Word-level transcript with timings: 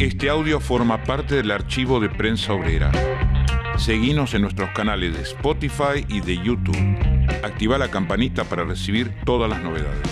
Este 0.00 0.28
audio 0.28 0.58
forma 0.58 1.04
parte 1.04 1.36
del 1.36 1.52
archivo 1.52 2.00
de 2.00 2.08
Prensa 2.08 2.52
Obrera. 2.52 2.90
Seguimos 3.78 4.34
en 4.34 4.42
nuestros 4.42 4.70
canales 4.70 5.16
de 5.16 5.22
Spotify 5.22 6.04
y 6.08 6.20
de 6.20 6.36
YouTube. 6.36 6.76
Activa 7.44 7.78
la 7.78 7.88
campanita 7.88 8.42
para 8.42 8.64
recibir 8.64 9.14
todas 9.24 9.48
las 9.48 9.62
novedades. 9.62 10.02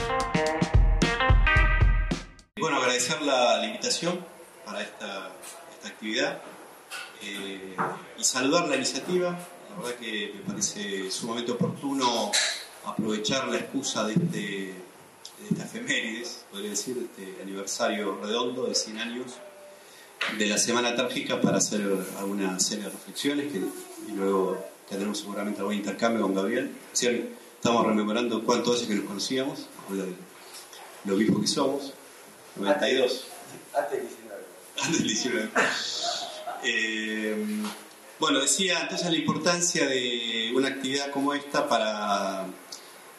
Bueno, 2.60 2.76
agradecer 2.76 3.20
la, 3.22 3.66
invitación 3.66 4.24
para 4.64 4.82
esta, 4.82 5.32
actividad 5.84 6.40
eh, 7.24 7.74
y 8.16 8.22
saludar 8.22 8.68
la 8.68 8.76
iniciativa. 8.76 9.30
La 9.30 9.82
verdad 9.82 9.98
que 9.98 10.32
me 10.36 10.40
parece 10.42 11.10
sumamente 11.10 11.50
oportuno 11.50 12.30
aprovechar 12.86 13.48
la 13.48 13.56
excusa 13.56 14.04
de, 14.04 14.12
este, 14.12 14.74
esta 15.50 15.64
efemérides, 15.64 16.44
podría 16.52 16.70
decir, 16.70 16.94
de 16.94 17.04
este 17.06 17.42
aniversario 17.42 18.20
redondo 18.22 18.66
de 18.66 18.76
100 18.76 18.98
años 18.98 19.40
de 20.38 20.46
la 20.46 20.58
Semana 20.58 20.94
Trágica 20.94 21.40
para 21.40 21.58
hacer 21.58 21.82
alguna 22.18 22.58
serie 22.58 22.84
de 22.84 22.90
reflexiones 22.90 23.52
que, 23.52 23.58
y 23.58 24.16
luego 24.16 24.58
tendremos 24.88 25.18
seguramente 25.18 25.60
algún 25.60 25.74
intercambio 25.74 26.22
con 26.22 26.34
Gabriel. 26.34 26.70
estamos 26.92 27.86
rememorando 27.86 28.42
cuánto 28.44 28.72
hace 28.72 28.86
que 28.86 28.94
nos 28.94 29.04
conocíamos, 29.04 29.66
lo, 29.90 30.04
lo 31.04 31.16
mismo 31.16 31.40
que 31.40 31.46
somos, 31.46 31.92
92. 32.56 33.26
Antes 33.74 33.90
del 33.90 34.08
19. 34.08 34.44
Antes 34.82 34.98
del 34.98 35.08
19. 35.08 35.50
Eh, 36.64 37.34
bueno, 38.20 38.38
decía 38.38 38.82
entonces 38.82 39.10
la 39.10 39.16
importancia 39.16 39.84
de 39.84 40.52
una 40.54 40.68
actividad 40.68 41.10
como 41.10 41.34
esta 41.34 41.68
para 41.68 42.46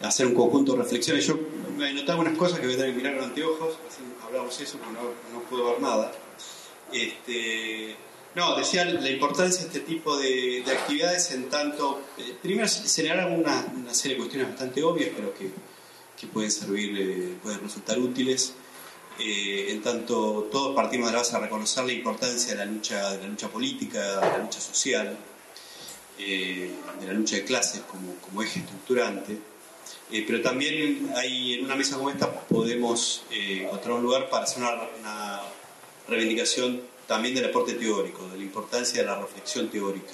hacer 0.02 0.28
un 0.28 0.34
conjunto 0.34 0.72
de 0.72 0.84
reflexiones. 0.84 1.28
Yo 1.28 1.38
me 1.78 1.90
anoté 1.90 2.12
algunas 2.12 2.38
cosas 2.38 2.62
que 2.62 2.68
voy 2.68 2.76
a 2.76 2.78
tener 2.78 2.94
que 2.94 2.98
mirar 3.02 3.18
con 3.18 3.26
anteojos, 3.26 3.78
así 3.86 4.02
hablamos 4.26 4.58
eso 4.62 4.78
porque 4.78 4.94
no, 4.94 5.38
no 5.38 5.44
puedo 5.50 5.72
ver 5.72 5.82
nada. 5.82 6.10
Este, 6.94 7.96
no, 8.36 8.56
decía 8.56 8.86
la 8.86 9.10
importancia 9.10 9.62
de 9.62 9.68
este 9.68 9.80
tipo 9.82 10.18
de, 10.18 10.64
de 10.66 10.72
actividades 10.72 11.32
en 11.32 11.50
tanto, 11.50 12.02
eh, 12.18 12.36
primero 12.42 12.68
señalar 12.68 13.30
una, 13.32 13.66
una, 13.76 13.94
serie 13.94 14.16
de 14.16 14.22
cuestiones 14.22 14.50
bastante 14.50 14.82
obvias, 14.84 15.10
pero 15.16 15.34
que, 15.34 15.52
pueden 16.32 16.52
servir, 16.52 16.98
eh, 16.98 17.36
pueden 17.44 17.60
resultar 17.60 18.00
útiles. 18.00 18.54
Eh, 19.20 19.68
en 19.72 19.82
tanto, 19.82 20.48
todos 20.50 20.74
partimos 20.74 21.08
de 21.08 21.14
la 21.14 21.20
base 21.20 21.34
de 21.34 21.42
reconocer 21.42 21.84
la 21.84 21.92
importancia 21.92 22.54
de 22.54 22.60
la 22.60 22.66
lucha, 22.66 23.12
de 23.12 23.24
la 23.24 23.28
lucha 23.28 23.50
política, 23.50 24.22
de 24.22 24.30
la 24.30 24.38
lucha 24.38 24.62
social, 24.62 25.18
eh, 26.18 26.72
de 27.02 27.08
la 27.08 27.14
lucha 27.14 27.36
de 27.36 27.44
clases 27.44 27.82
como, 27.82 28.16
como 28.16 28.42
eje 28.42 28.62
estructurante. 28.62 29.38
Pero 30.10 30.42
también 30.42 31.12
hay, 31.18 31.56
en 31.56 31.66
una 31.66 31.76
mesa 31.76 31.98
como 31.98 32.10
esta 32.10 32.32
podemos 32.32 33.26
encontrar 33.32 33.96
un 33.96 34.04
lugar 34.04 34.30
para 34.30 34.46
hacer 34.46 34.64
una 34.64 35.42
reivindicación 36.08 36.82
también 37.08 37.36
del 37.36 37.46
aporte 37.46 37.74
teórico, 37.74 38.28
de 38.30 38.38
la 38.38 38.44
importancia 38.44 39.02
de 39.02 39.08
la 39.08 39.20
reflexión 39.20 39.70
teórica. 39.70 40.14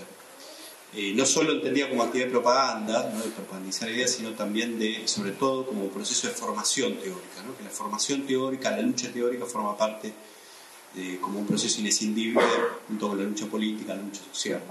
Eh, 0.94 1.14
no 1.16 1.26
solo 1.26 1.52
entendida 1.52 1.88
como 1.88 2.02
actividad 2.02 2.28
de 2.28 2.32
propaganda, 2.32 3.12
¿no? 3.14 3.22
de 3.24 3.30
propagandizar 3.30 3.90
ideas, 3.90 4.12
sino 4.12 4.32
también 4.32 4.80
de, 4.80 5.08
sobre 5.08 5.32
todo, 5.32 5.66
como 5.66 5.88
proceso 5.90 6.28
de 6.28 6.34
formación 6.34 6.96
teórica, 6.96 7.44
que 7.58 7.64
la 7.64 7.70
formación 7.70 8.26
teórica, 8.26 8.72
la 8.72 8.82
lucha 8.82 9.12
teórica 9.12 9.46
forma 9.46 9.78
parte 9.78 10.14
como 11.22 11.40
un 11.40 11.46
proceso 11.46 11.80
inescindible 11.80 12.42
junto 12.88 13.10
con 13.10 13.18
la 13.18 13.24
lucha 13.24 13.46
política, 13.46 13.96
la 13.96 14.02
lucha 14.02 14.22
social. 14.32 14.62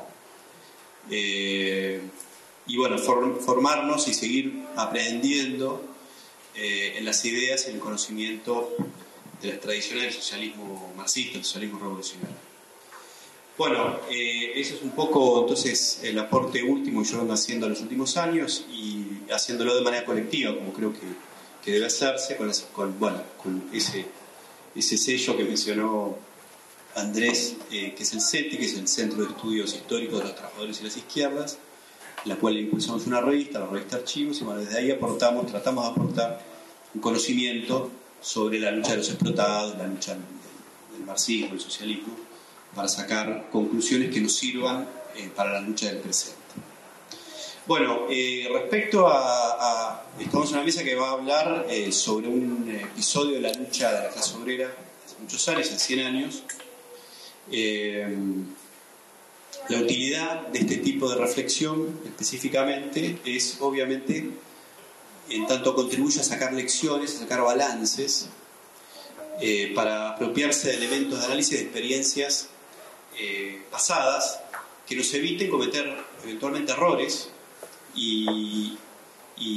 Eh, 1.10 2.00
y 2.66 2.77
bueno, 2.77 2.98
for, 2.98 3.41
formarnos 3.41 4.08
y 4.08 4.14
seguir 4.14 4.64
aprendiendo 4.77 5.82
eh, 6.55 6.94
en 6.97 7.05
las 7.05 7.25
ideas 7.25 7.64
y 7.66 7.70
en 7.70 7.77
el 7.77 7.80
conocimiento 7.80 8.77
de 9.42 9.48
las 9.48 9.61
tradiciones 9.61 10.05
del 10.05 10.12
socialismo 10.12 10.92
marxista, 10.97 11.39
el 11.39 11.44
socialismo 11.44 11.78
revolucionario. 11.78 12.36
Bueno, 13.56 13.98
eh, 14.08 14.53
ese 14.55 14.77
es 14.77 14.83
un 14.83 14.91
poco 14.91 15.41
entonces 15.41 16.00
el 16.05 16.17
aporte 16.19 16.62
último 16.62 17.03
que 17.03 17.08
yo 17.08 17.19
vengo 17.19 17.33
haciendo 17.33 17.66
en 17.66 17.72
los 17.72 17.81
últimos 17.81 18.16
años 18.16 18.64
y 18.72 19.04
haciéndolo 19.32 19.75
de 19.75 19.82
manera 19.82 20.04
colectiva, 20.04 20.54
como 20.54 20.72
creo 20.72 20.93
que, 20.93 21.00
que 21.65 21.72
debe 21.72 21.87
hacerse, 21.87 22.37
con, 22.37 22.53
con, 22.72 22.98
bueno, 23.00 23.21
con 23.43 23.69
ese, 23.72 24.06
ese 24.77 24.97
sello 24.97 25.37
que 25.37 25.43
mencionó 25.44 26.16
Andrés, 26.94 27.56
eh, 27.72 27.94
que 27.97 28.03
es 28.04 28.12
el 28.12 28.21
CETI, 28.21 28.59
que 28.59 28.65
es 28.65 28.75
el 28.75 28.87
Centro 28.87 29.25
de 29.25 29.31
Estudios 29.31 29.75
Históricos 29.75 30.19
de 30.21 30.25
los 30.27 30.34
Trabajadores 30.37 30.81
y 30.81 30.84
las 30.84 30.97
Izquierdas, 30.97 31.59
la 32.25 32.37
cual 32.37 32.59
impulsamos 32.59 33.06
una 33.06 33.21
revista, 33.21 33.59
la 33.59 33.66
revista 33.66 33.97
Archivos, 33.97 34.41
y 34.41 34.44
bueno, 34.44 34.60
desde 34.60 34.78
ahí 34.78 34.91
aportamos, 34.93 35.47
tratamos 35.47 35.84
de 35.84 35.91
aportar 35.91 36.41
un 36.94 37.00
conocimiento 37.00 37.91
sobre 38.20 38.58
la 38.58 38.70
lucha 38.70 38.92
de 38.92 38.98
los 38.98 39.08
explotados, 39.08 39.76
la 39.78 39.86
lucha 39.86 40.14
del, 40.14 41.04
marxismo, 41.06 41.54
el 41.54 41.60
socialismo, 41.60 42.14
para 42.74 42.88
sacar 42.88 43.48
conclusiones 43.50 44.12
que 44.12 44.20
nos 44.20 44.34
sirvan 44.34 44.86
eh, 45.16 45.30
para 45.34 45.52
la 45.52 45.60
lucha 45.60 45.86
del 45.86 45.98
presente. 45.98 46.36
Bueno, 47.66 48.06
eh, 48.10 48.48
respecto 48.52 49.06
a, 49.06 49.92
a, 49.92 50.04
Estamos 50.18 50.48
en 50.48 50.56
una 50.56 50.64
mesa 50.64 50.82
que 50.82 50.96
va 50.96 51.10
a 51.10 51.12
hablar 51.12 51.66
eh, 51.70 51.92
sobre 51.92 52.26
un 52.26 52.68
episodio 52.68 53.34
de 53.34 53.40
la 53.40 53.52
lucha 53.52 53.92
de 53.92 54.08
la 54.08 54.10
clase 54.10 54.36
obrera 54.36 54.74
hace 55.06 55.14
muchos 55.20 55.48
años, 55.48 55.68
hace 55.68 55.78
100 55.78 56.06
años. 56.06 56.42
la 59.68 59.78
utilidad 59.78 60.48
de 60.48 60.58
este 60.58 60.78
tipo 60.78 61.08
de 61.08 61.16
reflexión 61.16 62.00
específicamente 62.04 63.18
es 63.24 63.58
obviamente 63.60 64.30
en 65.31 65.47
tanto 65.47 65.75
contribuye 65.75 66.21
a 66.21 66.25
sacar 66.25 66.53
lecciones, 66.53 67.16
a 67.16 67.19
sacar 67.21 67.43
balances, 67.43 68.28
eh, 69.41 69.72
para 69.72 70.11
apropiarse 70.11 70.69
de 70.69 70.75
elementos 70.75 71.21
de 71.21 71.27
análisis 71.27 71.59
de 71.59 71.65
experiencias 71.65 72.49
eh, 73.16 73.62
pasadas 73.71 74.41
que 74.84 74.97
nos 74.97 75.15
eviten 75.15 75.49
cometer 75.49 75.97
eventualmente 76.25 76.72
errores 76.72 77.31
y, 77.94 78.77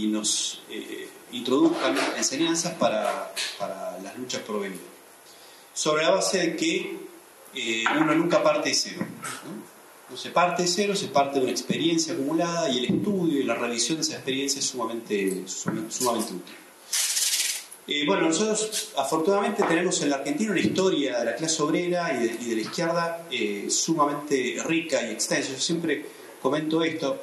nos 0.08 0.62
eh, 0.70 1.10
introduzcan 1.32 1.98
enseñanzas 2.18 2.74
para, 2.74 3.34
las 4.04 4.18
luchas 4.18 4.42
por 4.42 4.60
venir. 4.60 4.80
Sobre 5.74 6.04
la 6.04 6.12
base 6.12 6.38
de 6.38 6.56
que 6.56 7.00
uno 7.98 8.14
nunca 8.14 8.44
parte 8.44 8.70
de 8.70 8.76
cero. 8.76 9.08
Se 10.16 10.30
parte 10.30 10.64
de 10.64 10.68
cero, 10.68 10.96
se 10.96 11.08
parte 11.08 11.40
de 11.40 11.44
una 11.46 11.52
experiencia 11.52 12.14
acumulada 12.14 12.70
y 12.70 12.80
el 12.80 12.96
estudio 12.96 13.40
y 13.40 13.44
la 13.44 13.56
revisión 13.56 13.98
de 13.98 14.04
esa 14.04 14.14
experiencia 14.14 14.60
es 14.60 14.66
sumamente, 14.66 15.44
sumamente 15.48 16.34
útil. 16.34 16.56
Eh, 17.88 18.06
bueno, 18.06 18.28
nosotros 18.28 18.92
afortunadamente 18.96 19.64
tenemos 19.64 20.02
en 20.02 20.12
la 20.12 20.18
Argentina 20.18 20.52
una 20.52 20.60
historia 20.60 21.20
de 21.20 21.26
la 21.26 21.36
clase 21.36 21.62
obrera 21.64 22.14
y 22.14 22.28
de, 22.28 22.56
la 22.56 22.62
izquierda 22.62 23.28
eh, 23.32 23.68
sumamente 23.70 24.62
rica 24.66 25.02
y 25.02 25.12
extensa. 25.12 25.52
Yo 25.52 25.60
siempre 25.60 26.06
comento 26.42 26.84
esto. 26.84 27.22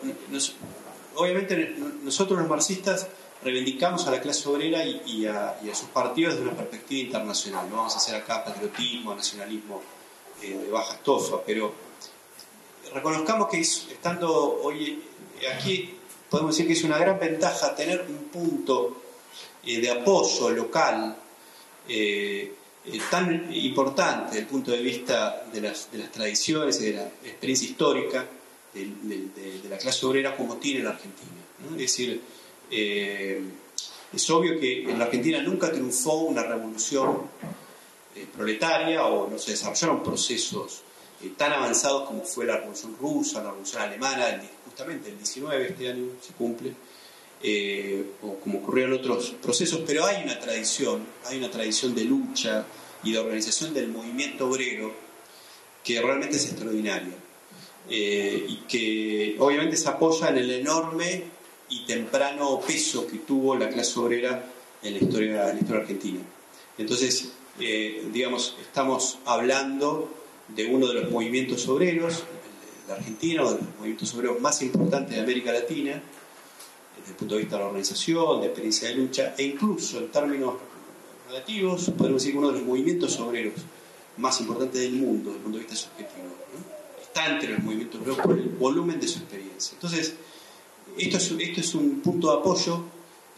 Obviamente 1.15 1.77
nosotros 2.03 2.39
los 2.39 2.49
marxistas 2.49 3.07
reivindicamos 3.43 4.07
a 4.07 4.11
la 4.11 4.21
clase 4.21 4.49
obrera 4.49 4.85
y, 4.85 5.01
y, 5.07 5.27
a, 5.27 5.59
y, 5.65 5.71
a, 5.71 5.75
sus 5.75 5.89
partidos 5.89 6.35
desde 6.35 6.49
una 6.49 6.57
perspectiva 6.57 7.07
internacional. 7.07 7.71
No 7.71 7.77
vamos 7.77 7.95
a 7.95 7.99
hacer 7.99 8.17
acá 8.17 8.45
patriotismo, 8.45 9.15
nacionalismo 9.15 9.81
eh, 10.43 10.57
de 10.57 10.71
baja 10.71 10.95
estofa, 10.95 11.41
pero 11.47 11.73
reconozcamos 12.95 13.49
que 13.49 13.61
es, 13.61 13.89
estando 13.91 14.61
hoy 14.63 15.03
aquí, 15.55 15.95
podemos 16.29 16.55
decir 16.55 16.67
que 16.67 16.73
es 16.73 16.85
una 16.85 16.99
gran 16.99 17.19
ventaja 17.19 17.75
tener 17.75 18.07
un 18.09 18.25
punto 18.25 19.03
eh, 19.65 19.81
de 19.81 19.91
apoyo 19.91 20.51
local 20.51 21.17
eh, 21.89 22.53
eh, 22.85 23.01
tan 23.11 23.55
importante 23.55 24.27
desde 24.27 24.41
el 24.41 24.47
punto 24.47 24.71
de 24.71 24.79
vista 24.79 25.45
de 25.53 25.61
las, 25.61 25.89
tradiciones 26.13 26.81
y 26.81 26.87
de 26.87 26.93
la 26.95 27.07
experiencia 27.25 27.69
histórica 27.69 28.27
de, 28.75 29.69
la 29.69 29.79
clase 29.79 30.07
obrera 30.07 30.37
como 30.37 30.57
tiene 30.57 30.83
la 30.83 30.91
Argentina. 30.91 31.43
Es 31.73 31.79
decir, 31.79 32.21
es 32.71 34.31
obvio 34.31 34.61
que 34.61 34.85
en 34.85 34.99
la 34.99 35.07
Argentina 35.07 35.43
nunca 35.43 35.73
triunfó 35.73 36.19
una 36.19 36.45
revolución 36.45 37.23
proletaria 38.37 39.05
o 39.05 39.29
no 39.29 39.39
se 39.39 39.53
desarrollaron 39.53 40.03
procesos 40.03 40.83
eh, 41.21 41.33
tan 41.37 41.53
avanzados 41.53 42.07
como 42.07 42.23
fue 42.23 42.47
la 42.47 42.59
Revolución 42.59 42.97
Rusa, 43.01 43.43
la 43.43 43.51
Revolución 43.51 43.83
Alemana, 43.83 44.41
justamente 44.65 45.11
el 45.11 45.17
19 45.17 45.69
este 45.71 45.89
año 45.89 46.07
se 46.21 46.33
cumple, 46.35 46.73
eh, 47.43 48.13
o 48.23 48.37
como 48.37 48.61
ocurrió 48.61 48.87
en 48.87 48.93
otros 48.93 49.35
procesos, 49.43 49.81
pero 49.85 50.07
hay 50.07 50.23
una 50.23 50.39
tradición, 50.39 51.05
hay 51.27 51.39
una 51.39 51.51
tradición 51.51 51.95
de 51.95 52.05
lucha 52.05 52.65
y 53.03 53.13
de 53.13 53.19
organización 53.19 53.75
del 53.75 53.89
movimiento 53.89 54.49
obrero 54.49 54.93
que 55.83 56.01
realmente 56.01 56.37
es 56.37 56.45
extraordinaria 56.47 57.15
eh, 57.91 58.45
y 58.49 58.57
que 58.69 59.37
obviamente 59.41 59.77
se 59.77 59.89
apoya 59.89 60.29
en 60.29 60.39
el 60.39 60.51
enorme 60.53 61.25
y 61.69 61.85
temprano 61.85 62.61
peso 62.61 63.09
que 63.09 63.19
tuvo 63.19 63.57
la 63.57 63.69
clase 63.69 63.99
obrera 63.99 64.45
en 64.83 64.95
la 64.95 65.01
historia, 65.01 65.51
en 65.51 65.57
la 65.57 65.61
historia 65.61 65.83
argentina. 65.83 66.21
Entonces, 66.77 67.33
digamos, 68.13 68.57
estamos 68.61 69.19
hablando 69.25 70.18
de 70.49 70.67
uno 70.67 70.87
de 70.89 70.95
los 70.95 71.11
movimientos 71.11 71.69
obreros 71.69 72.25
de 72.87 72.93
Argentina, 72.93 73.43
uno 73.43 73.53
de 73.53 73.59
los 73.59 73.77
movimientos 73.77 74.15
obreros 74.15 74.41
más 74.41 74.63
importantes 74.63 75.15
de 75.15 75.23
América 75.23 75.53
Latina, 75.53 76.03
desde 76.99 77.11
el 77.11 77.17
punto 77.17 77.35
de 77.35 77.41
vista 77.43 77.57
de 77.57 77.63
la 77.63 77.69
organización, 77.69 78.41
de 78.41 78.47
experiencia 78.47 78.89
de 78.89 78.95
lucha, 78.95 79.35
e 79.37 79.43
incluso 79.45 79.99
en 79.99 80.09
términos 80.09 80.55
relativos, 81.29 81.91
podemos 81.97 82.23
decir 82.23 82.33
que 82.33 82.39
uno 82.39 82.49
de 82.49 82.59
los 82.59 82.67
movimientos 82.67 83.19
obreros 83.21 83.55
más 84.17 84.41
importantes 84.41 84.81
del 84.81 84.93
mundo 84.93 85.31
desde 85.31 85.37
el 85.37 85.43
punto 85.43 85.59
de 85.59 85.65
vista 85.65 85.77
subjetivo. 85.77 86.29
Está 87.01 87.35
entre 87.35 87.53
los 87.53 87.63
movimientos 87.63 88.01
obreros 88.01 88.19
por 88.19 88.39
el 88.39 88.49
volumen 88.49 89.01
de 89.01 89.09
su 89.09 89.19
experiencia. 89.21 89.75
Entonces, 89.75 90.15
esto 90.97 91.17
es, 91.17 91.31
esto 91.31 91.61
es 91.61 91.75
un 91.75 92.01
punto 92.01 92.31
de 92.31 92.39
apoyo 92.39 92.85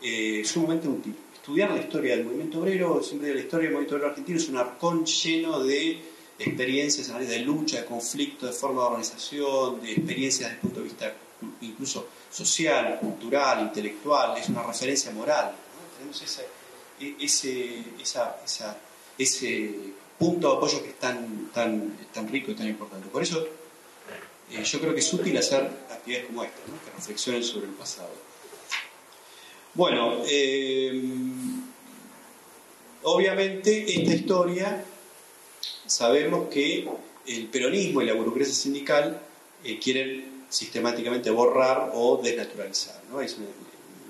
eh, 0.03 0.43
sumamente 0.45 0.89
útil. 0.89 1.15
Estudiar 1.35 1.71
la 1.71 1.81
historia 1.81 2.17
del 2.17 2.25
movimiento 2.25 2.61
obrero, 2.61 3.03
siempre 3.03 3.35
la 3.35 3.41
historia 3.41 3.65
del 3.65 3.75
movimiento 3.75 3.97
obrero 3.97 4.11
argentino 4.11 4.39
es 4.39 4.49
un 4.49 4.57
arcón 4.57 5.05
lleno 5.05 5.63
de 5.63 5.99
experiencias 6.45 7.09
de 7.29 7.39
lucha, 7.41 7.81
de 7.81 7.85
conflicto, 7.87 8.47
de 8.47 8.53
forma 8.53 8.83
de 8.83 8.87
organización, 8.89 9.81
de 9.81 9.93
experiencias 9.93 10.51
desde 10.51 10.55
el 10.55 10.61
punto 10.61 10.81
de 10.81 10.85
vista 10.85 11.15
incluso 11.63 12.09
social, 12.31 12.99
cultural, 13.01 13.63
intelectual, 13.63 14.37
es 14.39 14.49
una 14.49 14.63
referencia 14.63 15.11
moral. 15.11 15.53
Tenemos 15.99 16.39
e, 17.01 17.17
ese, 17.21 17.85
ese 19.19 19.75
punto 20.19 20.51
de 20.51 20.57
apoyo 20.57 20.83
que 20.83 20.91
es 20.91 20.99
tan, 20.99 21.51
tan, 21.53 21.97
tan 22.13 22.29
rico 22.29 22.51
y 22.51 22.55
tan 22.55 22.69
importante. 22.69 23.09
Por 23.09 23.23
eso 23.23 23.47
eh, 24.51 24.63
yo 24.63 24.81
creo 24.81 24.95
que 24.95 25.01
es 25.01 25.13
útil 25.13 25.37
hacer 25.39 25.63
actividades 25.91 26.27
como 26.27 26.45
esta, 26.45 26.57
que 26.57 26.97
reflexionen 26.97 27.43
sobre 27.43 27.67
el 27.67 27.73
pasado. 27.73 28.11
Bueno, 29.75 30.23
eh, 30.27 31.03
obviamente 33.03 34.01
esta 34.01 34.15
historia 34.15 34.85
sabemos 35.91 36.49
que 36.49 36.89
el 37.27 37.47
peronismo 37.47 38.01
y 38.01 38.07
la 38.07 38.15
burocracia 38.15 38.55
sindical 38.55 39.21
eh, 39.65 39.79
quieren 39.79 40.45
sistemáticamente 40.49 41.31
borrar 41.31 41.91
o 41.95 42.21
desnaturalizar. 42.23 43.03
¿no? 43.11 43.21
Es 43.21 43.37
un 43.37 43.49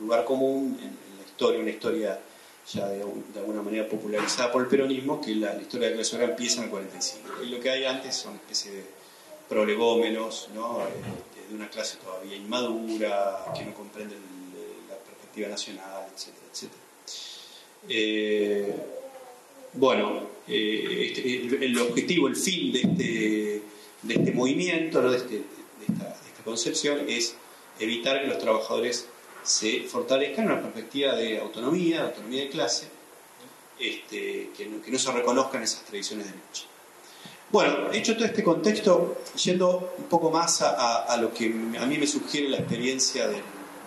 lugar 0.01 0.25
común 0.25 0.79
en, 0.81 0.91
la 1.19 1.25
historia, 1.25 1.61
una 1.61 1.71
historia 1.71 2.21
ya 2.73 2.87
de, 2.87 3.03
alguna 3.37 3.63
manera 3.63 3.89
popularizada 3.89 4.53
por 4.53 4.63
el 4.63 4.69
peronismo, 4.69 5.21
que 5.21 5.35
la, 5.35 5.55
historia 5.57 5.89
de 5.89 5.95
la 5.97 6.03
clase 6.03 6.23
empieza 6.23 6.59
en 6.59 6.65
el 6.65 6.71
45. 6.71 7.29
Y 7.45 7.49
lo 7.49 7.61
que 7.61 7.71
hay 7.71 7.85
antes 7.87 8.15
son 8.15 8.33
una 8.33 8.41
especie 8.41 8.73
de 8.73 8.85
prolegómenos 9.49 10.51
¿no? 10.55 10.83
Eh, 10.83 11.49
de 11.49 11.55
una 11.55 11.69
clase 11.71 11.97
todavía 11.97 12.37
inmadura, 12.37 13.45
que 13.57 13.65
no 13.65 13.75
comprende 13.75 14.15
la 14.89 14.97
perspectiva 14.97 15.49
nacional, 15.49 16.07
etcétera, 16.15 16.47
etcétera. 16.53 16.83
Eh, 17.89 18.75
bueno, 19.73 20.40
este, 20.51 21.65
el, 21.65 21.79
objetivo, 21.79 22.29
el 22.29 22.37
fin 22.37 22.73
de 22.73 22.81
este, 22.81 23.63
de 24.03 24.15
este 24.15 24.33
movimiento, 24.33 25.01
¿no? 25.01 25.11
de, 25.11 25.17
este, 25.19 25.35
de, 25.35 25.45
esta, 25.89 26.17
concepción, 26.45 27.01
es 27.09 27.37
evitar 27.79 28.21
que 28.21 28.27
los 28.27 28.39
trabajadores 28.39 29.07
se 29.43 29.83
fortalezcan 29.83 30.47
en 30.47 30.53
una 30.53 30.63
perspectiva 30.63 31.15
de 31.15 31.39
autonomía, 31.39 32.05
autonomía 32.05 32.43
de 32.43 32.49
clase, 32.49 32.89
este, 33.79 34.51
que, 34.57 34.67
no, 34.67 34.99
se 34.99 35.13
reconozcan 35.13 35.63
esas 35.63 35.85
tradiciones 35.85 36.27
de 36.27 36.33
lucha. 36.33 36.65
Bueno, 37.51 37.93
hecho 37.93 38.15
todo 38.15 38.25
este 38.27 38.45
contexto, 38.45 39.19
yendo 39.43 39.95
un 39.99 40.05
poco 40.05 40.31
más 40.31 40.63
a, 40.63 41.17
lo 41.21 41.35
que 41.35 41.53
a 41.79 41.87
mí 41.87 41.99
me 41.99 42.07
sugiere 42.07 42.49
la 42.49 42.59
experiencia 42.59 43.27
de 43.29 43.43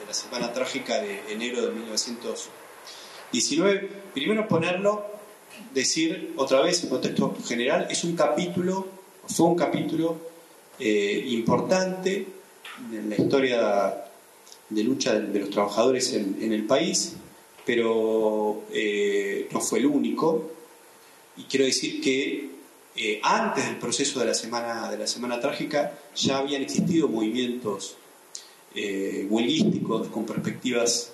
la 0.06 0.14
Semana 0.14 0.52
Trágica 0.54 1.02
de 1.02 1.22
enero 1.30 1.66
de 1.66 1.72
1919, 1.72 3.90
primero 4.14 4.48
ponerlo 4.48 5.13
decir 5.74 6.34
otra 6.38 6.62
vez 6.62 6.84
en 6.84 6.90
contexto 6.90 7.36
general, 7.46 7.88
es 7.90 8.04
un 8.04 8.16
capítulo, 8.16 8.88
fue 9.28 9.48
un 9.48 9.56
capítulo 9.56 10.18
eh, 10.80 11.26
importante 11.30 12.26
en 12.92 13.10
la 13.10 13.16
historia 13.16 14.06
de 14.70 14.84
lucha 14.84 15.20
de 15.20 15.40
los 15.40 15.50
trabajadores 15.50 16.14
en, 16.14 16.52
el 16.52 16.66
país, 16.66 17.16
pero 17.66 18.64
eh, 18.72 19.48
no 19.52 19.62
fue 19.62 19.80
el 19.80 19.86
único. 19.86 20.52
Y 21.38 21.44
quiero 21.44 21.66
decir 21.66 22.02
que 22.02 22.50
eh, 22.96 23.20
antes 23.24 23.66
del 23.66 23.78
proceso 23.78 24.20
de 24.20 24.26
la 24.28 24.34
semana, 24.34 24.92
de 24.92 24.98
la 24.98 25.08
semana 25.08 25.40
trágica 25.40 25.98
ya 26.16 26.38
habían 26.38 26.62
existido 26.62 27.08
movimientos 27.08 27.98
huelguísticos 28.76 30.08
con 30.08 30.26
perspectivas, 30.26 31.12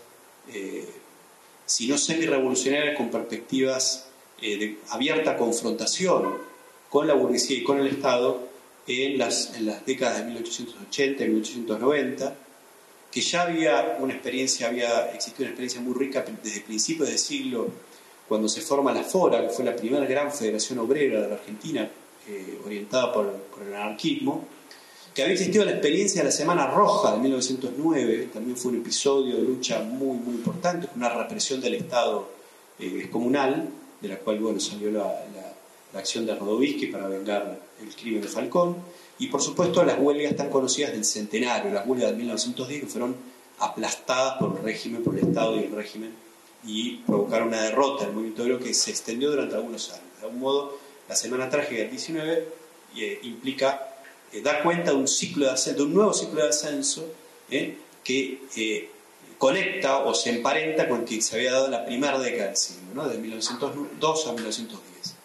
si 1.65 1.87
no 1.89 1.97
semi-revolucionarias, 1.97 2.95
con 2.95 3.11
perspectivas 3.11 4.08
eh, 4.41 4.57
de 4.57 4.77
abierta 4.89 5.37
confrontación 5.37 6.37
con 6.89 7.07
la 7.07 7.13
burguesía 7.13 7.57
y 7.57 7.63
con 7.63 7.79
el 7.79 7.87
Estado 7.87 8.49
en 8.87 9.17
las, 9.17 9.55
en 9.55 9.67
las 9.67 9.85
décadas 9.85 10.19
de 10.19 10.25
1880 10.25 11.23
y 11.23 11.27
1890, 11.27 12.35
que 13.11 13.21
ya 13.21 13.43
había 13.43 13.97
una 13.99 14.13
experiencia, 14.13 14.67
había 14.67 15.11
existido 15.11 15.43
una 15.43 15.49
experiencia 15.49 15.81
muy 15.81 15.93
rica 15.93 16.25
desde 16.43 16.61
principios 16.61 17.09
del 17.09 17.17
siglo, 17.17 17.69
cuando 18.27 18.47
se 18.47 18.61
forma 18.61 18.93
la 18.93 19.03
FORA, 19.03 19.41
que 19.47 19.49
fue 19.49 19.65
la 19.65 19.75
primera 19.75 20.05
gran 20.05 20.31
federación 20.31 20.79
obrera 20.79 21.21
de 21.21 21.27
la 21.27 21.35
Argentina, 21.35 21.89
eh, 22.27 22.59
orientada 22.63 23.11
por, 23.11 23.33
el 23.65 23.73
anarquismo, 23.73 24.45
que 25.13 25.23
había 25.23 25.33
existido 25.33 25.65
la 25.65 25.71
experiencia 25.71 26.21
de 26.21 26.25
la 26.25 26.31
Semana 26.31 26.67
Roja 26.67 27.13
de 27.13 27.19
1909, 27.19 28.29
también 28.31 28.55
fue 28.55 28.71
un 28.71 28.77
episodio 28.77 29.35
de 29.35 29.41
lucha 29.41 29.81
muy, 29.81 30.17
muy 30.17 30.35
importante, 30.35 30.87
una 30.95 31.09
represión 31.09 31.59
del 31.59 31.73
Estado 31.73 32.29
eh, 32.77 33.09
comunal, 33.11 33.69
de 34.01 34.07
la 34.07 34.17
cual 34.17 34.39
bueno, 34.39 34.59
salió 34.59 34.91
la, 34.91 35.25
acción 35.93 36.25
de 36.25 36.35
Rodovisky 36.35 36.87
para 36.87 37.07
vengar 37.07 37.59
el 37.81 37.95
crimen 37.95 38.21
de 38.21 38.27
Falcón, 38.27 38.77
y 39.17 39.27
por 39.27 39.41
supuesto 39.41 39.83
las 39.83 39.99
huelgas 39.99 40.35
tan 40.35 40.49
conocidas 40.49 40.91
del 40.91 41.03
centenario, 41.03 41.73
las 41.73 41.87
huelgas 41.87 42.11
de 42.11 42.17
1910 42.17 42.81
que 42.81 42.87
fueron 42.87 43.15
aplastadas 43.57 44.37
por 44.37 44.57
el 44.57 44.63
régimen, 44.63 45.03
por 45.03 45.17
el 45.17 45.27
Estado 45.27 45.55
y 45.55 45.63
el 45.63 45.71
régimen, 45.71 46.13
y 46.63 46.97
provocaron 46.97 47.47
una 47.49 47.63
derrota 47.63 48.05
del 48.05 48.13
movimiento 48.13 48.43
obrero 48.43 48.59
que 48.59 48.73
se 48.73 48.91
extendió 48.91 49.31
durante 49.31 49.55
algunos 49.55 49.89
años. 49.89 50.03
De 50.19 50.25
algún 50.27 50.41
modo, 50.41 50.77
la 51.07 51.15
Semana 51.15 51.49
Trágica 51.49 51.81
del 51.81 51.89
19 51.89 52.47
eh, 52.95 53.19
implica 53.23 53.95
eh, 54.31 54.41
dar 54.41 54.61
cuenta 54.61 54.91
de 54.91 54.97
un 54.97 55.07
ciclo 55.07 55.45
de 55.45 55.51
ascenso, 55.51 55.83
un 55.83 55.93
nuevo 55.93 56.13
ciclo 56.13 56.43
de 56.43 56.49
ascenso 56.49 57.05
eh, 57.49 57.77
que 58.03 58.89
conecta 59.39 59.99
o 59.99 60.13
se 60.13 60.29
emparenta 60.29 60.87
con 60.87 61.05
que 61.05 61.21
se 61.21 61.37
había 61.37 61.53
dado 61.53 61.69
la 61.69 61.85
primera 61.85 62.19
década 62.19 62.47
del 62.47 62.57
siglo, 62.57 62.93
¿no? 62.93 63.09
de 63.09 63.17
1902 63.17 64.27
a 64.27 64.33
1910. 64.33 65.15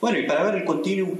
Bueno, 0.00 0.18
y 0.18 0.22
para 0.26 0.42
ver 0.42 0.54
el 0.56 0.64
continuum, 0.64 1.16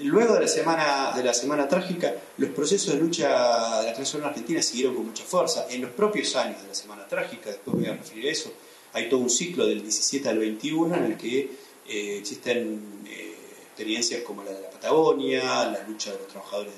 luego 0.00 0.34
de 0.34 0.40
la 0.40 0.48
semana, 0.48 1.12
de 1.16 1.22
la 1.22 1.32
semana 1.32 1.68
trágica, 1.68 2.12
los 2.38 2.50
procesos 2.50 2.94
de 2.94 3.00
lucha 3.00 3.80
de 3.82 3.86
la 3.86 3.94
clase 3.94 4.18
argentina 4.18 4.60
siguieron 4.60 4.96
con 4.96 5.06
mucha 5.06 5.22
fuerza. 5.22 5.66
En 5.70 5.82
los 5.82 5.92
propios 5.92 6.34
años 6.34 6.60
de 6.60 6.68
la 6.68 6.74
semana 6.74 7.06
trágica, 7.06 7.50
después 7.50 7.76
voy 7.76 7.86
a 7.86 7.92
referir 7.92 8.26
a 8.26 8.32
eso, 8.32 8.52
hay 8.92 9.08
todo 9.08 9.20
un 9.20 9.30
ciclo 9.30 9.64
del 9.64 9.82
17 9.82 10.28
al 10.28 10.38
21 10.38 10.96
en 10.96 11.04
el 11.04 11.16
que 11.16 11.38
eh, 11.88 12.18
existen 12.18 13.04
eh, 13.06 13.34
experiencias 13.66 14.22
como 14.22 14.42
la 14.42 14.50
de 14.50 14.62
la 14.62 14.70
Patagonia, 14.70 15.66
la 15.66 15.84
lucha 15.86 16.10
de 16.10 16.18
los 16.18 16.26
trabajadores 16.26 16.72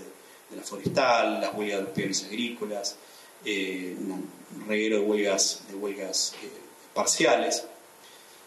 de, 0.50 0.56
la 0.56 0.62
forestal, 0.62 1.40
las 1.40 1.54
huelgas 1.54 1.78
de 1.78 1.84
los 1.84 1.92
peones 1.92 2.24
agrícolas, 2.24 2.96
eh, 3.44 3.96
un 3.98 4.66
reguero 4.66 5.00
de 5.00 5.02
huelgas, 5.02 5.62
de 5.68 5.76
huelgas 5.76 6.34
eh, 6.42 6.48
parciales. 6.94 7.66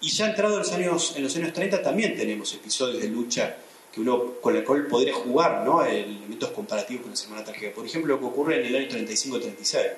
Y 0.01 0.09
ya 0.09 0.27
entrado 0.27 0.55
en 0.55 0.59
los, 0.59 0.71
años, 0.71 1.13
en 1.15 1.23
los 1.23 1.35
años 1.35 1.53
30 1.53 1.81
también 1.83 2.15
tenemos 2.15 2.53
episodios 2.53 3.01
de 3.01 3.07
lucha 3.07 3.55
que 3.91 4.01
uno, 4.01 4.35
con 4.41 4.55
el 4.55 4.63
cual 4.63 4.87
podría 4.87 5.13
jugar 5.13 5.63
¿no? 5.65 5.83
elementos 5.85 6.51
comparativos 6.51 7.03
con 7.03 7.11
la 7.11 7.17
Semana 7.17 7.43
Trágica. 7.43 7.71
Por 7.73 7.85
ejemplo, 7.85 8.15
lo 8.15 8.19
que 8.19 8.25
ocurre 8.25 8.59
en 8.59 8.67
el 8.67 8.75
año 8.75 8.87
35-36. 8.87 9.75
¿eh? 9.75 9.97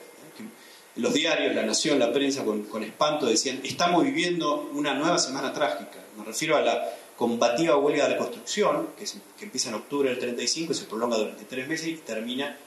Los 0.95 1.13
diarios, 1.13 1.55
la 1.55 1.63
nación, 1.63 1.99
la 1.99 2.11
prensa, 2.11 2.43
con, 2.43 2.63
con 2.63 2.83
espanto 2.83 3.25
decían, 3.25 3.61
estamos 3.63 4.03
viviendo 4.03 4.69
una 4.73 4.93
nueva 4.93 5.17
Semana 5.19 5.53
Trágica. 5.53 5.99
Me 6.17 6.25
refiero 6.25 6.57
a 6.57 6.61
la 6.61 6.89
combativa 7.15 7.77
huelga 7.77 8.07
de 8.09 8.17
construcción, 8.17 8.89
que, 8.97 9.05
que 9.37 9.45
empieza 9.45 9.69
en 9.69 9.75
octubre 9.75 10.09
del 10.09 10.19
35 10.19 10.73
y 10.73 10.75
se 10.75 10.85
prolonga 10.85 11.17
durante 11.17 11.45
tres 11.45 11.67
meses 11.67 11.87
y 11.87 11.95
termina 11.95 12.57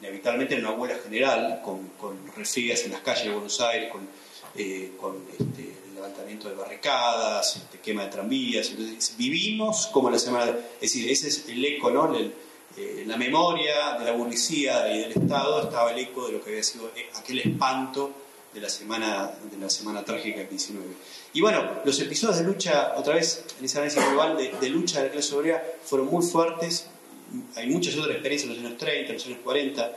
inevitablemente 0.00 0.54
en 0.54 0.66
una 0.66 0.74
huelga 0.74 0.98
general, 1.02 1.60
con, 1.64 1.88
con 1.98 2.16
en 2.36 2.92
las 2.92 3.00
calles 3.00 3.24
de 3.24 3.30
Buenos 3.30 3.60
Aires, 3.60 3.90
con, 3.90 4.08
eh, 4.54 4.92
con 5.00 5.16
este, 5.32 5.74
el 5.86 5.94
levantamiento 5.94 6.48
de 6.48 6.54
barricadas, 6.54 7.56
este, 7.56 7.78
quema 7.78 8.04
de 8.04 8.10
tranvías. 8.10 8.70
Entonces, 8.70 9.14
vivimos 9.16 9.88
como 9.88 10.10
la 10.10 10.18
semana. 10.18 10.52
Es 10.74 10.92
decir, 10.92 11.10
ese 11.10 11.28
es 11.28 11.48
el 11.48 11.64
eco, 11.64 11.90
¿no? 11.90 12.14
Eh, 12.76 13.04
la 13.06 13.16
memoria 13.16 13.96
de 13.98 14.04
la 14.04 14.12
burguesía 14.12 14.94
y 14.94 15.00
del 15.00 15.12
Estado 15.12 15.62
estaba 15.62 15.92
el 15.92 15.98
eco 15.98 16.26
de 16.26 16.34
lo 16.34 16.44
que 16.44 16.50
había 16.50 16.62
sido 16.62 16.90
eh, 16.94 17.06
aquel 17.14 17.38
espanto 17.38 18.10
de 18.52 18.60
la 18.60 18.68
semana, 18.68 19.32
de 19.50 19.56
la 19.56 19.70
semana 19.70 20.04
trágica 20.04 20.38
del 20.38 20.50
19. 20.50 20.86
Y 21.32 21.40
bueno, 21.40 21.80
los 21.84 21.98
episodios 22.00 22.38
de 22.38 22.44
lucha, 22.44 22.94
otra 22.96 23.14
vez 23.14 23.44
en 23.58 23.64
esa 23.64 23.78
análisis 23.78 24.06
global 24.10 24.36
de 24.36 24.68
lucha 24.68 25.00
de 25.00 25.06
la 25.06 25.12
clase 25.12 25.34
obrera, 25.34 25.64
fueron 25.84 26.08
muy 26.08 26.24
fuertes 26.24 26.88
hay 27.56 27.66
muchas 27.68 27.96
otras 27.96 28.12
experiencias 28.12 28.50
en 28.50 28.56
los 28.56 28.66
años 28.66 28.78
30, 28.78 29.08
en 29.08 29.14
los 29.14 29.26
años 29.26 29.38
40, 29.42 29.96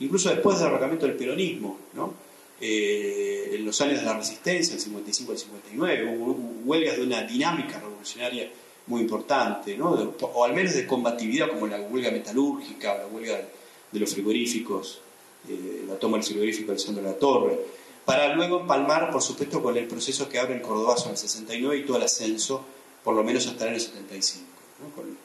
incluso 0.00 0.30
después 0.30 0.58
del 0.58 0.68
derrocamiento 0.68 1.06
del 1.06 1.16
peronismo, 1.16 1.78
¿no? 1.94 2.14
Eh, 2.60 3.52
en 3.54 3.64
los 3.64 3.80
años 3.80 4.00
de 4.00 4.06
la 4.06 4.16
resistencia, 4.16 4.74
el 4.74 4.80
55 4.80 5.32
al 5.32 5.38
59, 5.38 6.16
hubo, 6.16 6.32
huelgas 6.64 6.96
de 6.96 7.02
una 7.02 7.22
dinámica 7.22 7.80
revolucionaria 7.80 8.50
muy 8.86 9.00
importante, 9.02 9.76
¿no? 9.76 10.14
o 10.20 10.44
al 10.44 10.52
menos 10.52 10.74
de 10.74 10.86
combatividad, 10.86 11.48
como 11.48 11.66
la 11.66 11.80
huelga 11.80 12.10
metalúrgica, 12.10 12.98
la 12.98 13.06
huelga 13.06 13.40
de 13.90 14.00
los 14.00 14.12
frigoríficos, 14.12 15.00
eh, 15.48 15.84
la 15.88 15.94
toma 15.94 16.18
del 16.18 16.26
frigorífico 16.26 16.72
de 16.72 17.02
La 17.02 17.14
Torre, 17.14 17.58
para 18.04 18.34
luego 18.34 18.60
empalmar, 18.60 19.10
por 19.10 19.22
supuesto, 19.22 19.62
con 19.62 19.76
el 19.76 19.86
proceso 19.86 20.28
que 20.28 20.38
abre 20.38 20.54
el 20.56 20.60
Cordobazo 20.60 21.06
en 21.06 21.12
el 21.12 21.16
69 21.16 21.78
y 21.78 21.84
todo 21.84 21.96
el 21.96 22.02
ascenso 22.02 22.64
por 23.04 23.14
lo 23.14 23.24
menos 23.24 23.46
hasta 23.46 23.64
el 23.64 23.70
año 23.70 23.80
75, 23.80 24.44
con, 24.94 25.16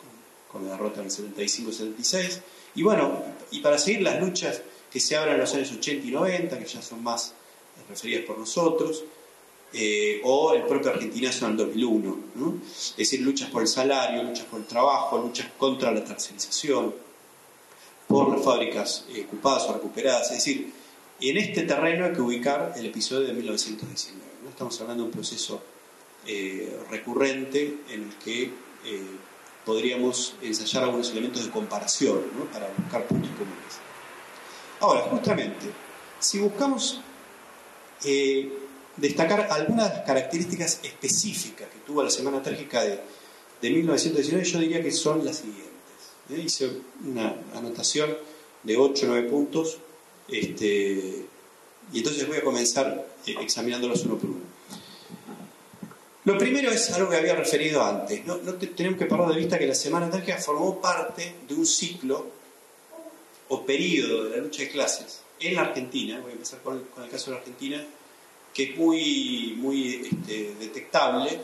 con, 0.56 0.66
la 0.66 0.72
derrota 0.72 1.02
en 1.02 1.08
el 1.08 1.12
75-76. 1.12 2.40
Y 2.76 2.84
bueno, 2.84 3.22
y 3.52 3.60
para 3.60 3.78
seguir 3.78 4.02
las 4.02 4.20
luchas 4.22 4.62
que 4.92 5.00
se 5.00 5.18
abren 5.18 5.36
en 5.36 5.42
los 5.42 5.54
años 5.54 5.72
80 5.72 6.08
y 6.08 6.12
90, 6.12 6.58
que 6.60 6.66
ya 6.66 6.82
son 6.82 7.04
más 7.04 7.34
referidas 7.90 8.24
por 8.26 8.38
nosotros, 8.38 9.04
eh, 9.74 10.22
o 10.24 10.54
el 10.54 10.64
propio 10.64 10.92
Argentinazo 10.92 11.46
en 11.46 11.52
el 11.52 11.58
2001. 11.58 12.18
Es 12.74 12.96
decir, 12.96 13.22
luchas 13.22 13.50
por 13.50 13.62
el 13.62 13.68
salario, 13.68 14.24
luchas 14.24 14.46
por 14.46 14.62
el 14.62 14.66
trabajo, 14.66 15.18
luchas 15.18 15.50
contra 15.58 15.92
la 15.92 16.04
tercerización, 16.04 16.96
por 18.08 18.30
las 18.30 18.46
fábricas 18.46 19.06
eh, 19.14 19.26
ocupadas 19.28 19.64
o 19.64 19.74
recuperadas. 19.74 20.32
Es 20.32 20.38
decir, 20.38 20.72
en 21.20 21.38
este 21.38 21.64
terreno 21.64 22.06
hay 22.06 22.14
que 22.14 22.22
ubicar 22.22 22.74
el 22.78 22.86
episodio 22.86 23.28
de 23.28 23.34
1919. 23.34 24.26
¿no? 24.44 24.50
Estamos 24.50 24.80
hablando 24.80 25.04
de 25.04 25.10
un 25.10 25.14
proceso 25.14 25.62
eh, 26.26 26.78
recurrente 26.90 27.80
en 27.90 28.04
el 28.04 28.16
que 28.16 28.52
podríamos 29.66 30.36
ensayar 30.42 30.84
algunos 30.84 31.10
elementos 31.12 31.44
de 31.44 31.52
comparación 31.52 32.22
para 32.54 32.68
buscar 32.78 33.06
puntos 33.08 33.32
comunes. 33.32 33.80
Ahora, 34.80 35.02
justamente, 35.10 35.72
si 36.20 36.40
buscamos 36.40 37.02
destacar 38.98 39.48
algunas 39.52 39.90
de 39.90 39.98
las 39.98 40.06
características 40.06 40.80
específicas 40.84 41.68
que 41.70 41.80
tuvo 41.86 42.04
la 42.04 42.10
Semana 42.10 42.42
Trágica 42.42 42.84
de, 42.84 43.00
1919, 43.62 44.46
yo 44.46 44.60
diría 44.60 44.84
que 44.84 44.92
son 44.92 45.26
las 45.26 45.38
siguientes. 45.38 45.66
¿eh? 46.30 46.40
Hice 46.46 46.70
una 47.04 47.36
anotación 47.56 48.16
de 48.62 48.78
8 48.78 49.06
o 49.06 49.10
9 49.10 49.28
puntos 49.28 49.80
este, 50.28 51.26
y 51.92 51.98
entonces 51.98 52.28
voy 52.28 52.38
a 52.38 52.44
comenzar 52.44 53.08
eh, 53.26 53.36
examinándolos 53.42 54.06
uno 54.06 54.18
por 54.18 54.30
uno. 54.30 54.55
Lo 56.26 56.38
primero 56.38 56.72
es 56.72 56.92
algo 56.92 57.10
que 57.10 57.18
había 57.18 57.36
referido 57.36 57.84
antes. 57.84 58.26
No, 58.26 58.38
tenemos 58.38 58.98
que 58.98 59.06
perder 59.06 59.28
de 59.28 59.36
vista 59.36 59.60
que 59.60 59.68
la 59.68 59.76
Semana 59.76 60.10
Trágica 60.10 60.38
formó 60.38 60.82
parte 60.82 61.36
de 61.48 61.54
un 61.54 61.66
ciclo 61.66 62.26
o 63.50 63.64
periodo 63.64 64.26
de 64.26 64.38
la 64.38 64.44
lucha 64.44 64.64
de 64.64 64.70
clases 64.70 65.22
en 65.40 65.56
la 65.56 65.62
Argentina. 65.62 66.20
Voy 66.20 66.32
a 66.32 66.34
empezar 66.34 66.62
con 66.62 66.84
el 67.04 67.10
caso 67.10 67.26
de 67.26 67.32
la 67.32 67.38
Argentina 67.42 67.86
que 68.56 68.64
es 68.64 68.78
muy, 68.78 69.54
muy 69.58 70.08
este, 70.10 70.56
detectable 70.58 71.42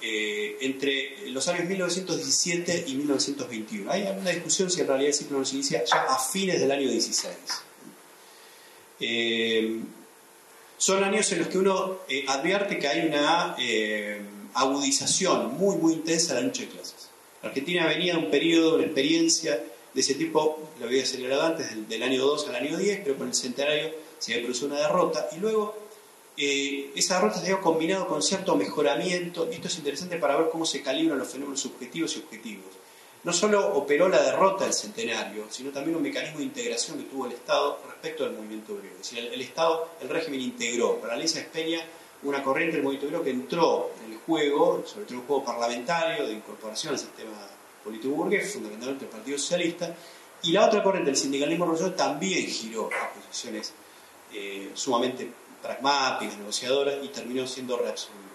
eh, 0.00 0.56
entre 0.62 1.30
los 1.30 1.46
años 1.46 1.68
1917 1.68 2.84
y 2.86 2.94
1921. 2.94 3.90
Hay 3.90 4.02
una 4.18 4.30
discusión 4.30 4.70
si 4.70 4.80
en 4.80 4.86
realidad 4.86 5.08
el 5.08 5.14
ciclo 5.14 5.38
no 5.38 5.44
se 5.44 5.56
inicia 5.56 5.84
ya 5.84 6.04
a 6.04 6.18
fines 6.18 6.58
del 6.58 6.70
año 6.70 6.88
16. 6.88 7.36
Eh, 9.00 9.80
son 10.78 11.04
años 11.04 11.30
en 11.32 11.40
los 11.40 11.48
que 11.48 11.58
uno 11.58 11.98
eh, 12.08 12.24
advierte 12.26 12.78
que 12.78 12.88
hay 12.88 13.06
una 13.06 13.56
agudización 14.54 15.56
muy, 15.58 15.76
muy 15.76 15.92
intensa 15.94 16.34
de 16.34 16.40
la 16.40 16.46
lucha 16.46 16.62
de 16.62 16.68
clases. 16.68 17.08
La 17.42 17.50
Argentina 17.50 17.86
venía 17.86 18.14
de 18.14 18.18
un 18.18 18.30
periodo, 18.30 18.76
una 18.76 18.84
experiencia 18.84 19.62
de 19.94 20.00
ese 20.00 20.14
tipo, 20.14 20.70
lo 20.80 20.86
había 20.86 21.04
señalado 21.06 21.42
antes, 21.42 21.88
del, 21.88 22.02
año 22.02 22.24
2 22.24 22.48
al 22.48 22.56
año 22.56 22.76
10, 22.76 23.00
pero 23.04 23.16
con 23.16 23.28
el 23.28 23.34
centenario 23.34 23.90
se 24.18 24.32
había 24.32 24.44
producido 24.44 24.68
una 24.68 24.80
derrota, 24.80 25.28
y 25.36 25.38
luego 25.38 25.76
eh, 26.36 26.90
esa 26.94 27.16
derrota 27.16 27.40
se 27.40 27.52
ha 27.52 27.60
combinado 27.60 28.06
con 28.06 28.22
cierto 28.22 28.56
mejoramiento, 28.56 29.48
y 29.50 29.54
esto 29.54 29.68
es 29.68 29.78
interesante 29.78 30.16
para 30.16 30.36
ver 30.36 30.50
cómo 30.50 30.66
se 30.66 30.82
calibran 30.82 31.18
los 31.18 31.28
fenómenos 31.28 31.60
subjetivos 31.60 32.16
y 32.16 32.20
objetivos. 32.20 32.66
No 33.24 33.32
solo 33.32 33.74
operó 33.74 34.08
la 34.08 34.22
derrota 34.22 34.64
del 34.64 34.72
centenario, 34.72 35.46
sino 35.50 35.70
también 35.70 35.96
un 35.96 36.02
mecanismo 36.02 36.38
de 36.38 36.44
integración 36.44 36.98
que 36.98 37.04
tuvo 37.04 37.26
el 37.26 37.32
Estado 37.32 37.80
respecto 37.86 38.24
al 38.24 38.32
movimiento 38.32 38.74
obrero. 38.74 38.94
Es 39.00 39.10
decir, 39.10 39.30
el, 39.32 39.40
Estado, 39.40 39.88
el 40.00 40.08
régimen 40.08 40.40
integró. 40.40 41.00
Para 41.00 41.14
Alicia 41.14 41.40
Espeña, 41.40 41.80
una 42.22 42.42
corriente 42.42 42.76
del 42.76 42.84
movimiento 42.84 43.06
obrero 43.08 43.24
que 43.24 43.30
entró 43.30 43.90
en 44.04 44.12
el 44.12 44.18
juego, 44.18 44.84
sobre 44.86 45.06
todo 45.06 45.18
un 45.18 45.26
juego 45.26 45.44
parlamentario 45.44 46.26
de 46.26 46.32
incorporación 46.32 46.92
al 46.92 46.98
sistema 46.98 47.36
político 47.82 48.14
burgués, 48.14 48.52
fundamentalmente 48.52 49.04
el 49.04 49.10
Partido 49.10 49.38
Socialista, 49.38 49.94
y 50.42 50.52
la 50.52 50.66
otra 50.66 50.82
corriente, 50.82 51.10
el 51.10 51.16
sindicalismo 51.16 51.64
revolucionario, 51.64 51.96
también 51.96 52.46
giró 52.46 52.86
a 52.86 53.12
posiciones 53.12 53.72
eh, 54.32 54.70
sumamente 54.74 55.28
pragmáticas, 55.60 56.38
negociadoras, 56.38 56.96
y 57.02 57.08
terminó 57.08 57.46
siendo 57.46 57.76
reabsorbido. 57.76 58.27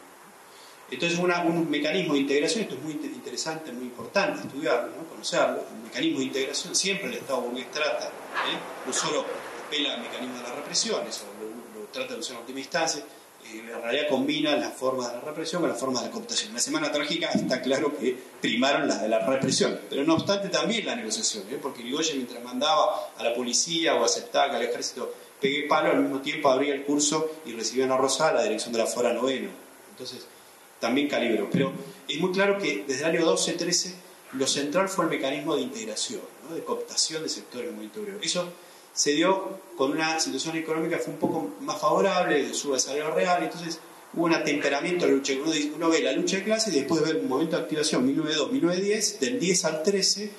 Entonces, 0.93 1.17
un 1.17 1.69
mecanismo 1.69 2.13
de 2.13 2.19
integración, 2.19 2.63
esto 2.63 2.75
es 2.75 2.81
muy 2.81 2.93
interesante, 2.93 3.71
muy 3.71 3.85
importante 3.85 4.47
estudiarlo, 4.47 4.91
conocerlo, 5.09 5.63
un 5.73 5.83
mecanismo 5.83 6.19
de 6.19 6.25
integración, 6.25 6.75
siempre 6.75 7.07
el 7.07 7.15
Estado 7.15 7.41
burgués 7.41 7.71
trata, 7.71 8.05
¿eh? 8.05 8.57
no 8.85 8.93
solo 8.93 9.25
apela 9.65 9.95
al 9.95 10.01
mecanismo 10.01 10.37
de 10.37 10.43
la 10.43 10.55
represión, 10.55 11.05
eso 11.07 11.25
lo, 11.75 11.83
trata 11.87 12.13
de 12.13 12.19
usar 12.19 12.35
en 12.35 12.41
última 12.41 12.59
instancia, 12.59 13.03
eh, 13.45 13.59
en 13.59 13.81
realidad 13.81 14.07
combina 14.09 14.55
las 14.55 14.73
formas 14.73 15.09
de 15.09 15.17
la 15.17 15.21
represión 15.21 15.61
con 15.61 15.69
las 15.69 15.79
formas 15.79 16.01
de 16.01 16.07
la 16.07 16.13
cooptación. 16.13 16.49
En 16.49 16.55
la 16.55 16.61
Semana 16.61 16.91
Trágica 16.91 17.29
está 17.29 17.61
claro 17.61 17.95
que 17.97 18.15
primaron 18.41 18.87
las 18.87 19.01
de 19.01 19.09
la 19.09 19.19
represión, 19.25 19.79
pero 19.89 20.03
no 20.03 20.13
obstante 20.13 20.49
también 20.49 20.85
la 20.85 20.95
negociación, 20.95 21.43
¿eh? 21.51 21.59
porque 21.61 21.83
Ligoya 21.83 22.13
mientras 22.15 22.43
mandaba 22.43 23.11
a 23.17 23.23
la 23.23 23.33
policía 23.33 23.95
o 23.95 24.05
aceptaba 24.05 24.51
que 24.51 24.57
el 24.57 24.69
ejército 24.69 25.13
pegué 25.41 25.63
palo, 25.67 25.91
al 25.91 26.01
mismo 26.01 26.21
tiempo 26.21 26.49
abría 26.49 26.73
el 26.73 26.83
curso 26.83 27.31
y 27.45 27.53
recibía 27.53 27.91
a 27.91 27.97
Rosada 27.97 28.33
la 28.33 28.43
dirección 28.43 28.73
de 28.73 28.79
la 28.79 28.85
Fora 28.85 29.11
Novena. 29.11 29.49
Entonces, 29.91 30.25
también 30.79 31.07
calibro. 31.07 31.49
Pero 31.51 31.71
es 32.07 32.19
muy 32.19 32.31
claro 32.31 32.57
que 32.57 32.83
desde 32.87 33.05
el 33.05 33.17
año 33.17 33.31
12-13 33.31 33.93
lo 34.33 34.47
central 34.47 34.89
fue 34.89 35.05
el 35.05 35.11
mecanismo 35.11 35.55
de 35.55 35.61
integración, 35.61 36.21
de 36.53 36.63
cooptación 36.63 37.23
de 37.23 37.29
sectores 37.29 37.67
del 37.67 37.75
movimiento. 37.75 38.01
Eso 38.21 38.49
se 38.93 39.11
dio 39.11 39.59
con 39.77 39.91
una 39.91 40.19
situación 40.19 40.55
económica 40.57 40.97
que 40.97 41.03
fue 41.03 41.13
un 41.13 41.19
poco 41.19 41.51
más 41.61 41.79
favorable, 41.79 42.43
de 42.43 42.53
suba 42.53 42.75
de 42.75 42.79
salario 42.79 43.11
real, 43.11 43.43
entonces 43.43 43.79
hubo 44.13 44.25
un 44.25 44.33
atemperamiento 44.33 45.05
de 45.05 45.11
la 45.11 45.17
lucha. 45.17 45.33
Uno, 45.75 45.89
ve 45.89 46.01
la 46.01 46.13
lucha 46.13 46.37
de 46.37 46.43
clases 46.43 46.73
y 46.73 46.79
después 46.79 47.01
ve 47.01 47.19
un 47.19 47.27
momento 47.27 47.55
de 47.57 47.63
activación 47.63 48.07
1902-1910, 48.15 49.19
del 49.19 49.39
10 49.39 49.65
al 49.65 49.83
13 49.83 50.31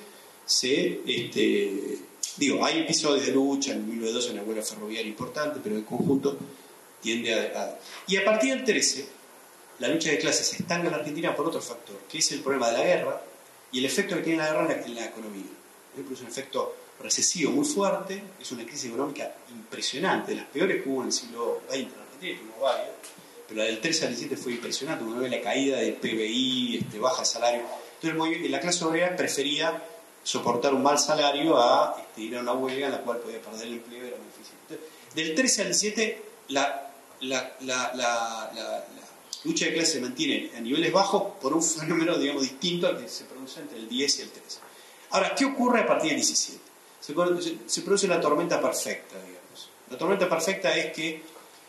se 0.45 1.01
este, 1.07 1.99
Digo, 2.37 2.65
hay 2.65 2.79
episodios 2.79 3.25
de 3.25 3.31
lucha, 3.31 3.71
en 3.71 3.87
1912 3.87 4.33
una 4.33 4.43
huelga 4.43 4.61
ferroviaria 4.61 5.09
importante, 5.09 5.59
pero 5.63 5.75
en 5.75 5.83
conjunto 5.83 6.37
tiende 7.01 7.33
a, 7.33 7.79
Y 8.07 8.17
a 8.17 8.25
partir 8.25 8.55
del 8.55 8.65
13, 8.65 9.07
la 9.79 9.87
lucha 9.87 10.09
de 10.09 10.19
clases 10.19 10.47
se 10.47 10.57
estanca 10.57 10.85
en 10.85 10.91
la 10.91 10.97
Argentina 10.97 11.35
por 11.35 11.47
otro 11.47 11.61
factor, 11.61 11.97
que 12.09 12.19
es 12.19 12.31
el 12.31 12.41
problema 12.41 12.69
de 12.71 12.77
la 12.77 12.83
guerra 12.83 13.21
y 13.71 13.79
el 13.79 13.85
efecto 13.85 14.15
que 14.15 14.21
tiene 14.21 14.39
la 14.39 14.47
guerra 14.47 14.81
en 14.85 14.95
la, 14.95 15.05
economía. 15.05 15.43
Es 15.97 16.21
un 16.21 16.27
efecto 16.27 16.75
recesivo 17.01 17.51
muy 17.51 17.65
fuerte, 17.65 18.23
es 18.39 18.51
una 18.51 18.63
crisis 18.63 18.85
económica 18.85 19.33
impresionante, 19.49 20.31
de 20.31 20.37
las 20.37 20.47
peores 20.47 20.81
que 20.81 20.89
hubo 20.89 21.01
en 21.01 21.07
el 21.07 21.13
siglo 21.13 21.61
XX 21.67 21.77
en 21.77 21.91
Argentina, 22.01 22.39
tuvo 22.39 22.63
varias, 22.63 22.89
pero 23.47 23.59
la 23.59 23.65
del 23.65 23.79
13 23.79 24.05
al 24.05 24.09
17 24.11 24.37
fue 24.37 24.53
impresionante, 24.53 25.03
uno 25.03 25.19
ve 25.19 25.29
la 25.29 25.41
caída 25.41 25.77
del 25.77 25.93
PBI, 25.93 26.79
este, 26.81 26.99
baja 26.99 27.25
salario. 27.25 27.63
Entonces 28.01 28.49
la 28.49 28.59
clase 28.59 28.85
obrera 28.85 29.15
prefería 29.15 29.83
soportar 30.23 30.73
un 30.73 30.81
mal 30.81 30.97
salario 30.97 31.57
a 31.57 31.95
este, 31.99 32.21
ir 32.21 32.37
a 32.37 32.41
una 32.41 32.53
huelga 32.53 32.87
en 32.87 32.93
la 32.93 33.01
cual 33.01 33.19
podía 33.19 33.39
perder 33.41 33.67
el 33.67 33.73
empleo 33.73 34.05
era 34.05 34.17
muy 34.17 34.25
difícil. 34.27 34.55
del 35.13 35.35
13 35.35 35.61
al 35.61 35.67
17, 35.67 36.21
la, 36.49 36.91
lucha 39.45 39.65
de 39.65 39.73
clase 39.73 39.93
se 39.93 40.01
mantiene 40.01 40.51
a 40.57 40.59
niveles 40.59 40.91
bajos 40.91 41.33
por 41.41 41.53
un 41.53 41.63
fenómeno, 41.63 42.17
digamos, 42.17 42.41
distinto 42.41 42.87
al 42.87 42.99
que 42.99 43.07
se 43.07 43.25
produce 43.25 43.61
entre 43.61 43.77
el 43.77 43.87
10 43.87 44.19
y 44.19 44.21
el 44.23 44.29
13. 44.29 44.59
Ahora, 45.11 45.35
¿qué 45.35 45.45
ocurre 45.45 45.81
a 45.81 45.87
partir 45.87 46.09
del 46.09 46.17
17? 46.17 46.59
Se, 46.99 47.81
produce 47.81 48.07
la 48.07 48.19
tormenta 48.19 48.59
perfecta, 48.59 49.15
digamos. 49.15 49.69
La 49.91 49.97
tormenta 49.97 50.27
perfecta 50.27 50.75
es 50.75 50.91
que 50.91 51.21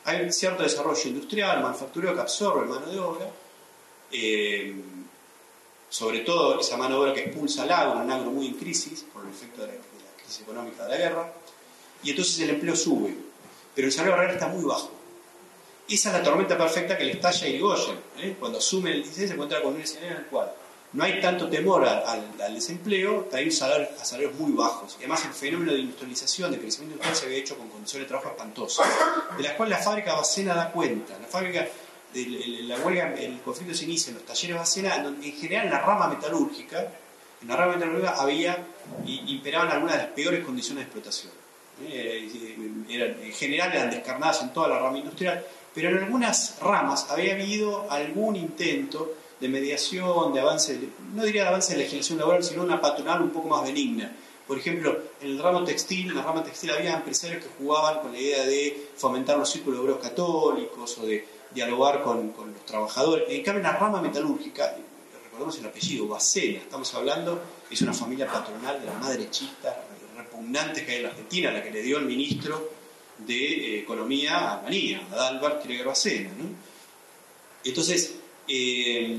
hay 0.04 0.32
cierto 0.32 0.62
desarrollo 0.62 1.08
industrial, 1.08 1.62
manufacturero 1.62 2.14
que 2.14 2.20
absorbe 2.22 2.66
mano 2.66 2.86
de 2.86 2.98
obra, 2.98 3.30
eh, 4.10 4.74
sobre 5.90 6.20
todo 6.20 6.58
esa 6.60 6.76
mano 6.76 6.94
de 6.94 7.00
obra 7.02 7.14
que 7.14 7.24
expulsa 7.24 7.64
al 7.64 7.70
agro, 7.70 8.00
un 8.00 8.10
agro 8.10 8.30
muy 8.30 8.46
en 8.46 8.54
crisis 8.54 9.04
por 9.12 9.24
el 9.24 9.30
efecto 9.30 9.62
de 9.62 9.68
la, 9.68 9.74
crisis 10.16 10.40
económica 10.40 10.84
de 10.84 10.90
la 10.90 10.96
guerra, 10.96 11.32
y 12.02 12.10
entonces 12.10 12.40
el 12.40 12.50
empleo 12.50 12.74
sube, 12.74 13.14
pero 13.74 13.86
el 13.86 13.92
salario 13.92 14.16
real 14.16 14.32
está 14.32 14.48
muy 14.48 14.64
bajo. 14.64 14.95
Esa 15.88 16.08
es 16.08 16.14
la 16.16 16.22
tormenta 16.22 16.58
perfecta 16.58 16.98
que 16.98 17.04
le 17.04 17.12
estalla 17.12 17.46
a 17.46 17.48
Irigoyen. 17.48 17.96
¿eh? 18.18 18.36
Cuando 18.38 18.58
asume 18.58 18.90
el 18.90 19.02
16 19.02 19.28
se 19.28 19.34
encuentra 19.34 19.62
con 19.62 19.74
un 19.74 19.80
escenario 19.80 20.16
en 20.16 20.22
el 20.22 20.26
cual 20.26 20.52
no 20.92 21.04
hay 21.04 21.20
tanto 21.20 21.48
temor 21.48 21.84
al, 21.84 22.54
desempleo, 22.54 23.28
hay 23.32 23.48
a 23.48 23.50
salarios 23.52 24.34
muy 24.34 24.52
bajos. 24.52 24.94
Y 24.94 25.04
además 25.04 25.24
el 25.24 25.32
fenómeno 25.32 25.72
de 25.72 25.80
industrialización, 25.80 26.50
de 26.52 26.58
crecimiento 26.58 26.94
industrial 26.94 27.16
se 27.16 27.26
había 27.26 27.38
hecho 27.38 27.58
con 27.58 27.68
condiciones 27.68 28.06
de 28.06 28.08
trabajo 28.08 28.30
espantosas, 28.30 28.86
de 29.36 29.42
las 29.42 29.52
cuales 29.52 29.78
la 29.78 29.84
fábrica 29.84 30.14
Bacena 30.14 30.54
da 30.54 30.72
cuenta. 30.72 31.18
La 31.20 31.26
fábrica 31.26 31.66
la 32.14 32.78
huelga, 32.78 33.14
el 33.14 33.40
conflicto 33.40 33.74
se 33.74 33.84
inicia 33.84 34.10
en 34.10 34.16
los 34.16 34.24
talleres 34.24 34.56
Bacena, 34.56 34.98
donde 34.98 35.26
en 35.26 35.34
general 35.34 35.66
en 35.66 35.72
la 35.72 35.80
rama 35.80 36.08
metalúrgica, 36.08 36.92
en 37.42 37.48
la 37.48 37.56
rama 37.56 37.74
metalúrgica 37.74 38.14
había, 38.16 38.66
imperaban 39.04 39.70
algunas 39.70 39.96
de 39.96 40.02
las 40.02 40.12
peores 40.12 40.44
condiciones 40.44 40.84
de 40.84 40.84
explotación. 40.84 41.32
Eh, 41.82 42.86
en 42.88 43.32
general 43.34 43.70
eran 43.70 43.90
descarnadas 43.90 44.40
en 44.40 44.52
toda 44.52 44.68
la 44.68 44.78
rama 44.78 44.96
industrial, 44.98 45.44
pero 45.76 45.90
en 45.90 45.98
algunas 45.98 46.56
ramas 46.58 47.06
había 47.10 47.34
habido 47.34 47.86
algún 47.90 48.34
intento 48.34 49.12
de 49.38 49.46
mediación, 49.50 50.32
de 50.32 50.40
avance, 50.40 50.80
no 51.14 51.22
diría 51.22 51.42
de 51.42 51.48
avance 51.48 51.74
de 51.74 51.80
legislación 51.80 52.18
laboral, 52.18 52.42
sino 52.42 52.62
una 52.62 52.80
patronal 52.80 53.20
un 53.20 53.28
poco 53.28 53.48
más 53.48 53.62
benigna. 53.62 54.10
Por 54.46 54.56
ejemplo, 54.56 54.98
en 55.20 55.32
el 55.32 55.38
ramo 55.38 55.64
textil, 55.64 56.08
en 56.08 56.16
la 56.16 56.22
rama 56.22 56.42
textil 56.42 56.70
había 56.70 56.94
empresarios 56.94 57.44
que 57.44 57.50
jugaban 57.58 58.00
con 58.00 58.12
la 58.12 58.18
idea 58.18 58.46
de 58.46 58.88
fomentar 58.96 59.36
los 59.36 59.50
círculos 59.50 59.80
obreros 59.80 60.00
católicos 60.02 60.96
o 60.96 61.04
de 61.04 61.28
dialogar 61.50 62.02
con, 62.02 62.32
los 62.34 62.64
trabajadores. 62.64 63.26
En 63.28 63.42
cambio, 63.42 63.58
en 63.58 63.70
la 63.70 63.76
rama 63.76 64.00
metalúrgica, 64.00 64.74
recordemos 65.24 65.58
el 65.58 65.66
apellido, 65.66 66.08
Bacena, 66.08 66.60
estamos 66.60 66.94
hablando, 66.94 67.38
es 67.70 67.82
una 67.82 67.92
familia 67.92 68.26
patronal 68.26 68.80
de 68.80 68.86
la 68.86 68.94
madre 68.94 69.28
chista 69.28 69.78
repugnante 70.16 70.86
que 70.86 70.92
hay 70.92 70.96
en 70.96 71.02
la 71.02 71.08
Argentina, 71.10 71.52
la 71.52 71.62
que 71.62 71.70
le 71.70 71.82
dio 71.82 71.98
el 71.98 72.06
ministro 72.06 72.75
de 73.18 73.76
eh, 73.76 73.78
Economía 73.80 74.54
Albanía, 74.54 75.06
a 75.12 75.16
Dalbert 75.16 75.62
Krieger 75.62 75.86
Bacena. 75.86 76.30
¿no? 76.38 76.44
Entonces, 77.64 78.14
eh, 78.48 79.18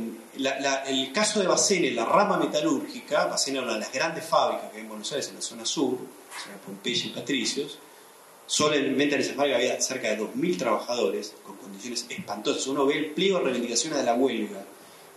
el 0.88 1.12
caso 1.12 1.40
de 1.40 1.48
Bacena, 1.48 1.90
la 1.92 2.06
rama 2.06 2.38
metalúrgica, 2.38 3.26
Bacena 3.26 3.60
era 3.60 3.66
una 3.66 3.74
de 3.76 3.80
las 3.82 3.92
grandes 3.92 4.26
fábricas 4.26 4.72
que 4.72 4.78
hay 4.78 4.84
en 4.84 4.90
Buenos 4.90 5.12
Aires, 5.12 5.30
en 5.30 5.36
la 5.36 5.42
zona 5.42 5.66
sur, 5.66 5.98
Pompeya 6.66 7.08
y 7.08 7.10
Patricios, 7.10 7.80
solamente 8.46 9.16
en 9.16 9.22
esa 9.22 9.34
fábrica 9.34 9.58
había 9.58 9.80
cerca 9.82 10.10
de 10.10 10.20
2.000 10.20 10.58
trabajadores 10.58 11.36
con 11.44 11.58
condiciones 11.58 12.06
espantosas. 12.10 12.66
Uno 12.68 12.86
ve 12.86 12.98
el 12.98 13.12
pliego 13.12 13.40
de 13.40 13.46
reivindicaciones 13.46 14.00
de 14.00 14.06
la 14.06 14.14
huelga 14.14 14.64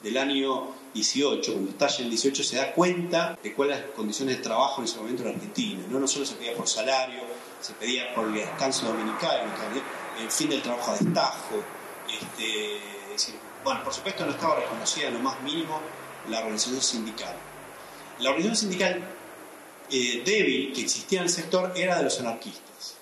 del 0.03 0.17
año 0.17 0.75
18, 0.95 1.53
cuando 1.53 1.71
estalla 1.71 2.05
el 2.05 2.11
18, 2.11 2.43
se 2.43 2.57
da 2.57 2.73
cuenta 2.73 3.39
de 3.41 3.55
cuáles 3.55 3.79
las 3.79 3.91
condiciones 3.91 4.39
de 4.39 4.43
trabajo 4.43 4.81
en 4.81 4.87
ese 4.87 4.97
momento 4.99 5.23
en 5.23 5.29
Argentina. 5.35 5.83
No, 5.89 6.01
no 6.01 6.09
solo 6.09 6.27
se 6.27 6.35
pedía 6.35 6.55
por 6.55 6.67
salario, 6.67 7.21
se 7.61 7.73
pedía 7.75 8.15
por 8.15 8.27
el 8.27 8.35
descanso 8.35 8.87
dominical, 8.87 9.41
el 10.21 10.31
fin 10.31 10.49
del 10.49 10.63
trabajo 10.63 10.93
a 10.93 10.97
destajo. 10.97 11.63
Este, 12.09 12.81
bueno, 13.65 13.85
por 13.85 13.93
supuesto 13.93 14.25
no 14.25 14.33
estaba 14.33 14.57
reconocida 14.57 15.09
en 15.09 15.15
lo 15.15 15.21
más 15.21 15.41
mínimo 15.43 15.81
la 16.29 16.41
organización 16.41 16.81
sindical. 16.81 17.35
La 18.19 18.31
organización 18.31 18.71
sindical 18.71 19.03
eh, 19.91 20.23
débil 20.25 20.73
que 20.73 20.83
existía 20.83 21.21
en 21.21 21.25
el 21.25 21.31
sector 21.31 21.73
era 21.75 21.99
de 21.99 22.05
los 22.05 22.19
anarquistas. 22.21 22.97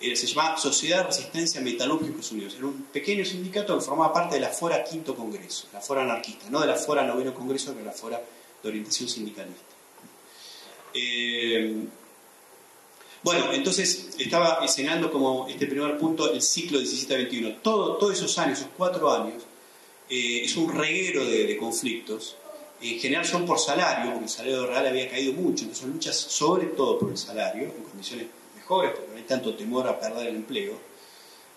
Eh, 0.00 0.16
se 0.16 0.26
llamaba 0.26 0.56
Sociedad 0.56 0.98
de 0.98 1.04
Resistencia 1.04 1.60
Metalúrgicos 1.60 2.32
Unidos. 2.32 2.54
Era 2.56 2.66
un 2.66 2.82
pequeño 2.92 3.24
sindicato 3.24 3.78
que 3.78 3.84
formaba 3.84 4.12
parte 4.12 4.34
de 4.34 4.40
la 4.40 4.48
Fora 4.48 4.82
Quinto 4.82 5.14
Congreso, 5.14 5.68
la 5.72 5.80
Fora 5.80 6.02
anarquista, 6.02 6.50
no 6.50 6.60
de 6.60 6.66
la 6.66 6.74
Fora 6.74 7.04
Noveno 7.04 7.32
Congreso, 7.32 7.66
sino 7.66 7.78
de 7.78 7.84
la 7.84 7.92
Fora 7.92 8.20
de 8.62 8.68
Orientación 8.68 9.08
Sindicalista. 9.08 9.62
Eh, 10.92 11.86
bueno, 13.22 13.52
entonces 13.52 14.10
estaba 14.18 14.58
enseñando 14.62 15.10
como 15.12 15.46
este 15.48 15.66
primer 15.66 15.96
punto 15.96 16.32
el 16.32 16.42
ciclo 16.42 16.80
17-21. 16.80 17.60
Todo, 17.62 17.96
todos 17.96 18.14
esos 18.14 18.36
años, 18.38 18.58
esos 18.58 18.70
cuatro 18.76 19.12
años, 19.12 19.44
eh, 20.10 20.44
es 20.44 20.56
un 20.56 20.72
reguero 20.72 21.24
de, 21.24 21.56
conflictos. 21.56 22.36
En 22.80 22.98
general 22.98 23.24
son 23.24 23.46
por 23.46 23.60
salario, 23.60 24.10
porque 24.10 24.24
el 24.24 24.30
salario 24.30 24.66
real 24.66 24.86
había 24.88 25.08
caído 25.08 25.32
mucho, 25.34 25.62
entonces 25.62 25.78
son 25.78 25.92
luchas 25.92 26.16
sobre 26.16 26.66
todo 26.66 26.98
por 26.98 27.10
el 27.10 27.16
salario, 27.16 27.62
en 27.62 27.84
condiciones 27.84 28.26
mejores, 28.56 28.90
porque 28.90 29.10
no 29.12 29.16
hay 29.16 29.22
tanto 29.22 29.54
temor 29.54 29.86
a 29.86 30.00
perder 30.00 30.26
el 30.26 30.36
empleo. 30.36 30.74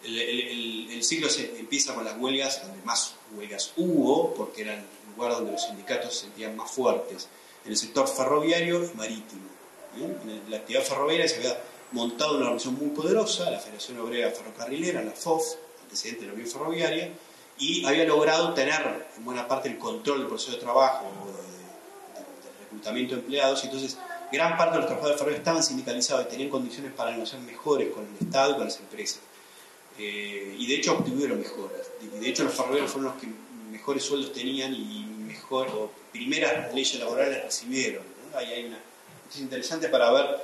El, 0.03 1.03
ciclo 1.03 1.29
se 1.29 1.60
empieza 1.60 1.95
con 1.95 2.05
las 2.05 2.17
huelgas, 2.19 2.62
donde 2.62 2.81
más 2.84 3.15
huelgas 3.36 3.74
hubo, 3.75 4.36
porque 4.36 4.62
era 4.62 4.75
el 4.75 4.84
lugar 5.15 5.31
donde 5.34 5.53
los 5.53 5.63
sindicatos 5.63 6.13
se 6.13 6.22
sentían 6.22 6.55
más 6.55 6.69
fuertes, 6.69 7.27
en 7.65 7.72
el 7.72 7.77
sector 7.77 8.07
ferroviario 8.07 8.84
y 8.86 8.95
marítimo. 8.95 9.55
En 9.98 10.50
la 10.50 10.58
actividad 10.58 10.84
ferroviaria 10.84 11.28
se 11.28 11.38
había 11.38 11.58
montado 11.92 12.36
una 12.36 12.46
organización 12.46 12.75
muy 12.75 12.90
poderosa, 12.90 13.50
la 13.50 13.60
Federación 13.60 14.00
Obrera 14.00 14.30
Ferrocarrilera, 14.32 15.02
la 15.02 15.12
FOF, 15.12 15.56
antecedente 15.84 16.22
de 16.22 16.28
la 16.28 16.34
Unión 16.34 16.50
Ferroviaria, 16.50 17.12
y 17.58 17.86
había 17.86 18.04
logrado 18.04 18.54
tener 18.54 19.08
en 19.16 19.24
buena 19.24 19.48
parte 19.48 19.70
el 19.70 19.78
control 19.78 20.20
del 20.20 20.28
proceso 20.28 20.52
de 20.54 20.58
trabajo, 20.58 21.06
del 22.14 22.66
reclutamiento 22.66 23.16
de 23.16 23.22
empleados, 23.22 23.64
y 23.64 23.68
entonces 23.68 23.98
gran 24.32 24.58
parte 24.58 24.74
de 24.74 24.80
los 24.80 24.88
trabajadores 24.88 25.18
ferroviarios 25.18 25.40
estaban 25.40 25.64
sindicalizados 25.64 26.25
y 26.25 26.30
tenían 26.30 26.50
condiciones 26.50 26.92
para 26.92 27.12
negociar 27.12 27.42
mejores 27.44 27.94
con 27.94 28.04
el 28.06 28.28
Estado 28.28 28.52
y 28.52 28.56
con 28.56 28.66
las 28.66 28.80
empresas. 28.80 29.20
Eh, 29.98 30.56
y 30.60 30.68
de 30.68 30.75
hecho 30.75 30.94
obtuvieron 30.94 31.40
mejoras. 31.40 31.90
Y 32.02 32.20
de 32.20 32.30
hecho 32.30 32.44
los 32.44 32.54
ferroviarios 32.54 32.92
fueron 32.92 33.14
los 33.14 33.22
que 33.22 33.28
mejores 33.72 34.04
sueldos 34.04 34.34
tenían 34.34 34.74
y 34.74 35.06
mejor, 35.25 35.68
o 35.70 35.92
primeras 36.12 36.74
leyes 36.74 37.00
laborales 37.00 37.44
recibieron. 37.44 38.04
Ahí 38.36 38.48
hay 38.48 38.66
una 38.66 38.80
es 39.29 39.39
interesante 39.39 39.89
para 39.89 40.12
ver 40.12 40.44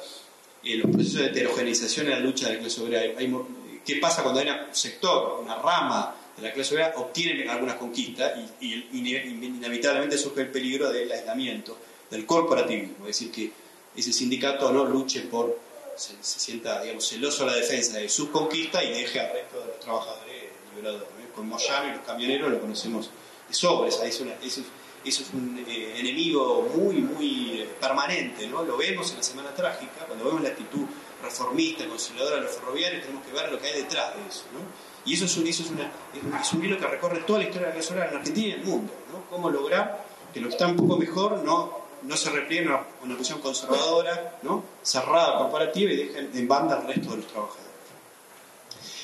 eh, 0.63 0.77
los 0.77 0.91
procesos 0.91 1.21
de 1.21 1.27
heterogenización 1.27 2.07
en 2.07 2.13
la 2.13 2.19
lucha 2.19 2.47
de 2.47 2.55
la 2.55 2.59
clase 2.59 2.81
obrera. 2.81 3.17
¿Qué 3.85 3.95
pasa 3.95 4.21
cuando 4.21 4.39
hay 4.41 4.47
un 4.47 4.75
sector, 4.75 5.39
una 5.41 5.55
rama 5.55 6.15
de 6.37 6.43
la 6.43 6.53
clase 6.53 6.75
obrera 6.75 6.93
obtiene 6.97 7.49
algunas 7.49 7.75
conquistas 7.75 8.33
y, 8.59 8.87
inevitablemente 8.93 10.17
surge 10.17 10.41
el 10.41 10.51
peligro 10.51 10.91
del 10.91 11.11
aislamiento, 11.11 11.77
del 12.09 12.25
corporativismo? 12.25 13.07
Es 13.07 13.19
decir, 13.19 13.31
que 13.31 13.51
ese 13.95 14.13
sindicato 14.13 14.71
no 14.71 14.85
luche 14.85 15.21
por, 15.21 15.57
se, 15.95 16.13
sienta 16.21 16.81
digamos, 16.81 17.07
celoso 17.07 17.43
a 17.43 17.47
la 17.47 17.55
defensa 17.55 17.97
de 17.97 18.07
sus 18.07 18.29
conquistas 18.29 18.83
y 18.83 18.89
deje 18.89 19.19
al 19.19 19.33
resto 19.33 19.59
de 19.59 19.67
los 19.67 19.79
trabajadores 19.79 20.43
liberados. 20.75 21.03
Con 21.35 21.47
Moyano 21.47 21.87
y 21.87 21.91
los 21.95 22.05
camioneros 22.05 22.51
lo 22.51 22.59
conocemos 22.59 23.09
de 23.47 23.53
sobra, 23.53 23.87
es, 23.87 24.19
una, 24.19 24.33
eso 25.03 25.23
es 25.23 25.33
un 25.33 25.63
eh, 25.67 25.95
enemigo 25.97 26.69
muy, 26.75 26.95
muy 26.95 27.61
eh, 27.61 27.69
permanente, 27.79 28.47
¿no? 28.47 28.63
Lo 28.63 28.77
vemos 28.77 29.09
en 29.11 29.17
la 29.17 29.23
Semana 29.23 29.53
Trágica, 29.53 30.05
cuando 30.07 30.25
vemos 30.25 30.41
la 30.41 30.49
actitud 30.49 30.85
reformista, 31.21 31.87
conciliadora 31.87 32.37
de 32.37 32.41
los 32.43 32.51
ferroviarios, 32.51 33.03
tenemos 33.03 33.25
que 33.25 33.33
ver 33.33 33.51
lo 33.51 33.59
que 33.59 33.67
hay 33.67 33.81
detrás 33.81 34.15
de 34.15 34.27
eso, 34.27 34.43
¿no? 34.53 34.59
Y 35.03 35.15
eso 35.15 35.25
es 35.25 35.37
un, 35.37 35.47
eso 35.47 35.63
es, 35.63 35.71
es 36.41 36.53
un 36.53 36.63
hilo 36.63 36.77
que 36.77 36.85
recorre 36.85 37.21
toda 37.21 37.39
la 37.39 37.45
historia 37.45 37.69
de 37.69 37.79
la 37.79 37.85
obrera 37.85 38.09
en 38.09 38.17
Argentina 38.17 38.47
y 38.47 38.51
en 38.51 38.59
el 38.59 38.65
mundo, 38.65 38.93
¿no? 39.11 39.23
Cómo 39.29 39.49
lograr 39.49 40.05
que 40.33 40.39
lo 40.39 40.47
que 40.47 40.53
está 40.53 40.67
un 40.67 40.75
poco 40.75 40.97
mejor 40.97 41.43
no, 41.43 41.81
no 42.03 42.17
se 42.17 42.29
repliegue 42.29 42.67
una, 42.67 42.81
una 43.03 43.15
posición 43.15 43.41
conservadora, 43.41 44.37
¿no? 44.43 44.63
Cerrada, 44.83 45.39
corporativa 45.39 45.91
y 45.91 45.95
dejen 45.95 46.29
en 46.33 46.47
banda 46.47 46.77
al 46.77 46.87
resto 46.87 47.11
de 47.11 47.17
los 47.17 47.27
trabajadores. 47.27 47.60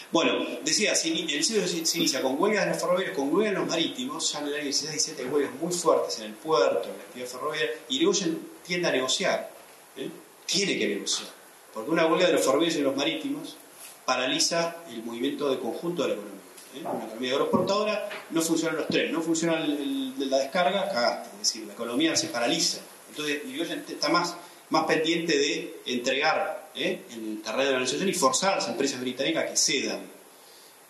Bueno, 0.10 0.46
decía, 0.64 0.94
el 0.94 1.44
siglo 1.44 1.68
se 1.68 1.98
inicia 1.98 2.22
con 2.22 2.40
huelgas 2.40 2.64
en 2.64 2.70
los 2.70 2.80
ferroviarios, 2.80 3.16
con 3.16 3.34
huelgas 3.34 3.54
en 3.54 3.60
los 3.60 3.70
marítimos, 3.70 4.32
ya 4.32 4.40
en 4.40 4.48
el 4.48 4.54
año 4.54 4.64
16 4.64 4.92
17 4.92 5.22
hay 5.22 5.28
huelgas 5.28 5.52
muy 5.62 5.74
fuertes 5.74 6.20
en 6.20 6.26
el 6.26 6.34
puerto, 6.34 6.88
en 6.88 6.98
la 6.98 7.04
actividad 7.04 7.28
ferroviaria, 7.28 7.72
y 7.90 7.96
Irigoyen 7.98 8.40
tiende 8.66 8.88
a 8.88 8.92
negociar, 8.92 9.52
¿eh? 9.98 10.10
tiene 10.46 10.80
que 10.80 10.88
negociar, 10.88 11.28
porque 11.74 11.92
una 11.92 12.06
huelga 12.06 12.28
de 12.28 12.34
los 12.34 12.46
ferroviarios 12.46 12.80
y 12.80 12.84
los 12.84 12.96
marítimos 12.96 13.58
paraliza 14.06 14.78
el 14.90 15.04
movimiento 15.04 15.50
de 15.50 15.60
conjunto 15.60 16.04
de 16.04 16.08
la 16.08 16.14
economía. 16.14 16.42
¿eh? 16.76 16.80
Una 16.80 17.06
economía 17.06 17.32
agroexportadora 17.32 18.10
no 18.30 18.42
funcionan 18.42 18.78
los 18.78 18.88
trenes, 18.88 19.12
no 19.12 19.22
funciona 19.22 19.60
la 19.60 20.38
descarga, 20.38 20.88
cagaste, 20.88 21.30
es 21.34 21.40
decir, 21.40 21.68
la 21.68 21.74
economía 21.74 22.16
se 22.16 22.28
paraliza. 22.28 22.80
Entonces 23.10 23.42
Irigoyen 23.46 23.84
está 23.90 24.08
más, 24.08 24.38
más 24.70 24.86
pendiente 24.86 25.38
de 25.38 25.82
entregar 25.86 26.67
¿eh? 26.78 27.02
en 27.12 27.32
el 27.32 27.42
terreno 27.42 27.64
de 27.64 27.72
la 27.72 27.78
negociación 27.80 28.10
y 28.10 28.14
forzar 28.14 28.54
a 28.54 28.56
las 28.58 28.68
empresas 28.68 29.02
británicas 29.02 29.50
que 29.50 29.58
cedan. 29.58 30.00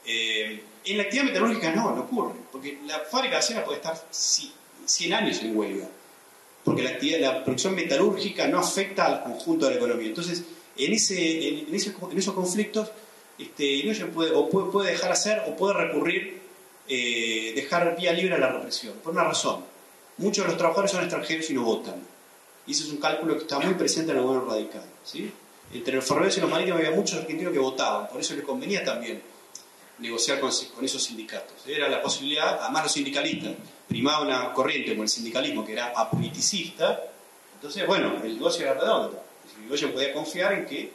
Eh, 0.06 0.62
en 0.86 0.98
la 0.98 1.04
actividad 1.04 1.26
metalúrgica 1.26 1.72
no, 1.72 1.96
no 1.96 2.02
ocurre, 2.04 2.36
porque 2.52 2.80
la 2.86 3.00
fábrica 3.00 3.36
de 3.36 3.40
acera 3.40 3.66
puede 3.66 3.78
estar 3.78 4.02
100 4.12 5.14
años 5.14 5.42
en 5.42 5.58
huelga, 5.58 5.88
porque 6.64 6.84
la, 6.84 6.92
actividad, 6.92 7.20
la 7.20 7.44
producción 7.44 7.76
metalúrgica 7.76 8.48
no 8.48 8.60
afecta 8.60 9.06
al 9.06 9.24
conjunto 9.24 9.66
de 9.66 9.72
la 9.72 9.78
economía. 9.78 10.08
Entonces, 10.08 10.44
en, 10.78 10.94
ese, 10.94 11.60
en, 11.60 11.76
esos 11.76 12.34
conflictos, 12.34 12.90
este, 13.38 13.84
puede, 14.14 14.32
o 14.32 14.50
puede, 14.50 14.92
dejar 14.92 15.12
hacer 15.12 15.44
o 15.48 15.56
puede 15.56 15.74
recurrir, 15.74 16.40
eh, 16.88 17.52
dejar 17.56 17.98
vía 17.98 18.14
libre 18.14 18.36
a 18.36 18.38
la 18.38 18.50
represión, 18.50 18.94
por 19.04 19.14
una 19.14 19.26
razón. 19.26 19.66
Muchos 20.18 20.46
de 20.46 20.50
los 20.50 20.58
trabajadores 20.58 20.92
son 20.92 21.02
extranjeros 21.02 21.50
y 21.50 21.54
no 21.54 21.64
votan. 21.64 21.96
Y 22.66 22.72
eso 22.72 22.84
es 22.84 22.90
un 22.92 22.98
cálculo 22.98 23.36
que 23.36 23.42
está 23.42 23.60
muy 23.60 23.74
presente 23.76 24.12
en 24.12 24.18
el 24.18 24.24
gobierno 24.24 24.50
radical. 24.50 24.84
¿sí? 25.04 25.32
Entre 25.74 25.96
los 25.96 26.06
ferroviarios 26.06 26.38
y 26.38 26.42
los 26.42 26.50
marítimos 26.50 26.80
había 26.80 26.92
muchos 26.92 27.20
argentinos 27.20 27.54
que 27.54 27.60
votaban, 27.60 28.08
por 28.08 28.22
eso 28.22 28.34
les 28.36 28.44
convenía 28.44 28.84
también 28.84 29.22
negociar 30.00 30.40
con, 30.40 30.50
esos 30.50 31.04
sindicatos. 31.04 31.56
Era 31.66 31.90
la 31.90 32.02
posibilidad, 32.02 32.60
además 32.62 32.84
los 32.84 32.92
sindicalistas, 32.94 33.54
primaba 33.88 34.22
una 34.22 34.54
corriente 34.54 34.92
como 34.92 35.04
el 35.04 35.10
sindicalismo 35.10 35.66
que 35.66 35.74
era 35.74 35.94
apoliticista, 35.96 37.02
entonces, 37.56 37.88
bueno, 37.88 38.22
el 38.24 38.36
negocio 38.36 38.66
era 38.66 38.76
redondo. 38.76 39.24
Negocio 39.64 39.92
podía 39.92 40.14
confiar 40.14 40.54
en 40.54 40.66
que 40.66 40.92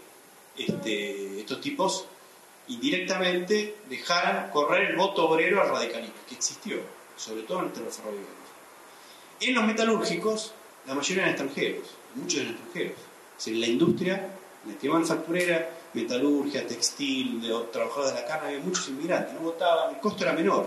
este, 0.57 1.41
estos 1.41 1.61
tipos 1.61 2.05
indirectamente 2.69 3.77
dejaran 3.89 4.51
correr 4.51 4.91
el 4.91 4.97
voto 4.97 5.29
obrero 5.29 5.61
al 5.61 5.69
radicalismo, 5.69 6.15
que 6.29 6.37
existió, 6.37 6.77
sobre 7.17 7.43
todo 7.43 7.63
entre 7.63 7.85
los 7.85 7.97
ferroviarios. 7.97 8.31
En 9.41 9.55
los 9.55 9.65
metalúrgicos, 9.65 10.53
la 10.87 10.95
mayoría 10.95 11.25
eran 11.25 11.35
extranjeros, 11.35 11.89
muchos 12.15 12.41
eran 12.41 12.53
extranjeros. 12.53 12.99
Es 13.39 13.47
la 13.49 13.67
industria 13.67 14.32
actividad 14.70 14.94
manufacturera, 14.94 15.70
metalurgia, 15.94 16.66
textil, 16.66 17.40
de, 17.40 17.48
trabajadores 17.72 18.14
de 18.14 18.20
la 18.20 18.27
carne, 18.27 18.48
había 18.48 18.61
muchos 18.61 18.88
inmigrantes, 18.88 19.35
no 19.35 19.40
votaban, 19.40 19.94
el 19.94 20.01
costo 20.01 20.22
era 20.22 20.33
menor. 20.33 20.66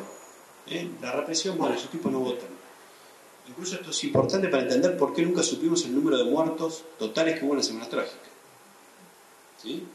¿eh? 0.67 0.89
La 1.01 1.11
represión, 1.11 1.57
bueno, 1.57 1.75
esos 1.75 1.89
tipos 1.89 2.11
no 2.11 2.19
votan. 2.19 2.49
Incluso 3.47 3.75
esto 3.75 3.91
es 3.91 4.03
importante 4.03 4.47
para 4.49 4.63
entender 4.63 4.97
por 4.97 5.13
qué 5.13 5.21
nunca 5.21 5.43
supimos 5.43 5.85
el 5.85 5.93
número 5.93 6.17
de 6.17 6.25
muertos 6.25 6.83
totales 6.97 7.39
que 7.39 7.45
hubo 7.45 7.53
en 7.53 7.59
la 7.59 7.63
Semana 7.63 7.87
Trágica. 7.87 8.29
¿Sí? 9.61 9.85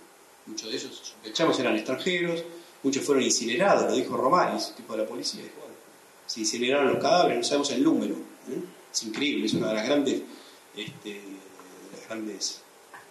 Muchos 0.47 0.71
de 0.71 0.77
ellos, 0.77 0.97
sospechamos, 1.03 1.59
eran 1.59 1.75
extranjeros, 1.77 2.45
muchos 2.83 3.05
fueron 3.05 3.25
incinerados, 3.25 3.91
lo 3.91 3.97
dijo 3.97 4.17
Romaris, 4.17 4.73
tipo 4.77 4.95
de 4.95 5.03
la 5.03 5.09
policía. 5.09 5.43
se 6.27 6.41
incineraron 6.41 6.93
los 6.93 7.03
cadáveres, 7.03 7.39
no 7.39 7.45
sabemos 7.45 7.71
el 7.73 7.83
número. 7.83 8.15
¿eh? 8.15 8.63
Es 8.93 9.03
increíble, 9.03 9.47
es 9.47 9.55
una 9.55 9.69
de 9.69 9.75
las 9.75 9.87
grandes, 9.87 10.23
este, 10.77 11.09
de 11.09 11.97
las 11.97 12.09
grandes 12.09 12.60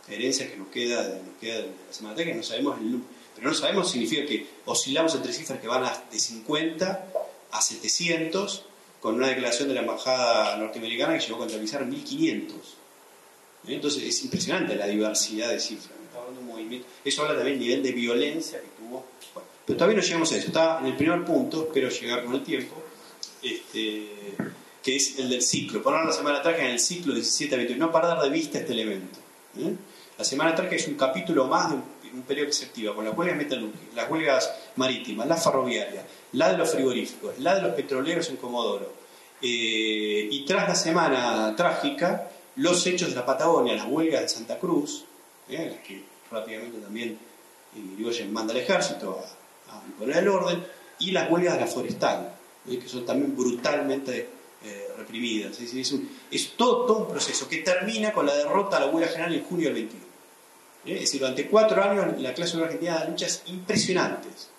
que 0.09 0.55
nos 0.57 0.67
queda, 0.69 1.03
de 1.03 1.71
la 1.87 1.93
Semana 1.93 2.15
que 2.15 2.33
no 2.33 2.43
sabemos 2.43 2.77
el 2.79 2.91
número. 2.91 3.09
Pero 3.35 3.49
no 3.49 3.55
sabemos 3.55 3.89
significa 3.89 4.25
que 4.25 4.45
oscilamos 4.65 5.15
entre 5.15 5.31
cifras 5.31 5.59
que 5.59 5.67
van 5.67 5.89
de 6.11 6.19
50 6.19 7.05
a 7.51 7.61
700 7.61 8.65
con 8.99 9.15
una 9.15 9.27
declaración 9.27 9.69
de 9.69 9.75
la 9.75 9.81
embajada 9.81 10.57
norteamericana 10.57 11.17
que 11.17 11.21
llegó 11.21 11.35
a 11.35 11.39
contabilizar 11.39 11.85
1.500. 11.85 12.51
Entonces 13.67 14.03
es 14.03 14.23
impresionante 14.23 14.75
la 14.75 14.87
diversidad 14.87 15.49
de 15.49 15.59
cifras. 15.59 15.99
Eso 17.03 17.21
habla 17.21 17.35
también 17.35 17.59
del 17.59 17.67
nivel 17.67 17.83
de 17.83 17.91
violencia 17.91 18.59
que 18.59 18.67
tuvo. 18.77 19.05
pero 19.65 19.77
todavía 19.77 19.97
no 19.97 20.03
llegamos 20.03 20.31
a 20.31 20.37
eso. 20.37 20.47
Está 20.47 20.79
en 20.79 20.87
el 20.87 20.97
primer 20.97 21.23
punto, 21.23 21.63
espero 21.63 21.89
llegar 21.89 22.25
con 22.25 22.35
el 22.35 22.43
tiempo, 22.43 22.75
este, 23.41 24.07
que 24.83 24.95
es 24.95 25.19
el 25.19 25.29
del 25.29 25.41
ciclo. 25.41 25.81
Poner 25.81 26.05
la 26.05 26.11
semana 26.11 26.39
atrás 26.39 26.59
en 26.59 26.67
el 26.67 26.79
ciclo 26.79 27.13
17 27.13 27.55
a 27.55 27.57
21. 27.57 27.85
No 27.85 27.91
perder 27.91 28.17
de 28.19 28.29
vista 28.29 28.59
este 28.59 28.73
elemento. 28.73 29.19
¿eh? 29.57 29.75
La 30.19 30.25
semana 30.25 30.51
atrás 30.51 30.67
es 30.73 30.85
un 30.89 30.95
capítulo 30.95 31.45
más 31.45 31.69
de 31.69 31.77
un, 32.13 32.23
periodo 32.23 32.47
que 32.47 32.53
se 32.53 32.65
activa 32.65 32.93
con 32.93 33.05
las 33.05 33.17
huelgas 33.17 33.37
metalúrgicas, 33.37 33.95
las 33.95 34.11
huelgas 34.11 34.53
marítimas, 34.75 35.25
las 35.25 35.41
ferroviarias, 35.41 36.03
la 36.33 36.51
de 36.51 36.57
los 36.57 36.71
frigoríficos, 36.71 37.39
la 37.39 37.55
de 37.55 37.61
los 37.61 37.73
petroleros 37.73 38.27
en 38.27 38.35
Comodoro. 38.35 38.91
Eh, 39.41 40.27
y 40.29 40.43
tras 40.43 40.67
la 40.67 40.75
semana 40.75 41.55
trágica, 41.55 42.29
los 42.57 42.85
hechos 42.85 43.11
de 43.11 43.15
la 43.15 43.25
Patagonia, 43.25 43.75
las 43.75 43.85
huelgas 43.87 44.23
de 44.23 44.27
Santa 44.27 44.59
Cruz, 44.59 45.05
¿eh? 45.47 45.71
las 45.73 45.87
que 45.87 46.03
rápidamente 46.29 46.79
también 46.79 47.17
Irigoyen 47.73 48.33
manda 48.33 48.51
al 48.51 48.59
ejército 48.59 49.23
a, 49.69 49.81
imponer 49.87 50.17
el 50.17 50.27
orden, 50.27 50.65
y 50.99 51.11
las 51.11 51.31
huelgas 51.31 51.53
de 51.53 51.61
la 51.61 51.67
forestal, 51.67 52.33
¿eh? 52.69 52.77
que 52.77 52.89
son 52.89 53.05
también 53.05 53.37
brutalmente 53.37 54.31
reprimidas. 54.97 55.57
Es, 55.61 56.57
todo, 56.57 56.85
todo, 56.85 56.97
un 56.97 57.07
proceso 57.07 57.47
que 57.47 57.59
termina 57.59 58.11
con 58.11 58.25
la 58.25 58.35
derrota 58.35 58.75
a 58.75 58.79
la 58.81 58.87
huelga 58.87 59.09
general 59.09 59.33
en 59.33 59.45
junio 59.45 59.67
del 59.67 59.75
21. 59.75 60.08
Es 60.85 61.01
decir, 61.01 61.19
durante 61.19 61.47
cuatro 61.47 61.83
años 61.83 62.19
la 62.21 62.33
clase 62.33 62.55
obrera 62.55 62.67
argentina 62.67 62.99
da 62.99 63.05
luchas 63.05 63.43
impresionantes 63.47 64.49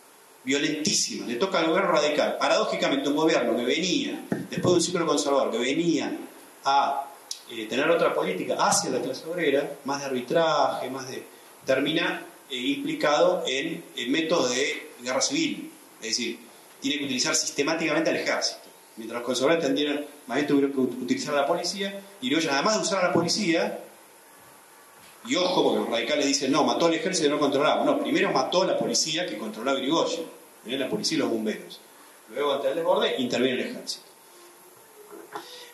violentísima, 0.44 1.26
le 1.26 1.37
toca 1.37 1.59
al 1.59 1.66
gobierno 1.66 1.92
radical. 1.92 2.37
Paradójicamente, 2.38 3.09
un 3.09 3.16
gobierno 3.16 3.56
que 3.56 3.64
venía, 3.64 4.22
después 4.30 4.64
de 4.64 4.72
un 4.72 4.80
ciclo 4.80 5.06
conservador, 5.06 5.50
que 5.50 5.59
venía 5.59 6.12
a 6.64 7.06
eh, 7.50 7.66
tener 7.66 7.90
otra 7.90 8.14
política 8.14 8.56
hacia 8.59 8.90
la 8.90 9.00
clase 9.00 9.26
obrera, 9.28 9.76
más 9.85 10.00
de 10.00 10.06
arbitraje, 10.06 10.90
más 10.90 11.09
de. 11.11 11.24
termina 11.64 12.24
eh, 12.50 12.56
implicado 12.56 13.44
en, 13.46 13.85
métodos 14.09 14.50
de 14.50 14.90
guerra 15.02 15.20
civil. 15.20 15.70
Es 16.00 16.09
decir, 16.09 16.38
tiene 16.80 16.98
que 16.98 17.04
utilizar 17.04 17.35
sistemáticamente 17.35 18.11
al 18.11 18.16
ejército. 18.16 18.61
Mientras 18.96 19.20
los 19.20 19.26
conservadores 19.26 19.64
tendieron, 19.64 20.04
más 20.26 20.37
bien 20.37 20.46
tuvieron 20.46 20.72
que 20.72 20.80
utilizar 20.80 21.35
la 21.35 21.46
policía, 21.46 22.00
y 22.20 22.30
luego, 22.30 22.50
además 22.50 22.76
de 22.76 22.83
usar 22.83 23.02
la 23.02 23.12
policía, 23.12 23.78
y 25.26 25.37
ojo, 25.37 25.62
porque 25.62 25.80
los 25.80 25.88
radicales 25.90 26.26
dicen, 26.26 26.50
no, 26.50 26.64
mató 26.64 26.87
al 26.87 26.94
ejército 26.94 27.28
y 27.28 27.30
no 27.30 27.38
controlaba. 27.38 27.85
No, 27.85 28.00
primero 28.00 28.33
mató 28.33 28.62
a 28.62 28.66
la 28.66 28.78
policía 28.78 29.26
que 29.26 29.37
controlaba 29.37 29.78
Irigoyen, 29.78 30.24
la 30.66 30.88
policía 30.88 31.16
y 31.16 31.20
los 31.20 31.30
bomberos. 31.30 31.80
Luego, 32.30 32.54
ante 32.54 32.68
el 32.68 32.76
desborde, 32.76 33.16
interviene 33.18 33.62
el 33.62 33.68
ejército. 33.70 34.04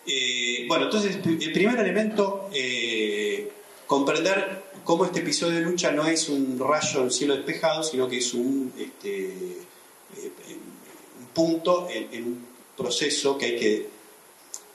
Eh, 0.06 0.64
bueno, 0.68 0.86
entonces, 0.86 1.16
el 1.24 1.52
primer 1.52 1.78
elemento, 1.78 2.48
eh, 2.52 3.50
comprender 3.86 4.64
cómo 4.84 5.04
este 5.04 5.20
episodio 5.20 5.56
de 5.56 5.62
lucha 5.62 5.90
no 5.92 6.06
es 6.06 6.28
un 6.28 6.58
rayo 6.58 7.02
en 7.02 7.10
cielo 7.10 7.36
despejado, 7.36 7.82
sino 7.82 8.08
que 8.08 8.18
es 8.18 8.34
un, 8.34 8.72
este, 8.78 9.26
eh, 9.26 10.30
un 11.20 11.26
punto 11.34 11.88
en, 11.90 12.08
en, 12.12 12.24
un 12.24 12.46
proceso 12.76 13.36
que 13.36 13.46
hay 13.46 13.56
que 13.58 13.88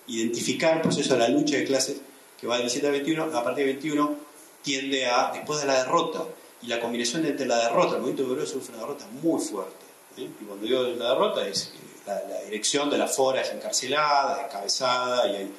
identificar, 0.08 0.78
el 0.78 0.82
proceso 0.82 1.14
de 1.14 1.20
la 1.20 1.30
lucha 1.30 1.58
de 1.58 1.64
clases 1.64 2.02
que 2.40 2.48
va 2.48 2.56
del 2.56 2.64
17 2.64 2.88
al 2.88 2.94
21, 2.94 3.24
a 3.24 3.44
partir 3.44 3.66
del 3.66 3.76
21 3.76 4.31
tiende 4.62 5.06
a, 5.06 5.32
después 5.34 5.62
de 5.62 5.68
la 5.68 5.84
derrota, 5.84 6.26
y 6.62 6.68
la 6.68 6.80
combinación 6.80 7.26
entre 7.26 7.46
la 7.48 7.58
derrota, 7.58 7.96
el 7.96 8.02
movimiento 8.02 8.32
obrero 8.32 8.46
sufre 8.46 8.76
una 8.76 8.84
derrota 8.84 9.08
muy 9.22 9.42
fuerte. 9.42 9.86
¿eh? 10.18 10.30
Y 10.40 10.46
cuando 10.46 10.66
digo 10.66 10.84
la 10.84 11.10
derrota 11.10 11.48
es 11.48 11.74
la, 12.06 12.22
la, 12.28 12.42
dirección 12.44 12.90
de 12.90 12.98
la 12.98 13.08
FORA 13.08 13.42
es 13.42 13.50
encarcelada, 13.52 14.44
descabezada, 14.44 15.28
y 15.28 15.52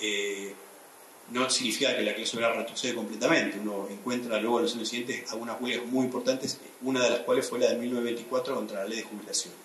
eh, 0.00 0.54
no 1.30 1.48
significa 1.50 1.96
que 1.96 2.02
la 2.02 2.14
clase 2.14 2.36
obrera 2.36 2.52
retrocede 2.52 2.94
completamente. 2.94 3.58
Uno 3.58 3.88
encuentra 3.90 4.38
luego 4.38 4.58
en 4.58 4.64
los 4.64 4.74
años 4.74 4.88
siguientes 4.88 5.30
algunas 5.32 5.60
huelgas 5.60 5.86
muy 5.86 6.04
importantes, 6.04 6.58
una 6.82 7.02
de 7.02 7.10
las 7.10 7.20
cuales 7.20 7.48
fue 7.48 7.58
la 7.58 7.68
de 7.68 7.76
1924 7.76 8.54
contra 8.54 8.82
la 8.82 8.88
ley 8.88 8.98
de 8.98 9.04
jubilaciones. 9.04 9.58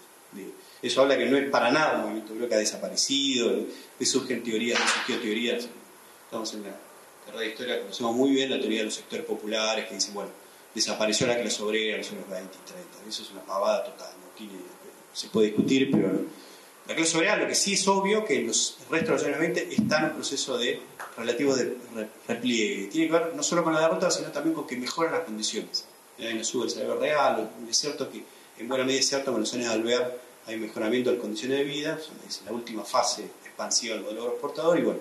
Eso 0.81 1.01
habla 1.01 1.17
que 1.17 1.25
no 1.25 1.37
es 1.37 1.49
para 1.49 1.69
nada 1.69 1.97
un 1.97 2.01
movimiento 2.03 2.31
obrero 2.31 2.49
que 2.49 2.55
ha 2.55 2.59
desaparecido, 2.59 3.51
de 3.99 4.05
surgen 4.05 4.41
teorías, 4.41 4.79
de 4.79 4.87
surgió 4.87 5.19
teorías, 5.19 5.67
estamos 6.25 6.53
en 6.53 6.63
la 6.63 6.69
de 7.39 7.47
historia 7.49 7.79
conocemos 7.79 8.15
muy 8.15 8.31
bien 8.31 8.49
la 8.49 8.59
teoría 8.59 8.79
de 8.79 8.85
los 8.85 8.95
sectores 8.95 9.25
populares 9.25 9.87
que 9.87 9.95
dicen, 9.95 10.13
bueno, 10.13 10.29
desapareció 10.73 11.27
la 11.27 11.39
clase 11.39 11.61
obrera 11.63 11.95
en 11.95 11.97
los 11.99 12.11
años 12.11 12.29
20 12.29 12.57
y 12.57 12.71
30. 12.71 13.09
Eso 13.09 13.23
es 13.23 13.31
una 13.31 13.41
pavada 13.41 13.83
total, 13.83 14.09
se 15.13 15.27
puede 15.27 15.47
discutir, 15.47 15.91
pero 15.91 16.09
la 16.87 16.95
clase 16.95 17.17
obrera 17.17 17.35
lo 17.35 17.47
que 17.47 17.55
sí 17.55 17.73
es 17.73 17.87
obvio 17.87 18.25
que 18.25 18.41
los 18.41 18.77
el 18.81 18.89
resto 18.89 19.11
de 19.11 19.17
los 19.17 19.23
años 19.25 19.39
20 19.39 19.73
está 19.73 19.99
en 19.99 20.05
un 20.05 20.11
proceso 20.11 20.57
de 20.57 20.81
relativo 21.17 21.55
de 21.55 21.75
repliegue. 22.27 22.87
Tiene 22.87 23.07
que 23.07 23.13
ver 23.13 23.35
no 23.35 23.43
solo 23.43 23.63
con 23.63 23.73
la 23.73 23.81
derrota, 23.81 24.09
sino 24.09 24.29
también 24.31 24.55
con 24.55 24.65
que 24.65 24.77
mejoran 24.77 25.13
las 25.13 25.23
condiciones. 25.23 25.85
Ahí 26.19 26.33
no 26.33 26.43
sube 26.43 26.65
el 26.65 26.69
salario 26.69 26.95
real, 26.95 27.51
es 27.69 27.77
cierto 27.77 28.09
que 28.09 28.23
en 28.57 28.67
buena 28.67 28.83
medida 28.83 28.99
es 28.99 29.07
cierto 29.07 29.31
que 29.31 29.35
en 29.35 29.41
los 29.41 29.53
años 29.53 29.67
de 29.67 29.73
Alvear 29.73 30.17
hay 30.45 30.57
mejoramiento 30.57 31.09
de 31.09 31.15
las 31.15 31.21
condiciones 31.21 31.57
de 31.57 31.63
vida, 31.63 31.99
es 32.27 32.41
la 32.45 32.51
última 32.51 32.83
fase 32.83 33.23
expansiva 33.43 33.95
del 33.95 34.03
modelo 34.03 34.29
exportador 34.29 34.77
y 34.77 34.83
bueno, 34.83 34.99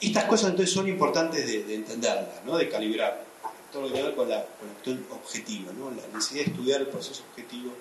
estas 0.00 0.24
cosas 0.24 0.50
entonces 0.50 0.74
son 0.74 0.88
importantes 0.88 1.46
de, 1.46 1.74
entenderlas, 1.74 2.44
¿no? 2.44 2.58
de 2.58 2.68
calibrar. 2.68 3.24
Todo 3.72 3.82
lo 3.82 3.88
que 3.88 3.94
tiene 3.94 4.10
que 4.10 4.16
ver 4.16 4.16
con 4.16 4.28
la, 4.28 4.44
cuestión 4.44 5.06
objetiva, 5.10 5.72
¿no? 5.72 5.90
la 5.90 6.06
necesidad 6.12 6.44
de 6.44 6.50
estudiar 6.50 6.80
el 6.80 6.88
proceso 6.88 7.22
objetivo. 7.30 7.72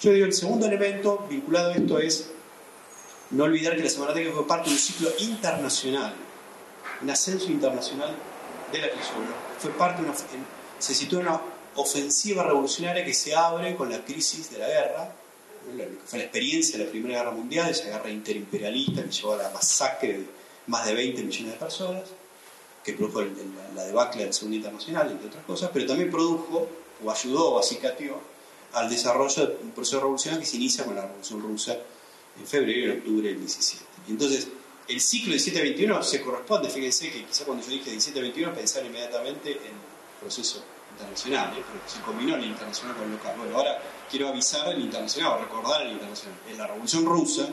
Yo 0.00 0.12
digo, 0.12 0.26
el 0.26 0.32
segundo 0.32 0.66
elemento 0.66 1.26
vinculado 1.28 1.70
a 1.70 1.74
esto 1.74 1.98
es 1.98 2.30
no 3.30 3.44
olvidar 3.44 3.76
que 3.76 3.82
la 3.82 3.90
Semana 3.90 4.14
Técnica 4.14 4.34
fue 4.34 4.46
parte 4.46 4.68
de 4.68 4.74
un 4.74 4.80
ciclo 4.80 5.10
internacional, 5.18 6.14
un 7.02 7.10
ascenso 7.10 7.46
internacional 7.50 8.14
de 8.72 8.78
la 8.78 8.90
clase 8.90 9.10
Fue 9.58 9.70
parte 9.72 10.02
de 10.02 10.08
una, 10.08 10.16
se 10.78 10.94
situó 10.94 11.20
en 11.20 11.28
una 11.28 11.40
ofensiva 11.76 12.42
revolucionaria 12.42 13.04
que 13.04 13.14
se 13.14 13.34
abre 13.34 13.76
con 13.76 13.90
la 13.90 14.04
crisis 14.04 14.50
de 14.50 14.58
la 14.58 14.68
guerra, 14.68 15.12
fue 16.06 16.18
la 16.18 16.24
experiencia 16.24 16.78
de 16.78 16.84
la 16.84 16.90
Primera 16.90 17.20
Guerra 17.20 17.30
Mundial, 17.30 17.70
esa 17.70 17.86
guerra 17.86 18.10
interimperialista 18.10 19.02
que 19.02 19.10
llevó 19.10 19.34
a 19.34 19.38
la 19.38 19.50
masacre 19.50 20.18
de 20.18 20.26
más 20.66 20.86
de 20.86 20.94
20 20.94 21.22
millones 21.22 21.52
de 21.52 21.58
personas, 21.58 22.02
que 22.82 22.92
produjo 22.92 23.22
la 23.74 23.84
debacle 23.84 24.24
del 24.24 24.34
Segundo 24.34 24.56
Internacional, 24.56 25.10
entre 25.10 25.28
otras 25.28 25.44
cosas, 25.44 25.70
pero 25.72 25.86
también 25.86 26.10
produjo, 26.10 26.68
o 27.02 27.10
ayudó 27.10 27.52
o 27.52 27.58
acicateó, 27.58 28.20
al 28.74 28.90
desarrollo 28.90 29.46
de 29.46 29.56
un 29.62 29.70
proceso 29.70 30.00
revolucionario 30.00 30.40
que 30.40 30.50
se 30.50 30.56
inicia 30.56 30.84
con 30.84 30.94
la 30.94 31.02
Revolución 31.02 31.40
Rusa 31.40 31.78
en 32.38 32.46
febrero 32.46 32.80
y 32.80 32.84
en 32.90 32.98
octubre 32.98 33.28
del 33.28 33.38
17. 33.38 33.84
Y 34.08 34.10
entonces, 34.10 34.48
el 34.88 35.00
ciclo 35.00 35.34
17-21 35.34 36.02
se 36.02 36.20
corresponde, 36.20 36.68
fíjense 36.68 37.10
que 37.10 37.24
quizá 37.24 37.44
cuando 37.44 37.64
yo 37.64 37.70
dije 37.70 37.90
17-21 37.92 38.52
pensar 38.52 38.84
inmediatamente 38.84 39.52
en 39.52 39.56
el 39.56 40.20
proceso 40.20 40.62
internacional, 40.92 41.56
¿eh? 41.56 41.62
pero 41.66 41.88
se 41.88 42.00
combinó 42.00 42.36
el 42.36 42.44
internacional 42.44 42.96
con 42.96 43.06
el 43.06 43.12
local. 43.12 43.34
Bueno, 43.38 43.56
ahora 43.56 43.80
quiero 44.10 44.28
avisar 44.28 44.68
el 44.68 44.80
internacional, 44.80 45.38
o 45.38 45.38
recordar 45.38 45.82
el 45.82 45.92
internacional. 45.92 46.38
En 46.50 46.58
la 46.58 46.66
Revolución 46.66 47.04
Rusa, 47.04 47.48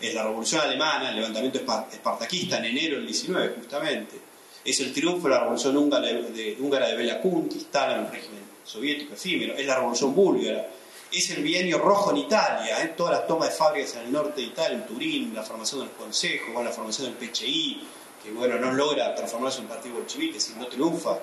es 0.00 0.14
la 0.14 0.24
revolución 0.24 0.62
alemana, 0.62 1.10
el 1.10 1.16
levantamiento 1.16 1.58
espartaquista 1.58 2.58
en 2.58 2.64
enero 2.66 2.96
del 2.96 3.06
19 3.06 3.54
justamente, 3.56 4.18
es 4.64 4.80
el 4.80 4.92
triunfo 4.92 5.28
de 5.28 5.34
la 5.34 5.40
revolución 5.40 5.76
húngara 5.76 6.06
de, 6.06 6.56
húngara 6.58 6.88
de 6.88 6.96
Bela 6.96 7.20
Kun, 7.20 7.48
que 7.48 7.56
instala 7.56 7.96
el 7.96 8.10
régimen 8.10 8.40
soviético 8.64 9.14
efímero, 9.14 9.54
es 9.54 9.66
la 9.66 9.76
revolución 9.76 10.14
búlgara, 10.14 10.68
es 11.12 11.30
el 11.30 11.42
bienio 11.42 11.78
rojo 11.78 12.12
en 12.12 12.18
Italia, 12.18 12.82
¿eh? 12.82 12.94
todas 12.96 13.18
las 13.18 13.26
tomas 13.26 13.48
de 13.48 13.54
fábricas 13.54 13.96
en 13.96 14.02
el 14.02 14.12
norte 14.12 14.40
de 14.40 14.46
Italia, 14.46 14.78
en 14.78 14.86
Turín, 14.86 15.34
la 15.34 15.42
formación 15.42 15.80
del 15.80 15.90
Consejo, 15.90 16.62
la 16.62 16.70
formación 16.70 17.08
del 17.08 17.28
PCI, 17.28 17.82
que 18.22 18.30
bueno, 18.30 18.58
no 18.58 18.72
logra 18.72 19.14
transformarse 19.14 19.58
en 19.58 19.64
un 19.64 19.70
partido 19.70 19.96
bolchevique, 19.96 20.38
es 20.38 20.54
no 20.56 20.66
triunfa, 20.66 21.18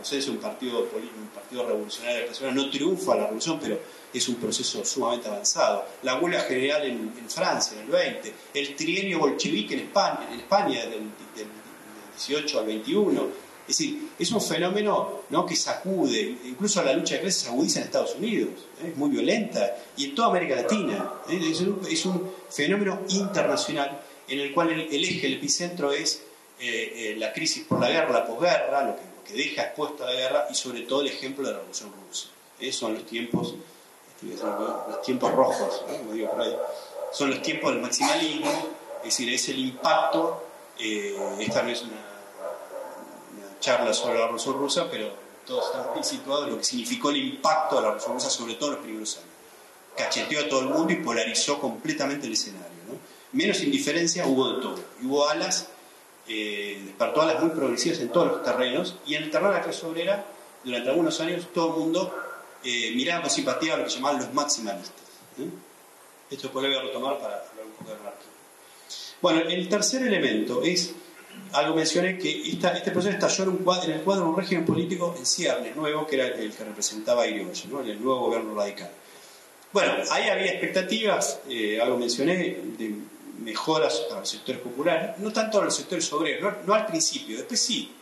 ustedes 0.00 0.28
un 0.28 0.38
partido, 0.38 0.80
un 0.80 1.28
partido 1.34 1.66
revolucionario 1.66 2.26
no 2.52 2.70
triunfa 2.70 3.14
la 3.14 3.24
revolución, 3.24 3.58
pero 3.60 3.78
es 4.12 4.28
un 4.28 4.36
proceso 4.36 4.84
sumamente 4.84 5.28
avanzado. 5.28 5.84
La 6.02 6.18
huelga 6.18 6.40
general 6.40 6.84
en, 6.84 7.12
Francia 7.28 7.78
en 7.78 7.86
el 7.86 7.90
20, 7.90 8.34
el 8.54 8.76
trienio 8.76 9.18
bolchevique 9.20 9.74
en 9.74 9.80
España, 9.80 10.28
en 10.30 10.40
España 10.40 10.86
del, 10.86 11.10
18 12.16 12.58
al 12.58 12.66
21. 12.66 13.22
Es 13.62 13.78
decir, 13.78 14.08
es 14.18 14.30
un 14.32 14.40
fenómeno 14.40 15.22
¿no? 15.30 15.46
que 15.46 15.56
sacude, 15.56 16.36
incluso 16.44 16.82
la 16.82 16.92
lucha 16.92 17.14
de 17.14 17.20
clases 17.22 17.42
se 17.42 17.48
agudiza 17.48 17.78
en 17.78 17.86
Estados 17.86 18.16
Unidos, 18.16 18.50
¿eh? 18.82 18.88
es 18.88 18.96
muy 18.96 19.08
violenta, 19.08 19.76
y 19.96 20.06
en 20.06 20.14
toda 20.14 20.28
América 20.28 20.56
Latina. 20.56 21.10
¿eh? 21.28 21.40
Es, 21.88 22.04
un, 22.04 22.30
fenómeno 22.50 23.00
internacional 23.08 24.00
en 24.28 24.40
el 24.40 24.52
cual 24.52 24.70
el, 24.72 25.04
eje, 25.04 25.26
el 25.26 25.34
epicentro 25.34 25.90
es 25.90 26.22
eh, 26.60 27.14
la 27.16 27.32
crisis 27.32 27.64
por 27.64 27.80
la 27.80 27.88
guerra, 27.88 28.12
la 28.12 28.26
posguerra, 28.26 28.84
lo 28.84 28.96
que, 28.96 29.11
que 29.24 29.34
deja 29.34 29.62
expuesto 29.62 30.04
a 30.04 30.06
la 30.06 30.14
guerra, 30.14 30.46
y 30.50 30.54
sobre 30.54 30.82
todo 30.82 31.02
el 31.02 31.08
ejemplo 31.08 31.46
de 31.46 31.52
la 31.52 31.58
Revolución 31.58 31.92
Rusa. 32.08 32.28
son 32.72 32.94
los 32.94 33.06
tiempos 33.06 33.54
los 34.22 35.02
tiempos 35.02 35.32
rojos, 35.32 35.82
son 37.12 37.30
los 37.30 37.42
tiempos 37.42 37.72
del 37.72 37.82
maximalismo, 37.82 38.50
es 38.98 39.04
decir, 39.04 39.32
es 39.32 39.48
el 39.48 39.58
impacto, 39.58 40.44
eh, 40.78 41.16
esta 41.40 41.62
no 41.62 41.70
es 41.70 41.82
una, 41.82 42.12
charla 43.60 43.94
sobre 43.94 44.14
la 44.14 44.22
Revolución 44.22 44.58
Rusa, 44.58 44.88
pero 44.90 45.12
todos 45.46 45.66
están 45.66 45.92
bien 45.92 46.04
situados 46.04 46.48
lo 46.48 46.58
que 46.58 46.64
significó 46.64 47.10
el 47.10 47.16
impacto 47.16 47.76
de 47.76 47.82
la 47.82 47.88
Revolución 47.88 48.14
Rusa, 48.14 48.30
sobre 48.30 48.54
todo 48.54 48.70
en 48.70 48.74
los 48.74 48.84
primeros 48.84 49.16
años. 49.16 49.28
Cacheteó 49.96 50.40
a 50.40 50.48
todo 50.48 50.60
el 50.60 50.66
mundo 50.66 50.92
y 50.92 50.96
polarizó 50.96 51.60
completamente 51.60 52.26
el 52.26 52.32
escenario. 52.32 52.68
menos 53.32 53.62
indiferencia 53.62 54.26
hubo 54.26 54.54
de 54.54 54.62
todo. 54.62 54.78
Hubo 55.02 55.28
alas, 55.28 55.68
eh, 56.34 56.80
despertó 56.86 57.20
alas 57.20 57.42
muy 57.42 57.50
progresivas 57.50 58.00
en 58.00 58.08
todos 58.08 58.28
los 58.28 58.42
terrenos, 58.42 58.96
y 59.06 59.16
en 59.16 59.24
el 59.24 59.30
terreno 59.30 59.50
de 59.50 59.58
la 59.58 59.62
clase 59.62 59.84
obrera, 59.84 60.24
durante 60.64 60.88
algunos 60.88 61.20
años, 61.20 61.48
todo 61.52 61.74
el 61.74 61.80
mundo 61.80 62.14
eh, 62.64 62.92
miraba 62.94 63.22
con 63.22 63.30
simpatía 63.30 63.74
a 63.74 63.76
lo 63.76 63.84
que 63.84 63.90
llamaban 63.90 64.20
los 64.20 64.32
maximalistas. 64.32 65.02
¿eh? 65.38 65.48
Esto 66.30 66.44
después 66.44 66.62
lo 66.62 66.70
voy 66.70 66.78
a 66.78 66.82
retomar 66.82 67.18
para 67.18 67.34
hablar 67.34 67.66
un 67.66 67.72
poco 67.72 67.90
de 67.90 67.96
anarquía. 68.00 68.28
Bueno, 69.20 69.40
el 69.40 69.68
tercer 69.68 70.02
elemento 70.06 70.62
es, 70.62 70.94
algo 71.52 71.76
mencioné, 71.76 72.16
que 72.16 72.50
este 72.50 72.90
proceso 72.90 73.10
estalló 73.10 73.44
en, 73.44 73.50
un 73.50 73.84
en 73.84 73.90
el 73.90 74.00
cuadro 74.00 74.24
de 74.24 74.30
un 74.30 74.36
régimen 74.36 74.64
político 74.64 75.14
en 75.18 75.26
ciernes 75.26 75.76
nuevo, 75.76 76.06
que 76.06 76.16
era 76.16 76.28
el 76.28 76.52
que 76.52 76.64
representaba 76.64 77.24
a 77.24 77.26
Irigoyen, 77.26 77.90
el 77.90 78.02
nuevo 78.02 78.20
gobierno 78.20 78.54
radical. 78.54 78.90
Bueno, 79.72 79.92
ahí 80.10 80.28
había 80.28 80.52
expectativas, 80.52 81.40
eh, 81.48 81.80
algo 81.80 81.98
mencioné, 81.98 82.58
de 82.78 82.94
mejoras 83.42 84.02
a 84.10 84.20
los 84.20 84.28
sectores 84.28 84.60
populares, 84.60 85.18
no 85.18 85.32
tanto 85.32 85.60
a 85.60 85.64
los 85.64 85.74
sectores 85.74 86.12
obreros, 86.12 86.54
no, 86.66 86.74
al 86.74 86.86
principio, 86.86 87.36
después 87.36 87.60
sí. 87.60 87.92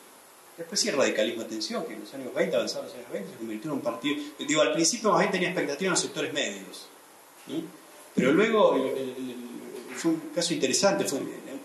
Después 0.57 0.79
sí 0.79 0.89
el 0.89 0.97
radicalismo, 0.97 1.43
atención, 1.43 1.85
que 1.87 1.95
en 1.95 2.01
los 2.01 2.15
años 2.15 2.35
20, 2.35 2.57
avanzados 2.57 2.87
los 2.87 2.95
años 2.95 3.11
20, 3.13 3.31
se 3.31 3.37
convirtió 3.39 3.71
en 3.71 3.77
un 3.77 3.83
partido. 3.83 4.23
Digo, 4.47 4.61
al 4.61 4.73
principio 4.73 5.11
más 5.11 5.21
bien 5.21 5.33
tenía 5.33 5.49
expectativas 5.49 5.83
en 5.83 5.91
los 5.91 6.01
sectores 6.01 6.33
medios. 6.33 6.87
Pero 8.15 8.33
luego 8.33 8.95
fue 9.97 10.11
un 10.11 10.21
caso 10.35 10.53
interesante, 10.53 11.05
fue 11.05 11.21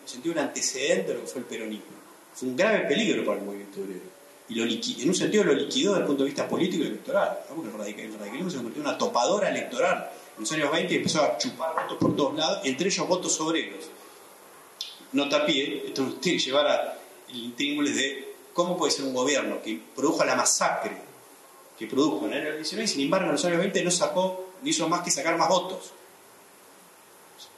sentido 0.05 0.33
un 0.33 0.39
antecedente 0.39 1.09
de 1.09 1.13
lo 1.15 1.21
que 1.21 1.27
fue 1.27 1.41
el 1.41 1.47
peronismo. 1.47 1.95
Fue 2.33 2.47
un 2.47 2.55
grave 2.55 2.79
peligro 2.87 3.25
para 3.25 3.39
el 3.39 3.45
movimiento 3.45 3.81
obrero 3.81 4.15
y 4.47 4.55
lo 4.55 4.63
en 4.63 5.09
un 5.09 5.15
sentido 5.15 5.43
lo 5.43 5.53
liquidó 5.53 5.91
desde 5.91 6.01
el 6.01 6.07
punto 6.07 6.23
de 6.23 6.29
vista 6.29 6.47
político 6.47 6.83
y 6.83 6.87
electoral. 6.87 7.39
El 7.49 7.73
radicalismo 7.73 8.49
se 8.49 8.57
convirtió 8.57 8.81
en 8.83 8.87
una 8.87 8.97
topadora 8.97 9.49
electoral. 9.49 10.11
En 10.35 10.41
los 10.41 10.51
años 10.51 10.71
20 10.71 10.95
empezó 10.95 11.21
a 11.21 11.37
chupar 11.37 11.73
votos 11.73 11.97
por 11.97 12.15
todos 12.15 12.35
lados, 12.35 12.59
entre 12.63 12.87
ellos 12.87 13.07
votos 13.07 13.39
obreros. 13.39 13.85
Nota 15.13 15.45
pie, 15.45 15.83
esto 15.87 16.03
nos 16.03 16.19
tiene 16.19 16.37
que 16.37 16.45
llevar 16.45 16.67
a 16.67 16.99
el 17.29 17.95
de 17.95 18.35
cómo 18.53 18.77
puede 18.77 18.91
ser 18.91 19.05
un 19.05 19.13
gobierno 19.13 19.61
que 19.61 19.79
produjo 19.95 20.23
la 20.23 20.35
masacre 20.35 20.97
que 21.77 21.87
produjo 21.87 22.25
en 22.27 22.33
el 22.33 22.47
año 22.47 22.55
19 22.55 22.85
y 22.85 22.87
sin 22.87 23.01
embargo 23.01 23.27
en 23.27 23.33
los 23.33 23.45
años 23.45 23.59
20 23.59 23.83
no 23.83 23.91
sacó, 23.91 24.45
ni 24.61 24.69
hizo 24.69 24.87
más 24.87 25.01
que 25.01 25.11
sacar 25.11 25.37
más 25.37 25.49
votos. 25.49 25.91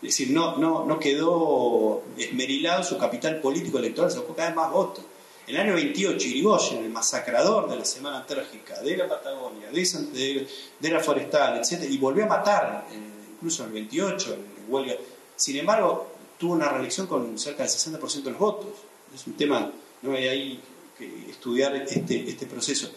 Es 0.02 0.10
decir, 0.10 0.32
no, 0.32 0.58
no, 0.58 0.86
no 0.86 1.00
quedó 1.00 2.04
esmerilado 2.18 2.84
su 2.84 2.98
capital 2.98 3.40
político 3.42 3.78
electoral, 3.78 4.12
sacó 4.12 4.36
cada 4.36 4.50
vez 4.50 4.56
más 4.56 4.72
votos. 4.72 5.04
El 5.48 5.56
año 5.56 5.76
28, 5.76 6.28
Irigoyen, 6.28 6.84
el 6.84 6.90
masacrador 6.90 7.70
de 7.70 7.78
la 7.78 7.86
Semana 7.86 8.26
Trágica 8.26 8.82
de 8.82 8.98
la 8.98 9.08
Patagonia, 9.08 9.70
de, 9.72 10.48
la 10.92 11.00
Forestal, 11.00 11.58
etc., 11.60 11.90
y 11.90 11.98
volvió 11.98 12.26
a 12.26 12.28
matar, 12.28 12.86
eh, 12.92 12.98
incluso 13.34 13.64
en 13.64 13.70
el 13.70 13.74
28, 13.76 14.34
en, 14.34 14.42
huelga. 14.68 14.96
Sin 15.38 15.56
embargo, 15.56 16.12
tuvo 16.38 16.52
una 16.52 16.68
reelección 16.68 17.08
con 17.08 17.40
cerca 17.40 17.64
del 17.64 17.72
60% 17.72 18.24
de 18.24 18.32
los 18.32 18.40
votos. 18.40 18.72
Es 19.16 19.26
un 19.26 19.34
tema, 19.34 19.72
no 20.02 20.14
hay 20.14 20.28
ahí 20.28 20.62
que 20.98 21.30
estudiar 21.30 21.74
este, 21.78 22.30
este 22.30 22.46
proceso. 22.46 22.92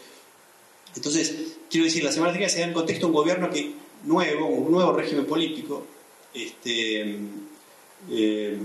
Entonces, 0.96 1.56
quiero 1.70 1.84
decir, 1.84 2.02
la 2.02 2.10
Semana 2.10 2.32
Trágica 2.32 2.50
se 2.50 2.60
da 2.60 2.66
en 2.66 2.72
contexto 2.72 3.06
de 3.06 3.10
un 3.12 3.16
gobierno 3.16 3.48
que 3.48 3.74
nuevo, 4.02 4.46
un 4.46 4.72
nuevo 4.72 4.92
régimen 4.92 5.24
político, 5.24 5.86
este, 6.34 7.16
eh, 8.10 8.58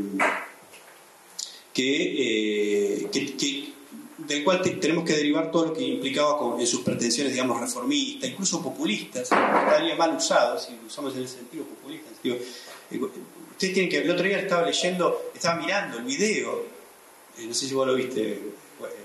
que, 1.71 3.09
que, 3.11 3.74
del 4.27 4.43
cual 4.43 4.61
tenemos 4.61 5.03
que 5.03 5.13
derivar 5.13 5.51
todo 5.51 5.67
lo 5.67 5.73
que 5.73 5.83
implicaba 5.83 6.37
en 6.59 6.67
sus 6.67 6.81
pretensiones, 6.81 7.33
digamos, 7.33 7.59
reformistas, 7.59 8.29
incluso 8.29 8.61
populistas, 8.61 9.23
estaría 9.23 9.95
mal 9.95 10.15
usado, 10.15 10.59
si 10.59 10.77
usamos 10.85 11.13
en 11.15 11.21
el 11.21 11.27
sentido 11.27 11.65
populista. 11.65 12.09
Eh, 12.23 12.41
ustedes 13.51 13.73
tienen 13.73 13.89
que, 13.89 13.97
el 13.99 14.09
otro 14.09 14.23
día 14.23 14.39
estaba 14.39 14.65
leyendo, 14.65 15.31
estaba 15.33 15.59
mirando 15.59 15.97
el 15.97 16.03
video, 16.05 16.65
eh, 17.37 17.45
no 17.47 17.53
sé 17.53 17.67
si 17.67 17.73
vos 17.73 17.85
lo 17.85 17.95
viste, 17.95 18.33
eh, 18.33 18.41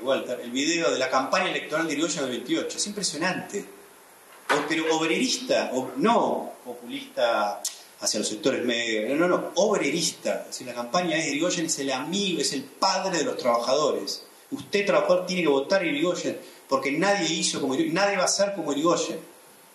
Walter, 0.02 0.40
el 0.40 0.50
video 0.50 0.90
de 0.90 0.98
la 0.98 1.10
campaña 1.10 1.50
electoral 1.50 1.86
de 1.86 1.92
Irigoyen 1.92 2.22
del 2.22 2.30
28, 2.30 2.76
es 2.76 2.86
impresionante, 2.86 3.64
pero 4.68 4.96
obrerista, 4.96 5.70
no 5.96 6.52
populista 6.64 7.62
hacia 8.00 8.18
los 8.18 8.28
sectores 8.28 8.64
medios, 8.64 9.08
no, 9.10 9.16
no, 9.16 9.28
no, 9.28 9.50
obrerista, 9.56 10.46
es 10.48 10.60
la 10.62 10.74
campaña 10.74 11.16
es 11.16 11.28
Irigoyen 11.28 11.66
es 11.66 11.78
el 11.78 11.92
amigo, 11.92 12.40
es 12.40 12.52
el 12.52 12.62
padre 12.62 13.18
de 13.18 13.24
los 13.24 13.36
trabajadores 13.36 14.24
Usted, 14.50 14.84
trabajador, 14.84 15.26
tiene 15.26 15.42
que 15.42 15.48
votar 15.48 15.86
Irigoyen, 15.86 16.38
porque 16.68 16.92
nadie 16.92 17.32
hizo 17.32 17.60
como 17.60 17.76
nadie 17.76 18.16
va 18.16 18.24
a 18.24 18.28
ser 18.28 18.54
como 18.54 18.72
Irigoyen. 18.72 19.18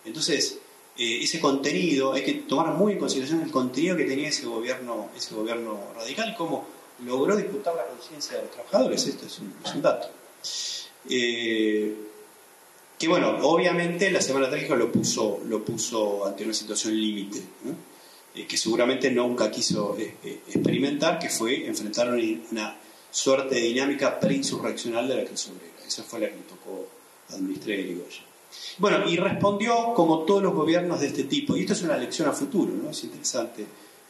Entonces, 0.03 0.59
eh, 0.97 1.19
ese 1.21 1.39
contenido, 1.39 2.13
hay 2.13 2.23
que 2.23 2.33
tomar 2.33 2.73
muy 2.73 2.93
en 2.93 2.99
consideración 2.99 3.41
el 3.41 3.51
contenido 3.51 3.97
que 3.97 4.05
tenía 4.05 4.29
ese 4.29 4.45
gobierno, 4.45 5.09
ese 5.15 5.35
gobierno 5.35 5.79
radical 5.95 6.35
cómo 6.37 6.65
logró 7.05 7.35
disputar 7.35 7.75
la 7.75 7.85
conciencia 7.85 8.37
de 8.37 8.43
los 8.43 8.51
trabajadores. 8.51 9.05
Esto 9.05 9.25
es 9.25 9.39
un, 9.39 9.81
dato. 9.81 10.09
Eh, 11.09 11.95
que 12.97 13.07
bueno, 13.07 13.37
obviamente 13.41 14.09
la 14.09 14.21
Semana 14.21 14.49
Trágica 14.49 14.75
lo 14.75 14.91
puso, 14.91 15.41
lo 15.45 15.63
puso 15.63 16.25
ante 16.25 16.45
una 16.45 16.53
situación 16.53 16.95
límite, 16.95 17.41
eh, 18.33 18.45
que 18.47 18.57
seguramente 18.57 19.11
nunca 19.11 19.51
quiso 19.51 19.97
experimentar, 20.47 21.19
que 21.19 21.29
fue 21.29 21.67
enfrentar 21.67 22.09
una 22.09 22.77
suerte 23.15 23.55
de 23.55 23.61
dinámica 23.61 24.19
preinsurreccional 24.19 25.07
de 25.07 25.15
la 25.15 25.23
clase 25.23 25.49
obrera. 25.49 25.87
Esa 25.87 26.03
fue 26.03 26.19
la 26.19 26.27
que 26.29 26.35
le 26.35 26.41
tocó 26.41 26.85
administrar 27.29 27.79
Irigoyen. 27.79 28.23
Bueno, 28.77 29.09
y 29.09 29.15
respondió 29.15 29.93
como 29.93 30.25
todos 30.25 30.43
los 30.43 30.53
gobiernos 30.53 30.99
de 30.99 31.07
este 31.07 31.23
tipo, 31.23 31.55
y 31.55 31.61
esto 31.61 31.73
es 31.73 31.81
una 31.83 31.97
lección 31.97 32.27
a 32.27 32.33
futuro, 32.33 32.73
¿no? 32.73 32.89
es 32.89 33.03
interesante 33.05 33.65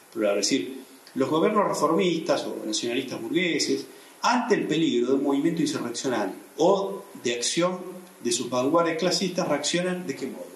explorar, 0.06 0.40
es 0.40 0.50
decir, 0.50 0.82
los 1.14 1.30
gobiernos 1.30 1.68
reformistas 1.68 2.46
o 2.46 2.64
nacionalistas 2.66 3.22
burgueses, 3.22 3.86
ante 4.24 4.56
el 4.56 4.68
peligro 4.68 5.10
de 5.10 5.14
un 5.14 5.24
movimiento 5.24 5.62
insurreccional 5.62 6.34
o 6.58 7.04
de 7.24 7.36
acción 7.36 7.80
de 8.24 8.32
sus 8.32 8.50
vanguardias 8.50 8.98
clasistas, 8.98 9.48
reaccionan 9.48 10.08
de 10.08 10.16
qué 10.16 10.26
modo. 10.26 10.48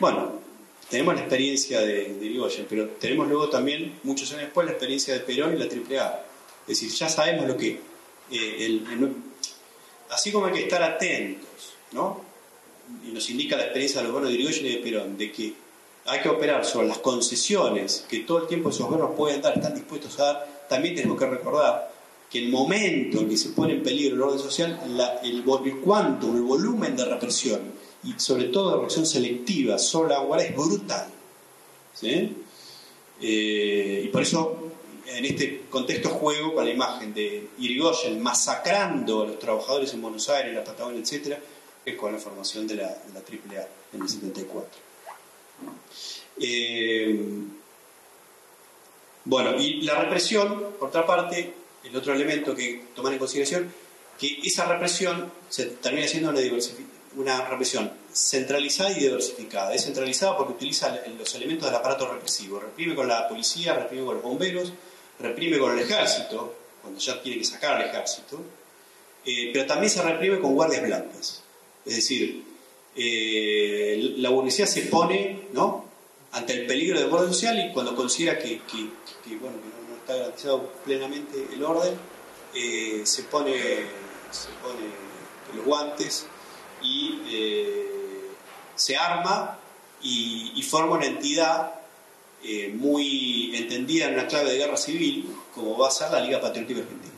Bueno, 0.00 0.32
tenemos 0.90 1.14
la 1.14 1.20
experiencia 1.20 1.80
de, 1.80 2.14
de 2.14 2.26
Irigoyen, 2.26 2.66
pero 2.68 2.88
tenemos 3.00 3.28
luego 3.28 3.48
también, 3.48 4.00
muchos 4.02 4.32
años 4.32 4.42
después, 4.46 4.66
la 4.66 4.72
experiencia 4.72 5.14
de 5.14 5.20
Perón 5.20 5.54
y 5.54 5.58
la 5.58 5.66
AAA 5.66 6.25
es 6.66 6.80
decir, 6.80 6.90
ya 6.90 7.08
sabemos 7.08 7.46
lo 7.46 7.56
que... 7.56 7.80
Eh, 8.30 8.82
así 10.10 10.32
como 10.32 10.46
hay 10.46 10.52
que 10.52 10.62
estar 10.64 10.82
atentos, 10.82 11.74
¿no? 11.92 12.20
Y 13.06 13.12
nos 13.12 13.28
indica 13.30 13.56
la 13.56 13.64
experiencia 13.64 14.00
de 14.00 14.04
los 14.08 14.12
gobiernos 14.12 14.32
de 14.32 14.42
Irigoyen 14.42 14.66
y 14.66 14.76
de 14.76 14.82
Perón, 14.82 15.18
de 15.18 15.32
que 15.32 15.54
hay 16.06 16.20
que 16.20 16.28
operar 16.28 16.64
sobre 16.64 16.88
las 16.88 16.98
concesiones 16.98 18.04
que 18.08 18.20
todo 18.20 18.42
el 18.42 18.46
tiempo 18.46 18.70
esos 18.70 18.86
gobiernos 18.86 19.16
pueden 19.16 19.42
dar, 19.42 19.54
están 19.56 19.74
dispuestos 19.74 20.18
a 20.20 20.24
dar, 20.24 20.66
también 20.68 20.94
tenemos 20.94 21.18
que 21.18 21.26
recordar 21.26 21.92
que 22.30 22.38
el 22.38 22.48
momento 22.48 23.20
en 23.20 23.28
que 23.28 23.36
se 23.36 23.50
pone 23.50 23.74
en 23.74 23.82
peligro 23.82 24.16
el 24.16 24.22
orden 24.22 24.38
social, 24.38 24.80
el, 24.84 25.34
el 25.34 25.76
cuánto, 25.78 26.32
el 26.34 26.42
volumen 26.42 26.96
de 26.96 27.04
represión 27.04 27.60
y 28.04 28.18
sobre 28.18 28.44
todo 28.44 28.70
de 28.70 28.76
represión 28.76 29.06
selectiva 29.06 29.78
sobre 29.78 30.10
la 30.10 30.20
guardia 30.20 30.48
es 30.48 30.56
brutal. 30.56 31.06
¿sí? 31.94 32.36
Eh, 33.20 34.02
y 34.04 34.08
por 34.08 34.22
eso 34.22 34.65
en 35.06 35.24
este 35.24 35.62
contexto 35.70 36.10
juego 36.10 36.54
con 36.54 36.64
la 36.64 36.70
imagen 36.70 37.14
de 37.14 37.48
Irigoyen 37.58 38.20
masacrando 38.22 39.22
a 39.22 39.26
los 39.26 39.38
trabajadores 39.38 39.92
en 39.94 40.02
Buenos 40.02 40.28
Aires, 40.28 40.54
la 40.54 40.64
Patagonia, 40.64 41.00
etc., 41.00 41.38
es 41.84 41.94
con 41.96 42.12
la 42.12 42.18
formación 42.18 42.66
de 42.66 42.74
la, 42.74 42.88
AAA 42.88 43.66
en 43.92 44.02
el 44.02 44.08
74. 44.08 44.80
Eh, 46.40 47.20
bueno, 49.24 49.56
y 49.58 49.82
la 49.82 50.00
represión, 50.02 50.74
por 50.78 50.88
otra 50.88 51.06
parte, 51.06 51.52
el 51.84 51.96
otro 51.96 52.12
elemento 52.12 52.54
que 52.54 52.86
tomar 52.94 53.12
en 53.12 53.18
consideración, 53.18 53.72
que 54.18 54.40
esa 54.42 54.66
represión 54.66 55.30
se 55.48 55.66
termina 55.66 56.08
siendo 56.08 56.30
una, 56.30 56.40
una 57.16 57.48
represión 57.48 57.92
centralizada 58.12 58.90
y 58.92 59.00
diversificada. 59.00 59.74
Es 59.74 59.84
centralizada 59.84 60.36
porque 60.36 60.54
utiliza 60.54 61.00
los 61.18 61.34
elementos 61.34 61.66
del 61.66 61.76
aparato 61.76 62.12
represivo. 62.12 62.60
Reprime 62.60 62.94
con 62.94 63.08
la 63.08 63.28
policía, 63.28 63.74
reprime 63.74 64.04
con 64.04 64.14
los 64.14 64.24
bomberos, 64.24 64.72
reprime 65.18 65.58
con 65.58 65.72
el 65.72 65.84
ejército, 65.84 66.54
cuando 66.82 67.00
ya 67.00 67.20
tiene 67.22 67.38
que 67.38 67.44
sacar 67.44 67.80
al 67.80 67.88
ejército, 67.88 68.40
eh, 69.24 69.50
pero 69.52 69.66
también 69.66 69.90
se 69.90 70.02
reprime 70.02 70.38
con 70.38 70.54
guardias 70.54 70.82
blancas. 70.82 71.42
Es 71.84 71.96
decir, 71.96 72.44
eh, 72.94 74.14
la 74.18 74.30
burguesía 74.30 74.66
se 74.66 74.82
pone 74.82 75.48
¿no? 75.52 75.84
ante 76.32 76.52
el 76.52 76.66
peligro 76.66 77.00
del 77.00 77.12
orden 77.12 77.32
social 77.32 77.58
y 77.58 77.72
cuando 77.72 77.94
considera 77.94 78.38
que, 78.38 78.60
bueno, 79.40 79.56
no, 79.88 79.96
está 79.96 80.14
garantizado 80.16 80.72
plenamente 80.84 81.48
el 81.52 81.62
orden, 81.64 81.94
eh, 82.54 83.02
se, 83.04 83.24
pone, 83.24 83.54
se 84.30 84.48
pone 84.62 84.86
los 85.56 85.64
guantes 85.64 86.26
y 86.82 87.20
se 88.74 88.96
arma 88.96 89.58
y 90.02 90.62
forma 90.62 90.96
una 90.96 91.06
entidad 91.06 91.72
eh, 92.42 92.72
muy 92.74 93.54
entendida 93.56 94.06
en 94.06 94.14
una 94.14 94.26
clave 94.26 94.52
de 94.52 94.58
guerra 94.58 94.76
civil, 94.76 95.28
como 95.54 95.76
va 95.76 95.88
a 95.88 95.90
ser 95.90 96.10
la 96.10 96.20
Liga 96.20 96.40
Patriótica 96.40 96.80
Argentina, 96.80 97.14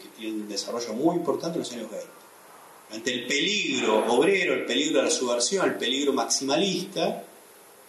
que 0.00 0.08
tiene 0.18 0.42
un 0.42 0.48
desarrollo 0.48 0.92
muy 0.94 1.16
importante 1.16 1.56
en 1.56 1.60
los 1.60 1.72
años 1.72 1.90
20. 1.90 2.06
Ante 2.92 3.12
el 3.14 3.26
peligro 3.26 4.04
obrero, 4.12 4.54
el 4.54 4.66
peligro 4.66 4.98
de 4.98 5.04
la 5.04 5.10
subversión, 5.10 5.66
el 5.66 5.76
peligro 5.76 6.12
maximalista, 6.12 7.24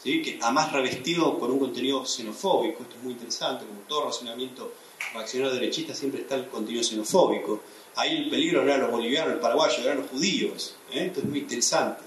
¿sí? 0.01 0.21
que 0.21 0.39
además 0.41 0.71
revestido 0.71 1.37
con 1.39 1.51
un 1.51 1.59
contenido 1.59 2.05
xenofóbico, 2.05 2.83
esto 2.83 2.95
es 2.95 3.03
muy 3.03 3.13
interesante, 3.13 3.65
como 3.65 3.81
todo 3.81 4.05
razonamiento 4.05 4.73
reaccionario 5.13 5.53
derechista 5.53 5.93
siempre 5.93 6.21
está 6.21 6.35
el 6.35 6.47
contenido 6.47 6.83
xenofóbico. 6.83 7.61
Ahí 7.95 8.17
el 8.17 8.29
peligro 8.29 8.63
no 8.63 8.69
eran 8.69 8.81
los 8.81 8.91
bolivianos, 8.91 9.33
los 9.33 9.41
paraguayos, 9.41 9.79
eran 9.79 9.97
los 9.97 10.09
judíos. 10.09 10.75
¿eh? 10.91 11.05
Esto 11.07 11.19
es 11.19 11.25
muy 11.25 11.39
interesante. 11.39 12.01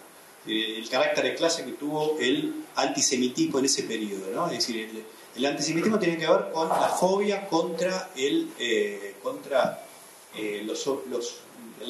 Eh, 0.46 0.78
el 0.78 0.88
carácter 0.88 1.24
de 1.24 1.34
clase 1.34 1.64
que 1.64 1.72
tuvo 1.72 2.16
el 2.20 2.64
antisemitismo 2.76 3.58
en 3.58 3.64
ese 3.64 3.82
periodo. 3.82 4.26
¿no? 4.34 4.46
Es 4.46 4.58
decir, 4.58 5.04
el, 5.36 5.46
antisemitismo 5.46 5.98
tiene 5.98 6.16
que 6.16 6.26
ver 6.26 6.50
con 6.52 6.68
la 6.68 6.88
fobia 6.88 7.46
contra, 7.48 8.10
el, 8.16 8.50
eh, 8.58 9.16
contra 9.22 9.82
los, 10.64 10.88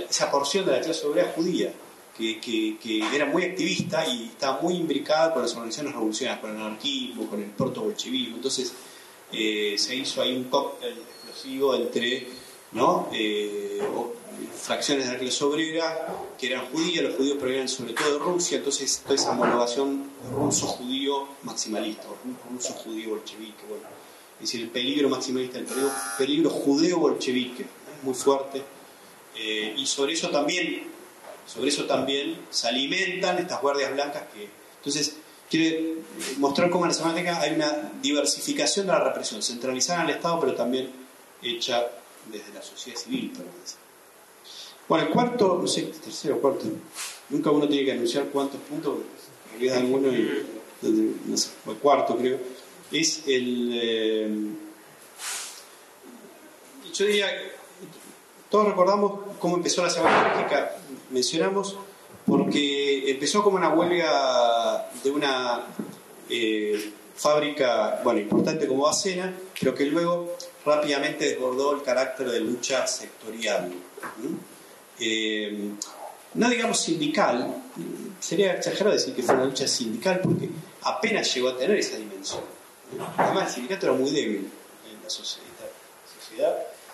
esa 0.09 0.31
porción 0.31 0.65
de 0.67 0.73
la 0.73 0.81
clase 0.81 1.07
obrera 1.07 1.33
judía. 1.35 1.73
Que, 2.17 2.41
que, 2.41 3.01
era 3.15 3.27
muy 3.27 3.45
activista 3.45 4.07
y 4.07 4.29
estaba 4.29 4.63
muy 4.63 4.75
imbricada 4.75 5.35
con 5.35 5.43
las 5.43 5.53
organizaciones 5.53 5.93
revolucionarias, 5.93 6.41
con 6.41 6.51
el 6.51 6.63
anarquismo, 6.63 7.29
con 7.29 7.43
el 7.43 7.51
proto-bolchevismo. 7.51 8.37
Entonces 8.37 8.73
se 9.31 9.95
hizo 9.95 10.23
ahí 10.23 10.35
un 10.35 10.45
cóctel 10.45 10.95
explosivo 10.95 11.75
entre 11.75 12.27
¿no? 12.73 13.11
Fracciones 14.55 15.07
de 15.07 15.13
la 15.13 15.19
clase 15.19 15.45
obrera 15.45 16.09
que 16.39 16.49
eran 16.49 16.67
judías, 16.67 17.05
los 17.05 17.15
judíos 17.17 17.39
provenían 17.39 17.69
sobre 17.69 17.93
todo 17.93 18.13
de 18.13 18.19
Rusia, 18.19 18.59
entonces 18.59 19.01
toda 19.03 19.15
esa 19.15 19.31
homologación 19.31 20.11
ruso-judío 20.33 21.29
maximalista, 21.43 22.05
ruso-judío 22.51 23.11
bolchevique, 23.11 23.65
bueno, 23.69 23.85
es 24.37 24.41
decir, 24.41 24.63
el 24.63 24.71
peligro 24.71 25.09
maximalista, 25.09 25.59
el 25.59 25.67
peligro, 26.19 26.51
judeo-bolchevique, 26.51 27.63
es 27.63 28.05
muy 28.05 28.15
fuerte, 28.15 28.63
eh, 29.35 29.75
y 29.77 29.87
sobre 29.87 30.13
eso 30.13 30.31
también, 30.31 30.85
sobre 31.47 31.69
eso 31.69 31.85
también 31.87 32.39
se 32.51 32.69
alimentan 32.69 33.39
estas 33.39 33.61
guardias 33.63 33.93
blancas 33.93 34.25
que, 34.35 34.49
entonces, 34.77 35.17
quiere 35.51 35.97
mostrar 36.39 36.71
cómo 36.71 36.85
en 36.85 36.91
la 36.91 36.95
semántica 36.95 37.41
hay 37.41 37.55
una 37.55 37.93
diversificación 38.03 38.87
de 38.87 38.93
la 38.93 39.01
represión, 39.01 39.43
centralizada 39.43 40.03
en 40.03 40.11
el 40.11 40.17
Estado, 40.17 40.41
pero 40.41 40.55
también 40.55 40.91
hecha 41.43 41.87
desde 42.31 42.53
la 42.53 42.63
sociedad 42.63 42.99
civil, 42.99 43.33
bueno, 44.89 45.07
el 45.07 45.13
cuarto, 45.13 45.59
no 45.61 45.67
sé, 45.67 45.83
tercero 45.83 46.41
cuarto, 46.41 46.65
nunca 47.31 47.51
uno 47.51 47.69
tiene 47.69 47.85
que 47.85 47.93
anunciar 47.93 48.27
cuántos 48.27 48.61
puntos, 48.61 48.95
porque 48.95 49.57
olvida 49.57 49.79
alguno 49.79 50.13
y, 50.13 50.47
no 51.27 51.37
sé, 51.37 51.51
el 51.67 51.77
cuarto 51.77 52.17
creo, 52.17 52.39
es 52.93 53.23
el... 53.27 53.71
Eh, 53.75 54.29
yo 56.95 57.05
diría, 57.05 57.29
todos 58.49 58.69
recordamos 58.69 59.21
cómo 59.39 59.57
empezó 59.57 59.83
la 59.83 59.91
Semana 59.91 60.35
Mágica, 60.35 60.77
mencionamos, 61.11 61.77
porque 62.25 63.11
empezó 63.11 63.43
como 63.43 63.57
una 63.57 63.71
huelga 63.71 64.89
de 65.03 65.11
una 65.11 65.67
eh, 66.31 66.93
fábrica, 67.15 68.01
bueno, 68.05 68.21
importante 68.21 68.67
como 68.67 68.85
Bacena, 68.85 69.35
pero 69.61 69.75
que 69.75 69.87
luego 69.87 70.37
rápidamente 70.65 71.25
desbordó 71.27 71.75
el 71.75 71.83
carácter 71.83 72.31
de 72.31 72.41
lucha 72.41 72.87
sectorial. 72.87 73.73
Eh, 74.99 75.71
no 76.35 76.51
digamos 76.51 76.81
sindical, 76.81 77.63
sería 78.21 78.55
exagerado 78.55 78.95
decir 78.95 79.15
que 79.15 79.23
fue 79.23 79.35
una 79.35 79.45
lucha 79.45 79.67
sindical 79.67 80.21
porque 80.23 80.51
apenas 80.83 81.35
llegó 81.35 81.49
a 81.49 81.57
tener 81.57 81.79
esa 81.79 81.97
dimensión. 81.97 82.43
Además, 83.17 83.49
el 83.49 83.55
sindicato 83.55 83.87
era 83.87 83.97
muy 83.97 84.11
débil 84.11 84.49
en 84.91 85.03
la 85.03 85.11
sociedad. 85.11 85.43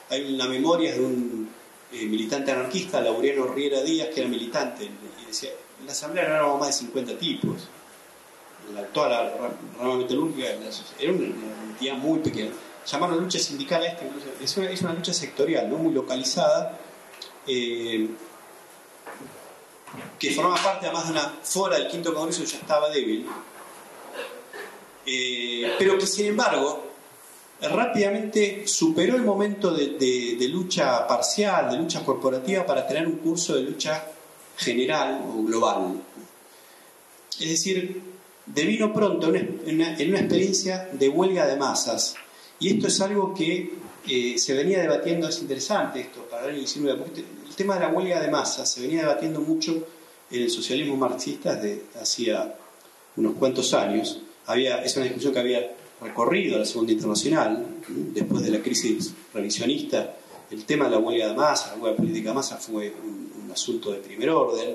Hay 0.08 0.34
una 0.34 0.46
memoria 0.46 0.94
de 0.94 1.00
un 1.00 1.48
eh, 1.92 2.06
militante 2.06 2.52
anarquista, 2.52 3.00
Laureano 3.00 3.46
Riera 3.48 3.82
Díaz, 3.82 4.08
que 4.14 4.20
era 4.20 4.28
militante, 4.28 4.84
y 4.84 5.26
decía, 5.26 5.50
en 5.80 5.86
la 5.86 5.92
asamblea 5.92 6.28
no 6.28 6.34
éramos 6.34 6.60
más 6.60 6.68
de 6.68 6.86
50 6.86 7.18
tipos. 7.18 7.68
La, 8.74 8.86
toda 8.86 9.08
la 9.08 9.34
rama 9.78 9.96
metalúrgica 9.96 10.48
era 10.98 11.12
una, 11.12 11.26
entidad 11.70 11.94
muy 11.96 12.20
pequeña. 12.20 12.50
Llamarlo 12.86 13.20
lucha 13.20 13.38
sindical 13.38 13.82
a 13.82 13.86
esta, 13.86 14.04
es 14.40 14.56
una, 14.56 14.70
es 14.70 14.82
una 14.82 14.94
lucha 14.94 15.12
sectorial, 15.12 15.68
¿no? 15.68 15.78
muy 15.78 15.92
localizada, 15.92 16.78
eh, 17.46 18.08
que 20.18 20.30
formaba 20.30 20.62
parte 20.62 20.86
además 20.86 21.06
de 21.06 21.12
una 21.12 21.34
fuera 21.42 21.76
del 21.76 21.88
quinto 21.88 22.14
congreso 22.14 22.44
ya 22.44 22.58
estaba 22.58 22.88
débil, 22.90 23.26
eh, 25.04 25.74
pero 25.78 25.98
que 25.98 26.06
sin 26.06 26.26
embargo 26.26 26.92
rápidamente 27.60 28.66
superó 28.66 29.16
el 29.16 29.22
momento 29.22 29.72
de, 29.72 30.48
lucha 30.50 31.06
parcial, 31.06 31.70
de 31.70 31.78
lucha 31.78 32.04
corporativa, 32.04 32.66
para 32.66 32.86
tener 32.86 33.06
un 33.06 33.16
curso 33.16 33.54
de 33.54 33.62
lucha 33.62 34.04
general 34.56 35.22
o 35.28 35.42
global. 35.42 36.02
Es 37.40 37.50
decir, 37.50 38.02
devino 38.46 38.92
pronto 38.92 39.28
una, 39.28 39.38
en 39.38 40.08
una 40.08 40.20
experiencia 40.20 40.88
de 40.92 41.08
huelga 41.08 41.46
de 41.46 41.56
masas. 41.56 42.14
Y 42.58 42.74
esto 42.74 42.88
es 42.88 43.00
algo 43.00 43.34
que 43.34 43.81
se 44.04 44.54
venía 44.54 44.80
debatiendo, 44.80 45.28
es 45.28 45.40
interesante 45.40 46.00
esto, 46.00 46.26
para 46.28 46.44
el 46.44 46.50
año 46.50 46.58
19, 46.58 47.04
el 47.48 47.54
tema 47.54 47.74
de 47.74 47.80
la 47.80 47.88
huelga 47.88 48.20
de 48.20 48.28
masa 48.28 48.66
se 48.66 48.80
venía 48.80 49.02
debatiendo 49.02 49.40
mucho 49.40 49.86
en 50.30 50.42
el 50.42 50.50
socialismo 50.50 50.96
marxista 50.96 51.54
desde 51.54 51.84
hacía 52.00 52.54
unos 53.16 53.34
cuantos 53.34 53.72
años. 53.74 54.20
Había, 54.46 54.82
es 54.82 54.96
una 54.96 55.04
discusión 55.04 55.32
que 55.32 55.40
había 55.40 55.74
recorrido 56.00 56.58
la 56.58 56.64
Segunda 56.64 56.92
Internacional, 56.92 57.64
después 57.88 58.42
de 58.42 58.50
la 58.50 58.60
crisis 58.60 59.14
revisionista. 59.32 60.16
El 60.50 60.64
tema 60.64 60.86
de 60.86 60.90
la 60.92 60.98
huelga 60.98 61.28
de 61.28 61.34
masa, 61.34 61.76
la 61.76 61.82
huelga 61.82 61.96
política 61.96 62.30
de 62.30 62.34
masa 62.34 62.56
fue 62.56 62.92
un, 63.02 63.22
asunto 63.52 63.92
de 63.92 63.98
primer 63.98 64.30
orden. 64.30 64.74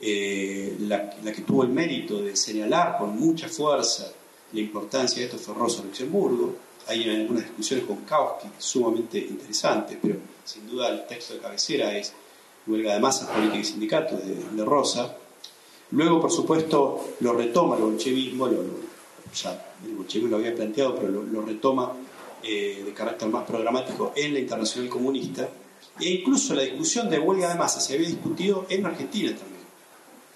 Eh, 0.00 0.76
la, 0.80 1.10
que 1.10 1.42
tuvo 1.42 1.62
el 1.62 1.68
mérito 1.68 2.22
de 2.22 2.34
señalar 2.34 2.96
con 2.98 3.18
mucha 3.18 3.48
fuerza 3.48 4.10
la 4.52 4.60
importancia 4.60 5.18
de 5.20 5.26
esto 5.26 5.38
fue 5.38 5.54
Rosa 5.54 5.82
Luxemburgo 5.82 6.56
hay 6.86 7.08
algunas 7.08 7.44
discusiones 7.44 7.86
con 7.86 7.98
Kautsky 7.98 8.48
sumamente 8.58 9.18
interesantes, 9.18 9.98
pero 10.00 10.16
sin 10.44 10.66
duda 10.68 10.88
el 10.88 11.06
texto 11.06 11.34
de 11.34 11.40
cabecera 11.40 11.96
es 11.96 12.12
Huelga 12.66 12.94
de 12.94 13.00
Masas, 13.00 13.28
Política 13.28 13.58
y 13.58 13.64
Sindicatos 13.64 14.20
de, 14.24 14.64
Rosa. 14.64 15.16
Luego, 15.90 16.20
por 16.20 16.30
supuesto, 16.30 17.14
lo 17.20 17.32
retoma 17.32 17.76
el 17.76 17.82
bolchevismo, 17.82 18.48
ya 18.48 19.74
el 19.84 19.94
bolchevismo 19.94 20.30
lo 20.30 20.36
había 20.36 20.54
planteado, 20.54 20.96
pero 20.96 21.08
lo, 21.10 21.42
retoma 21.42 21.92
eh, 22.42 22.82
de 22.84 22.92
carácter 22.92 23.28
más 23.28 23.44
programático 23.44 24.12
en 24.16 24.34
la 24.34 24.40
Internacional 24.40 24.90
Comunista, 24.90 25.48
e 26.00 26.08
incluso 26.08 26.54
la 26.54 26.62
discusión 26.62 27.08
de 27.08 27.18
huelga 27.18 27.48
de 27.50 27.54
masas 27.54 27.84
se 27.84 27.94
había 27.94 28.08
discutido 28.08 28.66
en 28.68 28.84
Argentina 28.84 29.34
también. 29.36 29.54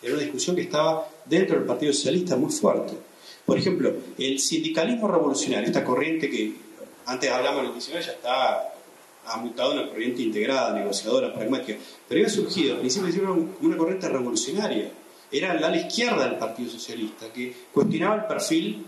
Era 0.02 0.14
una 0.14 0.22
discusión 0.22 0.54
que 0.54 0.62
estaba 0.62 1.08
dentro 1.24 1.56
del 1.56 1.66
Partido 1.66 1.92
Socialista 1.92 2.36
muy 2.36 2.52
fuerte. 2.52 3.07
Por 3.48 3.56
ejemplo, 3.56 3.94
el 4.18 4.38
sindicalismo 4.40 5.08
revolucionario, 5.08 5.68
esta 5.68 5.82
corriente 5.82 6.28
que 6.28 6.52
antes 7.06 7.30
hablamos 7.30 7.60
en 7.60 7.66
el 7.68 7.72
19, 7.72 8.04
ya 8.04 8.12
está, 8.12 8.74
ha 9.24 9.36
mutado 9.38 9.72
una 9.72 9.88
corriente 9.88 10.20
integrada, 10.20 10.74
negociadora, 10.74 11.32
pragmática, 11.32 11.78
pero 12.06 12.20
había 12.20 12.28
surgido, 12.28 12.74
al 12.74 12.80
principio 12.80 13.26
como 13.26 13.56
una 13.62 13.78
corriente 13.78 14.06
revolucionaria. 14.06 14.90
Era 15.32 15.54
la 15.54 15.74
izquierda 15.74 16.28
del 16.28 16.36
Partido 16.36 16.70
Socialista, 16.70 17.32
que 17.32 17.54
cuestionaba 17.72 18.16
el 18.16 18.24
perfil 18.26 18.84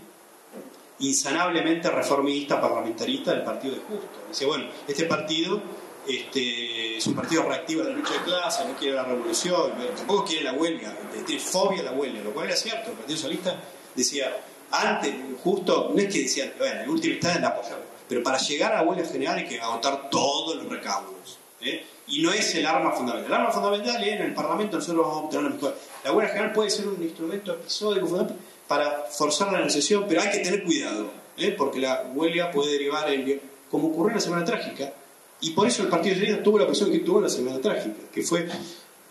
insanablemente 0.99 1.89
reformista, 1.89 2.61
parlamentarista 2.61 3.33
del 3.33 3.41
Partido 3.41 3.73
de 3.73 3.81
Justo. 3.81 4.27
Decía, 4.29 4.45
bueno, 4.45 4.65
este 4.87 5.05
partido 5.05 5.59
este, 6.07 6.97
es 6.97 7.07
un 7.07 7.15
partido 7.15 7.41
reactivo 7.49 7.81
de 7.81 7.93
la 7.93 7.97
lucha 7.97 8.13
de 8.13 8.25
clase, 8.25 8.63
no 8.67 8.75
quiere 8.75 8.93
la 8.93 9.05
revolución, 9.05 9.71
tampoco 9.97 10.23
quiere 10.23 10.43
la 10.43 10.53
huelga, 10.53 10.95
tiene 11.25 11.41
fobia 11.41 11.79
a 11.79 11.85
la 11.85 11.93
huelga, 11.93 12.21
lo 12.21 12.31
cual 12.31 12.45
era 12.45 12.55
cierto, 12.55 12.91
el 12.91 12.97
Partido 12.97 13.17
Socialista 13.17 13.59
decía, 13.95 14.31
antes, 14.71 15.13
justo, 15.43 15.91
no 15.93 16.01
es 16.01 16.13
que 16.13 16.23
decían, 16.23 16.53
bueno, 16.57 16.81
el 16.81 16.89
último 16.89 17.15
está 17.15 17.35
en 17.35 17.41
la 17.41 17.49
apoyar, 17.49 17.79
pero 18.07 18.23
para 18.23 18.37
llegar 18.37 18.73
a 18.73 18.83
la 18.83 18.89
huelga 18.89 19.05
general 19.05 19.37
hay 19.37 19.45
que 19.45 19.59
agotar 19.59 20.09
todos 20.09 20.55
los 20.57 20.69
recaudos. 20.69 21.37
¿eh? 21.61 21.85
Y 22.07 22.21
no 22.21 22.31
es 22.31 22.55
el 22.55 22.65
arma 22.65 22.91
fundamental. 22.91 23.31
El 23.31 23.33
arma 23.39 23.51
fundamental 23.51 24.03
es 24.03 24.13
en 24.13 24.21
el 24.23 24.33
Parlamento 24.33 24.77
nosotros 24.77 25.05
vamos 25.05 25.21
a 25.21 25.25
obtener 25.25 25.43
la 25.45 25.49
mejor. 25.51 25.77
La 26.03 26.11
huelga 26.11 26.31
general 26.31 26.53
puede 26.53 26.69
ser 26.69 26.87
un 26.87 27.01
instrumento 27.01 27.53
episódico 27.53 28.07
fundamental 28.07 28.37
para 28.67 29.03
forzar 29.09 29.51
la 29.51 29.59
negociación, 29.59 30.05
pero 30.07 30.21
hay 30.21 30.31
que 30.31 30.39
tener 30.39 30.63
cuidado, 30.63 31.11
¿eh? 31.37 31.53
porque 31.57 31.79
la 31.79 32.09
huelga 32.13 32.51
puede 32.51 32.71
derivar 32.71 33.11
en, 33.11 33.41
como 33.69 33.89
ocurrió 33.89 34.11
en 34.11 34.15
la 34.15 34.21
Semana 34.21 34.45
Trágica, 34.45 34.93
y 35.41 35.49
por 35.51 35.67
eso 35.67 35.81
el 35.83 35.89
Partido 35.89 36.15
Socialista 36.15 36.43
tuvo 36.43 36.59
la 36.59 36.67
presión 36.67 36.91
que 36.91 36.99
tuvo 36.99 37.17
en 37.17 37.23
la 37.23 37.29
Semana 37.29 37.59
Trágica, 37.59 37.97
que 38.13 38.21
fue, 38.21 38.47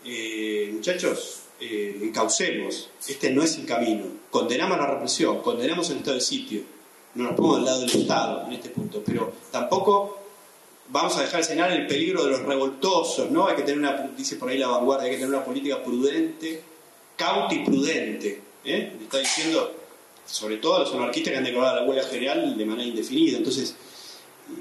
eh, 0.05 0.71
muchachos, 0.73 1.40
eh, 1.61 2.11
este 3.07 3.29
no 3.29 3.43
es 3.43 3.57
el 3.57 3.65
camino, 3.65 4.05
condenamos 4.31 4.77
la 4.79 4.87
represión, 4.87 5.41
condenamos 5.41 5.89
el 5.91 5.97
estado 5.97 6.15
de 6.15 6.21
sitio, 6.21 6.61
no 7.13 7.25
nos 7.25 7.35
ponemos 7.35 7.59
al 7.59 7.65
lado 7.65 7.81
del 7.81 8.01
Estado 8.01 8.47
en 8.47 8.53
este 8.53 8.69
punto, 8.69 9.03
pero 9.05 9.31
tampoco 9.51 10.17
vamos 10.89 11.15
a 11.17 11.21
dejar 11.21 11.41
de 11.41 11.47
señalar 11.47 11.77
el 11.77 11.87
peligro 11.87 12.23
de 12.25 12.31
los 12.31 12.41
revoltosos, 12.41 13.29
¿no? 13.29 13.47
Hay 13.47 13.55
que 13.55 13.61
tener 13.61 13.79
una, 13.79 14.09
dice 14.17 14.37
por 14.37 14.49
ahí 14.49 14.57
la 14.57 14.67
vanguardia, 14.67 15.05
hay 15.05 15.11
que 15.11 15.17
tener 15.17 15.35
una 15.35 15.45
política 15.45 15.83
prudente, 15.83 16.63
cauta 17.15 17.53
y 17.53 17.63
prudente, 17.63 18.41
¿eh? 18.65 18.93
está 19.01 19.19
diciendo, 19.19 19.73
sobre 20.25 20.57
todo 20.57 20.77
a 20.77 20.79
los 20.79 20.93
anarquistas 20.93 21.31
que 21.31 21.37
han 21.37 21.43
declarado 21.43 21.81
la 21.81 21.87
huelga 21.87 22.03
general 22.03 22.57
de 22.57 22.65
manera 22.65 22.87
indefinida. 22.87 23.37
Entonces, 23.37 23.75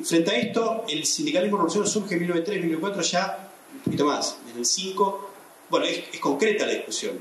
frente 0.04 0.30
a 0.32 0.38
esto, 0.38 0.84
el 0.88 1.04
sindicalismo 1.04 1.56
revolucionario 1.56 1.90
surge 1.90 2.14
en 2.16 2.28
1903-1904 2.28 3.02
ya 3.02 3.50
un 3.72 3.80
poquito 3.80 4.04
más, 4.04 4.36
en 4.52 4.58
el 4.58 4.66
5 4.66 5.29
bueno, 5.70 5.86
es, 5.86 6.18
concreta 6.20 6.66
la 6.66 6.72
discusión. 6.72 7.18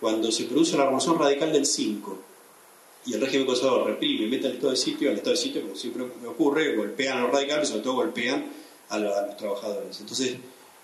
Cuando 0.00 0.30
se 0.30 0.44
produce 0.44 0.76
la 0.76 0.84
revolución 0.84 1.18
radical 1.18 1.52
del 1.52 1.64
5, 1.64 2.22
y 3.06 3.14
el 3.14 3.20
régimen 3.20 3.46
conservador 3.46 3.86
reprime, 3.86 4.26
mete 4.26 4.48
al 4.48 4.54
estado 4.54 4.72
de 4.72 4.76
sitio, 4.76 5.08
al 5.08 5.16
estado 5.16 5.30
de 5.36 5.36
sitio, 5.36 5.62
como 5.62 5.76
siempre 5.76 6.02
ocurre, 6.26 6.74
golpean 6.74 7.18
a 7.18 7.20
los 7.22 7.30
radicales 7.30 7.68
sobre 7.68 7.82
todo 7.82 7.94
golpean 7.94 8.46
a 8.88 8.98
los, 8.98 9.36
trabajadores. 9.36 10.00
Entonces, 10.00 10.34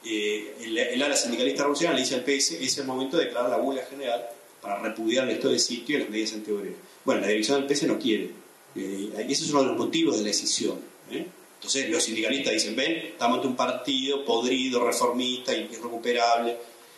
eh, 0.05 0.57
el, 0.93 1.03
ala 1.03 1.17
sindicalista 1.17 1.63
revolucionaria 1.63 1.99
le 1.99 2.05
dice 2.05 2.15
al 2.15 2.23
PS, 2.23 2.53
es 2.65 2.79
el 2.79 2.87
momento 2.87 3.17
de 3.17 3.27
declarar 3.27 3.51
la 3.51 3.59
huelga 3.59 3.85
general 3.87 4.25
para 4.61 4.81
repudiar 4.81 5.25
el 5.25 5.35
estado 5.35 5.53
de 5.53 5.59
sitio 5.59 5.97
y 5.97 6.01
las 6.01 6.11
medidas 6.11 6.33
antiobreras. 6.35 6.79
Bueno, 7.05 7.23
la 7.23 7.29
dirección 7.29 7.61
del 7.61 7.77
PS 7.77 7.83
no 7.85 7.99
quiere. 7.99 8.31
Eh, 8.77 9.11
ese 9.29 9.45
es 9.45 9.51
uno 9.51 9.63
de 9.63 9.69
los 9.69 9.77
motivos 9.77 10.17
de 10.17 10.23
la 10.23 10.29
decisión. 10.29 10.79
¿eh? 11.11 11.27
Entonces 11.57 11.91
los 11.91 12.03
sindicalistas 12.03 12.53
dicen, 12.53 12.77
ven, 12.77 12.93
estamos 12.93 13.37
ante 13.37 13.49
un 13.49 13.57
partido 13.57 14.25
podrido, 14.25 14.85
reformista, 14.85 15.55
irrecuperable. 15.55 16.57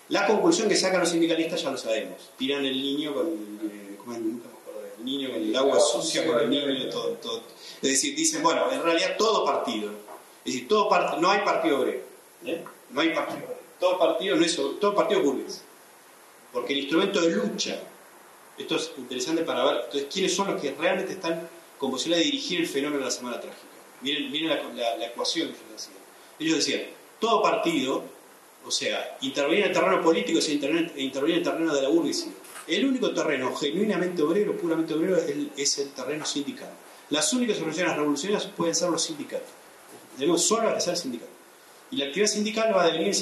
La 0.09 0.27
conclusión 0.27 0.69
que 0.69 0.77
sacan 0.77 1.01
los 1.01 1.09
sindicalistas 1.09 1.63
ya 1.63 1.71
lo 1.71 1.79
sabemos. 1.79 2.31
Tiran 2.37 2.65
el 2.65 2.81
niño 2.81 3.15
con... 3.15 3.25
nunca 4.07 4.49
el 4.99 5.05
niño 5.05 5.31
con 5.31 5.43
el 5.43 5.57
agua 5.57 5.81
sucia, 5.81 6.27
con 6.27 6.41
el 6.41 6.51
niño, 6.51 6.89
todo, 6.91 7.11
todo. 7.15 7.43
Es 7.83 7.91
decir, 7.91 8.15
dicen, 8.15 8.43
bueno, 8.43 8.71
en 8.71 8.83
realidad 8.83 9.17
todo 9.19 9.45
partido. 9.45 9.91
Es 10.45 10.53
decir, 10.53 10.69
todo 10.69 10.89
no 11.21 11.31
hay 11.31 11.41
partido 11.41 11.81
obrero. 11.81 12.03
No 12.91 13.01
hay 13.01 13.11
partido 13.11 13.39
obrero. 13.39 13.61
Todo 13.81 13.99
partido 13.99 14.37
no 14.37 14.45
es 14.45 14.57
todo 14.57 14.95
partido 14.95 15.23
burgués. 15.23 15.63
Porque 16.53 16.73
el 16.73 16.81
instrumento 16.81 17.21
de 17.21 17.31
lucha, 17.31 17.81
esto 18.57 18.77
es 18.77 18.93
interesante 18.97 19.43
para 19.43 19.65
ver 19.65 19.75
entonces, 19.85 20.07
quiénes 20.13 20.35
son 20.35 20.53
los 20.53 20.61
que 20.61 20.73
realmente 20.73 21.15
están 21.15 21.49
con 21.79 21.91
posibilidad 21.91 22.19
de 22.19 22.31
dirigir 22.31 22.61
el 22.61 22.69
fenómeno 22.69 23.01
de 23.01 23.07
la 23.07 23.11
Semana 23.11 23.41
Trágica. 23.41 23.67
Miren, 24.01 24.77
la, 24.77 25.07
ecuación 25.07 25.49
que 25.49 25.55
ellos 25.55 25.73
decían. 25.73 25.97
Ellos 26.39 26.57
decían, 26.59 26.83
todo 27.21 27.43
partido, 27.43 28.05
o 28.67 28.71
sea, 28.71 29.19
intervenir 29.21 29.65
en 29.65 29.71
el 29.71 29.75
terreno 29.75 30.03
político 30.03 30.39
es 30.39 30.49
intervenir, 30.49 30.93
en 30.97 31.31
el 31.31 31.43
terreno 31.43 31.75
de 31.75 31.83
la 31.83 31.89
burguesía. 31.89 32.33
El 32.67 32.87
único 32.87 33.13
terreno 33.13 33.55
genuinamente 33.55 34.23
obrero, 34.23 34.57
puramente 34.57 34.95
obrero, 34.95 35.17
es 35.57 35.79
el, 35.79 35.91
terreno 35.91 36.25
sindical. 36.25 36.71
Las 37.11 37.33
únicas 37.35 37.59
organizaciones 37.59 37.97
revolucionarias 37.97 38.47
pueden 38.47 38.75
ser 38.75 38.89
los 38.89 39.03
sindicatos. 39.03 39.49
Debemos 40.17 40.43
solo 40.43 40.71
hacer 40.71 40.97
sindicatos. 40.97 41.35
Y 41.91 41.97
la 41.97 42.07
actividad 42.07 42.29
sindical 42.29 42.75
va 42.75 42.85
a 42.85 42.87
devenir 42.87 43.15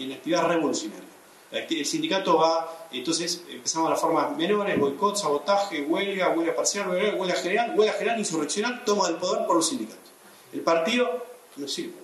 en 0.00 0.12
actividad 0.12 0.48
revolucionaria. 0.48 1.06
El 1.52 1.86
sindicato 1.86 2.38
va, 2.38 2.88
entonces 2.90 3.44
empezamos 3.48 3.88
las 3.88 4.00
formas 4.00 4.36
menores, 4.36 4.78
boicot, 4.78 5.16
sabotaje, 5.16 5.82
huelga, 5.82 6.30
huelga 6.30 6.54
parcial, 6.56 6.88
huelga, 6.88 7.34
general, 7.36 7.78
huelga 7.78 7.92
general, 7.94 8.18
insurreccional, 8.18 8.84
toma 8.84 9.08
del 9.08 9.16
poder 9.16 9.46
por 9.46 9.56
los 9.56 9.68
sindicatos. 9.68 10.10
El 10.52 10.60
partido 10.60 11.24
no 11.56 11.68
sirve, 11.68 11.94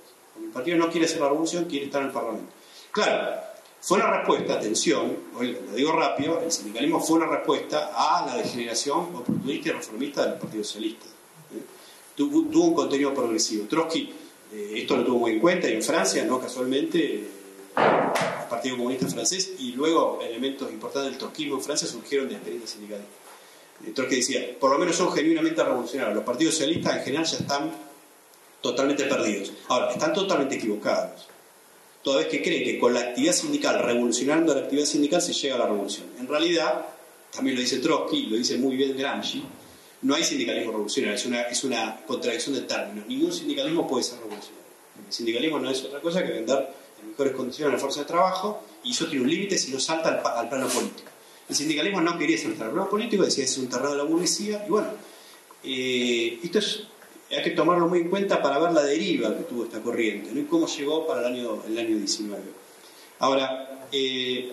el 0.41 0.51
partido 0.51 0.77
no 0.77 0.91
quiere 0.91 1.07
hacer 1.07 1.21
la 1.21 1.29
revolución, 1.29 1.65
quiere 1.65 1.87
estar 1.87 2.03
en 2.03 2.09
el 2.09 2.15
Parlamento. 2.15 2.53
Claro, 2.93 3.41
fue 3.81 3.97
una 3.99 4.19
respuesta, 4.19 4.53
atención, 4.53 5.17
hoy 5.35 5.59
lo 5.67 5.75
digo 5.75 5.93
rápido, 5.93 6.43
el 6.45 6.53
sindicalismo 6.53 7.01
fue 7.01 7.17
una 7.17 7.27
respuesta 7.27 7.91
a 7.95 8.27
la 8.27 8.37
degeneración 8.37 9.17
oportunista 9.17 9.71
y 9.71 9.73
reformista 9.73 10.27
del 10.27 10.39
Partido 10.39 10.63
Socialista. 10.63 11.07
¿eh? 11.07 11.63
Tuvo, 12.15 12.67
un 12.67 12.75
contenido 12.75 13.15
progresivo. 13.15 13.67
Trotsky 13.67 14.13
eh, 14.53 14.73
esto 14.77 14.99
lo 14.99 15.05
tuvo 15.07 15.21
muy 15.21 15.33
en 15.33 15.41
cuenta 15.41 15.71
y 15.71 15.73
en 15.73 15.83
Francia, 15.83 16.23
no 16.27 16.39
casualmente, 16.39 17.15
el 17.75 18.49
Partido 18.51 18.77
Comunista 18.77 19.09
francés 19.09 19.55
y 19.59 19.73
luego 19.73 20.21
elementos 20.23 20.71
importantes 20.71 21.13
del 21.13 21.19
trotskismo 21.19 21.57
en 21.57 21.63
Francia 21.63 21.89
surgieron 21.89 22.29
de 22.29 22.35
experiencias 22.35 22.73
sindicales. 22.73 23.07
Trotsky 23.95 24.17
decía, 24.17 24.59
por 24.61 24.71
lo 24.71 24.79
menos 24.79 24.97
son 24.97 25.11
genuinamente 25.13 25.65
revolucionarios. 25.65 26.15
Los 26.15 26.25
partidos 26.25 26.55
socialistas 26.55 26.99
en 26.99 27.05
general 27.05 27.25
ya 27.25 27.39
están 27.39 27.73
totalmente 28.61 29.05
perdidos. 29.07 29.51
Ahora, 29.69 29.91
están 29.91 30.13
totalmente 30.13 30.57
equivocados. 30.57 31.32
Toda 32.03 32.19
vez 32.19 32.27
que 32.29 32.43
creen 32.43 32.65
que 32.65 32.79
con 32.79 32.93
la 32.95 33.01
actividad 33.01 33.33
sindical, 33.33 33.83
revolucionando 33.83 34.55
la 34.55 34.63
actividad 34.63 34.87
sindical, 34.87 35.23
se 35.23 35.33
llega 35.33 35.55
a 35.55 35.59
la 35.59 35.67
revolución. 35.67 36.07
En 36.19 36.27
realidad, 36.27 36.87
también 37.33 37.57
lo 37.57 37.63
dice 37.63 37.79
Trotsky, 37.79 38.27
lo 38.27 38.37
dice 38.37 38.59
muy 38.59 38.77
bien 38.77 38.97
Gramsci, 38.97 39.43
no 40.03 40.17
hay 40.17 40.25
sindicalismo 40.25 40.73
revolucionario, 40.73 41.17
es 41.17 41.27
una, 41.27 41.43
es 41.43 41.65
una 41.65 42.01
contradicción 42.05 42.57
de 42.57 42.63
términos. 42.63 43.07
Ningún 43.07 43.33
sindicalismo 43.33 43.87
puede 43.87 44.03
ser 44.03 44.19
revolucionario. 44.19 44.63
El 45.07 45.13
sindicalismo 45.13 45.59
no 45.61 45.71
es 45.71 45.83
otra 45.85 46.01
cosa 46.01 46.25
que 46.25 46.33
vender 46.33 46.69
en 47.01 47.11
mejores 47.11 47.33
condiciones 47.35 47.73
a 47.73 47.77
la 47.77 47.81
fuerza 47.81 48.01
de 48.01 48.07
trabajo 48.07 48.63
y 48.83 48.91
eso 48.91 49.07
tiene 49.07 49.25
un 49.25 49.31
límite 49.31 49.57
si 49.57 49.71
no 49.71 49.79
salta 49.79 50.09
al, 50.09 50.49
plano 50.49 50.67
político. 50.69 51.11
El 51.49 51.55
sindicalismo 51.55 52.01
no 52.01 52.19
quería 52.19 52.37
saltar 52.37 52.69
al 52.69 52.73
plano 52.73 52.91
político, 52.91 53.25
decía 53.25 53.45
es 53.45 53.57
un 53.59 53.69
terreno 53.69 53.93
de 53.93 53.97
la 53.99 54.05
burguesía 54.05 54.65
y 54.67 54.71
bueno, 54.71 54.89
eh, 55.63 56.41
esto 56.43 56.59
es, 56.59 56.85
hay 57.33 57.43
que 57.43 57.51
tomarlo 57.51 57.89
muy 57.89 58.01
en 58.01 58.09
cuenta 58.09 58.43
para 58.43 58.59
ver 58.59 58.73
la 58.73 58.83
deriva 58.83 59.37
que 59.37 59.45
tuvo 59.45 59.65
esta 59.65 59.81
corriente 59.81 60.31
y 60.39 60.45
cómo 60.45 60.67
llegó 60.67 61.07
para 61.07 61.21
el 61.21 61.35
año, 61.35 61.63
el 61.67 61.79
año 61.79 61.97
19. 61.97 62.43
Ahora, 63.21 63.87
eh, 63.91 64.53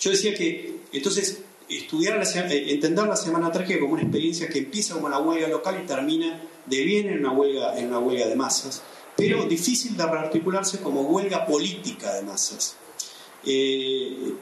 yo 0.00 0.10
decía 0.10 0.34
que 0.34 0.76
entonces 0.92 1.42
estudiar 1.68 2.22
eh, 2.22 2.72
entender 2.72 3.06
la 3.06 3.16
Semana 3.16 3.50
Trágica 3.52 3.80
como 3.80 3.94
una 3.94 4.02
experiencia 4.02 4.48
que 4.48 4.60
empieza 4.60 4.94
como 4.94 5.06
una 5.06 5.18
huelga 5.18 5.48
local 5.48 5.80
y 5.82 5.86
termina 5.86 6.40
de 6.66 6.82
bien 6.82 7.08
en 7.08 7.18
una 7.18 7.32
huelga, 7.32 7.78
en 7.78 7.88
una 7.88 7.98
huelga 7.98 8.26
de 8.26 8.36
masas, 8.36 8.82
pero 9.16 9.44
difícil 9.44 9.96
de 9.96 10.06
rearticularse 10.06 10.80
como 10.80 11.02
huelga 11.02 11.46
política 11.46 12.14
de 12.14 12.22
masas. 12.22 12.76
Eh, 13.44 14.32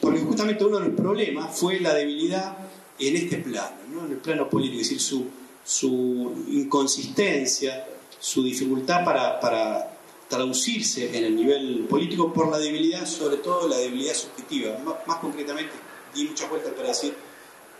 porque 0.00 0.20
justamente 0.20 0.64
uno 0.64 0.80
de 0.80 0.88
los 0.88 0.96
problemas 0.96 1.56
fue 1.56 1.78
la 1.80 1.94
debilidad 1.94 2.56
en 2.98 3.16
este 3.16 3.38
plano, 3.38 3.76
en 4.04 4.12
el 4.12 4.18
plano 4.18 4.48
político, 4.48 4.82
es 4.82 4.88
decir, 4.88 5.00
su, 5.00 5.26
su 5.64 6.44
inconsistencia, 6.48 7.86
su 8.20 8.42
dificultad 8.42 9.04
para, 9.04 9.40
para, 9.40 9.90
traducirse 10.28 11.16
en 11.16 11.24
el 11.24 11.36
nivel 11.36 11.86
político 11.88 12.32
por 12.32 12.50
la 12.50 12.58
debilidad, 12.58 13.06
sobre 13.06 13.36
todo 13.36 13.68
la 13.68 13.76
debilidad 13.76 14.14
subjetiva, 14.14 14.76
más 15.06 15.18
concretamente 15.18 15.72
di 16.14 16.24
muchas 16.24 16.48
vueltas 16.48 16.72
para 16.72 16.88
decir 16.88 17.14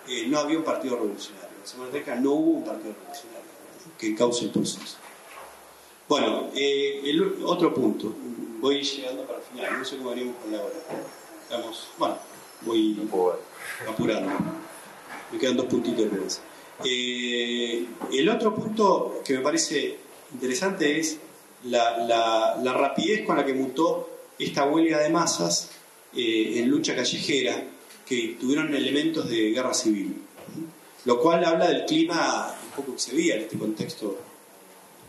que 0.06 0.26
no 0.26 0.38
había 0.38 0.58
un 0.58 0.64
partido 0.64 0.96
revolucionario. 0.96 1.56
En 1.60 1.66
Semana 1.66 1.90
Trágica 1.90 2.14
no 2.16 2.32
hubo 2.32 2.50
un 2.58 2.64
partido 2.64 2.92
revolucionario 2.92 3.50
que 3.98 4.14
cause 4.14 4.44
el 4.44 4.50
proceso. 4.50 4.96
Bueno, 6.08 6.50
eh, 6.54 7.00
el 7.04 7.42
otro 7.44 7.72
punto. 7.72 8.12
Voy 8.60 8.82
llegando 8.82 9.24
para 9.24 9.38
el 9.38 9.44
final, 9.44 9.78
no 9.78 9.84
sé 9.84 9.96
cómo 9.96 10.10
haríamos 10.10 10.36
con 10.36 10.52
la 10.52 10.58
hora. 10.58 10.74
Estamos, 11.42 11.88
bueno, 11.98 12.18
voy 12.62 13.08
apurando. 13.88 14.30
Me 15.32 15.38
quedan 15.38 15.56
dos 15.56 15.66
puntitos 15.66 15.98
de 15.98 16.10
eh, 16.82 17.86
el 18.12 18.28
otro 18.28 18.54
punto 18.54 19.22
que 19.24 19.34
me 19.34 19.40
parece 19.40 19.96
interesante 20.32 20.98
es 20.98 21.18
la, 21.64 22.56
rapidez 22.76 23.24
con 23.24 23.36
la 23.36 23.44
que 23.44 23.54
mutó 23.54 24.10
esta 24.38 24.64
huelga 24.64 24.98
de 25.00 25.10
masas 25.10 25.70
eh, 26.14 26.54
en 26.56 26.68
lucha 26.68 26.96
callejera 26.96 27.62
que 28.06 28.36
tuvieron 28.40 28.74
elementos 28.74 29.28
de 29.28 29.50
guerra 29.52 29.72
civil, 29.72 30.16
lo 31.04 31.20
cual 31.20 31.44
habla 31.44 31.68
del 31.68 31.84
clima 31.86 32.54
un 32.64 32.70
poco 32.76 32.94
que 32.94 33.00
se 33.00 33.14
veía 33.14 33.36
en 33.36 33.42
este 33.42 33.58
contexto 33.58 34.18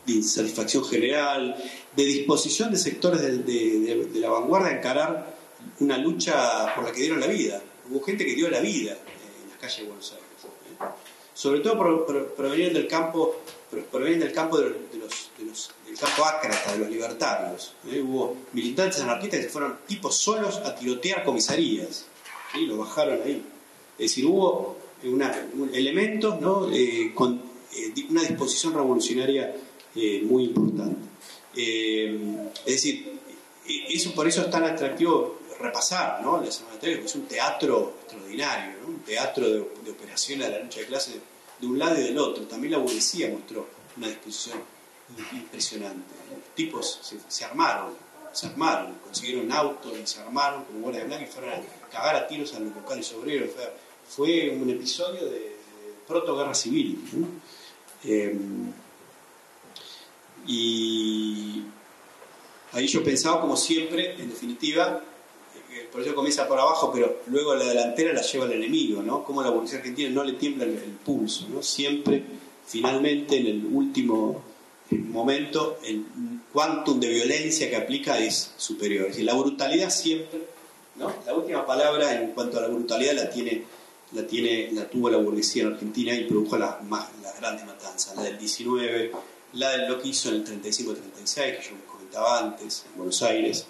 de 0.05 0.13
insatisfacción 0.13 0.86
general, 0.86 1.55
de 1.95 2.05
disposición 2.05 2.72
de 2.72 2.78
sectores 2.78 3.22
de, 3.22 4.09
la 4.13 4.30
vanguardia 4.30 4.70
a 4.72 4.78
encarar 4.78 5.36
una 5.80 5.97
lucha 5.97 6.74
por 6.76 6.86
la 6.86 6.91
que 6.91 7.01
dieron 7.01 7.20
la 7.20 7.28
vida. 7.28 7.61
Hubo 7.89 8.01
gente 8.01 8.26
que 8.26 8.36
dio 8.36 8.49
la 8.49 8.59
vida 8.59 8.91
en 8.91 9.49
las 9.49 9.59
calles 9.59 9.78
de 9.78 9.84
Buenos 9.86 10.11
Aires. 10.11 10.24
Sobre 11.36 11.59
todo 11.59 12.05
provenían 12.33 12.73
del 12.73 12.88
campo, 12.88 13.36
provenían 13.91 14.21
del 14.21 14.31
campo 14.31 14.57
de 14.57 14.69
los, 14.69 15.29
del 15.86 15.97
campo 15.99 16.23
ácrata, 16.23 16.71
de 16.71 16.79
los 16.79 16.89
libertarios. 16.89 17.73
¿eh? 17.91 18.01
Hubo 18.01 18.38
militantes 18.53 19.01
anarquistas 19.01 19.41
que 19.41 19.49
fueron 19.49 19.79
tipos 19.86 20.15
solos 20.15 20.57
a 20.63 20.73
tirotear 20.73 21.25
comisarías 21.25 22.05
lo 22.61 22.77
bajaron 22.77 23.21
ahí. 23.21 23.43
Es 23.97 24.11
decir, 24.11 24.25
hubo 24.25 24.77
elementos 25.73 26.39
eh, 26.73 27.11
con 27.13 27.41
eh, 27.75 27.93
una 28.09 28.21
disposición 28.21 28.73
revolucionaria 28.73 29.53
muy 30.23 30.45
importante. 30.45 31.01
es 31.53 32.65
decir, 32.65 33.19
eso 33.89 34.13
por 34.13 34.25
eso 34.25 34.41
es 34.41 34.49
tan 34.49 34.63
atractivo 34.63 35.39
repasar 35.59 36.21
¿no? 36.21 36.41
la 36.41 36.51
Semana 36.51 36.77
es 36.81 37.15
un 37.15 37.25
teatro 37.25 37.93
un 38.86 38.99
teatro 38.99 39.49
de, 39.49 39.59
operaciones 39.91 40.47
de 40.47 40.57
la 40.57 40.63
lucha 40.63 40.79
de 40.79 40.86
clases 40.86 41.15
de 41.59 41.67
un 41.67 41.79
lado 41.79 41.99
y 41.99 42.03
del 42.03 42.17
otro. 42.17 42.43
También 42.45 42.73
la 42.73 42.77
burguesía 42.79 43.29
mostró 43.29 43.67
una 43.97 44.07
disposición 44.07 44.59
impresionante. 45.33 46.13
Los 46.29 46.55
tipos 46.55 46.99
se, 47.27 47.45
armaron, 47.45 47.93
se 48.33 48.47
armaron, 48.47 48.95
consiguieron 49.03 49.45
un 49.45 49.51
auto 49.51 49.95
y 49.97 50.05
se 50.05 50.19
armaron 50.19 50.65
como 50.65 50.79
guardia 50.81 51.05
blanca 51.05 51.23
y 51.23 51.27
fueron 51.27 51.51
a 51.51 51.61
cagar 51.91 52.15
a 52.15 52.27
tiros 52.27 52.53
a 52.53 52.59
los 52.59 52.75
locales 52.75 53.11
obreros. 53.13 53.49
Fue, 54.07 54.49
un 54.49 54.69
episodio 54.69 55.25
de, 55.25 55.39
de 55.39 55.55
proto-guerra 56.07 56.53
civil. 56.53 56.99
Em, 58.03 58.71
y 60.47 61.63
ahí 62.71 62.88
yo 62.88 63.03
pensaba, 63.03 63.41
como 63.41 63.57
siempre, 63.57 64.13
en 64.13 64.29
definitiva, 64.29 65.01
por 65.91 66.01
eso 66.01 66.15
comienza 66.15 66.47
por 66.47 66.59
abajo, 66.59 66.91
pero 66.93 67.21
luego 67.28 67.55
la 67.55 67.65
delantera 67.65 68.13
la 68.13 68.21
lleva 68.21 68.45
el 68.45 68.53
enemigo, 68.53 69.01
¿no? 69.01 69.23
Como 69.23 69.41
la 69.41 69.53
policía 69.53 69.80
argentina 69.80 70.09
no 70.09 70.23
le 70.23 70.34
tiembla 70.34 70.65
el, 70.65 70.97
pulso, 71.03 71.47
¿no? 71.49 71.61
Siempre, 71.61 72.23
finalmente, 72.65 73.38
en 73.38 73.47
el 73.47 73.65
último 73.65 74.41
eh, 74.89 74.95
momento, 74.95 75.80
el 75.84 76.03
quantum 76.51 76.99
de 76.99 77.09
violencia 77.09 77.69
que 77.69 77.76
aplica 77.76 78.19
es 78.19 78.53
superior. 78.57 79.05
Es 79.05 79.11
decir, 79.13 79.26
la 79.26 79.34
brutalidad 79.34 79.89
siempre 79.89 80.55
la 80.97 81.34
última 81.34 81.65
palabra 81.65 82.13
en 82.13 82.32
cuanto 82.32 82.57
a 82.57 82.61
la 82.61 82.67
brutalidad 82.69 83.13
la 83.13 83.30
tiene, 83.30 83.65
la, 84.13 84.26
tiene, 84.26 84.71
la 84.71 84.89
tuvo 84.89 85.09
la 85.09 85.17
burguesía 85.17 85.63
en 85.63 85.73
Argentina 85.73 86.13
y 86.13 86.23
produjo 86.23 86.57
las, 86.57 86.82
más, 86.84 87.09
las 87.21 87.38
grandes 87.39 87.65
matanzas, 87.65 88.15
la 88.15 88.23
del 88.23 88.38
19, 88.38 89.11
la 89.53 89.71
de 89.71 89.89
lo 89.89 90.01
que 90.01 90.09
hizo 90.09 90.30
en 90.30 90.36
el 90.36 90.45
35-36, 90.45 91.36
que 91.36 91.63
yo 91.63 91.76
me 91.76 91.86
comentaba 91.86 92.39
antes, 92.39 92.86
en 92.89 92.97
Buenos 92.97 93.21
Aires, 93.23 93.65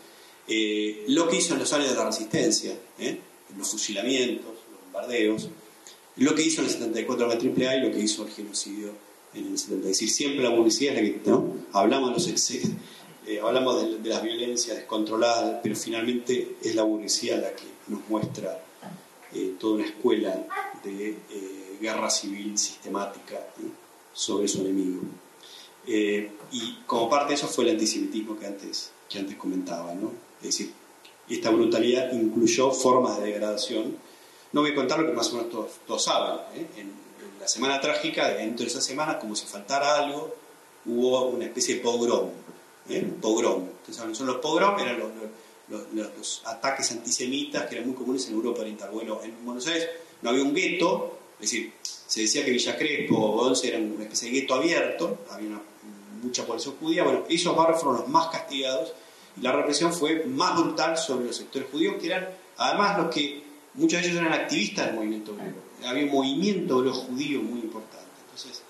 eh, 0.47 1.05
lo 1.07 1.27
que 1.27 1.37
hizo 1.37 1.53
en 1.53 1.59
los 1.59 1.73
años 1.73 1.89
de 1.89 1.95
la 1.95 2.05
resistencia, 2.05 2.77
¿eh? 2.99 3.19
los 3.57 3.69
fusilamientos, 3.69 4.45
los 4.45 4.81
bombardeos, 4.83 5.49
lo 6.17 6.35
que 6.35 6.43
hizo 6.43 6.61
en 6.61 6.67
el 6.67 6.73
74 6.73 7.27
la 7.27 7.33
AAA 7.33 7.77
y 7.77 7.81
lo 7.81 7.91
que 7.91 7.99
hizo 7.99 8.25
el 8.25 8.31
genocidio 8.31 8.91
en 9.33 9.47
el 9.47 9.57
70. 9.57 9.89
Es 9.89 9.97
decir, 9.97 10.09
siempre 10.09 10.43
la 10.43 10.49
burguesía 10.49 10.91
es 10.91 10.97
la 10.97 11.01
que, 11.01 11.29
¿no? 11.29 11.55
Hablamos 11.73 12.09
de 12.09 12.15
los 12.15 12.27
excesos, 12.27 12.71
eh, 13.25 13.39
hablamos 13.41 14.03
de, 14.03 14.09
las 14.09 14.21
violencias 14.21 14.77
descontroladas, 14.77 15.59
pero 15.63 15.75
finalmente 15.75 16.57
es 16.61 16.75
la 16.75 16.83
burguesía 16.83 17.37
la 17.37 17.53
que 17.55 17.65
nos 17.87 18.07
muestra 18.07 18.61
toda 19.59 19.75
una 19.75 19.85
escuela 19.85 20.47
de 20.81 21.17
guerra 21.81 22.09
civil 22.09 22.57
sistemática 22.57 23.45
sobre 24.13 24.47
su 24.47 24.61
enemigo. 24.61 25.01
y 25.85 26.75
como 26.87 27.09
parte 27.09 27.29
de 27.29 27.35
eso 27.35 27.47
fue 27.47 27.65
el 27.65 27.71
antisemitismo 27.71 28.39
que 28.39 28.45
antes, 28.45 28.91
que 29.09 29.19
antes 29.19 29.35
comentaba, 29.35 29.93
¿no? 29.93 30.24
Es 30.47 30.57
decir, 30.57 30.73
esta 31.29 31.49
brutalidad 31.49 32.13
incluyó 32.13 32.71
formas 32.71 33.17
de 33.19 33.25
degradación. 33.25 33.97
No 34.51 34.61
voy 34.61 34.71
a 34.71 34.75
contar 34.75 34.99
lo 34.99 35.07
que 35.07 35.13
más 35.13 35.31
o 35.33 35.37
menos 35.37 35.69
todos, 35.85 36.03
saben. 36.03 36.39
En, 36.77 37.05
la 37.39 37.47
semana 37.47 37.79
trágica, 37.79 38.29
dentro 38.29 38.65
de 38.65 38.71
esa 38.71 38.81
semana, 38.81 39.19
como 39.19 39.35
si 39.35 39.45
faltara 39.45 39.95
algo, 39.95 40.33
hubo 40.85 41.25
una 41.27 41.45
especie 41.45 41.75
de 41.75 41.81
pogrom 41.81 42.29
¿eh? 42.89 43.07
pogrom. 43.21 43.67
son 43.91 44.27
los 44.27 44.37
pogrom, 44.37 44.79
eran 44.79 44.99
los, 45.69 46.41
ataques 46.45 46.91
antisemitas 46.91 47.67
que 47.67 47.75
eran 47.75 47.87
muy 47.87 47.95
comunes 47.95 48.27
en 48.27 48.33
Europa 48.33 48.61
Oriental. 48.61 48.89
Bueno, 48.91 49.19
en 49.23 49.45
Buenos 49.45 49.67
Aires 49.67 49.89
no 50.21 50.29
había 50.29 50.43
un 50.43 50.53
gueto, 50.53 51.17
es 51.39 51.51
decir, 51.51 51.73
se 51.81 52.21
decía 52.21 52.45
que 52.45 52.51
Villa 52.51 52.77
Crespo 52.77 53.15
o 53.15 53.47
Once 53.47 53.67
eran 53.67 53.91
una 53.91 54.03
especie 54.03 54.31
de 54.31 54.39
gueto 54.39 54.55
abierto, 54.55 55.19
había 55.29 55.59
mucha 56.21 56.45
población 56.45 56.75
judía. 56.79 57.03
Bueno, 57.03 57.25
esos 57.29 57.55
barrios 57.55 57.81
fueron 57.81 58.01
los 58.01 58.09
más 58.09 58.27
castigados 58.27 58.93
la 59.41 59.51
represión 59.51 59.93
fue 59.93 60.25
más 60.25 60.59
brutal 60.59 60.97
sobre 60.97 61.27
los 61.27 61.35
sectores 61.35 61.69
judíos, 61.71 61.95
que 61.99 62.07
eran 62.07 62.29
además 62.57 62.97
los 62.97 63.13
que 63.13 63.43
muchos 63.73 64.01
de 64.01 64.07
ellos 64.07 64.21
eran 64.21 64.33
activistas 64.33 64.87
del 64.87 64.95
movimiento 64.95 65.33
obrero. 65.33 65.55
Había 65.85 66.05
un 66.05 66.11
movimiento 66.11 66.81
de 66.81 66.87
los 66.87 66.97
judíos 66.99 67.43
muy 67.43 67.59
importante. 67.59 68.05
Entonces, 68.25 68.63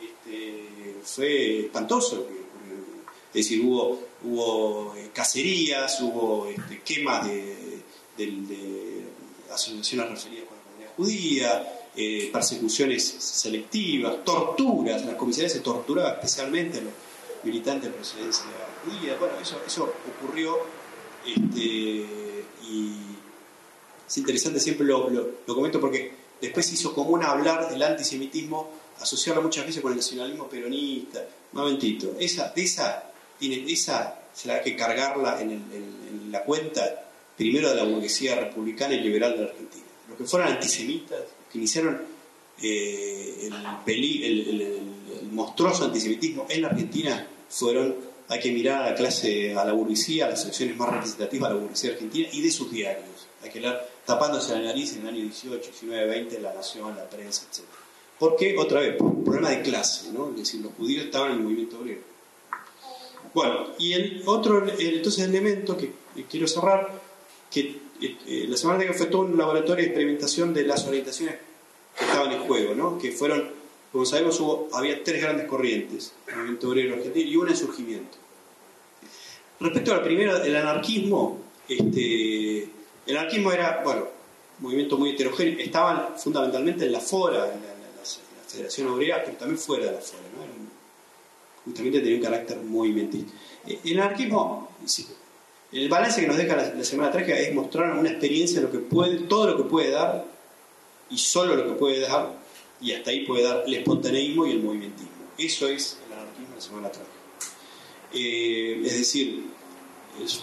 este, 0.00 0.96
fue 1.02 1.60
espantoso 1.60 2.26
es 3.34 3.48
decir, 3.48 3.64
hubo, 3.64 4.00
hubo 4.22 4.94
eh, 4.94 5.10
cacerías, 5.12 6.00
hubo 6.00 6.46
este, 6.46 6.80
quemas 6.82 7.26
de, 7.26 7.82
asociaciones 9.52 10.08
referidas 10.10 10.44
con 10.46 10.56
la 10.56 10.62
comunidad 10.62 10.92
judía, 10.96 11.80
eh, 11.96 12.30
persecuciones 12.32 13.04
selectivas, 13.04 14.24
torturas, 14.24 15.04
las 15.04 15.16
comisarías 15.16 15.52
se 15.52 15.60
torturaba 15.60 16.10
especialmente 16.10 16.78
a 16.78 16.82
los 16.82 16.92
militantes 17.42 17.90
de 17.90 18.20
la 18.20 18.34
Bueno, 19.18 19.34
eso, 19.40 19.60
eso 19.66 19.94
ocurrió 20.16 20.58
este, 21.26 21.60
y 22.68 22.92
es 24.06 24.18
interesante, 24.18 24.60
siempre 24.60 24.86
lo, 24.86 25.08
lo, 25.08 25.54
comento 25.54 25.80
porque 25.80 26.12
después 26.40 26.66
se 26.66 26.74
hizo 26.74 26.94
común 26.94 27.24
hablar 27.24 27.70
del 27.70 27.82
antisemitismo, 27.82 28.70
asociarlo 29.00 29.42
muchas 29.42 29.66
veces 29.66 29.82
con 29.82 29.92
el 29.92 29.98
nacionalismo 29.98 30.48
peronista. 30.48 31.26
Un 31.52 31.60
momentito, 31.60 32.14
esa, 32.18 32.50
de 32.50 32.62
esa 32.62 33.10
tiene 33.38 33.64
esa, 33.72 34.20
será 34.32 34.62
que 34.62 34.76
cargarla 34.76 35.40
en, 35.40 36.30
la 36.30 36.42
cuenta 36.42 37.04
primero 37.36 37.70
de 37.70 37.76
la 37.76 37.84
burguesía 37.84 38.34
republicana 38.34 38.94
y 38.94 39.00
liberal 39.00 39.32
de 39.32 39.38
la 39.38 39.50
Argentina. 39.50 39.84
Los 40.08 40.18
que 40.18 40.24
fueron 40.24 40.48
antisemitas, 40.48 41.20
que 41.50 41.58
iniciaron 41.58 42.02
eh, 42.60 43.48
el, 43.50 45.30
monstruoso 45.30 45.84
antisemitismo 45.84 46.46
en 46.48 46.62
la 46.62 46.68
Argentina, 46.68 47.26
fueron, 47.48 47.94
hay 48.28 48.40
que 48.40 48.50
mirar 48.52 48.82
a 48.82 48.90
la 48.90 48.94
clase, 48.94 49.54
a 49.54 49.64
la 49.64 49.72
burguesía, 49.72 50.26
a 50.26 50.30
las 50.30 50.42
secciones 50.42 50.76
más 50.76 50.90
representativas 50.90 51.50
de 51.50 51.54
la 51.54 51.60
burguesía 51.60 51.92
argentina 51.92 52.28
y 52.32 52.40
de 52.40 52.50
sus 52.50 52.70
diarios. 52.70 53.26
Hay 53.42 53.50
que 53.50 53.58
hablar 53.58 53.88
tapándose 54.06 54.54
la 54.54 54.62
nariz 54.62 54.94
en 54.94 55.02
el 55.02 55.08
año 55.08 55.22
18, 55.22 55.62
19, 55.62 56.06
20, 56.06 56.40
la 56.40 56.54
nación, 56.54 56.96
la 56.96 57.08
prensa, 57.08 57.46
etc. 57.50 57.64
Porque, 58.18 58.56
otra 58.56 58.80
vez, 58.80 58.96
por 58.96 59.08
un 59.08 59.24
problema 59.24 59.50
de 59.50 59.62
clase, 59.62 60.12
¿no? 60.12 60.30
es 60.30 60.36
decir, 60.36 60.60
los 60.60 60.72
judíos 60.74 61.06
estaban 61.06 61.32
en 61.32 61.38
el 61.38 61.42
movimiento 61.42 61.78
obrero 61.78 62.14
bueno, 63.34 63.66
y 63.78 63.92
el 63.92 64.22
otro 64.26 64.64
entonces 64.78 65.24
elemento 65.24 65.76
que 65.76 65.92
quiero 66.30 66.46
cerrar, 66.46 66.88
que 67.50 67.80
eh, 68.00 68.46
la 68.48 68.56
semana 68.56 68.84
que 68.84 68.92
fue 68.92 69.06
todo 69.06 69.22
un 69.22 69.36
laboratorio 69.36 69.82
de 69.82 69.90
experimentación 69.90 70.54
de 70.54 70.64
las 70.64 70.86
orientaciones 70.86 71.36
que 71.98 72.04
estaban 72.04 72.30
en 72.30 72.40
juego, 72.40 72.74
¿no? 72.76 72.96
que 72.96 73.10
fueron, 73.10 73.50
como 73.94 74.04
sabemos, 74.04 74.40
hubo, 74.40 74.68
había 74.72 75.04
tres 75.04 75.22
grandes 75.22 75.46
corrientes, 75.46 76.14
el 76.26 76.34
movimiento 76.34 76.68
obrero 76.68 76.94
argentino 76.96 77.30
y 77.30 77.36
una 77.36 77.52
en 77.52 77.56
surgimiento. 77.56 78.18
Respecto 79.60 79.94
al 79.94 80.02
primero, 80.02 80.36
el 80.42 80.56
anarquismo, 80.56 81.38
este, 81.68 82.64
el 83.06 83.16
anarquismo 83.16 83.52
era, 83.52 83.82
bueno, 83.84 84.08
un 84.58 84.64
movimiento 84.64 84.98
muy 84.98 85.10
heterogéneo, 85.10 85.60
estaban 85.60 86.18
fundamentalmente 86.18 86.86
en 86.86 86.90
la 86.90 86.98
FORA, 86.98 87.54
en 87.54 87.62
la, 87.62 87.74
Federación 88.48 88.88
Obrera, 88.88 89.22
pero 89.24 89.36
también 89.36 89.58
fuera 89.58 89.86
de 89.86 89.92
la 89.92 90.00
FORA, 90.00 90.22
¿no? 90.22 91.64
justamente 91.64 92.00
tenía 92.00 92.16
un 92.16 92.22
carácter 92.22 92.60
movimentista. 92.62 93.32
Eh, 93.64 93.78
el 93.84 94.00
anarquismo, 94.00 94.70
el 95.70 95.88
balance 95.88 96.20
que 96.20 96.26
nos 96.26 96.36
deja 96.36 96.56
la, 96.56 96.82
Semana 96.82 97.12
Trágica 97.12 97.38
es 97.38 97.54
mostrar 97.54 97.96
una 97.96 98.10
experiencia 98.10 98.58
de 98.58 98.66
lo 98.66 98.72
que 98.72 98.78
puede, 98.78 99.18
todo 99.28 99.46
lo 99.52 99.56
que 99.56 99.70
puede 99.70 99.90
dar, 99.90 100.24
y 101.10 101.18
solo 101.18 101.54
lo 101.54 101.64
que 101.64 101.78
puede 101.78 102.00
dar, 102.00 102.42
y 102.84 102.92
hasta 102.92 103.10
ahí 103.10 103.24
puede 103.24 103.42
dar 103.42 103.64
el 103.66 103.74
espontaneísmo 103.74 104.46
y 104.46 104.50
el 104.50 104.62
movimentismo. 104.62 105.10
Eso 105.38 105.66
es 105.68 105.98
el 106.06 106.12
anarquismo 106.12 106.50
de 106.50 106.54
la 106.54 106.60
Semana 106.60 106.92
Trágica. 106.92 107.14
Eh, 108.12 108.82
es 108.84 108.98
decir, 108.98 109.46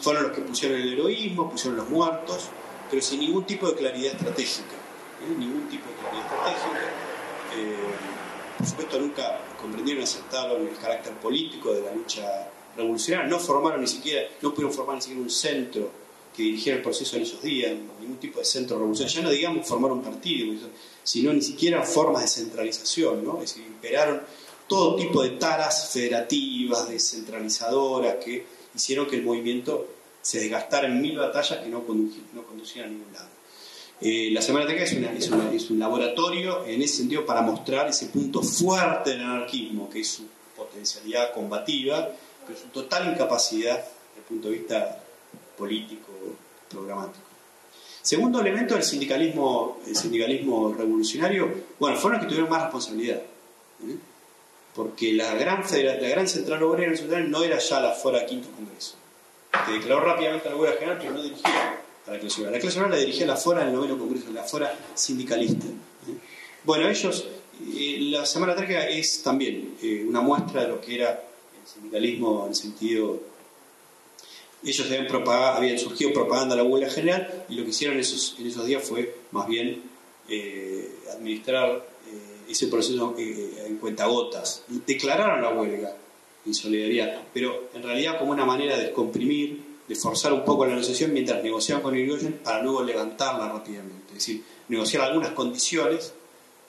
fueron 0.01 0.23
los 0.23 0.31
que 0.31 0.41
pusieron 0.41 0.81
el 0.81 0.93
heroísmo, 0.93 1.51
pusieron 1.51 1.77
los 1.77 1.89
muertos, 1.89 2.49
pero 2.89 2.99
sin 2.99 3.19
ningún 3.19 3.45
tipo 3.45 3.67
de 3.67 3.75
claridad 3.75 4.13
estratégica. 4.13 4.73
¿eh? 4.73 5.35
Ningún 5.37 5.69
tipo 5.69 5.85
de 5.87 5.95
claridad 5.95 6.25
estratégica. 6.25 6.79
por 8.57 8.67
supuesto, 8.67 8.99
nunca 8.99 9.39
comprendieron 9.61 10.03
aceptaron 10.03 10.67
el 10.67 10.75
carácter 10.77 11.13
político 11.13 11.75
de 11.75 11.83
la 11.83 11.93
lucha 11.93 12.49
revolucionaria, 12.75 13.29
no 13.29 13.37
formaron 13.37 13.81
ni 13.81 13.87
siquiera, 13.87 14.27
no 14.41 14.49
pudieron 14.49 14.73
formar 14.73 14.95
ni 14.95 15.01
siquiera 15.01 15.21
un 15.21 15.29
centro 15.29 15.91
que 16.35 16.41
dirigiera 16.41 16.77
el 16.77 16.83
proceso 16.83 17.17
en 17.17 17.23
esos 17.23 17.43
días, 17.43 17.71
ningún 17.99 18.17
tipo 18.17 18.39
de 18.39 18.45
centro 18.45 18.77
revolucionario, 18.77 19.15
ya 19.15 19.23
no 19.23 19.29
digamos 19.29 19.67
formar 19.67 19.91
un 19.91 20.01
partido, 20.01 20.53
sino 21.03 21.33
ni 21.33 21.41
siquiera 21.41 21.83
formas 21.83 22.23
de 22.23 22.27
centralización, 22.27 23.23
¿no? 23.23 23.41
Es 23.41 23.53
decir, 23.53 23.65
imperaron 23.65 24.21
todo 24.67 24.95
tipo 24.95 25.21
de 25.21 25.31
taras 25.31 25.89
federativas, 25.91 26.87
descentralizadoras, 26.87 28.15
que 28.23 28.45
hicieron 28.73 29.07
que 29.07 29.17
el 29.17 29.23
movimiento 29.23 29.87
se 30.21 30.39
desgastara 30.39 30.87
en 30.87 31.01
mil 31.01 31.17
batallas 31.17 31.59
que 31.59 31.69
no, 31.69 31.83
no 32.33 32.43
conducían 32.43 32.85
a 32.85 32.89
ningún 32.89 33.11
lado. 33.13 33.27
Eh, 33.99 34.29
la 34.31 34.41
Semana 34.41 34.65
Teca 34.65 34.83
es, 34.83 34.93
es, 34.93 35.69
un 35.69 35.77
laboratorio 35.77 36.65
en 36.65 36.81
ese 36.81 36.97
sentido 36.97 37.23
para 37.25 37.41
mostrar 37.41 37.87
ese 37.87 38.07
punto 38.07 38.41
fuerte 38.41 39.11
del 39.11 39.21
anarquismo, 39.21 39.89
que 39.89 39.99
es 39.99 40.07
su 40.07 40.23
potencialidad 40.55 41.33
combativa, 41.33 42.09
pero 42.47 42.57
su 42.57 42.67
total 42.67 43.11
incapacidad 43.11 43.77
desde 43.77 44.19
el 44.19 44.23
punto 44.27 44.49
de 44.49 44.53
vista 44.55 45.03
político, 45.55 46.11
programático. 46.69 47.30
Segundo 48.01 48.41
elemento 48.41 48.73
del 48.73 48.83
sindicalismo, 48.83 49.79
el 49.85 49.95
sindicalismo 49.95 50.73
revolucionario, 50.73 51.53
bueno, 51.79 51.97
fueron 51.97 52.17
los 52.17 52.25
que 52.25 52.29
tuvieron 52.29 52.49
más 52.49 52.63
responsabilidad. 52.63 53.17
¿eh? 53.17 53.95
Porque 54.73 55.13
la 55.13 55.35
gran, 55.35 55.63
la 55.71 56.09
gran 56.09 56.27
central 56.27 56.63
obrera 56.63 56.91
nacional 56.91 57.29
no 57.29 57.43
era 57.43 57.59
ya 57.59 57.79
la 57.79 57.91
fuera 57.91 58.25
quinto 58.25 58.49
congreso, 58.51 58.95
que 59.65 59.73
declaró 59.73 60.01
rápidamente 60.01 60.49
la 60.49 60.55
huelga 60.55 60.77
general, 60.77 60.97
pero 60.99 61.13
no 61.13 61.21
dirigía 61.21 61.79
la 62.07 62.19
clase 62.19 62.41
obrera. 62.41 62.57
La 62.57 62.59
clase 62.59 62.79
obrera 62.79 62.95
la 62.95 63.01
dirigía 63.01 63.27
la 63.27 63.35
FORA 63.35 63.61
en 63.61 63.67
el 63.67 63.73
noveno 63.75 63.97
congreso, 63.97 64.31
la 64.31 64.43
FORA 64.43 64.73
sindicalista. 64.95 65.65
¿eh? 65.67 66.17
Bueno, 66.63 66.87
ellos, 66.87 67.27
eh, 67.75 67.97
la 68.01 68.25
Semana 68.25 68.55
Trágica 68.55 68.87
es 68.87 69.21
también 69.21 69.75
una 70.07 70.21
muestra 70.21 70.63
de 70.63 70.69
lo 70.69 70.81
que 70.81 70.95
era 70.95 71.11
el 71.11 71.67
sindicalismo 71.67 72.43
en 72.45 72.49
el 72.49 72.55
sentido 72.55 73.30
ellos 74.63 74.87
habían, 74.87 75.07
habían 75.27 75.79
surgido 75.79 76.13
propaganda 76.13 76.55
la 76.55 76.63
huelga 76.63 76.89
general 76.89 77.45
y 77.49 77.55
lo 77.55 77.63
que 77.63 77.69
hicieron 77.69 77.99
esos, 77.99 78.35
en 78.39 78.47
esos 78.47 78.65
días 78.65 78.83
fue 78.83 79.15
más 79.31 79.47
bien 79.47 79.83
administrar 81.13 81.85
ese 82.49 82.67
proceso 82.67 83.15
en 83.17 83.77
cuentagotas. 83.77 84.63
Declararon 84.67 85.41
la 85.41 85.49
huelga 85.49 85.95
en 86.45 86.53
solidaridad, 86.53 87.21
pero 87.33 87.69
en 87.73 87.83
realidad 87.83 88.17
como 88.17 88.31
una 88.31 88.45
manera 88.45 88.77
de 88.77 88.85
descomprimir 88.85 89.71
de 89.87 89.95
forzar 89.95 90.31
un 90.31 90.45
poco 90.45 90.65
la 90.65 90.71
negociación 90.71 91.11
mientras 91.11 91.43
negociaban 91.43 91.83
con 91.83 91.95
Irigoyen 91.95 92.39
para 92.43 92.63
luego 92.63 92.81
levantarla 92.81 93.49
rápidamente. 93.49 94.13
Es 94.13 94.25
decir, 94.25 94.43
negociar 94.69 95.03
algunas 95.03 95.31
condiciones, 95.31 96.13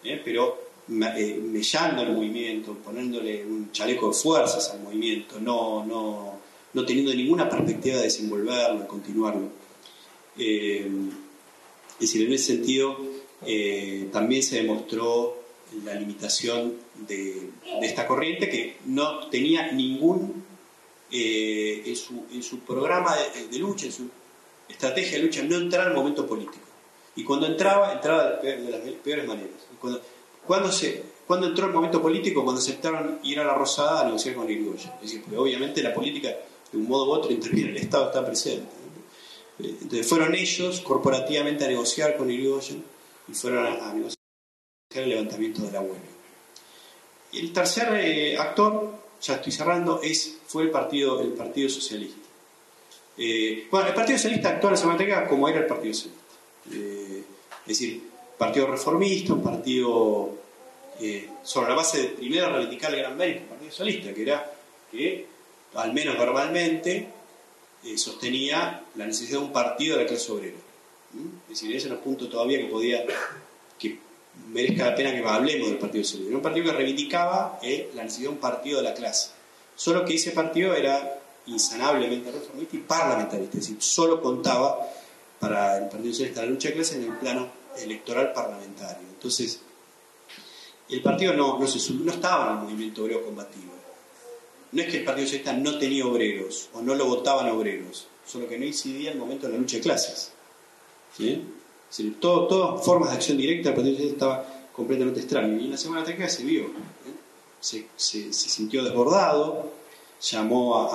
¿eh? 0.02 0.20
pero 0.24 0.58
eh, 0.88 1.40
mellando 1.40 2.02
el 2.02 2.12
movimiento, 2.12 2.74
poniéndole 2.74 3.44
un 3.44 3.70
chaleco 3.70 4.08
de 4.08 4.14
fuerzas 4.14 4.70
al 4.70 4.80
movimiento, 4.80 5.38
no, 5.38 5.84
no, 5.84 6.40
no 6.74 6.84
teniendo 6.84 7.14
ninguna 7.14 7.48
perspectiva 7.48 7.96
de 7.96 8.04
desenvolverlo, 8.04 8.80
de 8.80 8.86
continuarlo. 8.86 9.48
Eh, 10.38 10.88
Es 11.94 12.08
decir, 12.08 12.26
en 12.26 12.32
ese 12.32 12.56
sentido 12.56 12.96
eh, 13.46 14.08
también 14.12 14.42
se 14.42 14.56
demostró 14.56 15.42
la 15.84 15.94
limitación 15.94 16.74
de, 17.06 17.50
esta 17.82 18.06
corriente 18.06 18.48
que 18.48 18.76
no 18.86 19.28
tenía 19.28 19.72
ningún, 19.72 20.44
eh, 21.10 21.82
en, 21.86 22.42
su, 22.42 22.58
programa 22.60 23.14
de, 23.50 23.58
lucha, 23.58 23.86
en 23.86 23.92
su 23.92 24.08
estrategia 24.68 25.18
de 25.18 25.24
lucha, 25.24 25.42
no 25.42 25.56
entrar 25.56 25.88
al 25.88 25.94
momento 25.94 26.26
político. 26.26 26.64
Y 27.16 27.24
cuando 27.24 27.46
entraba, 27.46 27.92
entraba 27.92 28.36
de, 28.42 28.58
las 28.58 28.80
peores 29.02 29.26
maneras. 29.26 29.50
Cuando, 29.80 30.00
cuando, 30.46 30.72
se, 30.72 31.02
cuando 31.26 31.48
entró 31.48 31.66
el 31.66 31.72
momento 31.72 32.00
político, 32.00 32.42
cuando 32.42 32.60
aceptaron 32.60 33.20
ir 33.22 33.38
a 33.40 33.44
la 33.44 33.54
Rosada 33.54 34.00
a 34.00 34.04
negociar 34.04 34.34
con 34.34 34.50
Irigoyen. 34.50 34.90
Es 34.96 35.02
decir, 35.02 35.22
porque 35.22 35.36
obviamente 35.36 35.82
la 35.82 35.92
política, 35.92 36.30
de 36.72 36.78
un 36.78 36.88
modo 36.88 37.06
u 37.06 37.10
otro, 37.12 37.30
interviene, 37.30 37.70
el 37.70 37.76
Estado 37.76 38.06
está 38.06 38.24
presente. 38.24 38.82
Entonces 39.58 40.08
fueron 40.08 40.34
ellos 40.34 40.80
corporativamente 40.80 41.64
a 41.64 41.68
negociar 41.68 42.16
con 42.16 42.30
Irigoyen 42.30 42.82
y 43.28 43.34
fueron 43.34 43.66
a, 43.66 43.92
negociar 43.92 44.18
el 44.94 45.08
levantamiento 45.08 45.62
de 45.62 45.72
la 45.72 45.80
huelga. 45.80 46.00
El 47.32 47.52
tercer 47.52 47.88
eh, 47.94 48.36
actor, 48.36 48.92
ya 49.20 49.34
estoy 49.34 49.52
cerrando, 49.52 50.00
es, 50.02 50.38
fue 50.46 50.64
el 50.64 50.70
Partido, 50.70 51.20
el 51.20 51.32
partido 51.32 51.68
Socialista. 51.68 52.18
Eh, 53.16 53.68
bueno, 53.70 53.88
el 53.88 53.94
Partido 53.94 54.18
Socialista 54.18 54.50
actuó 54.50 54.70
en 54.70 54.74
esa 54.74 55.28
como 55.28 55.48
era 55.48 55.60
el 55.60 55.66
Partido 55.66 55.94
Socialista. 55.94 56.22
Eh, 56.72 57.22
es 57.62 57.68
decir, 57.68 58.02
partido 58.36 58.66
reformista, 58.66 59.34
un 59.34 59.42
partido 59.42 60.38
sobre 61.42 61.68
la 61.68 61.74
base 61.74 62.00
de 62.00 62.08
primero 62.10 62.52
reivindicar 62.52 62.92
el 62.92 63.00
gran 63.00 63.16
mérito 63.16 63.40
del 63.40 63.48
Partido 63.48 63.70
Socialista, 63.70 64.14
que 64.14 64.22
era 64.22 64.52
que, 64.90 65.26
al 65.74 65.92
menos 65.92 66.18
verbalmente, 66.18 67.08
sostenía 67.96 68.84
la 68.94 69.06
necesidad 69.06 69.40
de 69.40 69.46
un 69.46 69.52
partido 69.52 69.96
de 69.96 70.04
la 70.04 70.08
clase 70.08 70.32
obrera. 70.32 70.56
Es 71.50 71.60
decir, 71.60 71.74
ese 71.76 71.88
era 71.88 71.96
un 71.96 72.02
punto 72.02 72.28
todavía 72.28 72.58
que 72.58 72.66
podía, 72.66 73.04
que 73.78 73.98
merezca 74.48 74.90
la 74.90 74.94
pena 74.94 75.12
que 75.12 75.26
hablemos 75.26 75.68
del 75.68 75.78
Partido 75.78 76.04
Socialista. 76.04 76.28
Era 76.28 76.36
un 76.36 76.42
partido 76.42 76.66
que 76.66 76.72
reivindicaba 76.72 77.58
eh, 77.62 77.90
la 77.94 78.04
necesidad 78.04 78.30
de 78.30 78.34
un 78.34 78.40
partido 78.40 78.78
de 78.78 78.84
la 78.84 78.94
clase. 78.94 79.30
Solo 79.74 80.04
que 80.04 80.14
ese 80.14 80.30
partido 80.30 80.74
era 80.74 81.20
insanablemente 81.46 82.30
reformista 82.30 82.76
y 82.76 82.80
parlamentarista, 82.80 83.58
es 83.58 83.64
decir, 83.64 83.82
solo 83.82 84.22
contaba 84.22 84.78
para 85.40 85.76
el 85.78 85.88
Partido 85.88 86.12
Socialista 86.12 86.42
la 86.42 86.48
lucha 86.48 86.68
de 86.68 86.74
clase 86.74 86.96
en 86.96 87.04
el 87.04 87.18
plano 87.18 87.48
electoral 87.78 88.32
parlamentario. 88.32 89.08
Entonces, 89.08 89.60
el 90.88 91.02
partido 91.02 91.32
no, 91.32 91.58
no, 91.58 91.66
se, 91.66 91.92
no 91.94 92.12
estaba 92.12 92.46
en 92.46 92.58
el 92.58 92.64
movimiento 92.64 93.02
obrero 93.02 93.24
combativo. 93.24 93.71
No 94.72 94.82
es 94.82 94.88
que 94.88 94.98
el 94.98 95.04
Partido 95.04 95.26
Socialista 95.26 95.52
no 95.52 95.78
tenía 95.78 96.06
obreros 96.06 96.68
o 96.72 96.80
no 96.80 96.94
lo 96.94 97.06
votaban 97.06 97.48
obreros, 97.50 98.06
solo 98.26 98.48
que 98.48 98.58
no 98.58 98.64
incidía 98.64 99.12
el 99.12 99.18
momento 99.18 99.46
de 99.46 99.52
la 99.52 99.58
lucha 99.58 99.76
de 99.76 99.82
clases. 99.82 100.32
¿sí? 101.16 101.42
todas 102.18 102.84
formas 102.84 103.10
de 103.10 103.16
acción 103.16 103.36
directa 103.36 103.68
el 103.68 103.74
Partido 103.74 103.96
Socialista 103.96 104.24
estaba 104.24 104.68
completamente 104.72 105.20
extraño. 105.20 105.60
Y 105.60 105.64
en 105.66 105.70
la 105.72 105.76
Semana 105.76 106.04
Trágica 106.04 106.28
se 106.28 106.44
vio, 106.44 106.64
¿eh? 106.64 107.86
se, 107.96 108.32
sintió 108.32 108.82
desbordado, 108.82 109.72
llamó 110.20 110.90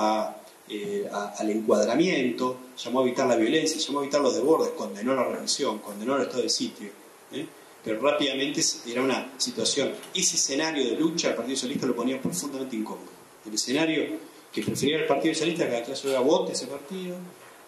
eh, 0.70 1.08
al 1.12 1.50
encuadramiento, 1.50 2.58
llamó 2.84 3.00
a 3.00 3.04
evitar 3.04 3.28
la 3.28 3.36
violencia, 3.36 3.80
llamó 3.80 4.00
a 4.00 4.04
evitar 4.04 4.22
los 4.22 4.34
desbordes, 4.34 4.72
condenó 4.72 5.16
la 5.16 5.24
represión, 5.24 5.80
condenó 5.80 6.16
el 6.16 6.24
estado 6.24 6.42
de 6.42 6.50
sitio. 6.50 6.90
¿eh? 7.32 7.46
Pero 7.84 8.02
rápidamente 8.02 8.62
era 8.88 9.02
una 9.02 9.34
situación, 9.38 9.94
ese 10.14 10.36
escenario 10.36 10.84
de 10.84 10.98
lucha 10.98 11.30
el 11.30 11.36
Partido 11.36 11.56
Socialista 11.56 11.86
lo 11.86 11.96
ponía 11.96 12.20
profundamente 12.22 12.76
incómodo. 12.76 13.17
El 13.48 13.54
escenario 13.54 14.04
que 14.52 14.62
prefería 14.62 14.98
el 14.98 15.06
Partido 15.06 15.34
Socialista 15.34 15.66
que 15.66 15.74
la 15.74 15.84
clase 15.84 16.08
obrera 16.08 16.22
vote 16.22 16.54
ese 16.54 16.68
partido 16.68 17.16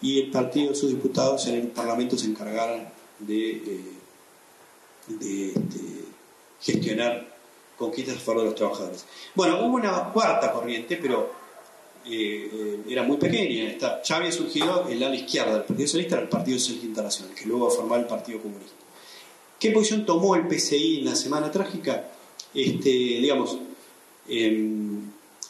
y 0.01 0.19
el 0.21 0.31
partido, 0.31 0.73
sus 0.73 0.89
diputados 0.89 1.47
en 1.47 1.55
el 1.55 1.67
Parlamento 1.67 2.17
se 2.17 2.27
encargaran 2.27 2.91
de, 3.19 3.81
eh, 5.21 5.53
gestionar 6.61 7.35
conquistas 7.77 8.17
a 8.17 8.19
favor 8.19 8.41
de 8.41 8.45
los 8.47 8.55
trabajadores. 8.55 9.05
Bueno, 9.35 9.65
hubo 9.65 9.75
una 9.75 10.11
cuarta 10.11 10.51
corriente, 10.51 10.97
pero 11.01 11.31
eh, 12.05 12.81
era 12.87 13.03
muy 13.03 13.17
pequeña. 13.17 13.75
ya 14.03 14.15
había 14.15 14.31
surgido 14.31 14.87
el 14.89 15.03
ala 15.03 15.15
izquierda 15.15 15.53
del 15.53 15.63
Partido 15.63 15.87
Socialista, 15.87 16.19
el 16.19 16.29
Partido 16.29 16.59
Socialista 16.59 16.87
Internacional, 16.87 17.35
que 17.35 17.45
luego 17.45 17.67
va 17.67 17.71
formar 17.71 17.99
el 17.99 18.05
Partido 18.05 18.41
Comunista. 18.41 18.75
¿Qué 19.59 19.71
posición 19.71 20.05
tomó 20.05 20.35
el 20.35 20.47
PCI 20.47 20.99
en 20.99 21.05
la 21.05 21.15
Semana 21.15 21.51
Trágica? 21.51 22.09
Este, 22.53 22.89
digamos, 22.89 23.57
em, 24.29 24.88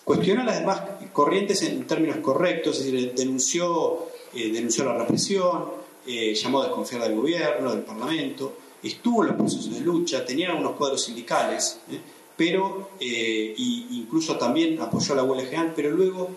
cuestionó 0.09 0.43
las 0.43 0.57
demás 0.57 0.81
corrientes 1.13 1.61
en 1.61 1.85
términos 1.85 2.17
correctos, 2.17 2.79
es 2.79 2.91
decir, 2.91 3.13
denunció, 3.13 4.07
denunció 4.33 4.83
la 4.85 4.97
represión, 4.97 5.65
eh, 6.07 6.33
llamó 6.33 6.61
a 6.61 6.65
desconfiar 6.65 7.03
del 7.03 7.15
gobierno, 7.15 7.69
del 7.69 7.83
Parlamento, 7.83 8.53
estuvo 8.81 9.21
en 9.21 9.27
los 9.27 9.37
procesos 9.37 9.71
de 9.71 9.81
lucha, 9.81 10.25
tenía 10.25 10.49
algunos 10.49 10.71
cuadros 10.77 11.03
sindicales, 11.03 11.79
¿eh? 11.91 11.99
pero 12.35 12.89
eh, 12.99 13.53
incluso 13.55 14.35
también 14.35 14.81
apoyó 14.81 15.13
a 15.13 15.17
la 15.17 15.23
huelga 15.23 15.45
general, 15.45 15.73
pero 15.75 15.91
luego 15.91 16.27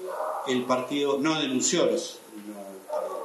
el 0.48 0.64
partido 0.64 1.16
no 1.18 1.40
denunció 1.40 1.86
los, 1.86 2.18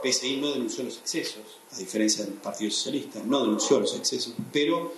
el 0.01 0.13
PSI 0.13 0.37
no 0.37 0.53
denunció 0.53 0.85
los 0.85 0.99
excesos, 0.99 1.43
a 1.73 1.77
diferencia 1.77 2.23
del 2.23 2.35
Partido 2.35 2.71
Socialista, 2.71 3.19
no 3.25 3.41
denunció 3.41 3.81
los 3.81 3.93
excesos, 3.97 4.33
pero 4.53 4.93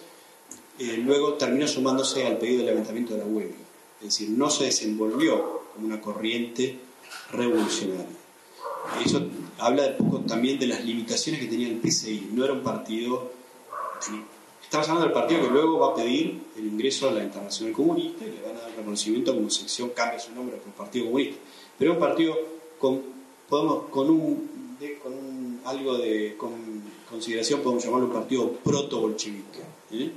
luego 1.03 1.33
terminó 1.33 1.67
sumándose 1.67 2.27
al 2.27 2.37
pedido 2.37 2.59
de 2.59 2.67
levantamiento 2.67 3.15
de 3.15 3.21
la 3.21 3.25
huelga, 3.25 3.55
es 3.99 4.05
decir, 4.05 4.29
no 4.29 4.49
se 4.49 4.65
desenvolvió 4.65 5.63
como 5.73 5.87
una 5.87 5.99
corriente 5.99 6.79
revolucionaria. 7.31 8.17
Eso 9.03 9.21
habla 9.57 9.97
poco 9.97 10.19
también 10.21 10.57
de 10.57 10.67
las 10.67 10.83
limitaciones 10.83 11.41
que 11.41 11.47
tenía 11.47 11.67
el 11.67 11.77
PCI. 11.77 12.29
No 12.33 12.43
era 12.43 12.53
un 12.53 12.63
partido. 12.63 13.31
Estamos 14.63 14.87
hablando 14.87 15.05
del 15.05 15.13
partido 15.13 15.41
que 15.41 15.49
luego 15.49 15.79
va 15.79 15.91
a 15.91 15.95
pedir 15.95 16.41
el 16.57 16.65
ingreso 16.65 17.09
a 17.09 17.11
la 17.11 17.23
Internacional 17.23 17.73
Comunista 17.73 18.25
y 18.25 18.31
le 18.31 18.41
van 18.41 18.55
a 18.57 18.61
dar 18.61 18.75
reconocimiento 18.75 19.33
como 19.33 19.49
sección, 19.49 19.89
cambia 19.89 20.19
su 20.19 20.31
nombre 20.33 20.57
por 20.57 20.73
Partido 20.73 21.05
Comunista. 21.05 21.37
Pero 21.77 21.93
un 21.93 21.99
partido 21.99 22.37
con, 22.77 23.01
podemos, 23.49 23.85
con, 23.89 24.09
un, 24.09 24.77
un, 25.05 25.61
algo 25.65 25.97
de 25.97 26.35
con 26.37 26.51
consideración, 27.09 27.61
podemos 27.61 27.83
llamarlo 27.83 28.07
un 28.07 28.13
partido 28.13 28.51
proto-bolchevique. 28.63 29.59
¿eh? 29.91 30.11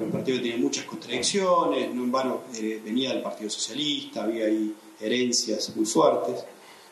Un 0.00 0.10
partido 0.10 0.38
que 0.38 0.42
tenía 0.42 0.58
muchas 0.58 0.84
contradicciones, 0.84 1.94
no 1.94 2.02
en 2.04 2.12
vano 2.12 2.42
eh, 2.56 2.80
venía 2.84 3.10
del 3.12 3.22
Partido 3.22 3.48
Socialista, 3.48 4.24
había 4.24 4.46
ahí 4.46 4.74
herencias 5.00 5.74
muy 5.76 5.86
fuertes 5.86 6.44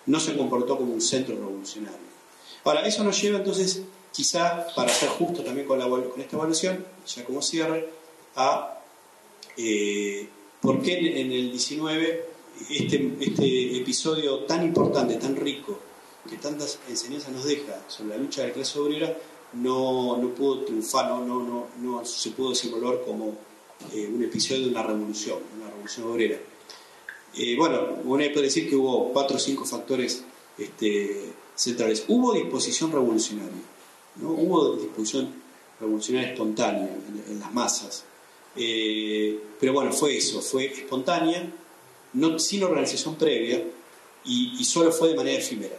no 0.07 0.21
se 0.21 0.37
comportó 0.37 0.77
como 0.77 0.93
un 0.93 1.01
centro 1.01 1.37
revolucionario. 1.37 1.99
Ahora, 2.65 2.87
eso 2.87 3.05
nos 3.05 3.21
lleva 3.21 3.39
entonces, 3.39 3.83
quizá, 4.13 4.67
para 4.75 4.93
ser 4.93 5.09
justo 5.11 5.43
también 5.43 5.67
con, 5.67 5.81
esta 6.19 6.37
evaluación, 6.37 6.85
ya 7.07 7.25
como 7.25 7.43
cierre, 7.43 7.89
a 8.37 8.81
eh, 9.57 10.29
por 10.61 10.81
qué 10.83 11.21
en 11.21 11.33
el 11.33 11.51
19 11.51 12.29
este, 12.71 13.13
este 13.21 13.77
episodio 13.79 14.41
tan 14.41 14.63
importante, 14.63 15.17
tan 15.17 15.37
rico, 15.37 15.79
que 16.29 16.37
tantas 16.37 16.79
enseñanzas 16.89 17.33
nos 17.33 17.45
deja 17.45 17.83
sobre 17.89 18.11
la 18.11 18.17
lucha 18.17 18.43
de 18.43 18.49
la 18.49 18.55
clase 18.55 18.79
obrera, 18.79 19.17
no, 19.55 20.17
no 20.17 20.29
pudo 20.35 20.65
triunfar, 20.65 21.09
no, 21.09 21.25
no, 21.25 21.67
no, 21.81 22.05
se 22.05 22.31
pudo 22.31 22.51
desenvolver 22.51 23.03
como 23.05 23.37
eh, 23.93 24.11
un 24.13 24.23
episodio 24.23 24.63
de 24.63 24.69
una 24.71 24.83
revolución, 24.83 25.39
una 25.57 25.69
revolución 25.69 26.11
obrera. 26.11 26.39
Eh, 27.37 27.57
bueno, 27.57 27.81
uno 28.05 28.25
puede 28.33 28.43
decir 28.43 28.69
que 28.69 28.77
hubo 28.77 29.13
cuatro 29.13 29.37
o 29.37 29.41
cinco 29.41 29.65
factores 29.65 30.25
este, 30.59 31.33
centrales. 31.55 32.05
Hubo 32.09 32.35
disposición 32.35 32.93
revolucionaria, 32.93 33.63
¿no? 34.17 34.31
hubo 34.31 34.77
disposición 34.77 35.35
revolucionaria 35.81 36.33
espontánea 36.33 36.89
en, 37.29 37.41
las 37.41 37.53
masas. 37.53 38.05
Eh, 38.55 39.41
pero 39.59 39.73
bueno, 39.73 39.93
fue 39.93 40.17
eso, 40.17 40.43
fue 40.43 40.67
espontánea, 40.67 41.51
no, 42.13 42.39
sin 42.39 42.63
organización 42.63 43.17
previa 43.17 43.65
y, 44.25 44.65
solo 44.65 44.93
fue 44.93 45.09
de 45.09 45.15
manera 45.17 45.39
efímera. 45.39 45.77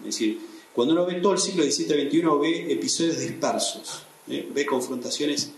Es 0.00 0.06
decir, 0.06 0.40
cuando 0.74 0.94
uno 0.94 1.06
ve 1.06 1.14
todo 1.14 1.32
el 1.32 1.38
siglo 1.38 1.64
XVII-XXI 1.64 2.22
ve 2.40 2.72
episodios 2.72 3.18
dispersos, 3.18 4.02
¿eh? 4.28 4.48
ve 4.52 4.64
confrontaciones 4.64 5.50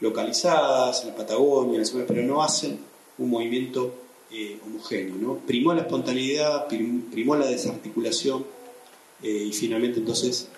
localizadas 0.00 1.02
en 1.02 1.08
la 1.08 1.16
Patagonia, 1.16 1.82
pero 2.06 2.22
no 2.22 2.42
hacen 2.42 2.78
un 3.18 3.30
movimiento 3.30 3.94
eh, 4.30 4.58
homogéneo. 4.64 5.38
Primó 5.46 5.72
la 5.72 5.82
espontaneidad, 5.82 6.66
primó 6.66 7.36
la 7.36 7.46
desarticulación 7.46 8.44
eh, 9.22 9.46
y 9.48 9.52
finalmente 9.52 10.00
entonces 10.00 10.48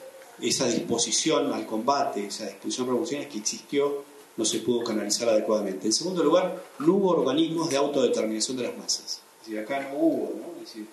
esa 0.40 0.66
disposición 0.66 1.52
al 1.52 1.66
combate, 1.66 2.26
esa 2.26 2.46
disposición 2.46 2.86
revolucionaria 2.86 3.28
que 3.28 3.38
existió, 3.38 4.04
no 4.36 4.44
se 4.44 4.60
pudo 4.60 4.84
canalizar 4.84 5.28
adecuadamente. 5.28 5.86
En 5.86 5.92
segundo 5.92 6.22
lugar, 6.22 6.64
no 6.78 6.94
hubo 6.94 7.10
organismos 7.10 7.68
de 7.70 7.76
autodeterminación 7.76 8.56
de 8.56 8.62
las 8.64 8.76
masas. 8.76 9.20
Es 9.40 9.46
decir, 9.46 9.58
acá 9.58 9.80
no 9.90 9.98
hubo, 9.98 10.32
¿no? 10.36 10.62
Es 10.62 10.68
decir, 10.68 10.86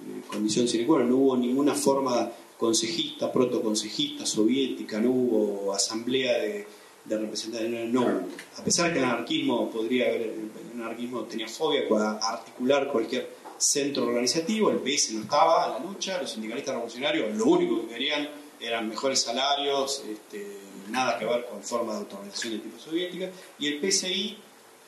eh, 0.00 0.22
condición 0.26 0.68
sine 0.68 0.84
no 0.84 1.16
hubo 1.16 1.36
ninguna 1.36 1.74
forma 1.74 2.30
consejista, 2.58 3.32
protoconsejista, 3.32 4.26
soviética, 4.26 5.00
no 5.00 5.10
hubo 5.10 5.72
asamblea 5.72 6.38
de, 6.38 6.66
de 7.04 7.18
representantes, 7.18 7.88
no 7.88 8.00
hubo. 8.02 8.28
A 8.56 8.64
pesar 8.64 8.88
de 8.88 8.94
que 8.94 8.98
el 8.98 9.04
anarquismo 9.04 9.70
podría 9.70 10.08
haber, 10.08 10.22
el 10.22 10.50
anarquismo 10.74 11.22
tenía 11.22 11.48
fobia 11.48 11.88
para 11.88 12.12
articular 12.18 12.88
cualquier 12.88 13.38
centro 13.56 14.04
organizativo, 14.04 14.70
el 14.70 14.78
PS 14.78 15.12
no 15.12 15.22
estaba 15.22 15.66
en 15.66 15.72
la 15.72 15.90
lucha, 15.90 16.20
los 16.20 16.30
sindicalistas 16.30 16.74
revolucionarios 16.74 17.34
lo 17.36 17.44
único 17.46 17.82
que 17.82 17.94
querían 17.94 18.28
eran 18.60 18.88
mejores 18.88 19.20
salarios, 19.20 20.02
este, 20.08 20.58
nada 20.90 21.18
que 21.18 21.24
ver 21.24 21.46
con 21.46 21.62
formas 21.62 21.96
de 21.96 22.00
automatización 22.02 22.54
de 22.54 22.58
tipo 22.60 22.78
soviética, 22.78 23.30
y 23.58 23.68
el 23.68 23.80
PSI, 23.80 24.36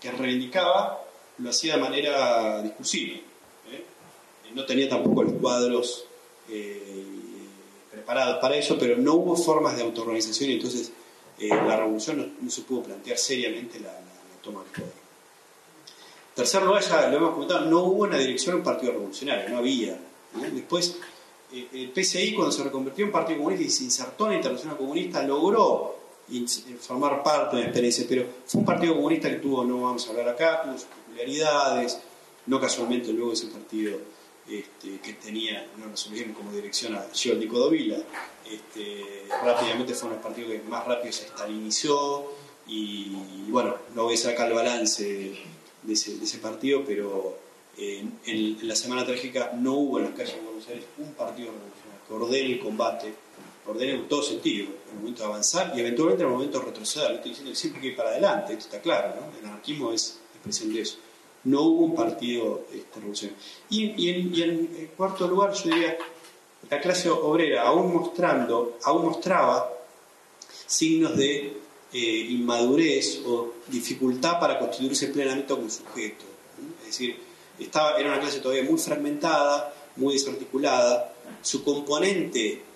que 0.01 0.11
reivindicaba, 0.11 1.05
lo 1.39 1.51
hacía 1.51 1.77
de 1.77 1.81
manera 1.81 2.63
discursiva. 2.63 3.17
¿eh? 3.71 3.85
No 4.55 4.65
tenía 4.65 4.89
tampoco 4.89 5.23
los 5.23 5.35
cuadros 5.35 6.05
eh, 6.49 7.20
preparados 8.01 8.39
para 8.39 8.57
eso, 8.57 8.79
pero 8.79 8.97
no 8.97 9.15
hubo 9.15 9.37
formas 9.37 9.77
de 9.77 9.83
autoorganización 9.83 10.51
y 10.51 10.55
entonces 10.55 10.91
eh, 11.39 11.49
la 11.49 11.77
revolución 11.77 12.35
no, 12.41 12.51
se 12.51 12.63
pudo 12.63 12.83
plantear 12.83 13.19
seriamente 13.19 13.79
la, 13.79 13.93
toma 14.43 14.63
del 14.63 14.73
poder. 14.73 15.01
Tercer 16.35 16.63
lugar, 16.63 16.83
ya 16.83 17.09
lo 17.09 17.17
hemos 17.19 17.35
comentado, 17.35 17.67
no 17.67 17.85
hubo 17.85 18.05
una 18.05 18.17
dirección 18.17 18.57
un 18.57 18.63
partido 18.63 18.93
revolucionario, 18.93 19.51
no 19.51 19.59
había. 19.59 19.99
Después, 20.55 20.97
el 21.53 21.91
PCI, 21.91 22.35
cuando 22.35 22.53
se 22.53 22.63
reconvirtió 22.63 23.05
en 23.05 23.13
Partido 23.13 23.39
Comunista 23.39 23.67
y 23.67 23.71
se 23.71 23.85
insertó 23.85 24.27
en 24.27 24.31
la 24.31 24.37
Internacional 24.37 24.79
Comunista, 24.79 25.23
logró 25.23 25.97
formar 26.81 27.23
parte 27.23 27.57
de 27.57 27.63
la 27.63 27.69
experiencia, 27.69 28.07
pero 28.09 28.25
fue 28.47 28.61
un 28.61 28.65
partido 28.65 28.95
comunista 28.95 29.29
que 29.29 29.37
tuvo, 29.37 29.65
no 29.65 29.83
vamos 29.83 30.07
a 30.07 30.11
hablar 30.11 30.29
acá, 30.29 30.63
tuvo 30.63 30.75
sus 30.75 30.85
peculiaridades, 30.85 32.01
no 32.47 32.61
casualmente 32.61 33.13
luego 33.13 33.33
ese 33.33 33.49
partido 33.49 33.99
este, 34.49 34.99
que 35.01 35.13
tenía 35.15 35.67
una 35.77 35.87
resolución 35.87 36.33
como 36.33 36.53
dirección 36.53 36.95
a 36.95 37.07
Giordi 37.13 37.47
Codovila, 37.47 37.99
este, 38.51 39.27
rápidamente 39.45 39.95
fue 39.95 40.11
los 40.11 40.19
partidos 40.19 40.53
que 40.53 40.63
más 40.69 40.87
rápido 40.87 41.13
se 41.13 41.27
estalinizó 41.27 42.33
y, 42.67 43.17
bueno, 43.49 43.77
no 43.95 44.05
voy 44.05 44.15
a 44.15 44.19
sacar 44.19 44.49
el 44.49 44.55
balance 44.55 45.37
de 45.83 45.93
ese, 45.93 46.39
partido, 46.39 46.85
pero 46.87 47.37
en, 47.77 48.59
la 48.63 48.77
Semana 48.77 49.05
Trágica 49.05 49.53
no 49.57 49.75
hubo 49.75 49.99
en 49.99 50.05
las 50.05 50.15
calles 50.15 50.35
de 50.35 50.41
Buenos 50.43 50.69
Aires 50.69 50.85
un 50.99 51.13
partido 51.15 51.53
revolucionario 51.53 52.07
que 52.07 52.15
ordene 52.15 52.53
el 52.53 52.61
combate 52.61 53.15
ordene 53.67 53.93
en 53.93 54.09
todo 54.09 54.23
sentido, 54.23 54.67
en 54.67 54.91
el 54.91 54.99
momento 55.01 55.23
de 55.23 55.29
avanzar 55.29 55.73
y 55.77 55.81
eventualmente 55.81 56.23
en 56.23 56.29
el 56.29 56.35
momento 56.35 56.59
de 56.59 56.67
retroceder. 56.67 57.13
estoy 57.13 57.31
diciendo 57.31 57.55
siempre 57.55 57.81
que 57.81 57.89
ir 57.89 57.97
para 57.97 58.11
adelante, 58.11 58.53
esto 58.53 58.65
está 58.65 58.81
claro, 58.81 59.15
¿no? 59.21 59.39
El 59.39 59.47
anarquismo 59.47 59.93
es 59.93 60.19
expresión 60.35 60.73
de 60.73 60.81
eso. 60.81 60.99
No 61.45 61.63
hubo 61.63 61.85
un 61.87 61.95
partido 61.95 62.67
este, 62.73 62.97
revolucionario. 62.97 63.43
Y, 63.71 64.43
en, 64.43 64.91
cuarto 64.97 65.27
lugar, 65.27 65.53
yo 65.55 65.71
diría, 65.71 65.97
la 66.69 66.81
clase 66.81 67.09
obrera 67.09 67.63
aún 67.63 67.93
mostrando, 67.95 68.79
aún 68.85 69.07
mostraba 69.07 69.73
signos 70.67 71.17
de 71.17 71.57
eh, 71.93 71.99
inmadurez 72.31 73.23
o 73.27 73.55
dificultad 73.69 74.39
para 74.39 74.59
constituirse 74.59 75.09
plenamente 75.09 75.55
como 75.55 75.71
sujeto. 75.71 76.25
Es 76.81 76.87
decir, 76.87 77.17
estaba, 77.59 77.99
era 77.99 78.11
una 78.11 78.21
clase 78.21 78.41
todavía 78.41 78.65
muy 78.65 78.79
fragmentada, 78.79 79.75
muy 79.97 80.15
desarticulada, 80.15 81.15
su 81.43 81.65
componente 81.65 82.71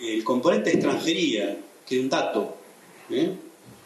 el 0.00 0.24
componente 0.24 0.70
de 0.70 0.76
extranjería, 0.76 1.58
que 1.86 1.96
es 1.96 2.02
un 2.02 2.08
dato, 2.08 2.56
¿eh? 3.10 3.36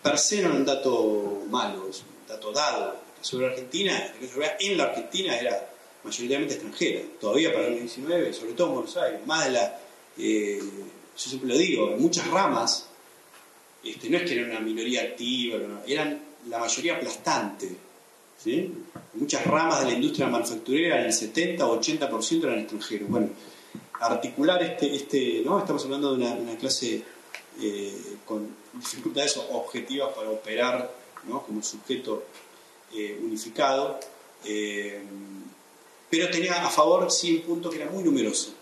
per 0.03 0.19
se 0.19 0.43
no 0.43 0.51
es 0.51 0.55
un 0.55 0.65
dato 0.65 1.43
malo, 1.51 1.89
es 1.89 2.01
un 2.01 2.29
dato 2.29 2.53
dado. 2.53 3.04
Sobre 3.25 3.47
Argentina, 3.47 4.12
en 4.61 4.77
la 4.77 4.85
Argentina 4.85 5.35
era 5.35 5.66
mayoritariamente 6.05 6.57
extranjera, 6.57 7.01
todavía 7.18 7.55
para 7.55 7.68
el 7.68 7.81
19, 7.81 8.35
sobre 8.35 8.53
todo 8.53 8.68
en 8.68 8.75
Buenos 8.75 8.97
Aires, 8.99 9.20
más 9.27 9.47
de 9.47 9.51
la, 9.51 9.81
eh, 10.18 10.59
yo 10.61 11.31
siempre 11.31 11.49
lo 11.49 11.57
digo, 11.57 11.93
en 11.93 12.03
muchas 12.03 12.27
ramas, 12.27 12.87
este, 13.83 14.11
no 14.11 14.18
es 14.18 14.25
que 14.25 14.39
era 14.39 14.47
una 14.47 14.61
minoría 14.61 15.05
activa, 15.05 15.57
eran 15.87 16.20
la 16.51 16.59
mayoría 16.59 16.97
aplastante. 16.97 17.75
¿sí? 18.37 18.70
Muchas 19.14 19.47
ramas 19.47 19.81
de 19.81 19.87
la 19.87 19.93
industria 19.93 20.27
manufacturera, 20.27 21.03
el 21.03 21.11
70 21.11 21.66
o 21.66 21.81
80% 21.81 22.45
eran 22.45 22.59
extranjeros. 22.59 23.09
Bueno, 23.09 23.31
articular 24.01 24.62
este, 24.62 24.95
este 24.95 25.41
¿no? 25.43 25.61
estamos 25.61 25.83
hablando 25.85 26.14
de 26.14 26.27
una, 26.27 26.59
clase 26.59 27.03
eh, 27.59 28.16
con 28.27 28.47
dificultades 28.75 29.41
objetivas 29.51 30.14
para 30.14 30.29
operar 30.29 30.93
¿no? 31.27 31.43
como 31.43 31.62
sujeto 31.62 32.25
eh, 32.95 33.18
unificado, 33.22 33.99
eh, 34.45 35.03
pero 36.11 36.30
tenía 36.30 36.64
a 36.64 36.70
favor 36.70 37.11
sí 37.11 37.36
un 37.36 37.42
punto 37.42 37.70
que 37.70 37.76
era 37.82 37.90
muy 37.90 38.05
numeroso. 38.05 38.53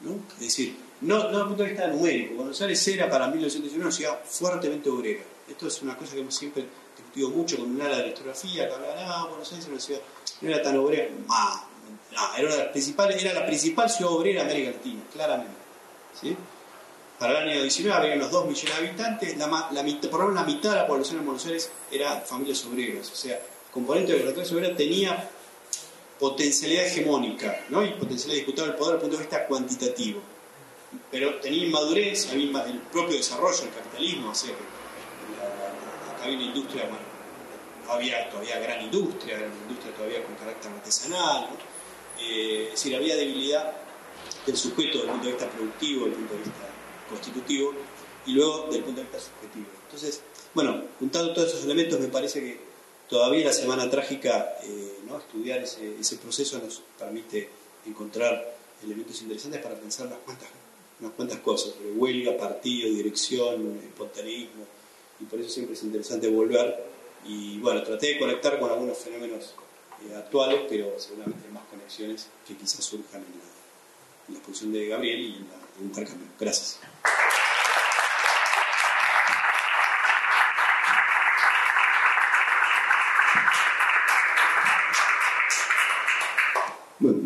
¿no? 0.00 0.20
Es 0.34 0.40
decir, 0.40 0.76
no, 1.00 1.24
no 1.24 1.28
desde 1.28 1.40
el 1.40 1.46
punto 1.48 1.62
de 1.62 1.68
vista 1.70 1.86
numérico, 1.88 2.34
Buenos 2.36 2.60
Aires 2.60 2.88
era 2.88 3.10
para 3.10 3.26
1919 3.28 3.84
una 3.84 3.94
ciudad 3.94 4.24
fuertemente 4.24 4.88
obrera. 4.88 5.22
Esto 5.48 5.68
es 5.68 5.82
una 5.82 5.96
cosa 5.96 6.14
que 6.14 6.20
hemos 6.20 6.34
siempre 6.34 6.64
discutido 6.96 7.30
mucho 7.30 7.58
con 7.58 7.70
un 7.70 7.80
ala 7.80 7.96
de 7.96 8.02
la 8.02 8.08
historiografía, 8.08 8.68
que 8.68 8.74
hablaba, 8.74 8.94
ah, 8.98 9.26
Buenos 9.28 9.50
Aires 9.52 9.64
era 9.64 9.72
una 9.74 9.82
ciudad, 9.82 10.00
no 10.40 10.48
era 10.48 10.62
tan 10.62 10.76
obrera, 10.76 11.08
no, 11.08 12.36
era, 12.36 12.56
la 12.56 12.72
principal, 12.72 13.12
era 13.12 13.32
la 13.32 13.46
principal 13.46 13.90
ciudad 13.90 14.12
obrera 14.12 14.44
de 14.44 14.50
América 14.50 14.70
Latina, 14.72 15.02
claramente. 15.12 15.52
¿sí? 16.20 16.36
Para 17.18 17.42
el 17.42 17.48
año 17.48 17.62
19 17.62 17.98
había 17.98 18.14
unos 18.14 18.30
2 18.30 18.46
millones 18.46 18.78
de 18.78 18.86
habitantes, 18.86 19.36
la, 19.38 19.46
la, 19.48 20.08
por 20.08 20.20
lo 20.20 20.28
menos 20.28 20.34
la 20.34 20.44
mitad 20.44 20.70
de 20.70 20.76
la 20.76 20.86
población 20.86 21.18
de 21.18 21.24
Buenos 21.24 21.44
Aires 21.46 21.70
era 21.90 22.20
familias 22.20 22.64
obreras. 22.64 23.10
O 23.10 23.16
sea, 23.16 23.34
el 23.34 23.72
componente 23.72 24.12
de 24.12 24.24
la 24.24 24.32
clase 24.32 24.54
obrera 24.54 24.76
tenía 24.76 25.28
potencialidad 26.20 26.86
hegemónica 26.86 27.64
¿no? 27.70 27.84
y 27.84 27.90
potencialidad 27.94 28.34
de 28.34 28.46
disputar 28.46 28.68
el 28.68 28.74
poder 28.76 28.94
desde 28.94 28.94
el 28.94 29.00
punto 29.00 29.16
de 29.16 29.22
vista 29.22 29.46
cuantitativo. 29.46 30.20
Pero 31.10 31.40
tenía 31.40 31.66
inmadurez, 31.66 32.30
había 32.30 32.62
el 32.66 32.78
propio 32.92 33.16
desarrollo 33.16 33.62
del 33.62 33.70
capitalismo, 33.70 34.30
o 34.30 34.34
sea, 34.34 34.50
que 34.50 36.22
había 36.22 36.36
una 36.36 36.46
industria, 36.46 36.84
bueno, 36.84 37.08
había 37.90 38.30
todavía 38.30 38.60
gran 38.60 38.82
industria, 38.82 39.38
gran 39.38 39.52
industria 39.62 39.92
todavía 39.94 40.22
con 40.22 40.36
carácter 40.36 40.70
artesanal. 40.70 41.48
Eh, 42.20 42.66
es 42.66 42.70
decir, 42.74 42.94
había 42.94 43.16
debilidad 43.16 43.72
del 44.46 44.56
sujeto 44.56 44.98
desde 44.98 45.02
el 45.02 45.10
punto 45.10 45.26
de 45.26 45.32
vista 45.32 45.50
productivo, 45.50 46.04
desde 46.06 46.10
el 46.10 46.26
punto 46.26 46.34
de 46.34 46.40
vista 46.44 46.77
constitutivo, 47.08 47.72
y 48.26 48.32
luego 48.32 48.64
desde 48.66 48.78
el 48.78 48.84
punto 48.84 49.00
de 49.00 49.06
vista 49.06 49.20
subjetivo. 49.20 49.66
Entonces, 49.86 50.22
bueno, 50.54 50.82
juntando 50.98 51.32
todos 51.32 51.48
esos 51.48 51.64
elementos, 51.64 51.98
me 51.98 52.08
parece 52.08 52.40
que 52.40 52.60
todavía 53.08 53.46
la 53.46 53.52
semana 53.52 53.88
trágica, 53.88 54.56
eh, 54.62 54.98
¿no? 55.08 55.18
estudiar 55.18 55.60
ese, 55.60 56.16
proceso 56.16 56.58
nos 56.58 56.82
permite 56.98 57.48
encontrar 57.86 58.56
elementos 58.82 59.20
interesantes 59.22 59.62
para 59.62 59.74
pensar 59.76 60.06
unas 60.06 60.18
cuantas, 60.20 60.48
unas 61.00 61.12
cuantas 61.12 61.38
cosas, 61.40 61.74
sobre 61.74 61.92
huelga, 61.92 62.36
partido, 62.36 62.90
dirección, 62.90 63.80
espontaneismo, 63.82 64.64
y 65.20 65.24
por 65.24 65.40
eso 65.40 65.48
siempre 65.48 65.74
es 65.74 65.82
interesante 65.82 66.28
volver. 66.28 66.86
Y 67.24 67.58
bueno, 67.58 67.82
traté 67.82 68.14
de 68.14 68.18
conectar 68.18 68.58
con 68.60 68.70
algunos 68.70 68.96
fenómenos 68.98 69.54
eh, 70.06 70.14
actuales, 70.14 70.60
pero 70.68 70.94
seguramente 70.98 71.46
hay 71.46 71.52
más 71.52 71.64
conexiones 71.64 72.28
que 72.46 72.56
quizás 72.56 72.84
surjan 72.84 73.22
en 73.22 74.34
la, 74.34 74.38
exposición 74.38 74.72
de 74.72 74.86
Gabriel 74.86 75.20
y 75.20 75.34
en, 75.36 75.46
el 75.78 75.84
intercambio. 75.84 76.28
Gracias. 76.38 76.78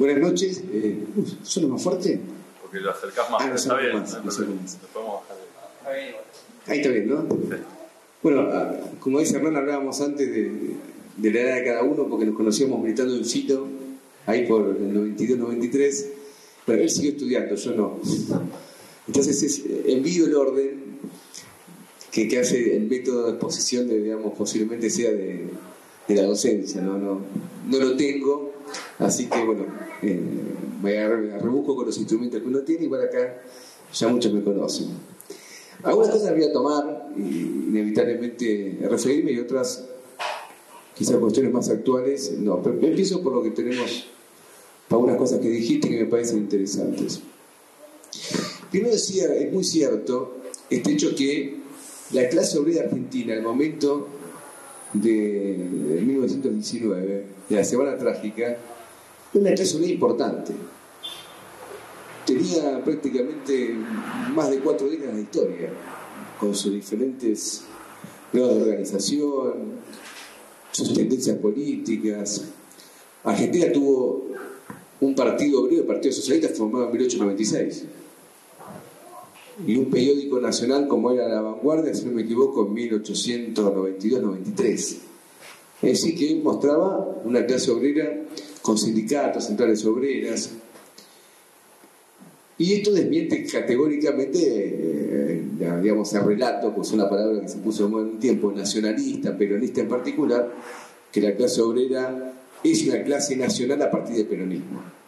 Buenas 0.03 0.31
noches. 0.31 0.63
Eh, 0.73 0.99
¿Suena 1.43 1.69
más 1.69 1.83
fuerte? 1.83 2.19
Porque 2.61 2.81
lo 2.81 2.91
acercás 2.91 3.31
más. 3.31 3.43
Ah, 3.43 3.53
está 3.55 3.77
bien. 3.77 3.93
Más, 3.99 4.25
más. 4.25 4.41
Ahí 6.67 6.79
está 6.79 6.91
bien, 6.91 7.09
¿no? 7.09 7.27
Bueno, 8.23 8.49
ah, 8.53 8.77
como 9.01 9.21
dice 9.21 9.37
Hernán, 9.37 9.57
hablábamos 9.57 10.01
antes 10.01 10.29
de, 10.29 10.77
de 11.17 11.33
la 11.33 11.41
edad 11.41 11.57
de 11.57 11.65
cada 11.65 11.83
uno, 11.83 12.09
porque 12.09 12.25
nos 12.25 12.37
conocíamos 12.37 12.83
militando 12.83 13.17
en 13.17 13.25
Fito, 13.25 13.69
ahí 14.27 14.47
por 14.47 14.77
el 14.77 15.17
92-93, 15.17 16.07
pero 16.67 16.83
él 16.83 16.91
siguió 16.91 17.13
estudiando, 17.13 17.55
yo 17.55 17.73
no. 17.73 18.01
Entonces 19.07 19.43
es, 19.43 19.63
envío 19.87 20.27
el 20.27 20.35
orden 20.35 20.83
que, 22.11 22.39
hace 22.39 22.77
el 22.77 22.89
método 22.89 23.27
de 23.27 23.31
exposición, 23.33 23.89
de, 23.89 24.01
digamos, 24.01 24.35
posiblemente 24.35 24.91
sea 24.91 25.11
de, 25.11 25.49
la 26.09 26.23
docencia, 26.25 26.81
¿no? 26.83 26.99
No, 26.99 27.21
no 27.69 27.79
lo 27.79 27.97
tengo, 27.97 28.52
así 28.99 29.27
que 29.27 29.45
bueno, 29.45 29.67
eh, 30.03 30.21
me 30.83 31.09
rebusco 31.39 31.77
con 31.77 31.87
los 31.87 31.99
instrumentos 31.99 32.41
que 32.41 32.47
uno 32.47 32.61
tiene 32.61 32.87
y 32.87 32.89
por 32.89 33.01
acá 33.01 33.43
ya 33.93 34.09
muchos 34.09 34.33
me 34.33 34.43
conocen. 34.43 34.89
Algunas 35.83 36.11
cosas 36.11 36.33
voy 36.33 36.45
a 36.45 36.53
tomar, 36.53 37.09
inevitablemente 37.17 38.79
referirme 38.89 39.33
y 39.33 39.41
otras 39.41 39.85
quizás 40.95 41.17
cuestiones 41.17 41.53
más 41.53 41.69
actuales, 41.69 42.33
no, 42.39 42.63
pero 42.63 42.79
empiezo 42.81 43.23
por 43.23 43.33
lo 43.33 43.43
que 43.43 43.51
tenemos, 43.51 44.07
para 44.89 45.03
unas 45.03 45.17
cosas 45.17 45.41
que 45.41 45.49
dijiste 45.49 45.89
que 45.89 46.05
me 46.05 46.07
parecen 46.07 46.39
interesantes. 46.39 47.21
Primero 48.71 48.93
decía, 48.93 49.35
es 49.35 49.53
muy 49.53 49.65
cierto 49.65 50.37
este 50.71 50.93
hecho 50.93 51.15
que 51.15 51.57
la 52.13 52.29
clase 52.29 52.59
obrera 52.59 52.85
argentina, 52.85 53.35
al 53.35 53.43
momento 53.43 54.07
de, 54.93 56.03
1919, 56.05 57.25
de 57.49 57.57
la 57.57 57.65
Semana 57.65 57.97
Trágica, 57.97 58.57
una 59.35 59.55
obrera 59.55 59.93
importante. 59.93 60.53
Tenía 62.27 62.83
prácticamente 62.85 63.75
más 64.35 64.51
de 64.51 64.59
cuatro 64.59 64.89
décadas 64.89 65.17
de 65.17 65.23
historia, 65.23 65.71
con 66.39 66.55
sus 66.55 66.73
diferentes 66.73 67.65
grados 68.33 68.57
de 68.57 68.63
organización, 68.63 69.53
sus 70.71 70.95
tendencias 70.95 71.37
políticas. 71.39 72.45
Argentina 73.25 73.71
tuvo 73.73 74.27
un 75.01 75.15
partido 75.15 75.63
obrero, 75.63 75.83
el 75.83 75.87
Partido 75.87 76.13
Socialista, 76.13 76.49
formado 76.49 76.87
en 76.87 76.93
1896. 76.93 77.85
Y 79.67 79.77
un 79.77 79.91
periódico 79.91 80.41
nacional 80.41 80.89
como 80.89 81.13
era 81.13 81.29
La 81.29 81.43
Vanguardia, 81.43 81.95
si 81.95 82.07
no 82.07 82.13
me 82.13 82.23
equivoco, 82.23 82.67
en 82.67 82.75
1892-93. 82.75 84.97
Es 85.83 85.83
decir, 85.83 86.17
que 86.17 86.41
mostraba 86.43 87.21
una 87.25 87.45
clase 87.45 87.71
obrera 87.71 88.23
con 88.63 88.79
sindicatos, 88.79 89.45
centrales 89.45 89.85
obreras. 89.85 90.53
Y 92.59 92.75
esto 92.75 92.93
desmiente 92.93 93.45
categóricamente, 93.45 94.39
eh, 94.41 95.43
digamos, 95.83 96.13
el 96.15 96.25
relato, 96.25 96.73
pues 96.73 96.93
una 96.93 97.09
palabra 97.09 97.41
que 97.41 97.49
se 97.49 97.59
puso 97.59 97.87
en 97.87 97.95
un 97.95 98.21
tiempo, 98.21 98.53
nacionalista, 98.53 99.37
peronista 99.37 99.81
en 99.81 99.89
particular, 99.89 100.55
que 101.11 101.21
la 101.21 101.35
clase 101.35 101.61
obrera 101.61 102.35
es 102.63 102.87
una 102.87 103.03
clase 103.03 103.35
nacional 103.37 103.83
a 103.83 103.91
partir 103.91 104.15
del 104.17 104.27
peronismo. 104.27 105.02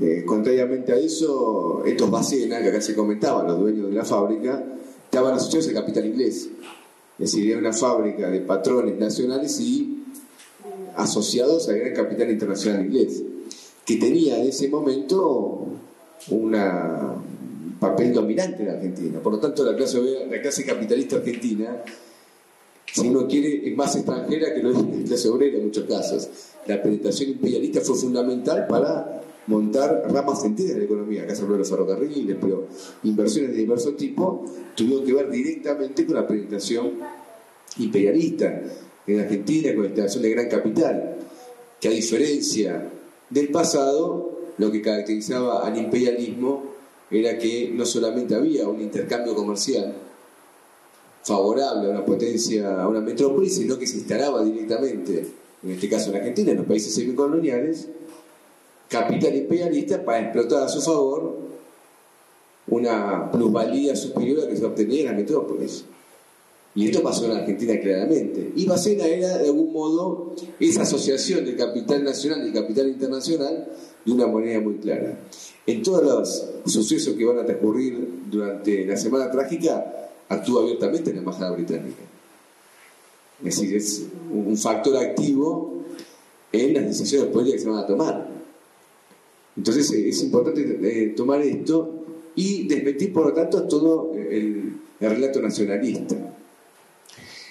Eh, 0.00 0.24
contrariamente 0.24 0.92
a 0.92 0.96
eso, 0.96 1.82
estos 1.84 2.10
Bacena, 2.10 2.60
que 2.62 2.68
acá 2.68 2.80
se 2.80 2.94
comentaban, 2.94 3.46
los 3.46 3.58
dueños 3.58 3.88
de 3.90 3.94
la 3.94 4.04
fábrica, 4.04 4.64
estaban 5.04 5.34
asociados 5.34 5.68
al 5.68 5.74
capital 5.74 6.06
inglés. 6.06 6.48
Es 7.18 7.32
decir, 7.32 7.50
era 7.50 7.58
una 7.58 7.72
fábrica 7.72 8.30
de 8.30 8.40
patrones 8.40 8.98
nacionales 8.98 9.60
y 9.60 10.02
asociados 10.96 11.68
al 11.68 11.78
gran 11.78 11.94
capital 11.94 12.30
internacional 12.30 12.86
inglés, 12.86 13.22
que 13.84 13.96
tenía 13.96 14.38
en 14.38 14.48
ese 14.48 14.68
momento 14.68 15.66
un 16.30 16.56
papel 17.78 18.12
dominante 18.12 18.62
en 18.62 18.70
Argentina. 18.70 19.20
Por 19.20 19.34
lo 19.34 19.38
tanto, 19.38 19.64
la 19.64 19.76
clase, 19.76 20.00
la 20.30 20.40
clase 20.40 20.64
capitalista 20.64 21.16
argentina, 21.16 21.82
si 22.92 23.08
uno 23.08 23.26
quiere, 23.26 23.68
es 23.68 23.76
más 23.76 23.94
extranjera 23.96 24.54
que 24.54 24.62
la 24.62 24.72
clase 25.06 25.28
obrera 25.28 25.58
en 25.58 25.64
muchos 25.64 25.84
casos. 25.84 26.28
La 26.66 26.82
penetración 26.82 27.30
imperialista 27.30 27.80
fue 27.80 27.96
fundamental 27.96 28.66
para 28.66 29.21
montar 29.46 30.04
ramas 30.10 30.44
enteras 30.44 30.74
de 30.74 30.78
la 30.78 30.84
economía, 30.84 31.22
acá 31.24 31.34
se 31.34 31.42
habló 31.42 31.54
de 31.54 31.60
los 31.60 31.70
ferrocarriles, 31.70 32.36
pero 32.40 32.66
inversiones 33.02 33.52
de 33.52 33.58
diversos 33.58 33.96
tipos 33.96 34.50
tuvieron 34.74 35.04
que 35.04 35.12
ver 35.12 35.30
directamente 35.30 36.06
con 36.06 36.16
la 36.16 36.26
penetración 36.26 36.92
imperialista 37.78 38.62
en 39.06 39.20
Argentina, 39.20 39.72
con 39.74 39.82
la 39.82 39.88
instalación 39.88 40.22
de 40.22 40.30
gran 40.30 40.48
capital, 40.48 41.16
que 41.80 41.88
a 41.88 41.90
diferencia 41.90 42.90
del 43.30 43.48
pasado, 43.48 44.38
lo 44.58 44.70
que 44.70 44.82
caracterizaba 44.82 45.66
al 45.66 45.76
imperialismo 45.76 46.72
era 47.10 47.36
que 47.38 47.70
no 47.74 47.84
solamente 47.84 48.34
había 48.34 48.68
un 48.68 48.80
intercambio 48.80 49.34
comercial 49.34 49.94
favorable 51.24 51.88
a 51.88 51.90
una 51.90 52.04
potencia, 52.04 52.80
a 52.80 52.88
una 52.88 53.00
metrópoli, 53.00 53.48
sino 53.48 53.78
que 53.78 53.86
se 53.86 53.98
instalaba 53.98 54.44
directamente, 54.44 55.26
en 55.62 55.70
este 55.70 55.88
caso 55.88 56.10
en 56.10 56.16
Argentina, 56.16 56.52
en 56.52 56.58
los 56.58 56.66
países 56.66 56.94
semicoloniales, 56.94 57.88
capital 58.92 59.34
imperialista 59.34 60.04
para 60.04 60.20
explotar 60.20 60.64
a 60.64 60.68
su 60.68 60.82
favor 60.82 61.38
una 62.68 63.30
plusvalía 63.30 63.96
superior 63.96 64.40
a 64.40 64.42
la 64.44 64.50
que 64.50 64.56
se 64.56 64.64
obtenía 64.64 65.00
en 65.00 65.06
las 65.06 65.16
metrópolis. 65.16 65.84
Y 66.74 66.86
esto 66.86 67.02
pasó 67.02 67.26
en 67.26 67.32
Argentina 67.32 67.78
claramente. 67.80 68.52
Y 68.54 68.66
Bacena 68.66 69.04
era, 69.04 69.38
de 69.38 69.46
algún 69.46 69.72
modo, 69.72 70.34
esa 70.58 70.82
asociación 70.82 71.44
de 71.44 71.56
capital 71.56 72.04
nacional 72.04 72.46
y 72.46 72.52
capital 72.52 72.88
internacional 72.88 73.68
de 74.04 74.12
una 74.12 74.26
manera 74.26 74.60
muy 74.60 74.76
clara. 74.76 75.18
En 75.66 75.82
todos 75.82 76.02
los 76.02 76.72
sucesos 76.72 77.14
que 77.14 77.24
van 77.24 77.38
a 77.38 77.44
transcurrir 77.44 78.08
durante 78.30 78.86
la 78.86 78.96
Semana 78.96 79.30
Trágica, 79.30 80.10
actúa 80.28 80.62
abiertamente 80.62 81.12
la 81.12 81.18
Embajada 81.18 81.50
Británica. 81.52 82.02
Es 83.44 83.56
decir, 83.56 83.76
es 83.76 84.06
un 84.32 84.56
factor 84.56 84.96
activo 84.96 85.82
en 86.52 86.74
las 86.74 86.84
decisiones 86.84 87.28
políticas 87.28 87.60
que 87.60 87.64
se 87.64 87.70
van 87.70 87.84
a 87.84 87.86
tomar. 87.86 88.31
Entonces 89.56 89.90
eh, 89.92 90.08
es 90.08 90.22
importante 90.22 90.78
eh, 90.82 91.08
tomar 91.16 91.42
esto 91.42 92.04
y 92.34 92.66
desmentir, 92.66 93.12
por 93.12 93.26
lo 93.26 93.32
tanto, 93.32 93.66
todo 93.68 94.12
el, 94.14 94.80
relato 95.00 95.42
nacionalista. 95.42 96.16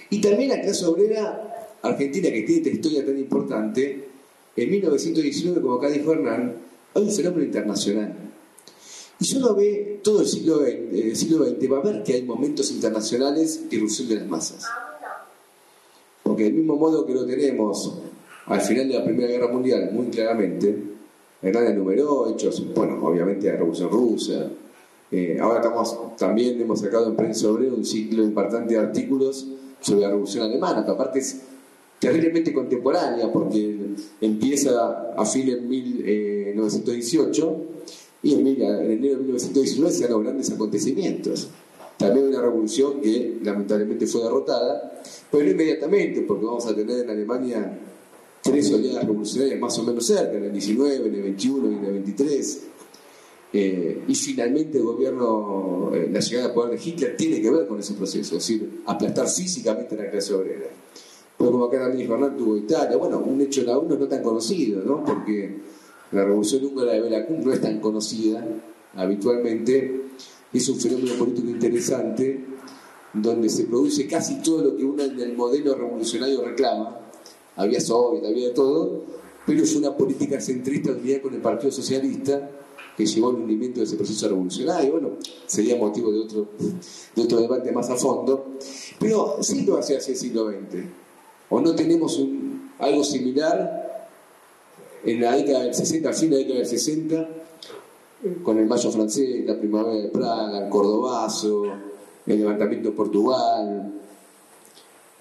Y 0.10 0.22
también 0.22 0.50
la 0.50 0.62
clase 0.62 0.86
obrera 0.86 1.78
argentina, 1.82 2.30
que 2.30 2.42
tiene 2.44 2.62
esta 2.62 2.70
historia 2.70 3.06
tan 3.06 3.18
importante, 3.18 4.08
en 4.56 4.70
1919, 4.70 5.62
como 5.62 5.76
acá 5.76 5.90
dijo 5.90 6.14
Hernán, 6.14 6.56
hay 6.94 7.04
un 7.04 7.12
fenómeno 7.12 7.44
internacional. 7.44 8.16
Y 9.20 9.26
si 9.26 9.38
uno 9.38 9.54
ve 9.54 10.00
todo 10.04 10.22
el 10.22 10.28
siglo 10.28 10.60
XX, 10.60 10.94
el 10.94 11.16
siglo 11.16 11.46
XX 11.46 11.72
va 11.72 11.78
a 11.78 11.82
ver 11.82 12.04
que 12.04 12.14
hay 12.14 12.24
momentos 12.24 12.72
internacionales 12.72 13.70
de 13.70 13.76
irrupción 13.76 14.08
de 14.10 14.16
las 14.16 14.28
masas. 14.28 14.66
Porque 16.24 16.46
del 16.46 16.54
mismo 16.54 16.76
modo 16.76 17.06
que 17.06 17.14
lo 17.14 17.26
tenemos 17.26 18.00
al 18.46 18.62
final 18.62 18.88
de 18.88 18.96
la 18.96 19.06
Primera 19.06 19.30
Guerra 19.30 19.48
Mundial, 19.48 19.92
muy 19.94 20.08
claramente, 20.08 20.76
Hernán 21.42 21.68
enumeró 21.68 22.30
hechos, 22.30 22.64
bueno, 22.76 23.00
obviamente 23.02 23.48
la 23.48 23.54
Revolución 23.54 23.90
Rusa. 23.90 24.48
Eh, 25.12 25.38
ahora 25.42 25.60
estamos, 25.60 26.16
también 26.18 26.62
hemos 26.62 26.80
sacado 26.82 27.08
en 27.08 27.16
Prensa 27.16 27.50
Obrera 27.50 27.74
un 27.74 27.84
ciclo 27.84 28.24
importante 28.24 28.76
de 28.76 28.80
artículos 28.80 29.48
sobre 29.82 30.02
la 30.02 30.10
Revolución 30.10 30.46
Alemana, 30.46 30.86
que 30.86 30.92
aparte 30.92 31.20
es 31.20 31.42
terriblemente 32.00 32.54
contemporánea, 32.54 33.32
porque 33.32 33.78
empieza 34.22 35.14
a 35.18 35.26
fin 35.26 35.48
de 35.48 35.62
1918 35.62 37.58
y 38.24 38.34
en, 38.36 38.48
enero 38.48 39.18
de 39.18 39.24
1919 39.24 39.94
se 39.94 40.04
dan 40.04 40.12
los 40.12 40.24
grandes 40.24 40.52
acontecimientos. 40.52 41.50
También 41.98 42.28
una 42.28 42.42
revolución 42.42 43.02
que 43.02 43.40
lamentablemente 43.44 44.08
fue 44.08 44.24
derrotada, 44.24 45.02
pero 45.30 45.44
no 45.44 45.52
inmediatamente, 45.52 46.22
porque 46.22 46.46
vamos 46.46 46.66
a 46.66 46.76
tener 46.76 47.00
en 47.04 47.10
Alemania 47.10 47.80
tres 48.42 48.72
oleadas 48.72 49.06
revolucionarias 49.06 49.60
más 49.60 49.78
o 49.80 49.84
menos 49.84 50.06
cerca, 50.06 50.38
en 50.38 50.46
el 50.46 50.52
19, 50.52 50.96
en 50.96 51.16
el 51.16 51.22
21 51.22 51.72
y 51.72 51.76
en 51.76 51.86
el 51.86 51.92
23. 51.94 52.62
Eh, 53.54 54.04
y 54.08 54.16
finalmente 54.16 54.78
el 54.78 54.86
gobierno, 54.86 55.92
eh, 55.94 56.10
la 56.12 56.22
llegada 56.22 56.48
al 56.48 56.54
poder 56.54 56.80
de 56.80 56.90
Hitler 56.90 57.18
tiene 57.18 57.42
que 57.42 57.52
ver 57.52 57.68
con 57.68 57.80
ese 57.80 57.94
proceso, 57.96 58.38
es 58.38 58.48
decir, 58.48 58.82
aplastar 58.86 59.28
físicamente 59.28 59.96
la 59.98 60.10
clase 60.10 60.34
obrera. 60.34 60.68
Pues 61.38 61.50
como 61.50 61.66
acá 61.66 61.80
también 61.80 62.10
Hernán, 62.10 62.38
tuvo 62.38 62.56
Italia, 62.56 62.96
bueno, 62.98 63.20
un 63.20 63.42
hecho 63.42 63.64
la 63.64 63.78
uno 63.78 63.96
no 63.96 64.08
tan 64.08 64.22
conocido, 64.22 64.84
¿no? 64.84 65.04
Porque 65.04 65.58
la 66.12 66.24
revolución 66.24 66.64
húngara 66.64 66.94
de 66.94 67.02
Belacún 67.02 67.44
no 67.44 67.52
es 67.52 67.60
tan 67.60 67.80
conocida 67.80 68.46
habitualmente, 68.96 70.02
es 70.54 70.70
un 70.70 70.80
fenómeno 70.80 71.16
político 71.16 71.50
interesante 71.50 72.46
donde 73.14 73.50
se 73.50 73.66
produce 73.66 74.08
casi 74.08 74.42
todo 74.42 74.64
lo 74.64 74.78
que 74.78 74.84
uno 74.84 75.04
en 75.04 75.20
el 75.20 75.36
modelo 75.36 75.76
revolucionario 75.76 76.44
reclama, 76.44 77.01
había 77.56 77.80
Soviet, 77.80 78.26
había 78.26 78.50
de 78.50 78.54
todo, 78.54 79.04
pero 79.46 79.64
es 79.64 79.76
una 79.76 79.96
política 79.96 80.40
centrista 80.40 80.92
unida 80.92 81.22
con 81.22 81.34
el 81.34 81.42
Partido 81.42 81.72
Socialista 81.72 82.50
que 82.96 83.06
llevó 83.06 83.30
al 83.30 83.36
hundimiento 83.36 83.80
de 83.80 83.86
ese 83.86 83.96
proceso 83.96 84.28
revolucionario. 84.28 84.92
Bueno, 84.92 85.10
sería 85.46 85.78
motivo 85.78 86.12
de 86.12 86.20
otro, 86.20 86.48
de 87.16 87.22
otro 87.22 87.40
debate 87.40 87.72
más 87.72 87.90
a 87.90 87.96
fondo, 87.96 88.58
pero 89.00 89.38
sí 89.42 89.62
lo 89.62 89.78
hace 89.78 89.98
hacia 89.98 90.12
el 90.12 90.18
siglo 90.18 90.50
XX. 90.50 90.84
¿O 91.50 91.60
no 91.60 91.76
tenemos 91.76 92.18
un, 92.18 92.72
algo 92.80 93.04
similar 93.04 94.10
en 95.04 95.22
la 95.22 95.36
década 95.36 95.64
del 95.64 95.74
60, 95.74 96.10
al 96.10 96.16
fin 96.16 96.30
de 96.30 96.36
la 96.36 96.42
década 96.42 96.60
del 96.60 96.68
60, 96.68 97.30
con 98.44 98.58
el 98.60 98.68
Mayo 98.68 98.92
francés, 98.92 99.46
la 99.46 99.58
primavera 99.58 100.00
de 100.00 100.10
Praga, 100.10 100.64
el 100.66 100.70
Cordobazo, 100.70 101.64
el 102.26 102.40
levantamiento 102.40 102.90
de 102.90 102.96
Portugal, 102.96 103.94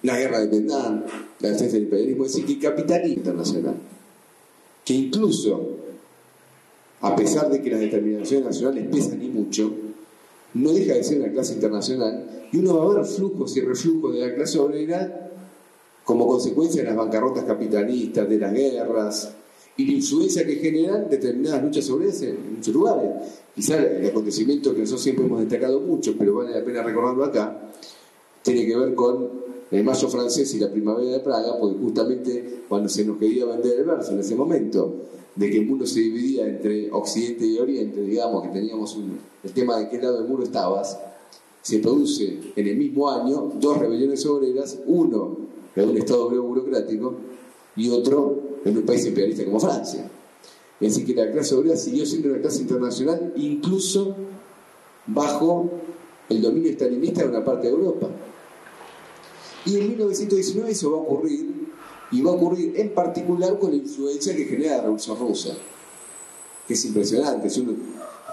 la 0.02 0.18
guerra 0.18 0.40
de 0.40 0.46
Vietnam, 0.46 1.04
la 1.40 1.48
defensa 1.48 1.74
del 1.74 1.84
imperialismo, 1.84 2.24
es 2.24 2.32
decir, 2.32 2.46
que 2.46 2.66
capitalismo 2.66 3.16
internacional, 3.16 3.74
que 4.84 4.94
incluso, 4.94 5.76
a 7.00 7.14
pesar 7.16 7.50
de 7.50 7.60
que 7.60 7.70
las 7.70 7.80
determinaciones 7.80 8.46
nacionales 8.46 8.86
pesan 8.90 9.22
y 9.22 9.28
mucho, 9.28 9.72
no 10.54 10.72
deja 10.72 10.94
de 10.94 11.04
ser 11.04 11.20
una 11.20 11.30
clase 11.30 11.54
internacional 11.54 12.48
y 12.52 12.58
uno 12.58 12.78
va 12.78 12.92
a 12.92 12.94
ver 12.96 13.04
flujos 13.04 13.56
y 13.56 13.60
reflujos 13.60 14.14
de 14.14 14.26
la 14.26 14.34
clase 14.34 14.58
obrera 14.58 15.30
como 16.04 16.26
consecuencia 16.26 16.82
de 16.82 16.88
las 16.88 16.96
bancarrotas 16.96 17.44
capitalistas, 17.44 18.28
de 18.28 18.38
las 18.38 18.52
guerras 18.52 19.32
y 19.76 19.86
la 19.86 19.92
influencia 19.92 20.44
que 20.44 20.56
generan 20.56 21.08
determinadas 21.08 21.62
luchas 21.62 21.88
obreras 21.90 22.20
en 22.22 22.56
muchos 22.56 22.74
lugares. 22.74 23.10
Quizá 23.54 23.76
el 23.76 24.06
acontecimiento 24.08 24.74
que 24.74 24.80
nosotros 24.80 25.02
siempre 25.02 25.24
hemos 25.24 25.40
destacado 25.40 25.80
mucho, 25.80 26.14
pero 26.18 26.34
vale 26.34 26.50
la 26.50 26.64
pena 26.64 26.82
recordarlo 26.82 27.24
acá, 27.24 27.70
tiene 28.42 28.66
que 28.66 28.76
ver 28.76 28.94
con 28.94 29.49
el 29.70 29.84
mayo 29.84 30.08
francés 30.08 30.52
y 30.54 30.58
la 30.58 30.70
primavera 30.70 31.10
de 31.10 31.20
Praga, 31.20 31.56
porque 31.58 31.78
justamente 31.80 32.62
cuando 32.68 32.88
se 32.88 33.04
nos 33.04 33.18
quería 33.18 33.44
vender 33.44 33.80
el 33.80 33.84
verso 33.84 34.12
en 34.12 34.20
ese 34.20 34.34
momento, 34.34 34.94
de 35.34 35.50
que 35.50 35.58
el 35.58 35.66
mundo 35.66 35.86
se 35.86 36.00
dividía 36.00 36.46
entre 36.46 36.90
Occidente 36.90 37.46
y 37.46 37.58
Oriente, 37.58 38.02
digamos 38.02 38.42
que 38.42 38.48
teníamos 38.48 38.98
el 39.44 39.52
tema 39.52 39.78
de 39.78 39.88
qué 39.88 39.98
lado 39.98 40.18
del 40.18 40.28
muro 40.28 40.42
estabas, 40.42 40.98
se 41.62 41.78
produce 41.78 42.52
en 42.56 42.66
el 42.66 42.76
mismo 42.76 43.10
año 43.10 43.52
dos 43.60 43.78
rebeliones 43.78 44.24
obreras, 44.26 44.78
uno 44.86 45.36
en 45.76 45.88
un 45.88 45.96
Estado 45.96 46.26
obrero 46.26 46.42
burocrático 46.42 47.14
y 47.76 47.88
otro 47.90 48.40
en 48.64 48.76
un 48.76 48.82
país 48.84 49.06
imperialista 49.06 49.44
como 49.44 49.60
Francia. 49.60 50.10
Es 50.80 50.94
decir, 50.94 51.06
que 51.06 51.14
la 51.14 51.30
clase 51.30 51.54
obrera 51.54 51.76
siguió 51.76 52.06
siendo 52.06 52.30
una 52.30 52.40
clase 52.40 52.62
internacional 52.62 53.32
incluso 53.36 54.16
bajo 55.06 55.70
el 56.28 56.40
dominio 56.40 56.70
estalinista 56.70 57.22
de 57.22 57.28
una 57.28 57.44
parte 57.44 57.66
de 57.66 57.74
Europa. 57.74 58.08
Y 59.66 59.76
en 59.78 59.88
1919 59.88 60.70
eso 60.70 60.90
va 60.92 60.98
a 60.98 61.00
ocurrir, 61.00 61.68
y 62.12 62.22
va 62.22 62.30
a 62.30 62.34
ocurrir 62.34 62.72
en 62.76 62.94
particular 62.94 63.58
con 63.58 63.70
la 63.70 63.76
influencia 63.76 64.34
que 64.34 64.44
genera 64.44 64.76
la 64.76 64.82
Revolución 64.82 65.18
Rusa. 65.18 65.56
que 66.66 66.74
es 66.74 66.84
impresionante. 66.84 67.50
Si 67.50 67.60
uno 67.60 67.72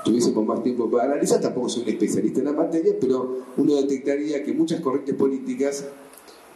tuviésemos 0.05 0.45
más 0.45 0.61
tiempo 0.61 0.89
para 0.89 1.05
analizar, 1.05 1.41
tampoco 1.41 1.69
soy 1.69 1.83
un 1.83 1.89
especialista 1.89 2.39
en 2.39 2.45
la 2.45 2.53
materia, 2.53 2.93
pero 2.99 3.45
uno 3.57 3.75
detectaría 3.75 4.43
que 4.43 4.53
muchas 4.53 4.79
corrientes 4.79 5.15
políticas, 5.15 5.85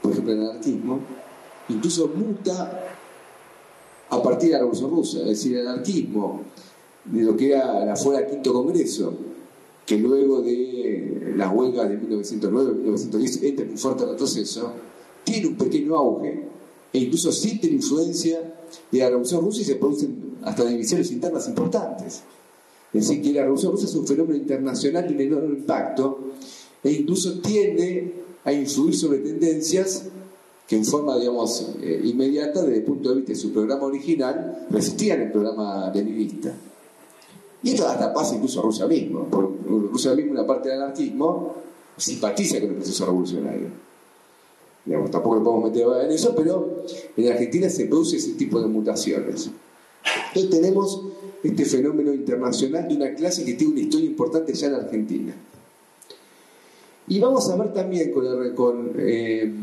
por 0.02 0.12
ejemplo 0.12 0.34
el 0.34 0.42
anarquismo, 0.42 1.00
incluso 1.70 2.08
muta 2.08 2.96
a 4.10 4.22
partir 4.22 4.50
de 4.50 4.54
la 4.54 4.60
Revolución 4.60 4.92
Rusa, 4.92 5.20
es 5.22 5.28
decir, 5.30 5.58
el 5.58 5.68
anarquismo, 5.68 6.42
de 7.06 7.24
lo 7.24 7.36
que 7.36 7.50
era 7.50 7.84
la 7.84 7.96
fuera 7.96 8.28
quinto 8.28 8.54
congreso, 8.54 9.14
que 9.92 9.98
luego 9.98 10.42
de 10.42 11.34
las 11.36 11.54
huelgas 11.54 11.90
de 11.90 12.00
1909-1910 12.00 13.44
entra 13.44 13.66
en 13.66 13.72
un 13.72 13.78
fuerte 13.78 14.06
retroceso, 14.06 14.72
tiene 15.26 15.48
un 15.48 15.56
pequeño 15.56 15.98
auge 15.98 16.46
e 16.94 16.98
incluso 16.98 17.30
siente 17.34 17.68
la 17.68 17.74
influencia 17.74 18.40
de 18.90 19.00
la 19.00 19.10
Revolución 19.10 19.42
Rusa 19.42 19.62
y 19.62 19.66
se 19.66 19.76
producen 19.76 20.38
hasta 20.44 20.64
divisiones 20.64 21.12
internas 21.12 21.46
importantes. 21.50 22.22
Es 22.94 23.08
decir, 23.08 23.22
que 23.22 23.34
la 23.34 23.42
Revolución 23.42 23.74
Rusa 23.74 23.86
es 23.86 23.96
un 23.96 24.08
fenómeno 24.08 24.38
internacional 24.38 25.06
de 25.10 25.14
un 25.14 25.20
enorme 25.20 25.58
impacto 25.58 26.20
e 26.82 26.92
incluso 26.94 27.42
tiende 27.42 28.14
a 28.46 28.54
influir 28.54 28.96
sobre 28.96 29.18
tendencias 29.20 30.06
que 30.70 30.78
en 30.78 30.86
forma, 30.86 31.18
digamos, 31.20 31.70
eh, 31.82 32.02
inmediata, 32.06 32.62
desde 32.62 32.78
el 32.78 32.84
punto 32.84 33.10
de 33.10 33.16
vista 33.16 33.34
de 33.34 33.38
su 33.38 33.52
programa 33.52 33.84
original, 33.84 34.68
resistían 34.70 35.20
el 35.20 35.32
programa 35.34 35.92
leninista. 35.94 36.56
Y 37.64 37.72
esto 37.72 37.88
hasta 37.88 38.14
pasa 38.14 38.36
incluso 38.36 38.60
a 38.60 38.64
Rusia 38.64 38.88
mismo, 38.88 39.28
porque 39.30 39.54
Rusia 39.68 40.14
mismo, 40.16 40.32
una 40.32 40.48
parte 40.48 40.70
del 40.70 40.82
anarquismo, 40.82 41.56
simpatiza 41.98 42.60
con 42.60 42.70
el 42.70 42.76
proceso 42.76 43.06
revolucionario. 43.06 43.68
Tampoco 45.12 45.36
lo 45.36 45.44
podemos 45.44 45.72
meter 45.72 45.88
en 46.06 46.12
eso, 46.12 46.34
pero 46.36 46.84
en 47.16 47.32
Argentina 47.32 47.70
se 47.70 47.86
produce 47.86 48.18
ese 48.18 48.34
tipo 48.34 48.60
de 48.60 48.68
mutaciones. 48.68 49.52
Entonces 50.34 50.50
tenemos 50.50 51.04
este 51.44 51.66
fenómeno 51.66 52.14
internacional 52.14 52.88
de 52.88 52.96
una 52.96 53.14
clase 53.14 53.46
que 53.46 53.54
tiene 53.54 53.74
una 53.74 53.82
historia 53.82 54.08
importante 54.08 54.54
ya 54.54 54.68
en 54.68 54.76
Argentina. 54.76 55.36
Y 57.08 57.20
vamos 57.20 57.48
a 57.50 57.56
ver 57.58 57.74
también 57.74 58.12
con, 58.12 58.56
con, 58.56 58.94
eh, 58.98 59.54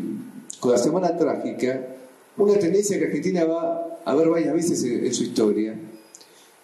con 0.60 0.70
la 0.70 0.78
Semana 0.78 1.16
Trágica 1.16 1.96
una 2.36 2.58
tendencia 2.58 2.98
que 2.98 3.06
Argentina 3.06 3.44
va 3.44 3.98
a 4.04 4.14
ver 4.14 4.28
varias 4.28 4.54
veces 4.54 4.84
en 4.84 5.12
su 5.12 5.24
historia, 5.24 5.74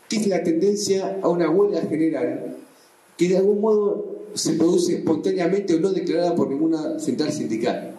que 0.09 0.17
es 0.17 0.27
la 0.27 0.43
tendencia 0.43 1.19
a 1.23 1.29
una 1.29 1.51
huelga 1.51 1.83
general 1.83 2.57
que 3.17 3.29
de 3.29 3.37
algún 3.37 3.61
modo 3.61 4.15
se 4.35 4.55
produce 4.55 4.97
espontáneamente 4.97 5.75
o 5.75 5.81
no 5.81 5.93
declarada 5.93 6.35
por 6.35 6.49
ninguna 6.49 6.99
central 6.99 7.33
sindical. 7.33 7.95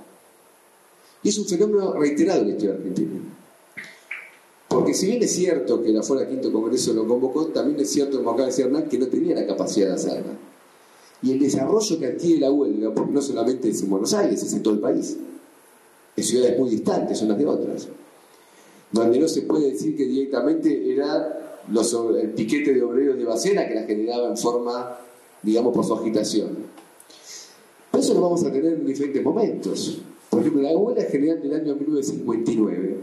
Y 1.24 1.30
es 1.30 1.38
un 1.38 1.46
fenómeno 1.46 1.94
reiterado 1.94 2.42
en 2.42 2.48
la 2.48 2.54
historia 2.54 2.76
argentina. 2.76 3.20
Porque 4.68 4.94
si 4.94 5.08
bien 5.08 5.24
es 5.24 5.32
cierto 5.32 5.82
que 5.82 5.90
la 5.90 6.04
Fuera 6.04 6.28
Quinto 6.28 6.52
Congreso 6.52 6.94
lo 6.94 7.08
convocó, 7.08 7.48
también 7.48 7.80
es 7.80 7.90
cierto, 7.90 8.18
como 8.18 8.32
acaba 8.32 8.48
de 8.48 8.52
decir 8.52 8.66
Hernán, 8.66 8.90
que 8.90 8.98
no 8.98 9.08
tenía 9.08 9.36
la 9.36 9.48
capacidad 9.48 9.88
de 9.88 9.94
hacerlo. 9.94 10.34
Y 11.22 11.32
el 11.32 11.40
desarrollo 11.40 11.98
que 11.98 12.08
adquiere 12.08 12.42
la 12.42 12.52
huelga, 12.52 12.94
porque 12.94 13.14
no 13.14 13.22
solamente 13.22 13.70
es 13.70 13.82
en 13.82 13.90
Buenos 13.90 14.14
Aires, 14.14 14.44
es 14.44 14.54
en 14.54 14.62
todo 14.62 14.74
el 14.74 14.82
país, 14.82 15.16
en 16.16 16.24
ciudades 16.24 16.60
muy 16.60 16.70
distantes 16.70 17.22
unas 17.22 17.38
de 17.38 17.46
otras, 17.46 17.88
donde 18.92 19.18
no 19.18 19.28
se 19.28 19.44
puede 19.44 19.72
decir 19.72 19.96
que 19.96 20.06
directamente 20.06 20.94
era 20.94 21.45
el 21.68 22.30
piquete 22.32 22.74
de 22.74 22.84
obreros 22.84 23.18
de 23.18 23.26
Bacena 23.26 23.68
que 23.68 23.76
la 23.76 23.84
generaba 23.84 24.28
en 24.28 24.38
forma, 24.38 24.98
digamos, 25.42 25.74
por 25.74 25.86
su 25.86 25.94
agitación. 25.94 26.58
Pero 27.92 28.04
eso 28.04 28.14
lo 28.14 28.22
vamos 28.22 28.44
a 28.44 28.52
tener 28.52 28.74
en 28.74 28.86
diferentes 28.86 29.24
momentos. 29.24 30.00
Por 30.30 30.42
ejemplo, 30.42 30.62
la 30.62 30.76
huelga 30.78 31.04
general 31.04 31.42
del 31.42 31.54
año 31.54 31.76
1959, 31.76 32.98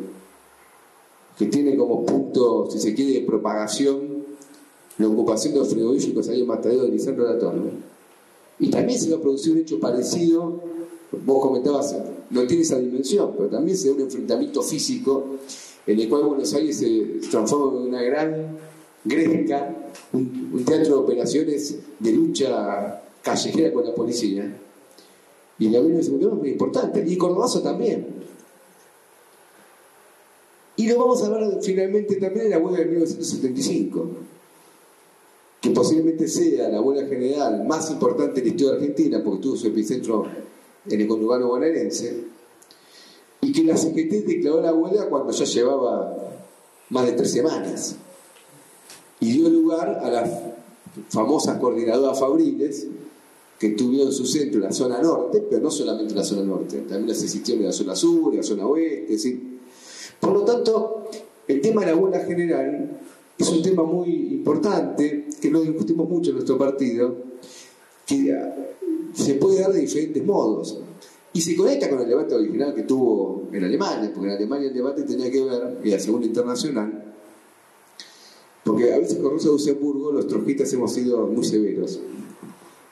que 1.39 1.47
tiene 1.47 1.77
como 1.77 2.05
punto, 2.05 2.69
si 2.71 2.79
se 2.79 2.95
quiere, 2.95 3.21
de 3.21 3.27
propagación 3.27 4.13
la 4.99 5.09
ocupación 5.09 5.55
de 5.55 5.61
los 5.61 5.69
frigoríficos 5.69 6.29
en 6.29 6.47
Matadero 6.47 6.83
de 6.83 6.91
Lisandro 6.91 7.27
de 7.27 7.35
la 7.35 7.39
Torre. 7.39 7.71
Y 8.59 8.71
también 8.71 8.99
se 8.99 9.11
va 9.11 9.17
a 9.17 9.21
producir 9.21 9.53
un 9.53 9.59
hecho 9.59 9.81
parecido, 9.81 10.61
vos 11.25 11.43
comentabas, 11.43 11.97
no 12.31 12.47
tiene 12.47 12.63
esa 12.63 12.79
dimensión, 12.79 13.33
pero 13.37 13.49
también 13.49 13.77
se 13.77 13.89
da 13.89 13.95
un 13.95 14.03
enfrentamiento 14.03 14.63
físico 14.63 15.39
en 15.87 15.99
el 15.99 16.09
cual 16.09 16.25
Buenos 16.25 16.53
Aires 16.55 16.79
se 16.79 17.29
transforma 17.31 17.79
en 17.79 17.89
una 17.89 18.03
gran 18.03 18.52
gresca, 19.05 19.75
un, 20.13 20.65
teatro 20.65 20.97
de 20.97 21.03
operaciones 21.03 21.77
de 21.99 22.13
lucha 22.13 23.03
callejera 23.23 23.73
con 23.73 23.85
la 23.85 23.95
policía 23.95 24.59
y 25.59 25.69
la 25.69 25.81
Biblia 25.81 26.01
es 26.01 26.11
muy 26.11 26.51
importante. 26.51 27.05
Y 27.07 27.17
Cordobazo 27.17 27.63
también. 27.63 28.07
Y 30.77 30.89
lo 30.89 30.99
vamos 30.99 31.23
a 31.23 31.29
ver 31.29 31.59
finalmente 31.63 32.17
también 32.17 32.47
en 32.47 32.51
la 32.51 32.59
huelga 32.59 32.81
de 32.81 32.87
1975, 32.87 34.11
que 35.61 35.71
posiblemente 35.71 36.27
sea 36.27 36.69
la 36.69 36.81
huelga 36.81 37.07
general 37.07 37.65
más 37.65 37.91
importante 37.91 38.41
de 38.41 38.49
la 38.49 38.53
historia 38.53 38.75
argentina, 38.75 39.23
porque 39.23 39.43
tuvo 39.43 39.57
su 39.57 39.69
epicentro 39.69 40.27
en 40.89 41.01
el 41.01 41.07
conurbano 41.07 41.49
bonaerense, 41.49 42.25
y 43.43 43.53
que 43.53 43.63
la 43.65 43.77
CGT 43.77 44.27
declaró 44.27 44.63
la 44.63 44.73
huelga 44.73 45.09
cuando 45.09 45.31
ya 45.31 45.45
llevaba 45.45 46.17
más 46.89 47.07
de 47.07 47.13
tres 47.13 47.33
semanas, 47.33 47.97
y 49.23 49.31
dio 49.31 49.49
lugar 49.49 50.01
a 50.03 50.11
las 50.11 50.31
famosas 51.09 51.59
coordinadoras 51.59 52.19
fabriles, 52.19 52.89
que 53.57 53.69
tuvieron 53.71 54.13
su 54.13 54.27
centro 54.27 54.59
en 54.59 54.65
la 54.65 54.73
zona 54.73 55.01
norte, 55.01 55.47
pero 55.49 55.63
no 55.63 55.71
solamente 55.71 56.11
en 56.11 56.19
la 56.19 56.25
zona 56.25 56.43
norte, 56.43 56.79
también 56.79 57.07
las 57.07 57.23
existieron 57.23 57.63
en 57.63 57.69
la 57.69 57.73
zona 57.73 57.95
sur, 57.95 58.33
en 58.33 58.39
la 58.39 58.43
zona 58.43 58.67
oeste, 58.67 59.17
¿sí? 59.17 59.61
Por 60.19 60.33
lo 60.33 60.45
tanto, 60.45 61.05
el 61.47 61.61
tema 61.61 61.83
de 61.83 61.93
la 61.93 61.97
huelga 61.97 62.25
general 62.25 62.99
es 63.39 63.49
un 63.49 63.63
tema 63.63 63.85
muy 63.85 64.11
importante, 64.33 65.29
que 65.41 65.51
lo 65.53 65.61
discutimos 65.61 66.09
mucho 66.09 66.31
en 66.31 66.37
nuestro 66.37 66.59
partido, 66.59 67.15
que 68.05 68.37
se 69.15 69.35
puede 69.35 69.61
dar 69.61 69.73
de 69.73 69.83
diferentes 69.83 70.25
modos. 70.25 70.81
Y 71.33 71.41
se 71.41 71.55
conecta 71.55 71.89
con 71.89 72.01
el 72.01 72.09
debate 72.09 72.35
original 72.35 72.75
que 72.75 72.83
tuvo 72.83 73.45
en 73.53 73.63
Alemania, 73.63 74.11
porque 74.13 74.31
en 74.31 74.37
Alemania 74.37 74.67
el 74.67 74.75
debate 74.75 75.05
tenía 75.05 75.31
que 75.31 75.45
ver, 75.45 75.79
y 75.85 75.91
la 75.91 76.01
Segunda 76.01 76.27
Internacional, 76.27 77.02
porque 78.65 78.93
a 78.93 78.99
veces 78.99 79.19
con 79.19 79.37
de 79.37 79.45
Luxemburgo 79.45 80.13
los 80.13 80.27
trojistas 80.27 80.73
hemos 80.73 80.93
sido 80.93 81.27
muy 81.27 81.45
severos. 81.45 82.01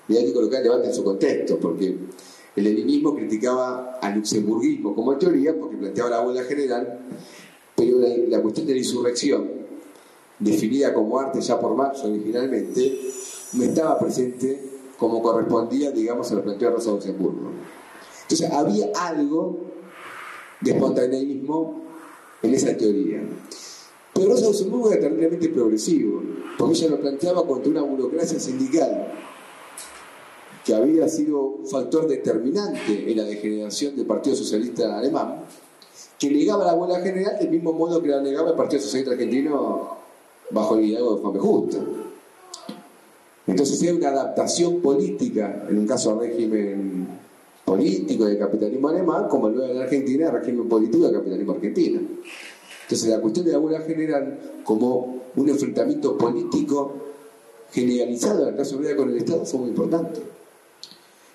Y 0.08 0.16
hay 0.16 0.26
que 0.26 0.32
colocar 0.32 0.58
el 0.58 0.64
debate 0.64 0.88
en 0.88 0.94
su 0.94 1.04
contexto, 1.04 1.58
porque 1.58 1.96
el 2.56 2.64
leninismo 2.64 3.14
criticaba 3.14 3.98
al 4.02 4.16
luxemburguismo 4.16 4.94
como 4.94 5.16
teoría, 5.16 5.56
porque 5.56 5.76
planteaba 5.76 6.10
la 6.10 6.22
huelga 6.22 6.42
general, 6.44 6.98
pero 7.76 7.98
la, 8.28 8.42
cuestión 8.42 8.66
de 8.66 8.72
la 8.72 8.78
insurrección, 8.78 9.48
definida 10.40 10.92
como 10.92 11.20
arte 11.20 11.40
ya 11.40 11.60
por 11.60 11.76
Marx 11.76 12.02
originalmente, 12.02 13.00
no 13.52 13.62
estaba 13.62 13.98
presente 13.98 14.60
como 14.98 15.22
correspondía, 15.22 15.92
digamos, 15.92 16.30
a 16.32 16.34
lo 16.34 16.42
planteado 16.42 16.76
Rosa 16.76 16.90
Luxemburgo. 16.90 17.50
Entonces 18.22 18.50
había 18.50 18.90
algo 18.96 19.58
de 20.60 20.72
espontaneísmo 20.72 21.82
en 22.42 22.54
esa 22.54 22.76
teoría. 22.76 23.22
Pero 24.20 24.32
Rosa 24.32 24.48
Luxemburgo 24.48 24.92
era 24.92 25.00
terriblemente 25.00 25.48
progresivo, 25.48 26.22
porque 26.58 26.74
ella 26.74 26.90
lo 26.90 27.00
planteaba 27.00 27.46
contra 27.46 27.70
una 27.70 27.80
burocracia 27.80 28.38
sindical 28.38 29.14
que 30.62 30.74
había 30.74 31.08
sido 31.08 31.40
un 31.40 31.66
factor 31.66 32.06
determinante 32.06 33.10
en 33.10 33.16
la 33.16 33.24
degeneración 33.24 33.96
del 33.96 34.04
Partido 34.04 34.36
Socialista 34.36 34.98
Alemán, 34.98 35.36
que 36.18 36.30
negaba 36.30 36.66
la 36.66 36.74
huelga 36.74 37.00
general 37.00 37.38
del 37.38 37.48
mismo 37.48 37.72
modo 37.72 38.02
que 38.02 38.10
la 38.10 38.20
negaba 38.20 38.50
el 38.50 38.56
Partido 38.56 38.82
Socialista 38.82 39.12
Argentino 39.12 39.96
bajo 40.50 40.74
el 40.74 40.82
liderazgo 40.82 41.14
de 41.16 41.22
Juan. 41.22 41.38
Justo. 41.38 41.78
Entonces 43.46 43.80
hay 43.80 43.88
una 43.88 44.08
adaptación 44.08 44.82
política, 44.82 45.64
en 45.66 45.78
un 45.78 45.86
caso 45.86 46.10
al 46.10 46.18
régimen 46.18 47.08
político 47.64 48.26
del 48.26 48.38
capitalismo 48.38 48.90
alemán, 48.90 49.28
como 49.30 49.48
el 49.48 49.54
nuevo 49.54 49.72
en 49.72 49.80
Argentina, 49.80 50.26
el 50.26 50.32
régimen 50.32 50.68
político 50.68 51.04
del 51.04 51.14
capitalismo 51.14 51.52
argentino. 51.52 52.00
Entonces 52.90 53.08
la 53.08 53.20
cuestión 53.20 53.46
de 53.46 53.52
la 53.52 53.60
huelga 53.60 53.82
general 53.82 54.36
como 54.64 55.20
un 55.36 55.48
enfrentamiento 55.48 56.18
político 56.18 56.92
generalizado 57.70 58.40
en 58.40 58.46
la 58.46 58.56
clase 58.56 58.74
obrera 58.74 58.96
con 58.96 59.10
el 59.10 59.18
Estado 59.18 59.44
fue 59.46 59.60
muy 59.60 59.68
importante. 59.68 60.20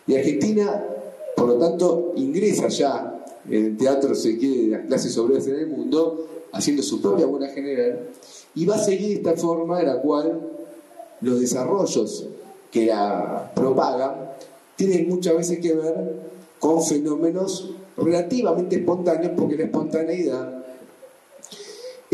Y 0.06 0.16
Argentina, 0.16 0.84
por 1.34 1.48
lo 1.48 1.58
tanto, 1.58 2.12
ingresa 2.18 2.68
ya 2.68 3.26
en 3.50 3.66
el 3.68 3.78
teatro, 3.78 4.14
de 4.14 4.68
las 4.70 4.86
clases 4.86 5.18
obreras 5.18 5.48
en 5.48 5.56
el 5.56 5.68
mundo, 5.68 6.28
haciendo 6.52 6.84
su 6.84 7.02
propia 7.02 7.26
buena 7.26 7.48
general, 7.48 8.10
y 8.54 8.66
va 8.66 8.76
a 8.76 8.84
seguir 8.84 9.20
esta 9.20 9.38
forma 9.38 9.80
en 9.80 9.88
la 9.88 10.02
cual 10.02 10.42
los 11.22 11.40
desarrollos 11.40 12.28
que 12.70 12.88
la 12.88 13.54
propagan 13.56 14.32
tienen 14.76 15.08
muchas 15.08 15.38
veces 15.38 15.60
que 15.60 15.74
ver 15.74 16.20
con 16.60 16.84
fenómenos 16.84 17.72
relativamente 17.96 18.76
espontáneos, 18.76 19.32
porque 19.38 19.56
la 19.56 19.64
espontaneidad 19.64 20.65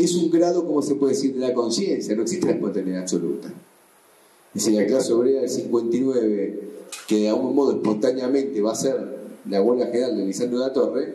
es 0.03 0.15
un 0.15 0.29
grado, 0.29 0.65
como 0.65 0.81
se 0.81 0.95
puede 0.95 1.13
decir, 1.13 1.33
de 1.33 1.39
la 1.39 1.53
conciencia, 1.53 2.15
no 2.15 2.23
existe 2.23 2.47
la 2.47 2.53
espontaneidad 2.53 3.01
absoluta. 3.01 3.51
Dice 4.53 4.71
la 4.71 4.85
clase 4.85 5.13
obrera 5.13 5.41
del 5.41 5.49
59 5.49 6.71
que 7.07 7.15
de 7.17 7.29
algún 7.29 7.55
modo 7.55 7.71
espontáneamente 7.71 8.61
va 8.61 8.73
a 8.73 8.75
ser 8.75 9.21
la 9.49 9.61
huelga 9.61 9.87
general 9.87 10.17
de 10.17 10.25
Lisandro 10.25 10.59
de 10.59 10.67
la 10.67 10.73
Torre, 10.73 11.13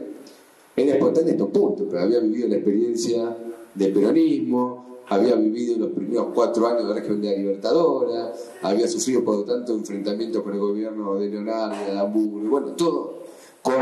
era 0.75 0.93
espontánea 0.93 1.33
en 1.33 1.41
estos 1.41 1.51
puntos, 1.51 1.87
pero 1.91 2.03
había 2.03 2.21
vivido 2.21 2.49
la 2.49 2.57
experiencia 2.57 3.37
del 3.75 3.93
peronismo, 3.93 5.01
había 5.09 5.37
vivido 5.37 5.79
los 5.79 5.91
primeros 5.93 6.29
cuatro 6.35 6.67
años 6.67 6.83
de 6.83 6.89
la 6.89 7.01
región 7.01 7.21
de 7.21 7.31
la 7.31 7.37
Libertadora, 7.37 8.33
había 8.63 8.89
sufrido 8.89 9.25
por 9.25 9.37
lo 9.37 9.45
tanto 9.45 9.75
enfrentamientos 9.75 10.43
con 10.43 10.53
el 10.53 10.59
gobierno 10.59 11.15
de 11.17 11.29
Leonardo, 11.29 11.93
de 11.93 11.99
Hamburgo, 11.99 12.49
bueno, 12.49 12.69
todo 12.73 13.23
con 13.63 13.75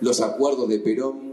los 0.00 0.20
acuerdos 0.20 0.68
de 0.68 0.78
Perón 0.78 1.29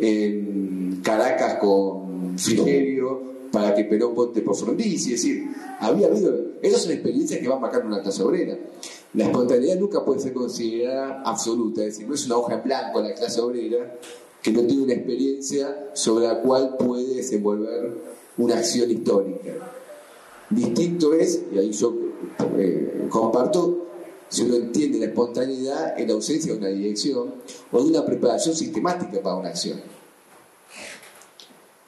en 0.00 1.00
Caracas 1.02 1.58
con 1.58 2.38
Frigerio 2.38 3.36
para 3.50 3.74
que 3.74 3.84
Perón 3.84 4.14
vote 4.14 4.42
por 4.42 4.54
Frondizi, 4.54 5.14
es 5.14 5.22
decir, 5.22 5.48
había 5.80 6.08
habido, 6.08 6.34
esas 6.60 6.82
son 6.82 6.92
experiencias 6.92 7.40
que 7.40 7.48
van 7.48 7.60
marcando 7.60 7.86
una 7.86 8.02
clase 8.02 8.22
obrera. 8.22 8.58
La 9.14 9.24
espontaneidad 9.24 9.78
nunca 9.78 10.04
puede 10.04 10.20
ser 10.20 10.34
considerada 10.34 11.22
absoluta, 11.24 11.80
es 11.80 11.94
decir, 11.94 12.08
no 12.08 12.14
es 12.14 12.26
una 12.26 12.36
hoja 12.36 12.54
en 12.54 12.62
blanco 12.64 13.00
la 13.00 13.14
clase 13.14 13.40
obrera 13.40 13.98
que 14.42 14.52
no 14.52 14.62
tiene 14.62 14.82
una 14.82 14.92
experiencia 14.92 15.90
sobre 15.94 16.26
la 16.26 16.40
cual 16.40 16.76
puede 16.78 17.14
desenvolver 17.14 17.92
una 18.36 18.58
acción 18.58 18.90
histórica. 18.90 19.54
Distinto 20.50 21.14
es, 21.14 21.42
y 21.52 21.58
ahí 21.58 21.72
yo 21.72 21.94
eh, 22.58 23.06
comparto, 23.08 23.85
si 24.28 24.42
uno 24.42 24.56
entiende 24.56 24.98
la 24.98 25.06
espontaneidad 25.06 25.98
en 25.98 26.08
la 26.08 26.14
ausencia 26.14 26.52
de 26.52 26.58
una 26.58 26.68
dirección 26.68 27.34
o 27.70 27.82
de 27.82 27.90
una 27.90 28.04
preparación 28.04 28.54
sistemática 28.54 29.22
para 29.22 29.36
una 29.36 29.48
acción. 29.48 29.80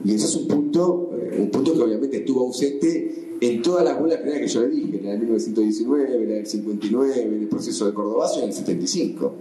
Y 0.05 0.15
ese 0.15 0.27
es 0.27 0.37
un 0.37 0.47
punto, 0.47 1.11
eh, 1.15 1.37
un 1.41 1.51
punto 1.51 1.75
que 1.75 1.81
obviamente 1.81 2.19
estuvo 2.19 2.43
ausente 2.43 3.37
en 3.41 3.63
todas 3.63 3.85
las 3.85 3.99
bolas 3.99 4.21
que 4.21 4.47
yo 4.47 4.63
le 4.63 4.69
dije, 4.69 4.99
en 4.99 5.07
la 5.07 5.13
de 5.13 5.19
1919, 5.19 6.15
en 6.15 6.29
la 6.29 6.35
del 6.37 6.47
59, 6.47 7.23
en 7.23 7.35
el 7.35 7.49
proceso 7.49 7.87
de 7.87 7.95
Córdoba 7.95 8.29
y 8.35 8.39
en 8.39 8.45
el 8.45 8.53
75. 8.53 9.33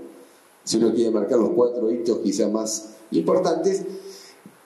Si 0.64 0.78
uno 0.78 0.94
quiere 0.94 1.12
marcar 1.12 1.40
los 1.40 1.52
cuatro 1.52 1.92
hitos 1.92 2.20
quizá 2.20 2.50
más 2.50 2.96
importantes, 3.12 3.84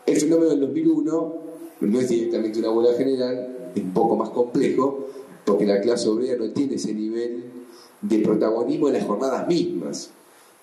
el 0.05 0.17
fenómeno 0.17 0.49
del 0.49 0.61
2001 0.61 1.36
no 1.82 1.99
es 1.99 2.09
directamente 2.09 2.59
una 2.59 2.69
bola 2.69 2.93
general, 2.93 3.71
es 3.75 3.84
un 3.84 3.93
poco 3.93 4.15
más 4.15 4.29
complejo, 4.29 5.07
porque 5.45 5.65
la 5.65 5.82
clase 5.82 6.07
obrera 6.09 6.38
no 6.38 6.51
tiene 6.51 6.75
ese 6.75 6.93
nivel 6.93 7.61
de 8.02 8.20
protagonismo 8.20 8.88
en 8.88 8.93
las 8.93 9.06
jornadas 9.06 9.47
mismas. 9.47 10.12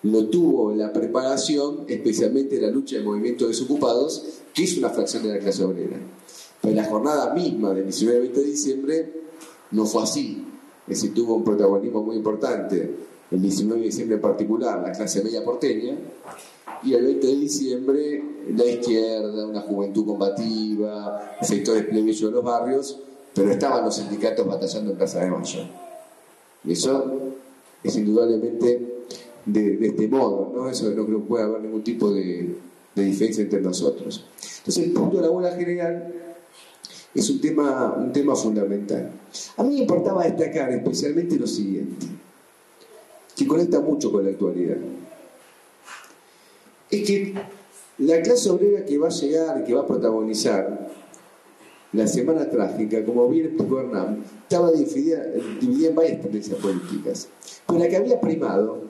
Lo 0.02 0.26
tuvo 0.26 0.72
la 0.74 0.92
preparación, 0.92 1.84
especialmente 1.88 2.56
en 2.56 2.62
la 2.62 2.70
lucha 2.70 2.96
de 2.96 3.02
movimientos 3.02 3.48
desocupados, 3.48 4.24
que 4.54 4.64
es 4.64 4.76
una 4.78 4.90
fracción 4.90 5.24
de 5.24 5.30
la 5.30 5.38
clase 5.38 5.64
obrera. 5.64 5.96
Pero 6.60 6.70
en 6.70 6.76
la 6.76 6.84
jornada 6.84 7.34
misma 7.34 7.74
del 7.74 7.84
19 7.84 8.20
20 8.20 8.40
de 8.40 8.46
diciembre 8.46 9.12
no 9.72 9.86
fue 9.86 10.02
así. 10.02 10.44
Es 10.86 11.02
decir, 11.02 11.14
tuvo 11.14 11.34
un 11.34 11.44
protagonismo 11.44 12.02
muy 12.02 12.16
importante 12.16 13.08
el 13.30 13.42
19 13.42 13.80
de 13.80 13.86
diciembre 13.86 14.16
en 14.16 14.22
particular, 14.22 14.80
la 14.82 14.92
clase 14.92 15.22
media 15.22 15.44
porteña, 15.44 15.96
y 16.82 16.94
el 16.94 17.04
20 17.04 17.26
de 17.26 17.36
diciembre 17.36 18.24
la 18.54 18.64
izquierda, 18.64 19.46
una 19.46 19.60
juventud 19.60 20.06
combativa, 20.06 21.36
sectores 21.42 21.84
plebeyos 21.84 22.30
de 22.30 22.30
los 22.30 22.44
barrios, 22.44 23.00
pero 23.34 23.50
estaban 23.50 23.84
los 23.84 23.96
sindicatos 23.96 24.46
batallando 24.46 24.92
en 24.92 24.96
Plaza 24.96 25.20
de 25.20 25.30
Mayo. 25.30 25.87
Eso 26.68 27.34
es 27.82 27.96
indudablemente 27.96 28.98
de, 29.46 29.86
este 29.86 30.08
modo, 30.08 30.52
¿no? 30.54 30.68
Eso 30.68 30.90
no 30.90 31.04
creo 31.04 31.20
que 31.20 31.26
pueda 31.26 31.44
haber 31.44 31.62
ningún 31.62 31.82
tipo 31.82 32.10
de, 32.12 32.54
diferencia 32.94 33.42
entre 33.42 33.60
nosotros. 33.60 34.24
Entonces, 34.58 34.84
el 34.84 34.92
punto 34.92 35.16
de 35.16 35.22
la 35.22 35.28
bola 35.28 35.52
general 35.52 36.12
es 37.14 37.30
un 37.30 37.40
tema, 37.40 37.94
un 37.96 38.12
tema 38.12 38.34
fundamental. 38.34 39.12
A 39.56 39.62
mí 39.62 39.74
me 39.74 39.80
importaba 39.82 40.24
destacar 40.24 40.70
especialmente 40.72 41.38
lo 41.38 41.46
siguiente, 41.46 42.06
que 43.36 43.46
conecta 43.46 43.80
mucho 43.80 44.10
con 44.10 44.24
la 44.24 44.30
actualidad. 44.30 44.76
Es 46.90 47.06
que 47.06 47.34
la 47.98 48.20
clase 48.22 48.50
obrera 48.50 48.84
que 48.84 48.98
va 48.98 49.08
a 49.08 49.10
llegar 49.10 49.60
y 49.60 49.64
que 49.64 49.74
va 49.74 49.82
a 49.82 49.86
protagonizar 49.86 50.90
la 51.92 52.06
semana 52.06 52.48
trágica, 52.48 53.04
como 53.04 53.28
bien 53.28 53.46
explicó 53.46 53.80
Hernán, 53.80 54.22
estaba 54.42 54.70
dividida, 54.70 55.24
en 55.24 55.94
varias 55.94 56.20
tendencias 56.20 56.58
políticas. 56.58 57.28
Pero 57.66 57.78
la 57.78 57.88
que 57.88 57.96
había 57.96 58.20
primado 58.20 58.82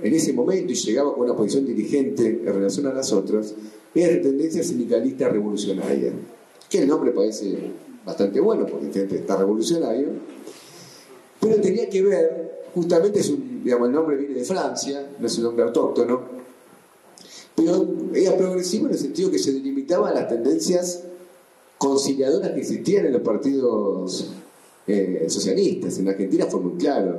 en 0.00 0.14
ese 0.14 0.32
momento 0.32 0.72
y 0.72 0.76
llegaba 0.76 1.12
con 1.14 1.24
una 1.24 1.36
posición 1.36 1.66
dirigente 1.66 2.26
en 2.26 2.46
relación 2.46 2.86
a 2.86 2.94
las 2.94 3.12
otras, 3.12 3.54
era 3.94 4.16
la 4.16 4.22
tendencia 4.22 4.62
sindicalista 4.62 5.28
revolucionaria, 5.28 6.12
que 6.70 6.78
el 6.78 6.88
nombre 6.88 7.10
parece 7.10 7.72
bastante 8.04 8.40
bueno 8.40 8.66
porque 8.66 8.86
está 8.86 9.36
revolucionario, 9.36 10.08
pero 11.40 11.56
tenía 11.60 11.88
que 11.90 12.02
ver, 12.02 12.62
justamente 12.74 13.20
es 13.20 13.32
digamos, 13.62 13.88
el 13.88 13.94
nombre 13.94 14.16
viene 14.16 14.34
de 14.34 14.44
Francia, 14.44 15.08
no 15.18 15.26
es 15.26 15.36
un 15.38 15.44
nombre 15.44 15.64
autóctono, 15.64 16.22
pero 17.54 17.86
era 18.14 18.36
progresivo 18.36 18.86
en 18.86 18.92
el 18.92 18.98
sentido 18.98 19.30
que 19.30 19.38
se 19.38 19.52
delimitaban 19.52 20.14
las 20.14 20.28
tendencias 20.28 21.04
conciliadoras 21.82 22.52
que 22.52 22.60
existían 22.60 23.06
en 23.06 23.12
los 23.12 23.22
partidos 23.22 24.30
eh, 24.86 25.26
socialistas. 25.28 25.98
En 25.98 26.08
Argentina 26.08 26.46
fue 26.46 26.60
muy 26.60 26.78
claro. 26.78 27.18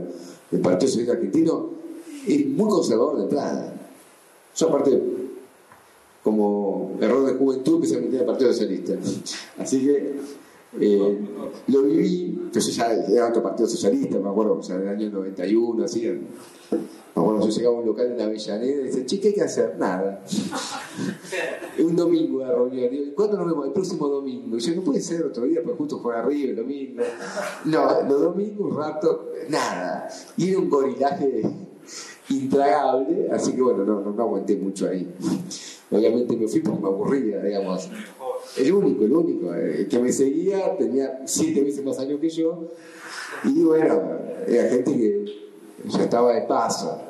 El 0.52 0.62
Partido 0.62 0.88
Socialista 0.88 1.18
Argentino 1.18 1.70
es 2.26 2.48
muy 2.48 2.70
conservador 2.70 3.18
de 3.18 3.24
entrada. 3.24 3.74
Yo 4.56 4.70
aparte, 4.70 5.02
como 6.24 6.96
error 7.02 7.26
de 7.26 7.34
juventud, 7.34 7.76
especialmente 7.76 8.16
en 8.16 8.22
el 8.22 8.28
Partido 8.28 8.54
Socialista. 8.54 8.94
Así 9.58 9.82
que 9.82 10.16
eh, 10.80 11.20
lo 11.68 11.84
viví, 11.84 12.50
yo 12.54 12.60
ya 12.62 12.94
era 12.94 13.28
otro 13.28 13.44
partido 13.44 13.68
socialista, 13.68 14.18
me 14.18 14.30
acuerdo, 14.30 14.60
o 14.60 14.64
sea, 14.64 14.78
en 14.78 14.84
el 14.84 14.88
año 14.88 15.10
91, 15.10 15.84
así, 15.84 16.10
bueno, 17.22 17.46
yo 17.46 17.50
llegaba 17.50 17.76
a 17.76 17.80
un 17.80 17.86
local 17.86 18.12
en 18.12 18.22
Avellaneda 18.22 18.82
y 18.82 18.84
dice, 18.86 19.06
che, 19.06 19.20
¿qué 19.20 19.28
hay 19.30 19.34
que 19.36 19.42
hacer? 19.44 19.76
Nada. 19.78 20.24
un 21.80 21.96
domingo 21.96 22.40
de 22.40 22.48
reunión. 22.48 22.90
Digo, 22.90 23.16
¿cuándo 23.16 23.38
nos 23.38 23.48
vemos? 23.48 23.68
El 23.68 23.74
próximo 23.74 24.08
domingo. 24.08 24.58
Y 24.58 24.60
yo, 24.60 24.76
no 24.76 24.82
puede 24.82 25.00
ser 25.00 25.24
otro 25.24 25.44
día, 25.44 25.62
porque 25.64 25.78
justo 25.78 26.00
fue 26.00 26.16
arriba 26.16 26.50
el 26.50 26.56
domingo. 26.56 27.04
No, 27.66 28.02
los 28.02 28.22
domingos, 28.22 28.72
un 28.72 28.78
rato, 28.78 29.32
nada. 29.50 30.10
Y 30.38 30.50
era 30.50 30.60
un 30.60 30.70
gorilaje 30.70 31.44
intragable, 32.30 33.30
así 33.32 33.54
que 33.54 33.62
bueno, 33.62 33.84
no, 33.84 34.00
no, 34.02 34.24
aguanté 34.24 34.56
mucho 34.56 34.88
ahí. 34.88 35.08
Obviamente 35.92 36.36
me 36.36 36.48
fui 36.48 36.62
porque 36.62 36.82
me 36.82 36.88
aburría, 36.88 37.44
digamos. 37.44 37.90
El 38.58 38.74
único, 38.74 39.04
el 39.04 39.14
único. 39.14 39.54
El 39.54 39.82
eh, 39.82 39.88
que 39.88 40.00
me 40.00 40.12
seguía 40.12 40.76
tenía 40.78 41.22
siete 41.26 41.64
veces 41.64 41.84
más 41.84 42.00
años 42.00 42.20
que 42.20 42.30
yo. 42.30 42.70
Y 43.44 43.64
bueno, 43.64 44.02
era 44.48 44.70
gente 44.70 44.96
que 44.96 45.26
ya 45.86 46.04
estaba 46.04 46.34
de 46.34 46.42
paso 46.42 47.02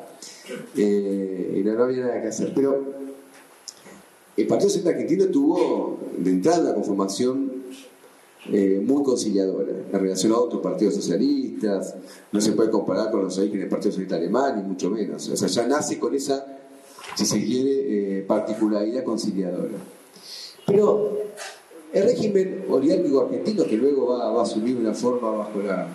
eh, 0.76 1.56
y 1.56 1.64
no, 1.64 1.82
había 1.82 2.06
nada 2.06 2.22
que 2.22 2.28
hacer. 2.28 2.52
Pero 2.54 2.82
el 4.36 4.46
Partido 4.46 4.70
Central 4.70 4.94
Argentino 4.94 5.26
tuvo 5.26 5.98
de 6.18 6.30
entrada 6.30 6.60
una 6.60 6.74
conformación 6.74 7.52
eh, 8.52 8.82
muy 8.84 9.02
conciliadora 9.02 9.72
en 9.90 10.00
relación 10.00 10.32
a 10.32 10.36
otros 10.36 10.60
partidos 10.60 10.94
socialistas, 10.94 11.94
no 12.30 12.40
se 12.42 12.52
puede 12.52 12.70
comparar 12.70 13.10
con 13.10 13.22
los 13.24 13.38
orígenes 13.38 13.62
del 13.62 13.70
Partido 13.70 13.92
Socialista 13.92 14.16
Alemán, 14.16 14.56
ni 14.56 14.68
mucho 14.68 14.90
menos. 14.90 15.28
O 15.30 15.36
sea, 15.36 15.48
ya 15.48 15.66
nace 15.66 15.98
con 15.98 16.14
esa, 16.14 16.44
si 17.16 17.24
se 17.24 17.42
quiere, 17.42 18.18
eh, 18.18 18.22
particularidad 18.22 19.02
conciliadora. 19.02 19.78
Pero 20.66 21.16
el 21.92 22.02
régimen 22.02 22.64
oligarquico 22.68 23.22
argentino, 23.22 23.64
que 23.64 23.76
luego 23.76 24.08
va, 24.08 24.30
va 24.30 24.40
a 24.40 24.42
asumir 24.42 24.76
una 24.76 24.92
forma 24.92 25.30
bajo 25.30 25.62
la 25.62 25.88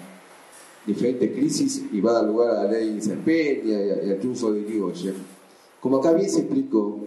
diferentes 0.86 1.32
crisis 1.32 1.84
y 1.92 2.02
va 2.02 2.12
a 2.12 2.14
dar 2.16 2.26
lugar 2.26 2.50
a 2.50 2.64
la 2.64 2.72
ley 2.72 3.02
Serpeña 3.02 3.80
y, 4.04 4.10
al 4.10 4.20
triunfo 4.20 4.52
de 4.52 4.62
Irigoyen. 4.62 5.16
Como 5.80 5.98
acá 5.98 6.14
bien 6.14 6.30
se 6.30 6.40
explicó, 6.40 7.00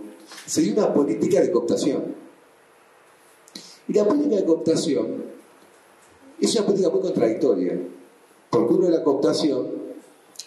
se 0.46 0.62
dio 0.62 0.72
una 0.74 0.92
política 0.92 1.40
de 1.40 1.50
cooptación. 1.50 2.14
Y 3.88 3.92
la 3.92 4.06
política 4.06 4.36
de 4.36 4.44
cooptación 4.44 5.24
es 6.40 6.54
una 6.56 6.66
política 6.66 6.90
muy 6.90 7.00
contradictoria, 7.00 7.80
porque 8.50 8.74
uno 8.74 8.86
de 8.86 8.92
la 8.92 9.02
cooptación 9.02 9.66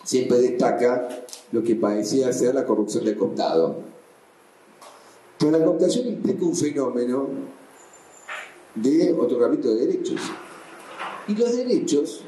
siempre 0.03 0.39
destaca 0.39 1.25
lo 1.51 1.63
que 1.63 1.75
parecía 1.75 2.31
ser 2.33 2.55
la 2.55 2.65
corrupción 2.65 3.05
del 3.05 3.17
cooptado. 3.17 3.75
Pero 5.37 5.51
la 5.51 5.63
cooptación 5.63 6.07
implica 6.07 6.45
un 6.45 6.55
fenómeno 6.55 7.27
de 8.75 9.13
otorgamiento 9.13 9.73
de 9.73 9.85
derechos. 9.85 10.21
Y 11.27 11.35
los 11.35 11.55
derechos 11.55 12.23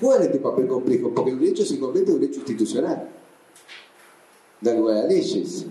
juegan 0.00 0.22
este 0.22 0.38
papel 0.38 0.66
complejo, 0.66 1.10
porque 1.14 1.30
el 1.30 1.40
derecho 1.40 1.64
se 1.64 1.78
convierte 1.78 2.10
en 2.10 2.16
un 2.16 2.20
derecho 2.20 2.40
institucional. 2.40 3.08
Da 4.60 4.74
lugar 4.74 4.98
a 4.98 5.06
leyes. 5.06 5.66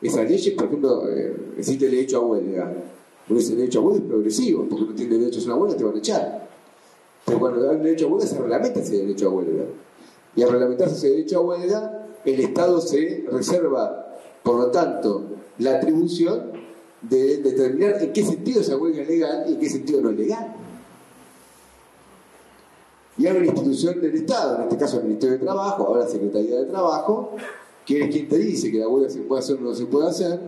Esas 0.00 0.28
leyes, 0.28 0.54
por 0.54 0.66
ejemplo, 0.66 1.08
eh, 1.08 1.36
existe 1.58 1.86
el 1.86 1.92
derecho 1.92 2.18
a 2.18 2.20
huelga. 2.20 2.74
Bueno, 3.28 3.40
ese 3.40 3.56
derecho 3.56 3.80
a 3.80 3.82
huelga 3.82 4.02
es 4.02 4.08
progresivo, 4.08 4.66
porque 4.68 4.84
no 4.84 4.94
tienes 4.94 5.18
derecho 5.18 5.40
a 5.40 5.44
una 5.44 5.56
huelga 5.56 5.76
te 5.76 5.84
van 5.84 5.94
a 5.94 5.98
echar. 5.98 6.48
Pero 7.24 7.38
cuando 7.38 7.62
dan 7.62 7.82
derecho 7.82 8.06
a 8.06 8.08
huelga 8.10 8.26
se 8.26 8.38
reglamenta 8.38 8.80
ese 8.80 8.96
derecho 8.98 9.28
a 9.28 9.30
huelga. 9.30 9.64
Y 10.36 10.42
al 10.42 10.50
reglamentarse 10.50 10.96
ese 10.96 11.10
derecho 11.10 11.38
a 11.38 11.40
huelga, 11.40 12.08
el 12.24 12.40
Estado 12.40 12.80
se 12.80 13.24
reserva, 13.30 14.18
por 14.42 14.56
lo 14.56 14.70
tanto, 14.70 15.24
la 15.58 15.76
atribución 15.76 16.52
de 17.02 17.38
determinar 17.38 18.02
en 18.02 18.12
qué 18.12 18.24
sentido 18.24 18.60
esa 18.60 18.76
huelga 18.76 19.02
es 19.02 19.08
legal 19.08 19.44
y 19.48 19.54
en 19.54 19.60
qué 19.60 19.70
sentido 19.70 20.00
no 20.02 20.10
es 20.10 20.16
legal 20.16 20.56
y 23.18 23.26
hay 23.26 23.36
una 23.36 23.46
institución 23.46 24.00
del 24.00 24.14
Estado, 24.14 24.56
en 24.56 24.62
este 24.64 24.76
caso 24.76 24.98
el 24.98 25.04
Ministerio 25.04 25.38
de 25.38 25.44
Trabajo, 25.44 25.86
ahora 25.86 26.06
Secretaría 26.06 26.60
de 26.60 26.66
Trabajo, 26.66 27.32
que 27.84 28.04
es 28.04 28.10
quien 28.10 28.28
te 28.28 28.38
dice 28.38 28.70
que 28.70 28.78
la 28.78 28.88
huelga 28.88 29.08
se 29.08 29.20
puede 29.20 29.40
hacer 29.40 29.56
o 29.56 29.60
no 29.60 29.74
se 29.74 29.86
puede 29.86 30.08
hacer, 30.08 30.40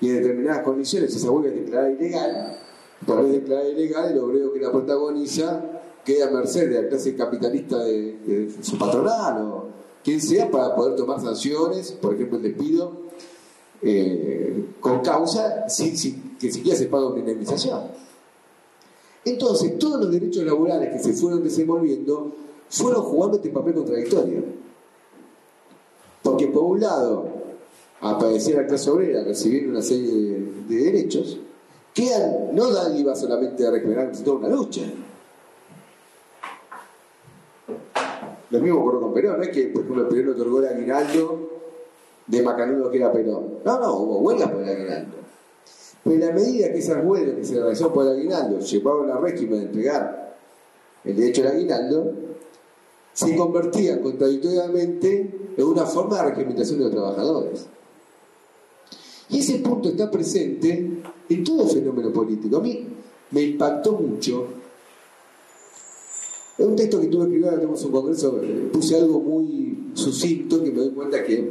y 0.00 0.08
en 0.08 0.16
determinadas 0.16 0.62
condiciones 0.62 1.14
esa 1.14 1.30
huelga 1.30 1.50
es 1.50 1.64
declarada 1.64 1.90
ilegal, 1.90 2.58
por 3.06 3.22
vez 3.22 3.32
declarada 3.32 3.68
ilegal, 3.68 4.12
el 4.12 4.18
obrero 4.18 4.52
que 4.52 4.60
la 4.60 4.70
protagoniza 4.70 5.62
queda 6.04 6.28
a 6.28 6.30
merced 6.30 6.68
de 6.68 6.82
la 6.82 6.88
clase 6.88 7.14
capitalista 7.14 7.78
de, 7.78 8.52
su 8.62 8.78
patronal 8.78 9.42
o 9.42 9.66
quien 10.02 10.20
sea 10.20 10.50
para 10.50 10.74
poder 10.74 10.96
tomar 10.96 11.20
sanciones, 11.20 11.92
por 11.92 12.14
ejemplo 12.14 12.38
el 12.38 12.42
despido, 12.42 13.02
eh, 13.82 14.66
con 14.80 15.00
causa 15.00 15.68
sin, 15.68 16.36
que 16.38 16.50
siquiera 16.50 16.76
se 16.76 16.86
paga 16.86 17.08
una 17.08 17.20
indemnización. 17.20 17.82
Entonces, 19.24 19.78
todos 19.78 20.00
los 20.00 20.10
derechos 20.10 20.44
laborales 20.44 20.90
que 20.90 20.98
se 20.98 21.12
fueron 21.12 21.42
desenvolviendo 21.44 22.32
fueron 22.68 23.02
jugando 23.02 23.36
este 23.36 23.50
papel 23.50 23.74
contradictorio. 23.74 24.42
Porque 26.22 26.48
por 26.48 26.64
un 26.64 26.80
lado, 26.80 27.28
aparecía 28.00 28.62
la 28.62 28.66
clase 28.66 28.90
obrera 28.90 29.22
recibiendo 29.24 29.70
una 29.70 29.82
serie 29.82 30.10
de, 30.68 30.76
derechos, 30.76 31.38
que 31.94 32.08
no 32.52 32.68
iba 32.96 33.14
solamente 33.14 33.66
a 33.66 33.70
recuperar, 33.70 34.14
sino 34.14 34.34
una 34.34 34.48
lucha. 34.48 34.82
Lo 38.50 38.60
mismo 38.60 38.80
ocurrió 38.80 39.00
con 39.00 39.14
Perón, 39.14 39.38
no 39.38 39.42
es 39.44 39.48
que, 39.50 39.68
por 39.68 39.82
ejemplo, 39.82 40.08
Perón 40.08 40.34
otorgó 40.34 40.60
el 40.60 40.68
aguinaldo 40.68 41.48
de 42.26 42.42
Macanudo 42.42 42.90
que 42.90 42.98
era 42.98 43.12
Perón. 43.12 43.58
No, 43.64 43.80
no, 43.80 43.94
hubo 43.94 44.18
huelgas 44.18 44.50
por 44.50 44.62
el 44.62 44.68
aguinaldo. 44.68 45.21
Pero 46.04 46.16
en 46.16 46.20
la 46.20 46.32
medida 46.32 46.72
que 46.72 46.78
esas 46.78 47.04
huelgas 47.04 47.36
que 47.36 47.44
se 47.44 47.60
realizaron 47.60 47.92
por 47.92 48.06
el 48.06 48.12
aguinaldo 48.12 48.58
llevaban 48.58 49.10
al 49.10 49.22
régimen 49.22 49.60
de 49.60 49.66
entregar 49.66 50.36
el 51.04 51.16
derecho 51.16 51.42
al 51.42 51.48
aguinaldo, 51.48 52.12
se 53.12 53.36
convertían 53.36 54.00
contradictoriamente 54.00 55.30
en 55.56 55.64
una 55.64 55.84
forma 55.84 56.16
de 56.16 56.30
regimentación 56.30 56.78
de 56.78 56.84
los 56.84 56.92
trabajadores. 56.92 57.66
Y 59.28 59.38
ese 59.38 59.58
punto 59.58 59.88
está 59.88 60.10
presente 60.10 61.02
en 61.28 61.44
todo 61.44 61.66
fenómeno 61.66 62.12
político. 62.12 62.56
A 62.56 62.60
mí 62.60 62.86
me 63.30 63.42
impactó 63.42 63.92
mucho. 63.92 64.46
Es 66.58 66.66
un 66.66 66.76
texto 66.76 67.00
que 67.00 67.06
tuve 67.06 67.28
que 67.28 67.36
escribir, 67.36 67.58
tenemos 67.58 67.84
un 67.84 67.92
congreso, 67.92 68.40
eh, 68.42 68.68
puse 68.72 68.96
algo 68.96 69.20
muy 69.20 69.90
sucinto 69.94 70.62
que 70.62 70.70
me 70.70 70.80
doy 70.80 70.90
cuenta 70.90 71.24
que 71.24 71.50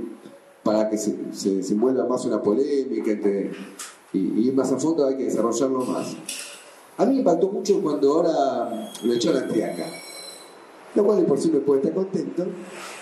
para 0.64 0.90
que 0.90 0.98
se, 0.98 1.16
se 1.34 1.56
desenvuelva 1.56 2.06
más 2.06 2.24
una 2.26 2.42
polémica 2.42 3.12
entre, 3.12 3.52
y, 4.14 4.48
ir 4.48 4.54
más 4.54 4.72
a 4.72 4.78
fondo 4.78 5.06
hay 5.06 5.18
que 5.18 5.26
desarrollarlo 5.26 5.80
más. 5.86 6.16
A 6.98 7.06
mí 7.06 7.14
me 7.14 7.20
impactó 7.20 7.50
mucho 7.50 7.82
cuando 7.82 8.12
ahora 8.12 8.92
lo 9.04 9.14
echó 9.14 9.32
a 9.32 9.34
la 9.34 9.48
triaca. 9.48 9.86
Lo 10.94 11.06
cual 11.06 11.26
por 11.26 11.40
sí 11.40 11.50
me 11.50 11.60
puede 11.60 11.82
estar 11.82 11.96
contento, 11.96 12.46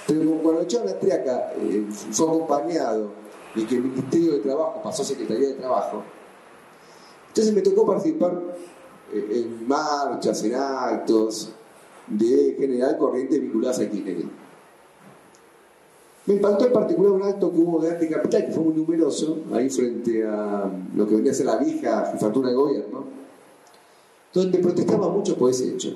pero 0.08 0.22
cuando 0.26 0.54
lo 0.54 0.62
echó 0.62 0.82
a 0.82 0.86
la 0.86 1.00
triaca 1.00 1.54
eh, 1.58 1.88
fue 2.12 2.28
acompañado 2.28 3.12
y 3.56 3.64
que 3.64 3.76
el 3.76 3.84
Ministerio 3.84 4.34
de 4.34 4.40
Trabajo 4.40 4.82
pasó 4.84 5.02
a 5.02 5.06
Secretaría 5.06 5.50
de 5.50 5.54
Trabajo. 5.56 6.04
Entonces 7.30 7.54
me 7.54 7.62
tocó 7.62 7.86
participar 7.88 8.40
eh, 9.12 9.44
en 9.44 9.68
marchas, 9.68 10.44
en 10.44 10.56
actos 10.56 11.52
de 12.08 12.56
general 12.60 12.98
corriente 12.98 13.40
vinculadas 13.40 13.80
a 13.80 13.90
Kirchner. 13.90 14.49
Me 16.26 16.36
impactó 16.36 16.68
en 16.68 16.74
particular 16.74 17.12
un 17.14 17.24
acto 17.24 17.52
que 17.52 17.58
hubo 17.58 17.80
de 17.80 17.92
anticapital, 17.92 18.46
que 18.46 18.52
fue 18.52 18.64
muy 18.64 18.74
numeroso, 18.74 19.40
ahí 19.52 19.70
frente 19.70 20.24
a 20.26 20.70
lo 20.96 21.08
que 21.08 21.16
venía 21.16 21.32
a 21.32 21.36
ser 21.36 21.46
la 21.48 21.58
vieja 21.58 22.12
jefatura 22.12 22.50
de 22.50 22.56
gobierno, 22.56 23.06
donde 24.34 24.60
protestaba 24.60 25.10
mucho 25.10 25.36
por 25.36 25.50
ese 25.50 25.70
hecho. 25.70 25.96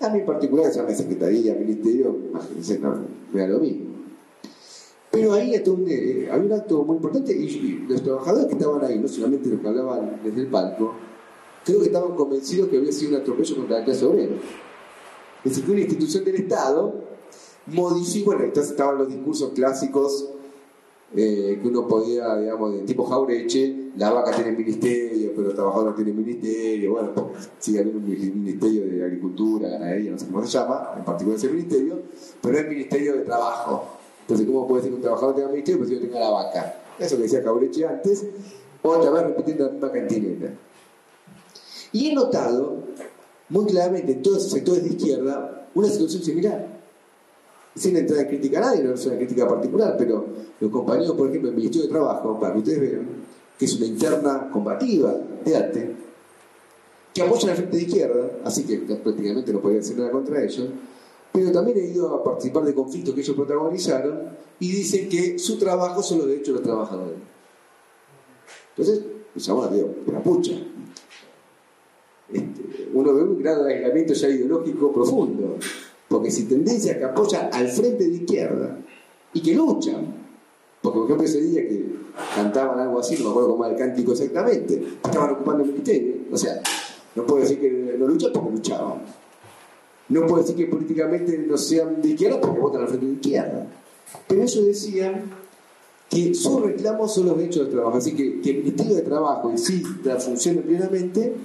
A 0.00 0.08
mí 0.08 0.20
en 0.20 0.26
particular, 0.26 0.66
que 0.66 0.72
se 0.72 0.80
llama 0.80 0.94
Secretaría, 0.94 1.54
Ministerio, 1.54 2.16
imagínense, 2.30 2.78
no, 2.78 2.96
me 3.32 3.40
da 3.40 3.48
lo 3.48 3.60
mismo. 3.60 3.90
Pero 5.10 5.32
ahí 5.32 5.54
eh, 5.54 6.28
había 6.30 6.46
un 6.46 6.52
acto 6.52 6.84
muy 6.84 6.96
importante 6.96 7.32
y, 7.32 7.84
los 7.88 8.02
trabajadores 8.02 8.46
que 8.46 8.52
estaban 8.52 8.84
ahí, 8.84 8.98
no 8.98 9.08
solamente 9.08 9.48
los 9.48 9.60
que 9.60 9.68
hablaban 9.68 10.20
desde 10.22 10.42
el 10.42 10.46
palco, 10.46 10.94
creo 11.64 11.80
que 11.80 11.86
estaban 11.86 12.14
convencidos 12.14 12.68
que 12.68 12.76
había 12.76 12.92
sido 12.92 13.16
un 13.16 13.22
atropello 13.22 13.56
contra 13.56 13.78
la 13.80 13.84
clase 13.84 14.04
obrera. 14.04 14.34
Es 15.44 15.50
decir, 15.50 15.64
que 15.64 15.70
una 15.72 15.80
institución 15.80 16.24
del 16.24 16.36
Estado 16.36 17.09
modificó, 17.66 18.30
bueno, 18.30 18.44
entonces 18.44 18.72
estaban 18.72 18.98
los 18.98 19.08
discursos 19.08 19.50
clásicos 19.50 20.30
eh, 21.16 21.58
que 21.60 21.68
uno 21.68 21.88
podía, 21.88 22.36
digamos, 22.36 22.72
de 22.72 22.82
tipo 22.82 23.04
Jaureche, 23.04 23.90
la 23.96 24.12
vaca 24.12 24.30
tiene 24.30 24.52
ministerio, 24.52 25.32
pero 25.34 25.50
el 25.50 25.54
trabajador 25.56 25.90
no 25.90 25.94
tiene 25.96 26.12
ministerio, 26.12 26.92
bueno, 26.92 27.32
sigue 27.58 27.80
habiendo 27.80 27.98
un 27.98 28.06
ministerio 28.44 28.86
de 28.86 29.04
agricultura, 29.04 29.68
ganadería, 29.68 30.12
no 30.12 30.18
sé 30.18 30.26
cómo 30.26 30.46
se 30.46 30.56
llama, 30.56 30.94
en 30.96 31.04
particular 31.04 31.36
ese 31.36 31.48
ministerio, 31.48 32.02
pero 32.40 32.58
es 32.58 32.68
ministerio 32.68 33.16
de 33.16 33.24
trabajo. 33.24 33.86
Entonces, 34.20 34.46
¿cómo 34.46 34.68
puede 34.68 34.82
ser 34.82 34.90
que 34.92 34.96
un 34.96 35.02
trabajador 35.02 35.34
tenga 35.34 35.48
ministerio, 35.48 35.80
pero 35.80 35.88
si 35.88 35.96
no 35.96 36.00
tenga 36.00 36.20
la 36.20 36.30
vaca? 36.30 36.82
Eso 36.96 37.16
que 37.16 37.22
decía 37.24 37.42
Jaureche 37.42 37.86
antes, 37.86 38.26
otra 38.82 39.10
vez 39.10 39.22
repitiendo 39.24 39.66
la 39.66 39.72
misma 39.72 39.90
cantineta. 39.90 40.46
Y 41.92 42.10
he 42.10 42.14
notado 42.14 42.84
muy 43.48 43.66
claramente 43.66 44.12
en 44.12 44.22
todos 44.22 44.38
esos 44.38 44.52
sectores 44.52 44.84
de 44.84 44.90
izquierda 44.90 45.68
una 45.74 45.88
situación 45.88 46.22
similar 46.22 46.79
sin 47.74 47.96
entrar 47.96 48.20
en 48.20 48.26
crítica 48.26 48.58
a 48.58 48.62
nadie, 48.62 48.82
no 48.82 48.94
es 48.94 49.06
una 49.06 49.16
crítica 49.16 49.48
particular, 49.48 49.94
pero 49.96 50.26
los 50.58 50.70
compañeros, 50.70 51.16
por 51.16 51.28
ejemplo, 51.28 51.48
del 51.48 51.56
Ministerio 51.56 51.86
de 51.86 51.92
Trabajo, 51.92 52.38
para 52.38 52.52
que 52.52 52.58
ustedes 52.58 52.80
vean, 52.80 53.06
que 53.58 53.64
es 53.64 53.76
una 53.76 53.86
interna 53.86 54.50
combativa 54.50 55.14
de 55.44 55.56
arte, 55.56 55.96
que 57.14 57.22
apoya 57.22 57.48
la 57.48 57.54
frente 57.54 57.76
de 57.76 57.82
izquierda, 57.82 58.30
así 58.44 58.64
que 58.64 58.78
prácticamente 58.78 59.52
no 59.52 59.60
podía 59.60 59.80
hacer 59.80 59.98
nada 59.98 60.10
contra 60.10 60.42
ellos, 60.42 60.68
pero 61.32 61.52
también 61.52 61.78
he 61.78 61.86
ido 61.86 62.14
a 62.14 62.24
participar 62.24 62.64
de 62.64 62.74
conflictos 62.74 63.14
que 63.14 63.20
ellos 63.20 63.36
protagonizaron 63.36 64.30
y 64.58 64.72
dicen 64.72 65.08
que 65.08 65.38
su 65.38 65.58
trabajo 65.58 66.02
son 66.02 66.18
los 66.18 66.26
derechos 66.26 66.48
de 66.48 66.52
los 66.54 66.62
trabajadores. 66.62 67.18
Entonces, 68.76 69.48
ahora 69.48 69.70
digo, 69.70 69.94
la 70.12 70.22
pucha. 70.22 70.52
Este, 72.32 72.88
uno 72.92 73.14
ve 73.14 73.22
un 73.22 73.42
grado 73.42 73.64
de 73.64 73.74
aislamiento 73.74 74.12
ya 74.14 74.28
ideológico 74.28 74.92
profundo. 74.92 75.56
Porque 76.10 76.28
si 76.28 76.46
tendencias 76.46 76.96
que 76.96 77.04
apoyan 77.04 77.50
al 77.52 77.68
frente 77.68 78.02
de 78.02 78.16
izquierda 78.16 78.76
y 79.32 79.40
que 79.40 79.54
luchan, 79.54 80.12
porque 80.82 80.98
por 80.98 81.06
ejemplo 81.06 81.24
ese 81.24 81.40
día 81.40 81.60
que 81.68 81.84
cantaban 82.34 82.80
algo 82.80 82.98
así, 82.98 83.14
no 83.14 83.26
me 83.26 83.30
acuerdo 83.30 83.50
cómo 83.50 83.64
era 83.64 83.74
el 83.74 83.78
cántico 83.78 84.10
exactamente, 84.10 84.82
estaban 85.04 85.30
ocupando 85.30 85.62
el 85.62 85.70
ministerio. 85.70 86.16
O 86.32 86.36
sea, 86.36 86.60
no 87.14 87.24
puedo 87.24 87.42
decir 87.42 87.60
que 87.60 87.94
no 87.96 88.08
luchan 88.08 88.32
porque 88.32 88.50
luchaban. 88.50 89.02
No 90.08 90.26
puedo 90.26 90.42
decir 90.42 90.56
que 90.56 90.66
políticamente 90.66 91.38
no 91.38 91.56
sean 91.56 92.02
de 92.02 92.08
izquierda 92.08 92.40
porque 92.40 92.58
votan 92.58 92.82
al 92.82 92.88
frente 92.88 93.06
de 93.06 93.12
izquierda. 93.12 93.66
Pero 94.26 94.42
ellos 94.42 94.66
decían 94.66 95.30
que 96.08 96.34
sus 96.34 96.60
reclamos 96.60 97.14
son 97.14 97.26
los 97.26 97.38
derechos 97.38 97.66
del 97.66 97.74
trabajo. 97.74 97.98
Así 97.98 98.16
que, 98.16 98.40
que 98.40 98.50
el 98.50 98.64
Ministerio 98.64 98.96
de 98.96 99.02
Trabajo 99.02 99.52
sí 99.56 99.80
funcione 100.18 100.62
plenamente 100.62 101.36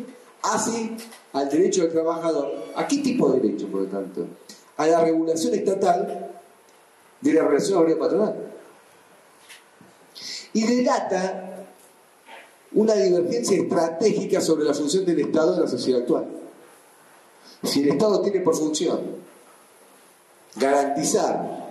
hace 0.41 0.89
al 1.33 1.49
derecho 1.51 1.83
del 1.83 1.91
trabajador. 1.91 2.51
¿A 2.75 2.87
qué 2.87 2.97
tipo 2.97 3.31
de 3.31 3.41
derecho, 3.41 3.67
por 3.67 3.81
lo 3.81 3.87
tanto? 3.87 4.25
A 4.77 4.87
la 4.87 5.03
regulación 5.03 5.53
estatal 5.53 6.31
de 7.21 7.33
la 7.33 7.43
relación 7.43 7.79
obrero-patronal. 7.79 8.35
Y 10.53 10.63
delata 10.63 11.65
una 12.73 12.93
divergencia 12.93 13.57
estratégica 13.57 14.41
sobre 14.41 14.65
la 14.65 14.73
función 14.73 15.05
del 15.05 15.19
Estado 15.19 15.55
en 15.55 15.61
la 15.61 15.67
sociedad 15.67 16.01
actual. 16.01 16.25
Si 17.63 17.83
el 17.83 17.89
Estado 17.89 18.21
tiene 18.21 18.41
por 18.41 18.55
función 18.55 18.99
garantizar 20.55 21.65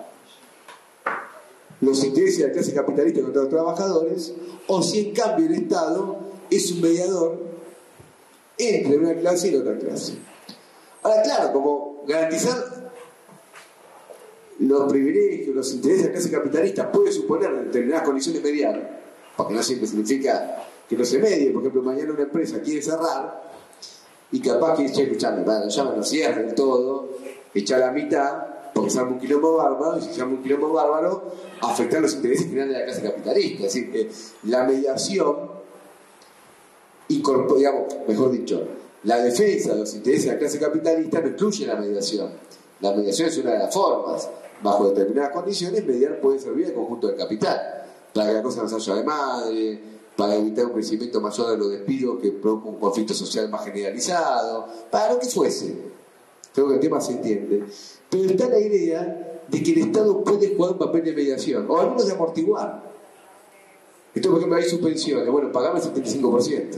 los 1.80 2.02
intereses 2.04 2.38
de 2.38 2.46
la 2.48 2.52
clase 2.52 2.74
capitalista 2.74 3.22
contra 3.22 3.42
los 3.42 3.50
trabajadores, 3.50 4.32
o 4.66 4.82
si 4.82 5.08
en 5.08 5.14
cambio 5.14 5.46
el 5.46 5.54
Estado 5.54 6.16
es 6.50 6.72
un 6.72 6.80
mediador 6.80 7.38
entre 8.58 8.98
una 8.98 9.14
clase 9.14 9.48
y 9.48 9.50
la 9.52 9.60
otra 9.60 9.78
clase. 9.78 10.14
Ahora, 11.02 11.22
claro, 11.22 11.52
como 11.52 12.02
garantizar 12.06 12.73
los 14.60 14.92
privilegios, 14.92 15.54
los 15.54 15.72
intereses 15.72 16.02
de 16.02 16.08
la 16.08 16.12
clase 16.14 16.30
capitalista 16.30 16.92
puede 16.92 17.12
suponer 17.12 17.50
determinadas 17.64 18.04
condiciones 18.04 18.42
medianas, 18.42 18.82
porque 19.36 19.54
no 19.54 19.62
siempre 19.62 19.88
significa 19.88 20.64
que 20.88 20.96
no 20.96 21.04
se 21.04 21.18
medie. 21.18 21.50
Por 21.50 21.62
ejemplo, 21.62 21.82
mañana 21.82 22.12
una 22.12 22.22
empresa 22.22 22.60
quiere 22.60 22.82
cerrar 22.82 23.42
y 24.30 24.40
capaz 24.40 24.76
que, 24.76 24.90
che, 24.90 25.04
escuchame, 25.04 25.42
bueno, 25.42 25.68
ya 25.68 25.84
no 25.84 26.02
cierren 26.02 26.54
todo, 26.54 27.08
echar 27.54 27.80
la 27.80 27.92
mitad, 27.92 28.72
porque 28.74 28.90
se 28.90 28.98
llama 28.98 29.12
un 29.12 29.20
quilombo 29.20 29.56
bárbaro, 29.56 29.98
y 29.98 30.02
si 30.02 30.08
se 30.08 30.18
llama 30.18 30.32
un 30.32 30.42
quilombo 30.42 30.72
bárbaro, 30.72 31.32
afectar 31.60 32.00
los 32.00 32.14
intereses 32.14 32.46
finales 32.46 32.72
de 32.72 32.78
la 32.80 32.84
clase 32.84 33.02
capitalista. 33.02 33.66
Es 33.66 33.74
decir, 33.74 33.92
que 33.92 34.10
la 34.48 34.64
mediación, 34.64 35.36
digamos, 37.08 37.94
mejor 38.08 38.32
dicho, 38.32 38.66
la 39.04 39.18
defensa 39.18 39.74
de 39.74 39.80
los 39.80 39.94
intereses 39.94 40.24
de 40.26 40.32
la 40.32 40.38
clase 40.38 40.58
capitalista 40.58 41.20
no 41.20 41.28
incluye 41.28 41.66
la 41.66 41.76
mediación. 41.76 42.30
La 42.80 42.92
mediación 42.92 43.28
es 43.28 43.38
una 43.38 43.52
de 43.52 43.58
las 43.60 43.72
formas 43.72 44.28
bajo 44.62 44.90
determinadas 44.90 45.30
condiciones, 45.30 45.84
mediar 45.84 46.20
puede 46.20 46.38
servir 46.38 46.66
al 46.66 46.74
conjunto 46.74 47.08
del 47.08 47.16
capital, 47.16 47.60
para 48.12 48.28
que 48.28 48.32
la 48.34 48.42
cosa 48.42 48.62
no 48.62 48.68
se 48.68 48.76
haya 48.76 49.00
de 49.00 49.04
madre, 49.04 49.80
para 50.16 50.36
evitar 50.36 50.66
un 50.66 50.72
crecimiento 50.72 51.20
mayor 51.20 51.50
de 51.50 51.58
los 51.58 51.70
despidos 51.70 52.20
que 52.20 52.32
provoca 52.32 52.68
un 52.68 52.76
conflicto 52.76 53.14
social 53.14 53.48
más 53.48 53.64
generalizado, 53.64 54.66
para 54.90 55.12
lo 55.14 55.18
que 55.18 55.26
fuese. 55.26 55.76
Creo 56.54 56.68
que 56.68 56.74
el 56.74 56.80
tema 56.80 57.00
se 57.00 57.12
entiende. 57.12 57.64
Pero 58.08 58.30
está 58.30 58.48
la 58.48 58.60
idea 58.60 59.42
de 59.48 59.62
que 59.62 59.72
el 59.72 59.78
Estado 59.78 60.22
puede 60.22 60.54
jugar 60.54 60.72
un 60.72 60.78
papel 60.78 61.04
de 61.04 61.12
mediación, 61.12 61.66
o 61.68 61.78
al 61.78 61.90
menos 61.90 62.06
de 62.06 62.12
amortiguar. 62.12 62.94
Entonces, 64.14 64.30
por 64.30 64.38
ejemplo, 64.38 64.56
hay 64.58 64.64
suspensiones. 64.64 65.28
Bueno, 65.28 65.50
pagame 65.50 65.80
el 65.80 65.84
75%. 65.84 66.76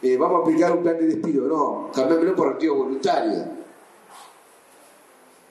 Eh, 0.00 0.16
vamos 0.16 0.38
a 0.38 0.42
aplicar 0.42 0.72
un 0.72 0.82
plan 0.84 0.96
de 0.96 1.06
despido. 1.06 1.48
No, 1.48 1.90
cambiámelo 1.92 2.36
por 2.36 2.48
activo 2.48 2.76
voluntario. 2.76 3.57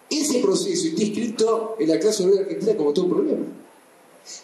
Ese 0.09 0.39
proceso 0.39 0.87
está 0.87 1.03
inscrito 1.03 1.75
en 1.79 1.89
la 1.89 1.99
clase 1.99 2.23
obrera 2.23 2.41
argentina 2.41 2.77
como 2.77 2.93
todo 2.93 3.09
problema. 3.09 3.45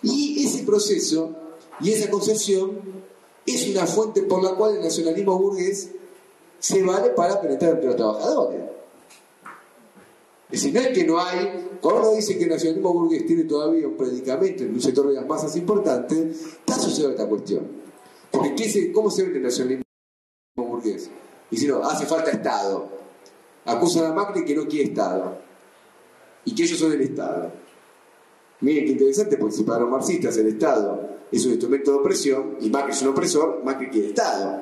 Y 0.02 0.46
ese 0.46 0.64
proceso 0.64 1.32
y 1.80 1.92
esa 1.92 2.10
concepción 2.10 2.80
es 3.46 3.68
una 3.70 3.86
fuente 3.86 4.24
por 4.24 4.44
la 4.44 4.56
cual 4.56 4.76
el 4.76 4.82
nacionalismo 4.82 5.38
burgués 5.38 5.90
se 6.60 6.84
vale 6.84 7.10
para 7.10 7.42
penetrar 7.42 7.74
entre 7.74 7.88
los 7.88 7.96
trabajadores. 7.96 8.62
Es 10.50 10.62
decir, 10.62 10.74
no 10.74 10.82
es 10.82 10.88
que 10.90 11.04
no 11.04 11.20
hay, 11.20 11.78
cuando 11.82 12.02
uno 12.02 12.16
dice 12.16 12.38
que 12.38 12.44
el 12.44 12.52
nacionalismo 12.52 12.94
burgués 12.94 13.26
tiene 13.26 13.44
todavía 13.46 13.88
un 13.88 13.98
predicamento 13.98 14.64
en 14.64 14.74
un 14.74 14.82
sector 14.82 15.08
de 15.08 15.16
las 15.16 15.28
masas 15.28 15.56
importantes, 15.56 16.38
está 16.66 16.76
a 16.76 17.12
esta 17.12 17.28
cuestión. 17.28 17.68
Porque 18.32 18.56
¿qué 18.56 18.92
¿cómo 18.92 19.10
se 19.10 19.24
ve 19.24 19.38
el 19.38 19.44
nacionalismo 19.44 19.84
burgués? 20.56 21.10
Y 21.50 21.58
si 21.58 21.68
no, 21.68 21.84
hace 21.84 22.06
falta 22.06 22.32
Estado. 22.32 22.88
Acusan 23.66 24.06
a 24.06 24.14
Macri 24.14 24.46
que 24.46 24.56
no 24.56 24.68
quiere 24.68 24.90
Estado. 24.90 25.38
Y 26.46 26.56
que 26.56 26.64
ellos 26.64 26.78
son 26.78 26.92
el 26.92 27.02
Estado. 27.02 27.52
Miren 28.62 28.86
qué 28.86 28.92
interesante, 28.92 29.38
porque 29.38 29.56
si 29.56 29.64
para 29.64 29.82
los 29.82 29.90
marxistas 29.90 30.38
el 30.38 30.48
Estado 30.48 31.10
es 31.32 31.46
un 31.46 31.52
instrumento 31.52 31.92
de 31.92 31.98
opresión 31.98 32.58
y 32.62 32.70
Macri 32.70 32.92
es 32.92 33.02
un 33.02 33.10
opresor, 33.10 33.62
Macri 33.64 33.90
quiere 33.90 34.10
Estado. 34.10 34.62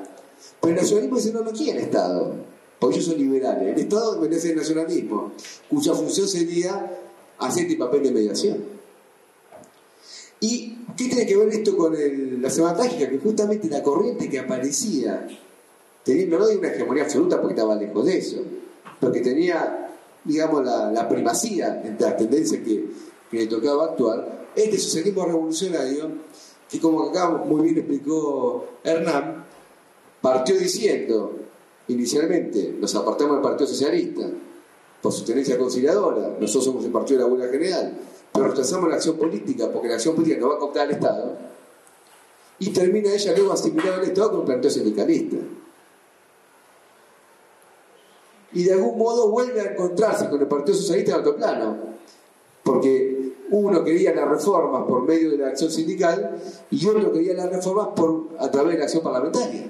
Pero 0.60 0.74
el 0.74 0.82
nacionalismo 0.82 1.18
dice 1.18 1.34
no, 1.34 1.42
no 1.42 1.52
quiere 1.52 1.82
Estado, 1.82 2.34
porque 2.80 2.96
ellos 2.96 3.10
son 3.10 3.18
liberales. 3.18 3.76
El 3.76 3.84
Estado 3.84 4.20
merece 4.20 4.52
el 4.52 4.58
nacionalismo, 4.58 5.34
cuya 5.70 5.94
función 5.94 6.28
sería 6.28 6.98
hacer 7.40 7.64
este 7.64 7.78
papel 7.78 8.04
de 8.04 8.12
mediación. 8.12 8.82
¿Y 10.40 10.76
qué 10.98 11.06
tiene 11.06 11.26
que 11.26 11.38
ver 11.38 11.50
esto 11.50 11.78
con 11.78 11.96
la 12.42 12.50
semana 12.50 12.76
trágica? 12.76 13.08
Que 13.08 13.20
justamente 13.20 13.70
la 13.70 13.84
corriente 13.84 14.28
que 14.28 14.40
aparecía, 14.40 15.28
teniendo 16.04 16.40
no 16.40 16.48
de 16.48 16.58
una 16.58 16.70
hegemonía 16.70 17.04
absoluta 17.04 17.40
porque 17.40 17.54
estaba 17.54 17.76
lejos 17.76 18.06
de 18.06 18.18
eso, 18.18 18.38
pero 19.00 19.12
que 19.12 19.22
tenía, 19.22 19.91
digamos, 20.24 20.64
la, 20.64 21.08
primacía 21.10 21.82
entre 21.84 22.08
las 22.08 22.18
tendencias 22.18 22.62
que, 22.64 22.86
que 23.30 23.38
le 23.38 23.48
tocaba 23.48 23.86
actuar, 23.86 24.48
este 24.56 24.78
socialismo 24.78 25.26
revolucionario, 25.26 26.10
que 26.70 26.80
como 26.80 27.10
acá 27.10 27.30
muy 27.30 27.64
bien 27.64 27.78
explicó 27.78 28.66
Hernán, 28.84 29.46
partió 30.22 30.58
diciendo 30.58 31.38
inicialmente 31.88 32.76
nos 32.80 32.96
apartamos 32.96 33.34
del 33.34 33.42
Partido 33.42 33.68
Socialista 33.68 34.24
por 35.02 35.12
su 35.12 35.24
tenencia 35.26 35.58
conciliadora, 35.58 36.38
nosotros 36.40 36.66
somos 36.66 36.86
el 36.86 36.92
Partido 36.92 37.20
de 37.20 37.24
la 37.26 37.30
Buena 37.30 37.52
General, 37.52 37.98
pero 38.32 38.48
rechazamos 38.48 38.90
la 38.90 38.96
acción 38.96 39.18
política 39.18 39.72
porque 39.72 39.88
la 39.88 39.96
acción 39.96 40.16
política 40.16 40.40
no 40.40 40.50
va 40.50 40.56
a 40.56 40.60
cooptar 40.60 40.88
al 40.88 40.92
Estado, 40.92 41.38
y 42.60 42.70
termina 42.70 43.12
ella 43.12 43.34
luego 43.36 43.54
asimilada 43.54 43.98
al 43.98 44.04
Estado 44.04 44.30
con 44.30 44.40
un 44.42 44.46
planteo 44.46 44.70
sindicalista. 44.70 45.38
Y 48.54 48.64
de 48.64 48.74
algún 48.74 48.98
modo 48.98 49.30
vuelve 49.30 49.62
a 49.62 49.72
encontrarse 49.72 50.30
con 50.30 50.40
el 50.40 50.48
Partido 50.48 50.78
Socialista 50.78 51.14
en 51.14 51.20
otro 51.22 51.36
plano, 51.36 51.78
porque 52.64 53.34
uno 53.50 53.84
quería 53.84 54.14
las 54.14 54.28
reformas 54.28 54.84
por 54.88 55.04
medio 55.04 55.32
de 55.32 55.38
la 55.38 55.48
acción 55.48 55.72
sindical 55.72 56.42
y 56.70 56.86
otro 56.88 57.12
quería 57.12 57.34
las 57.34 57.50
reformas 57.50 57.90
por, 57.96 58.30
a 58.40 58.50
través 58.50 58.74
de 58.74 58.78
la 58.80 58.86
acción 58.86 59.04
parlamentaria. 59.04 59.70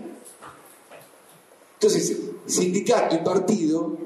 Entonces, 1.73 2.19
sindicato 2.45 3.15
y 3.15 3.19
partido, 3.19 3.97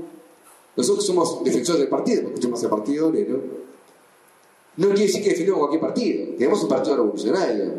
nosotros 0.76 1.06
somos 1.06 1.44
defensores 1.44 1.82
del 1.82 1.90
partido, 1.90 2.24
porque 2.24 2.42
somos 2.42 2.64
el 2.64 2.70
partido 2.70 3.08
obrero, 3.08 3.42
no 4.78 4.88
quiere 4.88 5.04
decir 5.04 5.24
que 5.24 5.30
defendemos 5.30 5.60
cualquier 5.60 5.82
partido, 5.82 6.36
tenemos 6.38 6.64
un 6.64 6.70
partido 6.70 6.96
revolucionario. 6.98 7.74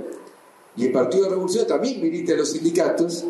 Y 0.77 0.87
el 0.87 0.93
partido 0.93 1.29
revolucionario 1.29 1.75
también 1.75 2.01
milita 2.01 2.33
en 2.33 2.39
los 2.39 2.51
sindicatos 2.51 3.25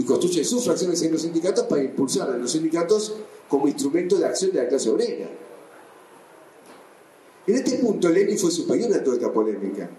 y 0.00 0.04
construye 0.04 0.42
sus 0.44 0.64
fracciones 0.64 1.02
en 1.02 1.12
los 1.12 1.20
sindicatos 1.20 1.66
para 1.66 1.82
impulsar 1.82 2.30
a 2.30 2.38
los 2.38 2.50
sindicatos 2.50 3.16
como 3.50 3.68
instrumento 3.68 4.16
de 4.16 4.24
acción 4.24 4.50
de 4.50 4.62
la 4.62 4.68
clase 4.68 4.88
obrera. 4.88 5.28
En 7.46 7.54
este 7.54 7.76
punto 7.76 8.08
Lenin 8.08 8.38
fue 8.38 8.50
superior 8.50 8.94
a 8.94 9.04
toda 9.04 9.16
esta 9.16 9.30
polémica, 9.30 9.90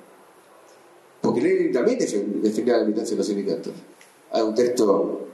porque 1.21 1.39
Lenin 1.39 1.71
también 1.71 1.99
defendía 1.99 2.77
la 2.77 2.83
militancia 2.83 3.11
de 3.11 3.17
los 3.19 3.27
sindicatos. 3.27 3.73
Hay 4.31 4.41
un 4.41 4.55
texto 4.55 5.27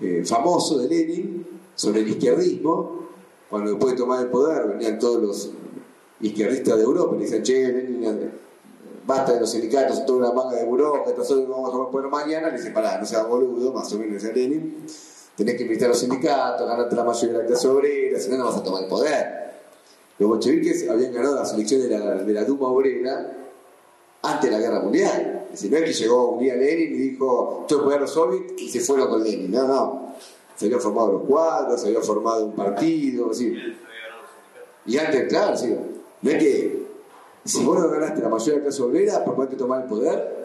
eh, 0.00 0.22
famoso 0.24 0.78
de 0.78 0.88
Lenin 0.88 1.46
sobre 1.74 2.00
el 2.00 2.08
izquierdismo, 2.08 3.06
cuando 3.50 3.72
después 3.72 3.92
de 3.92 3.98
tomar 3.98 4.24
el 4.24 4.30
poder 4.30 4.66
venían 4.66 4.98
todos 4.98 5.22
los 5.22 5.50
izquierdistas 6.22 6.78
de 6.78 6.84
Europa 6.84 7.16
y 7.18 7.20
decían, 7.20 7.42
che, 7.42 7.70
Lenin, 7.70 8.30
basta 9.06 9.32
de 9.32 9.40
los 9.40 9.50
sindicatos, 9.50 10.04
toda 10.06 10.30
una 10.30 10.32
manga 10.32 10.56
de 10.56 10.62
Europa, 10.62 11.10
nosotros 11.16 11.48
vamos 11.48 11.68
a 11.68 11.72
tomar 11.72 11.86
el 11.86 11.92
poder 11.92 12.08
mañana, 12.08 12.48
le 12.48 12.58
dice, 12.58 12.70
pará, 12.70 12.98
no 12.98 13.06
seas 13.06 13.26
boludo, 13.26 13.72
más 13.72 13.92
o 13.92 13.98
menos 13.98 14.14
decía 14.14 14.34
Lenin, 14.34 14.86
tenés 15.36 15.56
que 15.56 15.62
invitar 15.62 15.86
a 15.86 15.88
los 15.88 15.98
sindicatos, 15.98 16.66
ganarte 16.66 16.94
la 16.96 17.04
mayoría 17.04 17.36
de 17.36 17.42
la 17.42 17.46
clase 17.46 17.68
obrera, 17.68 18.20
si 18.20 18.30
no, 18.30 18.38
no 18.38 18.44
vas 18.44 18.56
a 18.56 18.62
tomar 18.62 18.82
el 18.82 18.88
poder. 18.88 19.40
Los 20.18 20.28
bolcheviques 20.28 20.88
habían 20.88 21.14
ganado 21.14 21.36
las 21.36 21.54
elecciones 21.54 21.88
de 21.88 21.98
la, 21.98 22.14
de 22.16 22.32
la 22.32 22.44
Duma 22.44 22.68
obrera 22.68 23.38
antes 24.22 24.50
de 24.50 24.56
la 24.56 24.62
guerra 24.62 24.80
mundial. 24.80 25.46
Es 25.52 25.64
no 25.64 25.76
es 25.78 25.82
que 25.82 25.92
llegó 25.92 26.32
un 26.32 26.40
día 26.40 26.54
Lenin 26.54 26.94
y 26.94 26.98
dijo, 27.10 27.60
estoy 27.62 27.82
poder 27.82 28.02
los 28.02 28.10
soviets 28.10 28.60
y 28.60 28.68
se 28.68 28.80
fueron 28.80 29.08
con 29.08 29.24
Lenin. 29.24 29.50
No, 29.50 29.66
no. 29.66 30.14
Se 30.56 30.66
habían 30.66 30.80
formado 30.80 31.12
los 31.12 31.22
cuadros, 31.22 31.80
se 31.80 31.88
había 31.88 32.02
formado 32.02 32.44
un 32.44 32.52
partido, 32.52 33.30
así. 33.30 33.56
Y 34.84 34.98
antes, 34.98 35.26
claro, 35.28 35.56
sí. 35.56 35.74
No 36.20 36.30
es 36.30 36.36
que 36.36 36.79
si 37.44 37.64
vos 37.64 37.78
no 37.78 37.88
ganaste 37.88 38.20
la 38.20 38.28
mayoría 38.28 38.54
de 38.54 38.58
la 38.60 38.64
clase 38.64 38.82
obrera 38.82 39.24
para 39.24 39.36
poderte 39.36 39.56
tomar 39.56 39.82
el 39.82 39.88
poder, 39.88 40.40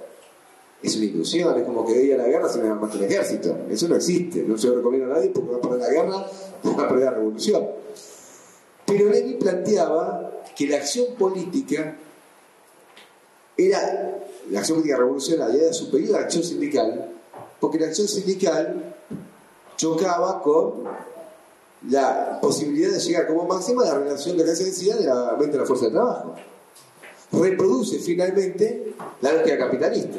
es 0.81 0.95
una 0.95 1.05
ilusión, 1.05 1.57
es 1.57 1.65
como 1.65 1.85
que 1.85 1.93
de 1.93 2.13
a 2.13 2.17
la 2.17 2.27
guerra 2.27 2.47
se 2.47 2.59
me 2.59 2.69
armaste 2.69 2.97
el 2.97 3.03
ejército. 3.05 3.57
Eso 3.69 3.87
no 3.87 3.95
existe, 3.95 4.43
no 4.43 4.57
se 4.57 4.67
lo 4.67 4.75
recomiendo 4.75 5.11
a 5.11 5.15
nadie 5.17 5.29
porque 5.29 5.51
va 5.51 5.57
a 5.57 5.61
perder 5.61 5.79
la 5.79 5.89
guerra, 5.89 6.25
va 6.79 6.83
a 6.83 6.87
perder 6.87 7.05
la 7.05 7.11
revolución. 7.11 7.67
Pero 8.85 9.09
Lenin 9.09 9.39
planteaba 9.39 10.43
que 10.55 10.67
la 10.67 10.77
acción 10.77 11.15
política 11.17 11.97
era 13.57 14.21
la 14.51 14.59
acción 14.59 14.77
política 14.77 14.97
revolucionaria 14.97 15.63
era 15.63 15.73
superior 15.73 16.15
a 16.15 16.19
la 16.19 16.25
acción 16.25 16.43
sindical, 16.43 17.09
porque 17.59 17.79
la 17.79 17.87
acción 17.87 18.07
sindical 18.07 18.95
chocaba 19.75 20.41
con 20.41 20.83
la 21.89 22.39
posibilidad 22.41 22.91
de 22.91 22.99
llegar 22.99 23.27
como 23.27 23.45
máxima 23.45 23.83
a 23.83 23.85
la 23.87 23.99
relación 23.99 24.37
de 24.37 24.45
la 24.45 24.53
densidad 24.53 24.97
de 24.97 25.05
la 25.05 25.35
mente 25.37 25.53
de 25.53 25.59
la 25.59 25.65
fuerza 25.65 25.85
de 25.85 25.91
trabajo. 25.91 26.35
Reproduce 27.31 27.99
finalmente 27.99 28.93
la 29.21 29.33
lógica 29.33 29.57
capitalista. 29.57 30.17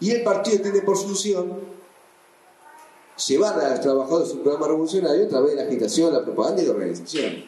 Y 0.00 0.10
el 0.10 0.22
partido 0.22 0.62
tiene 0.62 0.80
por 0.80 0.96
solución 0.96 1.58
llevar 3.28 3.60
a 3.60 3.70
los 3.70 3.80
trabajadores 3.80 4.32
un 4.32 4.40
programa 4.40 4.68
revolucionario 4.68 5.26
a 5.26 5.28
través 5.28 5.50
de 5.50 5.56
la 5.56 5.62
agitación, 5.64 6.12
la 6.12 6.24
propaganda 6.24 6.62
y 6.62 6.66
la 6.66 6.72
organización. 6.72 7.44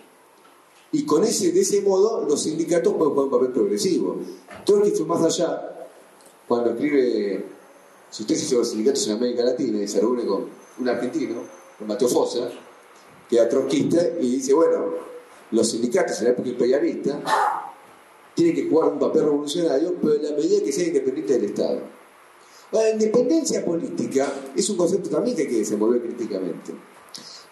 Y 0.93 1.07
con 1.07 1.25
ese, 1.25 1.53
de 1.53 1.61
ese 1.61 1.81
modo 1.81 2.27
los 2.29 2.43
sindicatos 2.43 2.93
pueden 2.93 3.15
jugar 3.15 3.25
un 3.25 3.31
papel 3.31 3.53
progresivo. 3.53 4.19
Que 4.67 4.91
fue 4.91 5.07
más 5.07 5.23
allá, 5.23 5.89
cuando 6.47 6.71
escribe 6.71 7.47
su 8.11 8.27
tesis 8.27 8.49
sobre 8.49 8.61
los 8.61 8.69
sindicatos 8.69 9.07
en 9.07 9.13
América 9.15 9.43
Latina 9.43 9.83
y 9.83 9.89
se 9.89 10.01
reúne 10.01 10.27
con 10.27 10.45
un 10.79 10.89
argentino, 10.89 11.37
con 11.79 11.89
Mateo 11.89 12.09
Fosa, 12.09 12.51
que 13.29 13.37
era 13.37 13.49
trotskista, 13.49 14.03
y 14.21 14.37
dice, 14.37 14.53
bueno, 14.53 14.85
los 15.51 15.71
sindicatos 15.71 16.19
en 16.19 16.25
la 16.25 16.31
época 16.33 16.51
imperialista 16.51 17.21
tienen 18.35 18.55
que 18.55 18.69
jugar 18.69 18.93
un 18.93 18.99
papel 18.99 19.25
revolucionario, 19.25 19.95
pero 20.01 20.15
en 20.15 20.23
la 20.23 20.31
medida 20.31 20.63
que 20.63 20.73
sean 20.73 20.89
independientes 20.89 21.41
del 21.41 21.51
Estado. 21.51 21.81
La 22.73 22.91
independencia 22.91 23.65
política 23.65 24.33
es 24.57 24.69
un 24.71 24.77
concepto 24.77 25.11
también 25.11 25.37
que 25.37 25.43
hay 25.43 25.49
que 25.49 25.59
desenvolver 25.59 26.03
críticamente. 26.03 26.73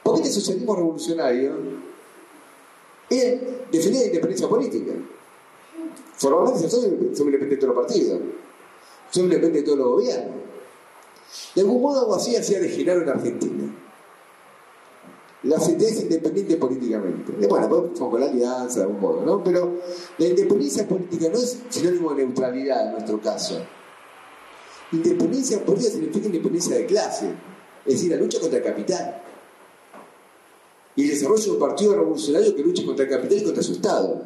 Porque 0.02 0.22
este 0.22 0.40
socialismo 0.40 0.74
revolucionario 0.74 1.56
él 3.10 3.64
defendía 3.70 4.00
la 4.00 4.06
independencia 4.06 4.48
política. 4.48 4.92
Formalmente 6.16 6.70
somos 6.70 6.84
independientes 6.84 7.60
de 7.60 7.66
los 7.66 7.76
partidos, 7.76 8.20
somos 9.10 9.32
independientes 9.32 9.62
de 9.62 9.66
todos 9.66 9.78
los 9.78 9.88
gobiernos. 9.88 10.36
De 11.54 11.60
algún 11.60 11.82
modo 11.82 12.00
algo 12.00 12.14
así 12.14 12.36
hacía 12.36 12.60
de 12.60 12.68
Genaro 12.68 13.02
en 13.02 13.08
Argentina. 13.08 13.69
La 15.42 15.56
CTA 15.56 15.88
es 15.88 16.02
independiente 16.02 16.56
políticamente. 16.56 17.32
Bueno, 17.48 17.68
pues, 17.68 17.98
con 17.98 18.20
la 18.20 18.26
alianza 18.26 18.80
de 18.80 18.84
algún 18.84 19.00
modo, 19.00 19.24
¿no? 19.24 19.42
Pero 19.42 19.80
la 20.18 20.26
independencia 20.26 20.86
política 20.86 21.28
no 21.32 21.38
es 21.38 21.58
sinónimo 21.70 22.14
de 22.14 22.26
neutralidad 22.26 22.86
en 22.86 22.92
nuestro 22.92 23.20
caso. 23.20 23.58
Independencia 24.92 25.64
política 25.64 25.92
significa 25.92 26.26
independencia 26.26 26.76
de 26.76 26.86
clase, 26.86 27.30
es 27.86 27.94
decir, 27.94 28.10
la 28.10 28.16
lucha 28.16 28.38
contra 28.38 28.58
el 28.58 28.64
capital 28.64 29.22
y 30.96 31.04
el 31.04 31.10
desarrollo 31.10 31.44
de 31.44 31.50
un 31.52 31.58
partido 31.58 31.94
revolucionario 31.94 32.54
que 32.54 32.62
luche 32.62 32.84
contra 32.84 33.04
el 33.04 33.10
capital 33.10 33.38
y 33.38 33.44
contra 33.44 33.62
su 33.62 33.72
Estado. 33.72 34.22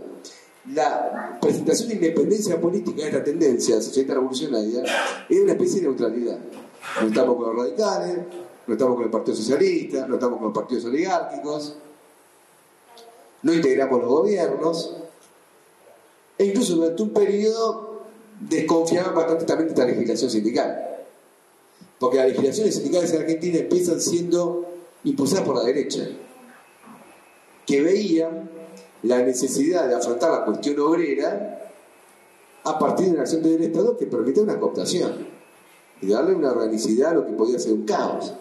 La 0.73 1.39
presentación 1.41 1.91
de 1.91 1.95
independencia 1.97 2.59
política 2.59 3.03
de 3.03 3.09
esta 3.09 3.23
tendencia 3.23 3.81
socialista 3.82 4.15
revolucionaria 4.15 4.82
es 5.28 5.41
una 5.41 5.53
especie 5.53 5.81
de 5.81 5.89
neutralidad. 5.89 6.39
No 7.01 7.07
estamos 7.07 7.36
con 7.36 7.55
los 7.55 7.65
radicales, 7.66 8.19
no 8.66 8.74
estamos 8.74 8.97
con 8.97 9.05
el 9.05 9.11
Partido 9.11 9.36
Socialista, 9.36 10.07
no 10.07 10.15
estamos 10.15 10.39
con 10.39 10.49
los 10.49 10.55
partidos 10.55 10.85
oligárquicos, 10.86 11.77
no 13.43 13.53
integramos 13.53 14.01
los 14.01 14.09
gobiernos, 14.09 14.97
E 16.36 16.47
incluso 16.47 16.74
durante 16.74 17.03
un 17.03 17.11
periodo 17.11 18.01
desconfiaban 18.41 19.15
bastante 19.15 19.45
también 19.45 19.69
de 19.69 19.74
esta 19.74 19.86
legislación 19.86 20.31
sindical. 20.31 21.05
Porque 22.01 22.16
las 22.16 22.28
legislaciones 22.28 22.74
sindicales 22.74 23.12
en 23.12 23.23
Argentina 23.23 23.59
empiezan 23.59 24.01
siendo 24.01 24.66
impulsadas 25.05 25.45
por 25.45 25.57
la 25.57 25.62
derecha, 25.62 26.09
que 27.66 27.82
veían 27.82 28.51
la 29.03 29.23
necesidad 29.23 29.86
de 29.86 29.95
afrontar 29.95 30.32
la 30.32 30.45
cuestión 30.45 30.78
obrera 30.81 31.73
a 32.65 32.78
partir 32.78 33.07
de 33.07 33.12
una 33.12 33.23
acción 33.23 33.43
del 33.43 33.62
Estado 33.62 33.97
que 33.97 34.07
permite 34.07 34.41
una 34.41 34.59
cooptación 34.59 35.28
y 36.01 36.09
darle 36.09 36.35
una 36.35 36.51
organicidad 36.51 37.11
a 37.11 37.15
lo 37.15 37.27
que 37.27 37.32
podía 37.32 37.59
ser 37.59 37.74
un 37.74 37.85
caos. 37.85 38.35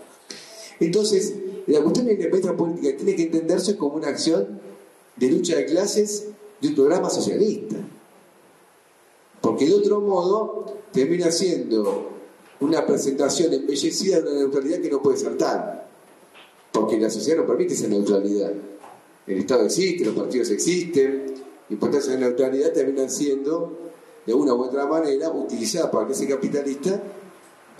Entonces, 0.86 1.34
la 1.68 1.82
cuestión 1.82 2.06
de 2.06 2.14
la 2.14 2.20
independencia 2.20 2.58
política 2.58 2.98
tiene 2.98 3.16
que 3.16 3.24
entenderse 3.24 3.78
como 3.78 3.96
una 3.96 4.10
acción 4.10 4.60
de 5.16 5.32
lucha 5.32 5.56
de 5.56 5.66
clases 5.66 6.26
de 6.60 6.68
un 6.68 6.76
programa 6.76 7.10
socialista. 7.10 7.78
Porque 9.42 9.66
de 9.66 9.74
otro 9.74 10.02
modo 10.02 10.66
termina 10.92 11.32
siendo 11.32 12.10
una 12.60 12.86
presentación 12.86 13.54
embellecida 13.54 14.22
de 14.22 14.30
una 14.30 14.40
neutralidad 14.40 14.80
que 14.80 14.90
no 14.90 15.02
puede 15.02 15.18
ser 15.18 15.38
tal. 15.38 15.86
Porque 16.72 16.98
la 17.00 17.10
sociedad 17.10 17.42
no 17.42 17.48
permite 17.48 17.74
esa 17.74 17.88
neutralidad. 17.88 18.52
El 19.26 19.38
Estado 19.38 19.66
existe, 19.66 20.06
los 20.06 20.16
partidos 20.16 20.50
existen, 20.50 21.34
y 21.70 21.76
por 21.76 21.96
esa 21.96 22.16
neutralidad 22.18 22.74
terminan 22.74 23.10
siendo, 23.10 23.92
de 24.26 24.34
una 24.34 24.54
u 24.54 24.64
otra 24.64 24.86
manera, 24.86 25.30
utilizadas 25.30 25.90
por 25.90 26.02
la 26.02 26.08
clase 26.08 26.28
capitalista 26.28 27.02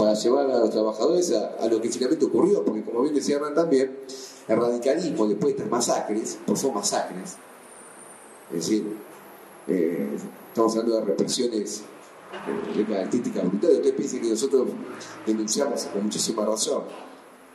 para 0.04 0.16
llevar 0.16 0.52
a 0.52 0.60
los 0.60 0.70
trabajadores 0.70 1.32
a, 1.32 1.66
lo 1.68 1.80
que 1.80 1.90
finalmente 1.90 2.26
ocurrió, 2.26 2.64
porque 2.66 2.84
como 2.84 3.04
bien 3.04 3.16
decía 3.16 3.38
Hernán 3.38 3.56
también, 3.56 4.00
el 4.50 4.58
radicalismo 4.58 5.26
después 5.28 5.54
de 5.56 5.64
estas 5.64 5.72
masacres, 5.72 6.40
pues 6.46 6.60
son 6.60 6.74
masacres, 6.74 7.38
es 8.50 8.56
decir, 8.56 8.84
eh, 9.68 10.10
estamos 10.50 10.74
hablando 10.76 11.00
de 11.00 11.06
represiones 11.06 11.84
eh, 12.34 12.78
de 12.78 12.86
características 12.86 13.48
brutales, 13.48 13.78
ustedes 13.78 13.96
piensen 13.96 14.22
que 14.22 14.30
nosotros 14.30 14.68
denunciamos 15.26 15.84
con 15.86 16.04
muchísima 16.04 16.46
razón 16.46 16.84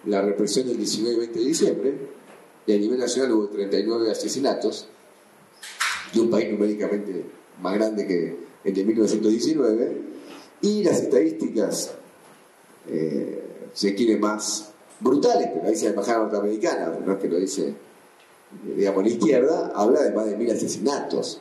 la 0.07 0.23
represión 0.23 0.67
del 0.69 0.79
19 0.79 1.15
y 1.15 1.19
20 1.19 1.39
de 1.39 1.45
diciembre, 1.45 2.09
y 2.67 2.73
a 2.73 2.79
nivel 2.79 2.99
nacional 2.99 3.33
hubo 3.33 3.49
39 3.49 4.11
asesinatos, 4.11 4.89
de 6.15 6.21
un 6.21 6.31
país 6.31 6.51
numéricamente 6.51 7.27
más 7.61 7.75
grande 7.75 8.07
que 8.07 8.39
el 8.65 8.75
de 8.75 8.85
1919, 8.87 10.03
y 10.63 10.83
las 10.83 11.03
estadísticas 11.03 11.98
eh, 12.89 13.69
se 13.73 13.95
quiere 13.95 14.19
más 14.19 14.71
brutales, 15.01 15.51
pero 15.53 15.67
ahí 15.67 15.73
dice 15.73 15.85
la 15.85 15.91
embajada 15.91 16.19
norteamericana, 16.21 16.99
no 17.05 17.13
es 17.13 17.19
que 17.19 17.29
lo 17.29 17.37
dice, 17.39 17.75
digamos, 18.77 19.03
la 19.03 19.09
izquierda, 19.09 19.73
habla 19.75 20.03
de 20.03 20.13
más 20.13 20.27
de 20.27 20.37
mil 20.37 20.51
asesinatos. 20.51 21.41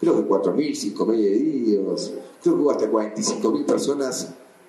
Creo 0.00 0.14
que 0.16 0.28
4.000, 0.28 0.94
5.000 0.94 1.24
heridos, 1.24 2.12
creo 2.42 2.54
que 2.54 2.60
hubo 2.60 2.70
hasta 2.70 2.90
45.000 2.90 3.64
personas 3.64 4.28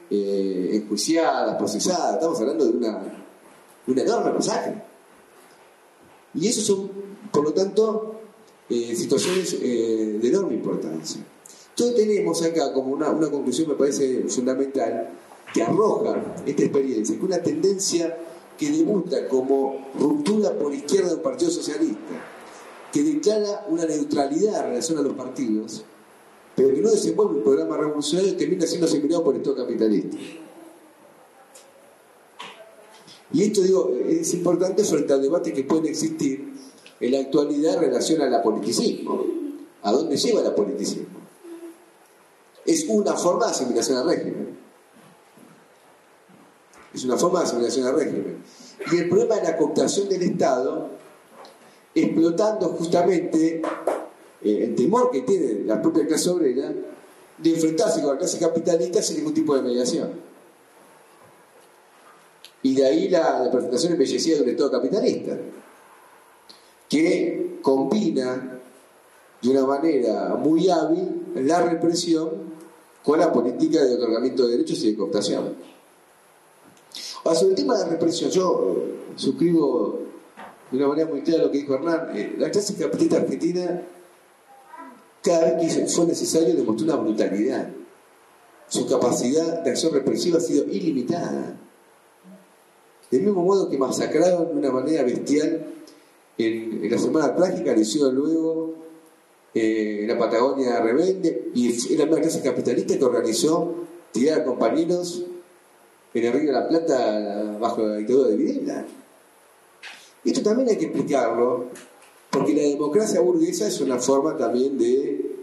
eh, 0.09 0.69
enjuiciadas, 0.73 1.57
procesadas. 1.57 2.13
Estamos 2.15 2.39
hablando 2.39 2.65
de 2.65 2.77
una, 2.77 3.01
una 3.87 4.01
enorme 4.01 4.31
masacre. 4.31 4.81
Y 6.33 6.47
eso 6.47 6.61
son, 6.61 6.89
por 7.31 7.43
lo 7.43 7.53
tanto, 7.53 8.21
eh, 8.69 8.95
situaciones 8.95 9.57
eh, 9.61 10.19
de 10.21 10.27
enorme 10.27 10.53
importancia. 10.53 11.21
Entonces 11.69 11.95
tenemos 11.95 12.41
acá 12.43 12.73
como 12.73 12.93
una, 12.93 13.09
una 13.09 13.29
conclusión, 13.29 13.69
me 13.69 13.75
parece 13.75 14.23
fundamental, 14.29 15.09
que 15.53 15.63
arroja 15.63 16.35
esta 16.45 16.63
experiencia, 16.63 17.17
que 17.17 17.25
una 17.25 17.41
tendencia 17.41 18.17
que 18.57 18.71
debuta 18.71 19.27
como 19.27 19.87
ruptura 19.97 20.57
por 20.57 20.73
izquierda 20.73 21.09
del 21.09 21.21
Partido 21.21 21.51
Socialista, 21.51 21.97
que 22.91 23.03
declara 23.03 23.65
una 23.69 23.85
neutralidad 23.85 24.65
en 24.65 24.69
relación 24.71 24.97
a 24.97 25.01
los 25.01 25.13
partidos, 25.13 25.83
pero 26.55 26.73
que 26.73 26.81
no 26.81 26.89
desenvuelve 26.89 27.35
un 27.35 27.43
programa 27.43 27.77
revolucionario 27.77 28.31
y 28.31 28.35
termina 28.35 28.65
siendo 28.65 28.87
asimilado 28.87 29.23
por 29.23 29.35
el 29.35 29.41
Estado 29.41 29.57
capitalista. 29.57 30.17
Y 33.33 33.43
esto 33.43 33.61
digo, 33.61 33.91
es 34.07 34.33
importante 34.33 34.83
frente 34.83 35.13
al 35.13 35.21
debate 35.21 35.53
que 35.53 35.63
puede 35.63 35.89
existir 35.89 36.53
en 36.99 37.11
la 37.11 37.19
actualidad 37.19 37.75
en 37.75 37.81
relación 37.81 38.21
al 38.21 38.33
apoliticismo. 38.33 39.23
¿A 39.83 39.91
dónde 39.91 40.17
lleva 40.17 40.41
el 40.41 40.47
apoliticismo? 40.47 41.17
Es 42.65 42.85
una 42.89 43.13
forma 43.13 43.45
de 43.45 43.51
asimilación 43.51 43.97
al 43.97 44.07
régimen. 44.07 44.57
Es 46.97 47.05
una 47.05 47.15
forma 47.15 47.41
de 47.41 47.45
asimilación 47.45 47.85
al 47.85 47.95
régimen. 47.95 48.37
Y 48.91 48.97
el 48.97 49.07
problema 49.07 49.35
de 49.35 49.43
la 49.43 49.55
cooptación 49.55 50.09
del 50.09 50.23
Estado, 50.23 50.89
explotando 51.93 52.69
justamente 52.69 53.61
eh, 54.41 54.63
el 54.63 54.73
temor 54.73 55.11
que 55.11 55.21
tiene 55.21 55.63
la 55.63 55.79
propia 55.79 56.07
clase 56.07 56.31
obrera 56.31 56.73
de 57.37 57.49
enfrentarse 57.51 58.01
con 58.01 58.13
la 58.13 58.17
clase 58.17 58.39
capitalista 58.39 59.03
sin 59.03 59.17
ningún 59.17 59.35
tipo 59.35 59.55
de 59.55 59.61
mediación. 59.61 60.09
Y 62.63 62.73
de 62.73 62.85
ahí 62.87 63.09
la, 63.09 63.47
presentación 63.51 63.93
embellecida 63.93 64.37
de 64.37 64.41
un 64.41 64.49
Estado 64.49 64.71
capitalista, 64.71 65.37
que 66.89 67.59
combina 67.61 68.59
de 69.39 69.49
una 69.49 69.67
manera 69.67 70.33
muy 70.33 70.67
hábil 70.67 71.27
la 71.35 71.61
represión 71.61 72.57
con 73.03 73.19
la 73.19 73.31
política 73.31 73.85
de 73.85 73.93
otorgamiento 73.93 74.47
de 74.47 74.53
derechos 74.53 74.79
y 74.79 74.91
de 74.91 74.97
cooptación 74.97 75.76
sobre 77.35 77.51
el 77.51 77.55
tema 77.55 77.77
de 77.77 77.85
la 77.85 77.89
represión, 77.91 78.29
yo 78.31 78.75
eh, 78.77 79.13
suscribo 79.15 79.99
de 80.71 80.77
una 80.77 80.87
manera 80.87 81.09
muy 81.09 81.21
clara 81.21 81.43
lo 81.43 81.51
que 81.51 81.59
dijo 81.59 81.75
Hernán. 81.75 82.09
Eh, 82.15 82.35
la 82.37 82.51
clase 82.51 82.75
capitalista 82.75 83.17
argentina, 83.17 83.81
cada 85.23 85.57
vez 85.57 85.75
que 85.75 85.87
fue 85.87 86.05
necesario, 86.05 86.55
demostró 86.55 86.85
una 86.85 86.95
brutalidad. 86.95 87.69
Su 88.67 88.87
capacidad 88.87 89.63
de 89.63 89.69
acción 89.69 89.93
represiva 89.93 90.37
ha 90.37 90.41
sido 90.41 90.65
ilimitada. 90.65 91.57
Del 93.09 93.21
mismo 93.21 93.43
modo 93.43 93.69
que 93.69 93.77
masacraron 93.77 94.49
de 94.49 94.53
una 94.55 94.71
manera 94.71 95.03
bestial 95.03 95.65
en, 96.37 96.91
la 96.91 96.97
Semana 96.97 97.35
Trágica, 97.35 97.73
le 97.73 97.81
hicieron 97.81 98.13
luego 98.13 98.73
eh, 99.53 99.99
en 100.01 100.07
la 100.09 100.17
Patagonia 100.17 100.81
Rebelde, 100.81 101.49
y 101.53 101.93
era 101.93 102.05
la 102.05 102.19
clase 102.19 102.41
capitalista 102.41 102.97
que 102.97 103.05
organizó 103.05 103.73
tirar 104.11 104.41
a 104.41 104.43
compañeros 104.43 105.23
en 106.19 106.25
el 106.25 106.33
Río 106.33 106.47
de 106.47 106.59
la 106.59 106.67
Plata 106.67 107.57
bajo 107.59 107.81
la 107.81 107.95
dictadura 107.97 108.29
de 108.29 108.35
Videla. 108.35 108.85
Esto 110.23 110.41
también 110.41 110.69
hay 110.69 110.77
que 110.77 110.85
explicarlo, 110.85 111.65
porque 112.29 112.53
la 112.53 112.63
democracia 112.63 113.21
burguesa 113.21 113.67
es 113.67 113.79
una 113.81 113.97
forma 113.97 114.35
también 114.35 114.77
de 114.77 115.35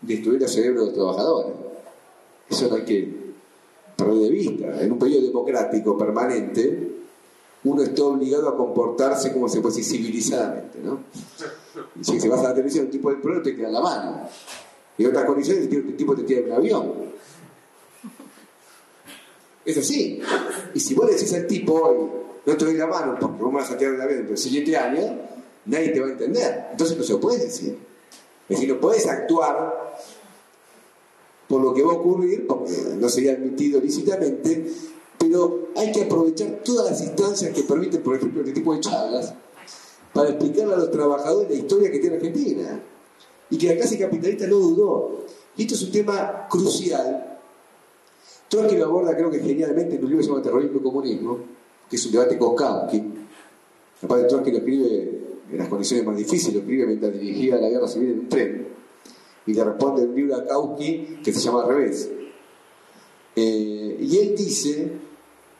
destruir 0.00 0.42
el 0.42 0.48
cerebro 0.48 0.80
de 0.80 0.86
los 0.86 0.94
trabajadores. 0.94 1.52
Eso 2.50 2.68
no 2.68 2.76
hay 2.76 2.84
que 2.84 3.08
perder 3.96 4.14
de 4.14 4.30
vista. 4.30 4.82
En 4.82 4.92
un 4.92 4.98
periodo 4.98 5.26
democrático 5.26 5.96
permanente, 5.96 6.90
uno 7.64 7.82
está 7.82 8.04
obligado 8.04 8.48
a 8.48 8.56
comportarse 8.56 9.32
como 9.32 9.48
se 9.48 9.60
puede 9.60 9.76
decir 9.76 9.98
civilizadamente, 9.98 10.80
¿no? 10.84 11.00
Si 12.02 12.20
se 12.20 12.28
vas 12.28 12.40
a 12.40 12.48
la 12.48 12.54
televisión, 12.54 12.86
un 12.86 12.90
tipo 12.90 13.10
de 13.10 13.16
problema 13.16 13.42
te 13.42 13.56
queda 13.56 13.70
la 13.70 13.80
mano. 13.80 14.28
Y 14.98 15.04
en 15.04 15.10
otras 15.10 15.24
condiciones, 15.24 15.68
el 15.72 15.96
tipo 15.96 16.14
te 16.14 16.22
tira 16.24 16.42
un 16.46 16.52
avión. 16.52 16.92
Es 19.64 19.78
así. 19.78 20.20
Y 20.74 20.80
si 20.80 20.94
vos 20.94 21.08
decís 21.08 21.32
al 21.34 21.46
tipo 21.46 21.74
hoy, 21.74 21.96
no 22.46 22.56
te 22.56 22.64
doy 22.64 22.74
la 22.74 22.86
mano 22.86 23.16
porque 23.18 23.42
vos 23.42 23.52
me 23.52 23.60
vas 23.60 23.70
a 23.70 23.78
tirar 23.78 23.94
la 23.94 24.06
vida 24.06 24.18
dentro 24.18 24.34
de 24.34 24.40
7 24.40 24.76
años, 24.76 25.10
nadie 25.66 25.88
te 25.88 26.00
va 26.00 26.08
a 26.08 26.10
entender. 26.10 26.66
Entonces 26.72 26.96
no 26.96 27.04
se 27.04 27.12
lo 27.12 27.20
puedes 27.20 27.42
decir. 27.42 27.78
Es 28.48 28.56
decir, 28.56 28.74
no 28.74 28.80
puedes 28.80 29.06
actuar 29.06 29.96
por 31.48 31.62
lo 31.62 31.72
que 31.72 31.82
va 31.82 31.92
a 31.92 31.96
ocurrir, 31.96 32.46
porque 32.46 32.72
no 32.98 33.08
sería 33.08 33.32
admitido 33.32 33.80
lícitamente, 33.80 34.66
pero 35.18 35.68
hay 35.76 35.92
que 35.92 36.02
aprovechar 36.02 36.60
todas 36.64 36.90
las 36.90 37.00
instancias 37.00 37.54
que 37.54 37.62
permiten, 37.62 38.02
por 38.02 38.16
ejemplo, 38.16 38.40
este 38.40 38.52
tipo 38.52 38.74
de 38.74 38.80
charlas, 38.80 39.34
para 40.12 40.30
explicarle 40.30 40.74
a 40.74 40.78
los 40.78 40.90
trabajadores 40.90 41.50
la 41.50 41.56
historia 41.56 41.90
que 41.90 41.98
tiene 41.98 42.16
Argentina. 42.16 42.82
Y 43.50 43.58
que 43.58 43.68
la 43.68 43.76
clase 43.76 43.98
capitalista 43.98 44.46
no 44.46 44.56
dudó. 44.56 45.26
Y 45.56 45.62
esto 45.62 45.74
es 45.74 45.82
un 45.82 45.92
tema 45.92 46.46
crucial 46.50 47.33
Trotsky 48.54 48.76
lo 48.76 48.84
aborda 48.84 49.16
creo 49.16 49.30
que 49.30 49.40
genialmente 49.40 49.96
en 49.96 50.04
un 50.04 50.10
libro 50.10 50.18
que 50.18 50.24
se 50.24 50.30
llama 50.30 50.42
Terrorismo 50.42 50.78
y 50.78 50.82
Comunismo, 50.82 51.38
que 51.90 51.96
es 51.96 52.06
un 52.06 52.12
debate 52.12 52.38
con 52.38 52.54
Kautsky. 52.54 53.02
Aparte 54.02 54.24
Trotsky 54.26 54.50
lo 54.52 54.58
escribe 54.58 55.20
en 55.50 55.58
las 55.58 55.68
condiciones 55.68 56.06
más 56.06 56.16
difíciles, 56.16 56.54
lo 56.54 56.60
escribe 56.60 56.86
mientras 56.86 57.12
dirigía 57.12 57.56
la 57.56 57.68
guerra 57.68 57.88
civil 57.88 58.10
en 58.10 58.18
un 58.20 58.28
tren. 58.28 58.68
Y 59.46 59.54
le 59.54 59.64
responde 59.64 60.02
un 60.02 60.14
libro 60.14 60.36
a 60.36 60.46
Kautsky 60.46 61.18
que 61.24 61.32
se 61.32 61.40
llama 61.40 61.62
Al 61.62 61.68
revés. 61.68 62.08
Eh, 63.34 63.98
y 64.00 64.18
él 64.18 64.36
dice 64.36 64.92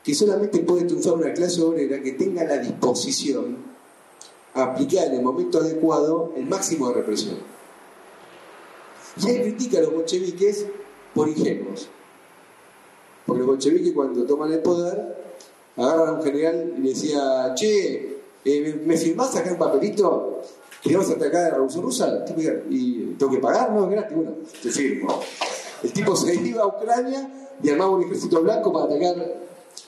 que 0.01 0.15
solamente 0.15 0.59
puede 0.59 0.85
triunfar 0.85 1.15
una 1.15 1.33
clase 1.33 1.61
obrera 1.61 2.01
que 2.01 2.13
tenga 2.13 2.45
la 2.45 2.59
disposición 2.59 3.57
a 4.53 4.63
aplicar 4.63 5.07
en 5.07 5.15
el 5.15 5.21
momento 5.21 5.59
adecuado 5.59 6.31
el 6.37 6.45
máximo 6.45 6.87
de 6.87 6.93
represión. 6.93 7.35
Y 9.21 9.29
él 9.29 9.41
critica 9.41 9.79
a 9.79 9.81
los 9.81 9.93
bolcheviques 9.93 10.65
por 11.13 11.27
ingenuos. 11.27 11.89
Porque 13.35 13.47
los 13.47 13.47
bolcheviques 13.47 13.93
cuando 13.93 14.23
toman 14.23 14.53
el 14.53 14.59
poder, 14.59 15.15
agarran 15.75 16.07
a 16.07 16.11
un 16.13 16.23
general 16.23 16.73
y 16.77 16.81
le 16.81 16.89
decía, 16.89 17.53
che, 17.53 18.17
eh, 18.45 18.81
¿me 18.85 18.95
firmás 18.95 19.35
acá 19.35 19.51
un 19.51 19.57
papelito 19.57 20.41
queríamos 20.81 21.09
atacar 21.09 21.41
a 21.41 21.43
la 21.45 21.49
Revolución 21.55 21.83
Rusa 21.83 22.25
y 22.69 23.15
tengo 23.17 23.31
que 23.31 23.39
pagar, 23.39 23.71
no 23.73 23.89
gratis, 23.89 24.15
bueno, 24.15 24.31
te 24.61 24.69
firmo. 24.69 25.19
El 25.83 25.91
tipo 25.91 26.15
se 26.15 26.35
iba 26.45 26.63
a 26.63 26.67
Ucrania 26.67 27.29
y 27.61 27.69
armaba 27.69 27.91
un 27.91 28.03
ejército 28.03 28.41
blanco 28.41 28.71
para 28.71 28.85
atacar. 28.85 29.15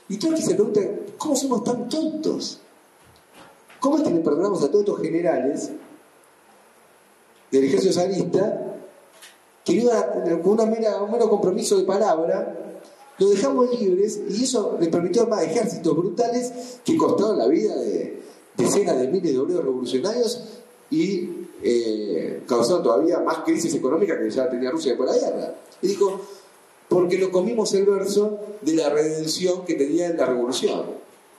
Y 0.09 0.17
todos 0.17 0.39
se 0.39 0.55
preguntan, 0.55 1.01
¿cómo 1.17 1.35
somos 1.35 1.63
tan 1.63 1.87
tontos? 1.87 2.59
¿Cómo 3.79 3.97
es 3.97 4.03
que 4.03 4.09
le 4.09 4.19
perdonamos 4.21 4.61
a 4.63 4.67
todos 4.71 4.81
estos 4.81 5.01
generales 5.01 5.71
del 7.51 7.63
ejército 7.63 7.93
zarista 7.93 8.75
que 9.63 9.73
iban 9.73 10.41
con 10.41 10.53
una 10.53 10.65
mera, 10.65 11.01
un 11.01 11.11
mero 11.11 11.29
compromiso 11.29 11.77
de 11.77 11.83
palabra 11.83 12.66
lo 13.19 13.29
dejamos 13.29 13.79
libres 13.79 14.21
y 14.29 14.43
eso 14.43 14.77
le 14.79 14.87
permitió 14.87 15.23
armar 15.23 15.43
ejércitos 15.43 15.95
brutales 15.95 16.79
que 16.83 16.95
costaron 16.97 17.37
la 17.37 17.47
vida 17.47 17.75
de 17.75 18.21
decenas 18.55 18.99
de 18.99 19.07
miles 19.07 19.33
de 19.33 19.39
obreros 19.39 19.63
revolucionarios 19.63 20.43
y 20.89 21.29
eh, 21.63 22.43
causaron 22.47 22.83
todavía 22.83 23.19
más 23.19 23.39
crisis 23.39 23.73
económica 23.73 24.17
que 24.17 24.29
ya 24.29 24.49
tenía 24.49 24.71
Rusia 24.71 24.91
después 24.91 25.11
de 25.11 25.21
la 25.21 25.27
guerra. 25.29 25.55
Y 25.81 25.87
dijo, 25.87 26.21
porque 26.87 27.17
lo 27.17 27.31
comimos 27.31 27.73
el 27.73 27.85
verso 27.85 28.39
de 28.61 28.73
la 28.73 28.89
redención 28.89 29.65
que 29.65 29.75
tenía 29.75 30.07
en 30.07 30.17
la 30.17 30.25
revolución. 30.25 30.85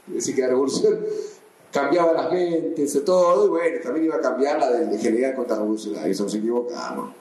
Es 0.09 0.15
decir, 0.15 0.35
que 0.35 0.43
la 0.43 0.49
revolución 0.49 0.99
cambiaba 1.73 2.13
las 2.13 2.33
mentes, 2.33 3.05
todo, 3.05 3.47
y 3.47 3.49
bueno, 3.49 3.77
también 3.83 4.07
iba 4.07 4.17
a 4.17 4.21
cambiar 4.21 4.59
la 4.59 4.71
de 4.71 4.99
general 4.99 5.35
contra 5.35 5.57
revolucionario, 5.57 6.11
eso 6.11 6.25
nos 6.25 6.35
equivocamos. 6.35 7.13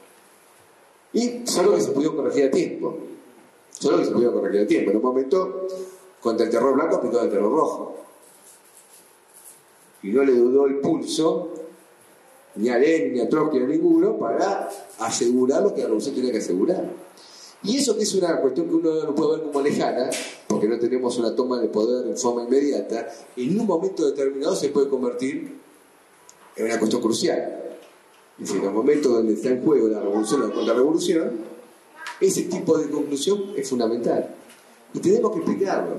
Y 1.13 1.41
solo 1.45 1.75
que 1.75 1.81
se 1.81 1.91
pudo 1.91 2.15
corregir 2.15 2.45
a 2.45 2.51
tiempo. 2.51 2.97
Solo 3.79 3.99
que 3.99 4.05
se 4.05 4.11
pudo 4.11 4.33
corregir 4.33 4.61
a 4.61 4.67
tiempo. 4.67 4.91
En 4.91 4.97
un 4.97 5.03
momento, 5.03 5.67
contra 6.19 6.45
el 6.45 6.51
terror 6.51 6.73
blanco 6.73 6.95
aplicó 6.95 7.21
el 7.21 7.29
terror 7.29 7.51
rojo. 7.51 7.95
Y 10.03 10.09
no 10.09 10.23
le 10.23 10.33
dudó 10.33 10.65
el 10.65 10.77
pulso, 10.77 11.49
ni 12.55 12.69
a 12.69 12.77
Lenin, 12.77 13.13
ni 13.13 13.19
a 13.19 13.29
Trotsky, 13.29 13.59
ni 13.59 13.65
a 13.65 13.67
ninguno, 13.67 14.17
para 14.17 14.69
asegurar 14.99 15.63
lo 15.63 15.73
que 15.73 15.81
la 15.81 15.87
revolución 15.87 16.15
tenía 16.15 16.31
que 16.31 16.39
asegurar. 16.39 16.89
Y 17.63 17.77
eso 17.77 17.95
que 17.95 18.03
es 18.03 18.13
una 18.15 18.39
cuestión 18.39 18.67
que 18.67 18.75
uno 18.75 19.03
no 19.03 19.15
puede 19.15 19.37
ver 19.37 19.45
como 19.47 19.61
lejana, 19.61 20.09
porque 20.47 20.67
no 20.67 20.79
tenemos 20.79 21.17
una 21.17 21.35
toma 21.35 21.59
de 21.59 21.67
poder 21.67 22.07
en 22.07 22.17
forma 22.17 22.43
inmediata, 22.43 23.07
en 23.35 23.59
un 23.59 23.65
momento 23.65 24.05
determinado 24.05 24.55
se 24.55 24.69
puede 24.69 24.87
convertir 24.89 25.55
en 26.55 26.65
una 26.65 26.79
cuestión 26.79 27.01
crucial. 27.01 27.63
Es 28.39 28.47
decir, 28.47 28.57
en 28.57 28.65
los 28.65 28.73
momentos 28.73 29.11
donde 29.11 29.33
está 29.33 29.49
en 29.49 29.63
juego 29.63 29.87
la 29.87 29.99
revolución 29.99 30.41
o 30.43 30.47
la 30.47 30.53
contrarrevolución, 30.53 31.56
ese 32.19 32.43
tipo 32.43 32.77
de 32.77 32.89
conclusión 32.89 33.53
es 33.55 33.69
fundamental. 33.69 34.35
Y 34.93 34.99
tenemos 34.99 35.31
que 35.31 35.37
explicarlo. 35.39 35.95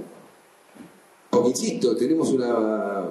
Porque, 1.31 1.51
insisto, 1.51 1.97
tenemos 1.97 2.31
una, 2.33 3.11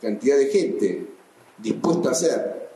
cantidad 0.00 0.36
de 0.36 0.46
gente 0.46 1.06
dispuesta 1.58 2.10
a 2.10 2.12
hacer 2.12 2.68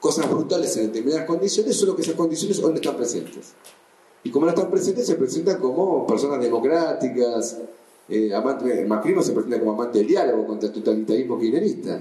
cosas 0.00 0.30
brutales 0.30 0.74
en 0.76 0.86
determinadas 0.86 1.26
condiciones, 1.26 1.76
solo 1.76 1.94
que 1.94 2.02
esas 2.02 2.14
condiciones 2.14 2.60
no 2.62 2.72
están 2.72 2.96
presentes. 2.96 3.52
Y 4.22 4.30
como 4.30 4.46
no 4.46 4.52
están 4.52 4.70
presentes, 4.70 5.06
se 5.06 5.16
presentan 5.16 5.60
como 5.60 6.06
personas 6.06 6.40
democráticas, 6.40 7.58
eh, 8.08 8.30
el 8.32 8.86
macrismo 8.86 9.22
se 9.22 9.32
presenta 9.32 9.58
como 9.58 9.72
amante 9.72 9.98
del 9.98 10.06
diálogo 10.06 10.46
contra 10.46 10.68
el 10.68 10.74
totalitarismo 10.74 11.38
kirchnerista. 11.38 12.00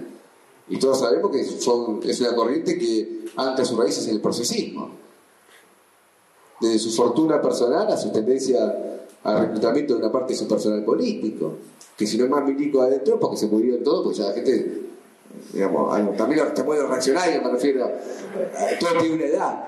Y 0.70 0.80
todos 0.80 1.00
sabemos 1.00 1.32
que 1.32 1.42
es 1.42 2.22
una 2.22 2.36
corriente 2.36 2.78
que 2.78 3.26
ante 3.36 3.66
sus 3.66 3.78
raíces 3.78 4.08
en 4.08 4.16
el 4.16 4.22
procesismo 4.22 5.05
desde 6.60 6.80
su 6.80 6.92
fortuna 6.92 7.42
personal 7.42 7.92
a 7.92 7.98
su 7.98 8.12
tendencia 8.12 9.00
al 9.24 9.40
reclutamiento 9.40 9.96
de 9.96 10.00
una 10.00 10.12
parte 10.12 10.34
de 10.34 10.40
su 10.40 10.48
personal 10.48 10.84
político. 10.84 11.54
Que 11.98 12.06
si 12.06 12.18
no 12.18 12.26
es 12.26 12.30
más 12.30 12.46
milico 12.46 12.82
adentro, 12.82 13.20
porque 13.20 13.38
se 13.38 13.48
murió 13.48 13.76
en 13.76 13.84
todo, 13.84 14.04
pues 14.04 14.18
ya 14.18 14.26
la 14.26 14.34
gente, 14.34 14.82
digamos, 15.54 16.18
también 16.18 16.42
los 16.44 16.66
muy 16.66 16.78
reaccionarios, 16.78 17.44
me 17.44 17.52
refiero, 17.52 17.90
todo 18.80 19.00
tiene 19.00 19.16
una 19.16 19.26
edad. 19.26 19.66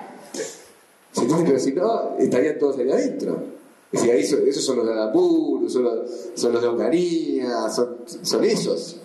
Pero 1.16 1.60
si 1.60 1.72
no, 1.74 2.16
estarían 2.20 2.60
todos 2.60 2.78
ahí 2.78 2.92
adentro. 2.92 3.58
Es 3.92 4.04
decir, 4.04 4.44
esos 4.48 4.64
son 4.64 4.78
los 4.78 4.86
de 4.86 4.94
Adapur, 4.94 5.70
son 5.70 5.84
los, 5.84 6.12
son 6.36 6.52
los 6.52 6.62
de 6.62 6.68
Onganía, 6.68 7.70
son, 7.70 7.98
son, 8.22 8.44
esos. 8.44 8.98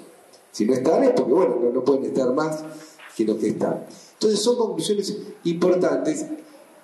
Si 0.51 0.67
no 0.67 0.75
están 0.75 1.05
es 1.05 1.11
porque, 1.13 1.33
bueno, 1.33 1.59
no, 1.63 1.71
no 1.71 1.85
pueden 1.85 2.05
estar 2.05 2.33
más 2.35 2.65
que 3.17 3.25
los 3.25 3.37
que 3.37 3.49
están. 3.49 3.87
Entonces 4.15 4.41
son 4.41 4.57
conclusiones 4.57 5.17
importantes 5.45 6.27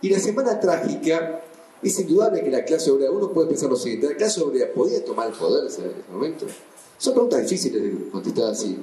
y 0.01 0.11
la 0.11 0.19
semana 0.19 0.61
trágica 0.61 1.43
es 1.83 1.99
indudable 2.01 2.43
que 2.43 2.51
la 2.51 2.65
clase 2.65 2.91
obrera, 2.91 3.11
uno 3.11 3.31
puede 3.31 3.49
pensar 3.49 3.71
lo 3.71 3.77
siguiente, 3.77 4.09
¿la 4.09 4.17
clase 4.17 4.41
obrera 4.41 4.73
podía 4.73 5.05
tomar 5.05 5.29
el 5.29 5.35
poder 5.35 5.63
en 5.63 5.69
ese 5.69 5.83
momento? 6.11 6.47
Son 6.99 7.13
preguntas 7.13 7.43
difíciles 7.43 7.83
de 7.83 8.11
contestar 8.11 8.51
así. 8.51 8.77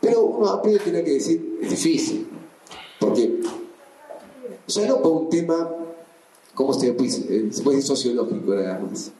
Pero 0.00 0.22
uno 0.22 0.48
a 0.48 0.62
priori 0.62 0.82
tiene 0.82 1.04
que 1.04 1.12
decir, 1.12 1.58
es 1.62 1.70
difícil. 1.70 2.26
Porque, 2.98 3.40
sea, 4.66 4.86
no 4.86 5.02
por 5.02 5.12
un 5.12 5.30
tema, 5.30 5.70
¿cómo 6.54 6.72
se 6.72 6.92
puede, 6.92 7.10
eh, 7.10 7.48
se 7.50 7.62
puede 7.62 7.76
decir 7.76 7.96
sociológico 7.96 8.54
nada 8.54 8.78
más? 8.78 9.12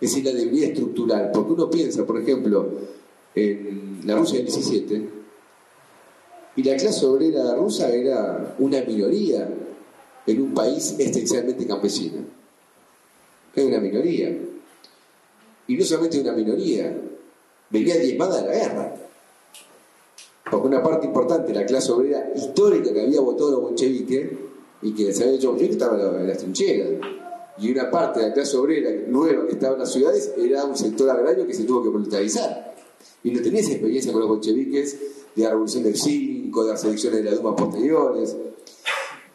Es 0.00 0.10
decir, 0.10 0.24
la 0.24 0.32
debilidad 0.32 0.70
estructural. 0.70 1.30
Porque 1.32 1.52
uno 1.52 1.70
piensa, 1.70 2.04
por 2.04 2.20
ejemplo, 2.20 2.68
en 3.34 4.00
la 4.04 4.16
Rusia 4.16 4.38
del 4.38 4.46
17, 4.46 5.08
y 6.54 6.62
la 6.64 6.76
clase 6.76 7.06
obrera 7.06 7.54
rusa 7.54 7.88
era 7.88 8.56
una 8.58 8.82
minoría 8.82 9.48
en 10.26 10.42
un 10.42 10.54
país 10.54 10.94
esencialmente 10.98 11.66
campesino. 11.66 12.22
Es 13.54 13.64
una 13.64 13.80
minoría. 13.80 14.36
Y 15.66 15.76
no 15.76 15.84
solamente 15.84 16.20
una 16.20 16.32
minoría, 16.32 16.96
venía 17.70 17.96
diezmada 17.96 18.42
de 18.42 18.48
la 18.48 18.54
guerra. 18.54 18.94
Porque 20.50 20.66
una 20.66 20.82
parte 20.82 21.06
importante 21.06 21.52
de 21.52 21.60
la 21.60 21.66
clase 21.66 21.92
obrera 21.92 22.30
histórica 22.34 22.92
que 22.92 23.00
había 23.00 23.20
votado 23.20 23.52
los 23.52 23.62
bolcheviques 23.62 24.30
y 24.82 24.94
que 24.94 25.12
se 25.12 25.24
había 25.24 25.36
hecho 25.36 25.56
estaba 25.56 26.20
en 26.20 26.28
las 26.28 26.38
trincheras. 26.38 26.88
Y 27.58 27.70
una 27.70 27.90
parte 27.90 28.20
de 28.20 28.28
la 28.28 28.34
clase 28.34 28.56
obrera 28.56 28.90
nueva 29.08 29.46
que 29.46 29.52
estaba 29.52 29.74
en 29.74 29.80
las 29.80 29.92
ciudades 29.92 30.32
era 30.36 30.64
un 30.64 30.76
sector 30.76 31.08
agrario 31.10 31.46
que 31.46 31.54
se 31.54 31.64
tuvo 31.64 31.82
que 31.82 31.90
militarizar. 31.90 32.74
Y 33.22 33.30
no 33.30 33.40
tenía 33.40 33.60
esa 33.60 33.72
experiencia 33.72 34.12
con 34.12 34.20
los 34.20 34.30
bolcheviques 34.30 34.98
de 35.34 35.42
la 35.42 35.50
revolución 35.50 35.84
del 35.84 35.96
5, 35.96 36.64
de 36.64 36.70
las 36.70 36.84
elecciones 36.84 37.22
de 37.22 37.30
la 37.30 37.36
Duma 37.36 37.54
posteriores. 37.54 38.36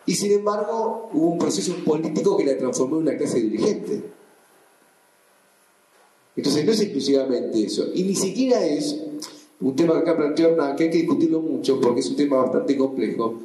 Y 0.08 0.16
sin 0.16 0.32
embargo, 0.32 1.10
hubo 1.12 1.28
un 1.32 1.38
proceso 1.38 1.76
político 1.84 2.38
que 2.38 2.46
la 2.46 2.58
transformó 2.58 2.96
en 2.96 3.02
una 3.04 3.18
clase 3.18 3.42
dirigente. 3.42 4.04
Entonces, 6.36 6.66
no 6.66 6.72
es 6.72 6.80
exclusivamente 6.80 7.62
eso. 7.62 7.88
Y 7.94 8.04
ni 8.04 8.16
siquiera 8.16 8.66
es 8.66 9.04
un 9.60 9.76
tema 9.76 9.96
que 9.96 10.00
acá 10.00 10.16
planteó 10.16 10.56
que 10.78 10.84
hay 10.86 10.90
que 10.90 10.98
discutirlo 11.00 11.42
mucho 11.42 11.82
porque 11.82 12.00
es 12.00 12.10
un 12.10 12.16
tema 12.16 12.38
bastante 12.38 12.78
complejo, 12.78 13.36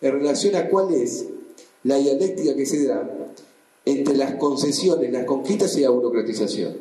en 0.00 0.12
relación 0.12 0.54
a 0.54 0.68
cuál 0.68 0.94
es 0.94 1.26
la 1.82 1.96
dialéctica 1.96 2.54
que 2.54 2.66
se 2.66 2.86
da 2.86 3.08
entre 3.84 4.16
las 4.16 4.36
concesiones, 4.36 5.10
las 5.10 5.24
conquistas 5.24 5.76
y 5.76 5.80
la 5.80 5.90
burocratización. 5.90 6.76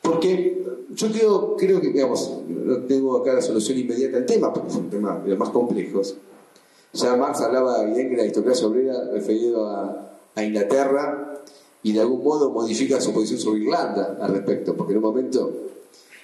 Porque 0.00 0.62
yo 0.90 1.10
creo, 1.10 1.56
creo 1.56 1.80
que, 1.80 1.88
digamos, 1.88 2.38
no 2.48 2.84
tengo 2.84 3.16
acá 3.16 3.34
la 3.34 3.42
solución 3.42 3.78
inmediata 3.78 4.18
al 4.18 4.26
tema, 4.26 4.52
porque 4.52 4.68
es 4.68 4.76
un 4.76 4.90
tema 4.90 5.18
de 5.18 5.30
los 5.30 5.38
más 5.38 5.50
complejos. 5.50 6.16
Ya 6.92 7.14
Marx 7.14 7.40
hablaba 7.40 7.84
bien 7.84 8.10
de 8.10 8.16
la 8.16 8.22
aristocracia 8.22 8.66
obrera 8.66 9.04
referido 9.12 9.66
a, 9.66 10.06
Inglaterra 10.36 11.34
y 11.82 11.92
de 11.92 12.00
algún 12.00 12.24
modo 12.24 12.50
modifica 12.50 12.98
su 12.98 13.12
posición 13.12 13.38
sobre 13.38 13.60
Irlanda 13.60 14.16
al 14.22 14.32
respecto, 14.32 14.74
porque 14.74 14.92
en 14.92 14.98
un 14.98 15.04
momento 15.04 15.52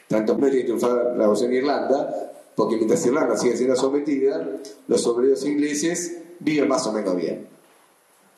tanto 0.08 0.38
quiere 0.38 0.62
triunfar 0.62 1.14
la 1.18 1.26
voz 1.26 1.42
en 1.42 1.52
Irlanda, 1.52 2.32
porque 2.54 2.76
mientras 2.76 3.04
Irlanda 3.04 3.36
sigue 3.36 3.58
siendo 3.58 3.76
sometida, 3.76 4.48
los 4.88 5.06
obreros 5.06 5.44
ingleses 5.44 6.16
viven 6.38 6.66
más 6.66 6.86
o 6.86 6.92
menos 6.92 7.14
bien. 7.14 7.46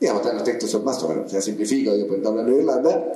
Digamos, 0.00 0.24
los 0.24 0.42
textos 0.42 0.68
son 0.68 0.84
más 0.84 1.00
o 1.04 1.08
menos, 1.08 1.30
se 1.30 1.40
simplifica, 1.40 1.92
digo, 1.92 2.14
hablando 2.14 2.50
de 2.50 2.58
Irlanda, 2.58 3.12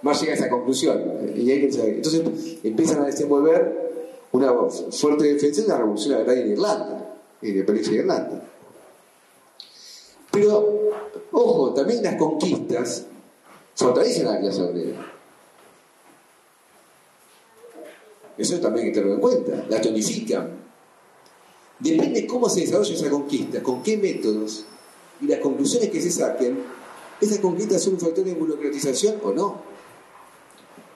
Marx 0.00 0.20
llega 0.20 0.32
a 0.32 0.36
esa 0.36 0.48
conclusión. 0.48 1.02
Y 1.34 1.50
entonces 1.50 2.22
empiezan 2.62 3.02
a 3.02 3.06
desenvolver 3.06 4.24
una 4.32 4.54
fuerte 4.90 5.24
defensa 5.24 5.62
de 5.62 5.68
la 5.68 5.78
revolución 5.78 6.14
agraria 6.14 6.44
en 6.44 6.52
Irlanda, 6.52 7.06
y 7.42 7.52
de 7.52 7.62
de 7.62 7.94
Irlanda. 7.94 8.42
Pero, 10.36 10.90
ojo, 11.32 11.72
también 11.72 12.02
las 12.02 12.16
conquistas 12.16 13.06
fortalecen 13.74 14.26
a 14.26 14.32
la 14.32 14.40
clase 14.40 14.62
obrera. 14.62 15.12
Eso 18.36 18.60
también 18.60 18.84
hay 18.84 18.92
que 18.92 18.98
tenerlo 18.98 19.14
en 19.14 19.20
cuenta. 19.22 19.64
La 19.70 19.80
tonifican. 19.80 20.50
Depende 21.78 22.26
cómo 22.26 22.50
se 22.50 22.60
desarrolla 22.60 22.94
esa 22.94 23.08
conquista, 23.08 23.62
con 23.62 23.82
qué 23.82 23.96
métodos 23.96 24.66
y 25.22 25.26
las 25.26 25.40
conclusiones 25.40 25.88
que 25.88 26.02
se 26.02 26.10
saquen, 26.10 26.62
esas 27.18 27.38
conquistas 27.38 27.82
son 27.82 27.94
un 27.94 28.00
factor 28.00 28.22
de 28.22 28.34
burocratización 28.34 29.16
o 29.22 29.32
no. 29.32 29.62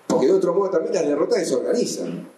Porque 0.07 0.27
de 0.27 0.33
otro 0.33 0.53
modo 0.53 0.69
también 0.69 0.95
las 0.95 1.07
derrotas 1.07 1.39
desorganizan. 1.39 2.29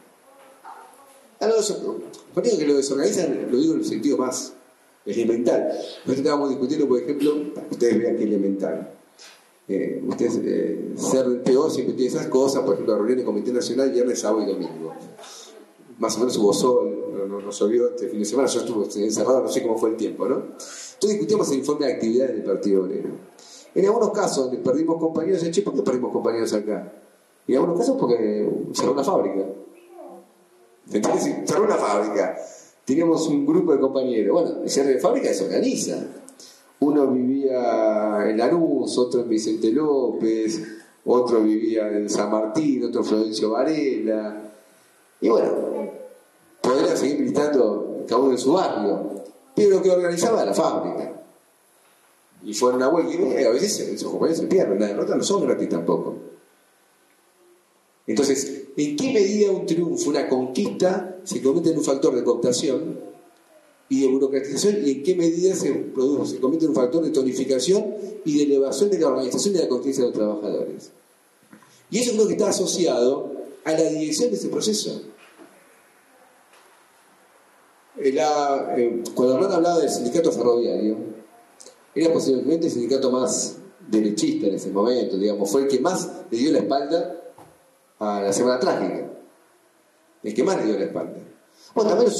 Ah, 1.41 1.49
no, 1.49 2.43
que 2.43 2.67
lo 2.67 2.77
desorganizan, 2.77 3.49
lo 3.51 3.59
digo 3.59 3.75
en 3.75 3.81
el 3.81 3.87
sentido 3.87 4.19
más 4.19 4.53
elemental. 5.07 5.69
Nosotros 5.69 6.19
estábamos 6.19 6.51
discutiendo, 6.51 6.89
por 6.89 7.01
ejemplo, 7.01 7.33
que 7.55 7.75
ustedes 7.75 7.99
vean 7.99 8.17
que 8.17 8.25
elemental. 8.25 8.93
Eh, 9.69 10.03
ustedes, 10.07 10.41
eh, 10.45 10.93
ser 10.97 11.27
del 11.27 11.41
peor 11.41 11.71
siempre 11.71 11.95
tiene 11.95 12.11
esas 12.11 12.27
cosas, 12.27 12.63
por 12.63 12.75
ejemplo, 12.75 12.95
la 12.95 12.99
reunión 12.99 13.19
del 13.19 13.27
Comité 13.27 13.53
Nacional 13.53 13.91
viernes, 13.91 14.21
sábado 14.21 14.43
y 14.43 14.47
domingo. 14.47 14.93
Más 15.99 16.17
o 16.17 16.21
menos 16.21 16.37
hubo 16.37 16.53
sol, 16.53 17.29
no 17.29 17.41
nos 17.41 17.63
olvidó 17.63 17.89
este 17.91 18.09
fin 18.09 18.19
de 18.19 18.25
semana, 18.25 18.49
yo 18.49 18.61
estuve 18.61 19.05
encerrado, 19.05 19.43
no 19.43 19.49
sé 19.49 19.63
cómo 19.63 19.79
fue 19.79 19.91
el 19.91 19.97
tiempo, 19.97 20.27
¿no? 20.29 20.37
Entonces 20.37 21.11
discutimos 21.11 21.51
el 21.53 21.59
informe 21.59 21.87
de 21.87 21.93
actividades 21.93 22.35
del 22.35 22.45
Partido 22.45 22.85
Obrero. 22.85 23.11
En 23.75 23.87
algunos 23.87 24.11
casos 24.11 24.45
donde 24.45 24.59
perdimos 24.59 24.99
compañeros, 24.99 25.49
che, 25.51 25.63
¿por 25.63 25.75
qué 25.75 25.83
perdimos 25.83 26.13
compañeros 26.13 26.53
acá? 26.53 26.93
Y 27.47 27.53
en 27.53 27.59
algunos 27.59 27.79
casos 27.81 27.97
porque 27.99 28.49
cerró 28.73 28.93
una 28.93 29.05
fábrica. 29.05 29.47
Entonces, 30.93 31.37
cerró 31.47 31.65
una 31.65 31.77
fábrica. 31.77 32.37
Teníamos 32.85 33.27
un 33.29 33.47
grupo 33.47 33.73
de 33.73 33.81
compañeros. 33.81 34.43
Bueno, 34.43 34.63
el 34.63 34.71
cierre 34.71 34.95
de 34.95 34.99
fábrica 34.99 35.33
se 35.33 35.45
organiza. 35.45 35.99
Uno 36.81 37.07
vivía 37.07 38.29
en 38.29 38.37
Lanús, 38.37 38.99
otro 38.99 39.21
en 39.21 39.29
Vicente 39.29 39.71
López, 39.71 40.61
otro 41.05 41.43
vivía 41.43 41.89
en 41.89 42.11
San 42.11 42.31
Martín, 42.31 42.85
otro 42.85 43.03
en 43.03 43.07
Florencio 43.07 43.51
Varela. 43.51 44.53
Y 45.21 45.29
bueno, 45.29 45.53
podría 46.61 46.97
seguir 46.97 47.21
militando 47.21 48.05
cada 48.09 48.21
uno 48.21 48.33
en 48.33 48.39
su 48.39 48.53
barrio, 48.53 49.11
pero 49.55 49.71
lo 49.71 49.83
que 49.83 49.91
organizaba 49.91 50.45
la 50.45 50.53
fábrica. 50.53 51.13
Y 52.45 52.53
fue 52.53 52.73
una 52.73 52.89
huelga 52.89 53.41
y 53.41 53.45
a 53.45 53.51
veces 53.51 53.79
esos 53.79 54.11
compañeros 54.11 54.41
se 54.41 54.49
pierden, 54.49 54.81
la 54.81 54.89
derrota 54.89 55.15
no 55.15 55.23
son 55.23 55.47
gratis 55.47 55.69
tampoco. 55.69 56.17
Entonces, 58.07 58.65
¿en 58.77 58.97
qué 58.97 59.13
medida 59.13 59.51
un 59.53 59.67
triunfo, 59.67 60.11
una 60.11 60.29
conquista, 60.29 61.21
se 61.25 61.41
convierte 61.41 61.71
en 61.71 61.79
un 61.79 61.85
factor 61.85 62.15
de 62.15 62.25
cooptación 62.25 62.99
y 63.89 64.01
de 64.01 64.09
burocratización 64.09 64.79
y 64.85 64.91
en 64.91 65.03
qué 65.03 65.15
medida 65.15 65.55
se, 65.55 65.73
produce, 65.73 66.35
se 66.35 66.41
convierte 66.41 66.65
en 66.65 66.71
un 66.71 66.77
factor 66.77 67.05
de 67.05 67.11
tonificación 67.11 67.95
y 68.25 68.39
de 68.39 68.45
elevación 68.45 68.91
de 68.91 68.99
la 68.99 69.09
organización 69.09 69.55
y 69.55 69.59
de 69.59 69.65
la 69.65 69.69
conciencia 69.69 70.05
de 70.05 70.11
los 70.11 70.19
trabajadores. 70.19 70.91
Y 71.91 71.99
eso 71.99 72.13
creo 72.13 72.27
que 72.27 72.33
está 72.33 72.49
asociado 72.49 73.33
a 73.65 73.73
la 73.73 73.83
dirección 73.85 74.31
de 74.31 74.37
ese 74.37 74.49
proceso. 74.49 75.03
Eh, 77.99 79.03
cuando 79.15 79.37
Hernán 79.37 79.53
hablaba 79.53 79.79
del 79.79 79.91
sindicato 79.91 80.33
ferroviario, 80.33 80.97
era 81.95 82.13
posiblemente 82.13 82.67
el 82.67 82.73
sindicato 82.73 83.11
más 83.13 83.57
derechista 83.89 84.47
en 84.47 84.55
ese 84.55 84.71
momento, 84.71 85.19
digamos, 85.19 85.51
fue 85.51 85.63
el 85.63 85.69
que 85.69 85.79
más 85.81 86.11
le 86.31 86.39
dio 86.39 86.51
la 86.51 86.61
espalda 86.61 87.22
a 88.03 88.21
la 88.21 88.33
Semana 88.33 88.59
Trágica, 88.59 89.09
el 90.25 90.35
que 90.35 90.43
más 90.43 90.57
le 90.57 90.65
dio 90.65 90.79
la 90.79 90.87
espalda. 90.87 91.15
Bueno, 91.73 91.91
también 91.91 92.13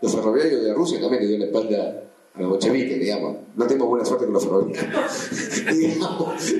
los 0.00 0.14
ferroviarios 0.14 0.62
de 0.62 0.72
Rusia 0.72 1.00
también 1.00 1.22
le 1.22 1.28
dio 1.28 1.38
la 1.38 1.46
espalda 1.46 2.04
a 2.34 2.40
los 2.40 2.50
bolcheviques, 2.50 3.00
digamos. 3.00 3.36
No 3.56 3.66
tenemos 3.66 3.88
buena 3.88 4.04
suerte 4.04 4.26
con 4.26 4.34
los 4.34 4.44
ferroviarios, 4.44 4.92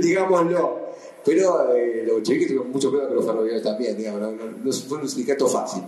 digámoslo. 0.03 0.89
Pero 1.25 1.73
eh, 1.73 2.03
los 2.05 2.17
bolcheviques 2.17 2.49
tuvieron 2.49 2.73
mucho 2.73 2.91
peor 2.91 3.09
que 3.09 3.15
los 3.15 3.25
ferroviarios 3.25 3.63
también, 3.63 3.97
digamos. 3.97 4.33
No, 4.65 4.73
fue 4.73 4.99
un 4.99 5.09
sindicato 5.09 5.47
fácil. 5.47 5.85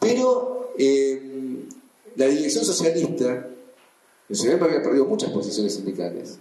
Pero 0.00 0.72
eh, 0.76 1.68
la 2.16 2.26
dirección 2.26 2.64
socialista, 2.64 3.48
su 4.28 4.42
tiempo 4.42 4.64
había 4.64 4.82
perdido 4.82 5.04
muchas 5.04 5.30
posiciones 5.30 5.74
sindicales 5.74 6.40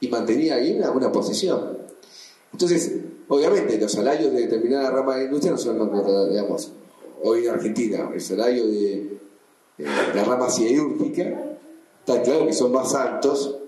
y 0.00 0.08
mantenía 0.08 0.56
ahí 0.56 0.76
una, 0.76 0.90
buena 0.90 1.12
posición. 1.12 1.78
Entonces, 2.52 2.90
obviamente, 3.28 3.78
los 3.78 3.92
salarios 3.92 4.32
de 4.32 4.42
determinada 4.42 4.90
rama 4.90 5.14
de 5.14 5.18
la 5.20 5.24
industria 5.24 5.52
no 5.52 5.58
son 5.58 5.78
los, 5.78 6.30
digamos, 6.30 6.72
hoy 7.22 7.46
en 7.46 7.50
Argentina, 7.50 8.10
el 8.12 8.20
salario 8.20 8.66
de 8.66 9.18
la 9.78 10.24
rama 10.24 10.48
siderúrgica, 10.50 11.58
está 12.00 12.22
claro 12.22 12.46
que 12.46 12.52
son 12.52 12.72
más 12.72 12.94
altos 12.94 13.58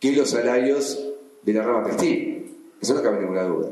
que 0.00 0.12
los 0.12 0.30
salarios 0.30 0.98
de 1.42 1.52
la 1.52 1.62
rama 1.62 1.84
textil. 1.84 2.56
Eso 2.80 2.94
no 2.94 3.02
cabe 3.02 3.20
ninguna 3.20 3.44
duda. 3.44 3.70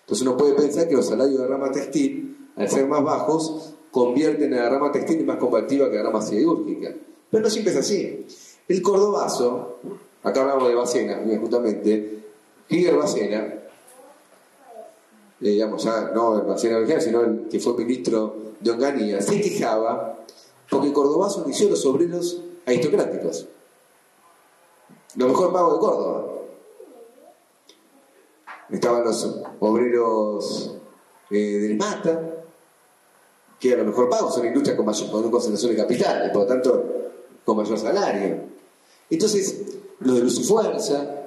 Entonces 0.00 0.26
uno 0.26 0.36
puede 0.36 0.54
pensar 0.54 0.88
que 0.88 0.94
los 0.94 1.06
salarios 1.06 1.38
de 1.38 1.48
la 1.48 1.56
rama 1.56 1.70
textil, 1.70 2.50
al 2.56 2.68
ser 2.68 2.86
más 2.86 3.02
bajos, 3.02 3.74
convierten 3.90 4.52
a 4.54 4.64
la 4.64 4.68
rama 4.70 4.92
textil 4.92 5.20
en 5.20 5.26
más 5.26 5.36
combativa 5.36 5.90
que 5.90 5.96
la 5.96 6.04
rama 6.04 6.22
siderúrgica. 6.22 6.94
Pero 7.30 7.42
no 7.42 7.50
siempre 7.50 7.72
es 7.72 7.78
así. 7.78 8.26
El 8.68 8.82
cordobazo, 8.82 9.78
acá 10.22 10.42
hablamos 10.42 10.68
de 10.68 10.74
Bacena, 10.74 11.22
justamente, 11.40 12.22
Miguel 12.68 12.96
Bacena, 12.96 13.61
digamos 15.50 15.82
ya 15.82 16.12
no 16.14 16.38
el 16.38 16.46
Bacena 16.46 16.76
original, 16.78 17.02
sino 17.02 17.20
el 17.22 17.48
que 17.48 17.58
fue 17.58 17.74
ministro 17.74 18.36
de 18.60 18.70
Onganía, 18.70 19.20
se 19.20 19.40
quejaba 19.40 20.18
porque 20.70 20.92
Cordobazo 20.92 21.42
inició 21.44 21.68
los 21.68 21.84
obreros 21.84 22.40
aristocráticos. 22.64 23.46
Lo 25.16 25.28
mejor 25.28 25.52
pago 25.52 25.74
de 25.74 25.78
Córdoba. 25.78 26.24
Estaban 28.70 29.04
los 29.04 29.42
obreros 29.60 30.76
eh, 31.30 31.58
del 31.58 31.76
Mata, 31.76 32.44
que 33.60 33.74
a 33.74 33.76
lo 33.76 33.84
mejor 33.84 34.08
pago, 34.08 34.30
son 34.30 34.46
industrias 34.46 34.76
con, 34.76 34.86
mayor, 34.86 35.10
con 35.10 35.30
concentración 35.30 35.72
de 35.72 35.82
capital, 35.82 36.26
y 36.26 36.32
por 36.32 36.42
lo 36.42 36.48
tanto 36.48 36.84
con 37.44 37.56
mayor 37.58 37.78
salario. 37.78 38.38
Entonces, 39.10 39.62
lo 40.00 40.14
de 40.14 40.20
Luz 40.20 40.38
y 40.38 40.44
Fuerza, 40.44 41.22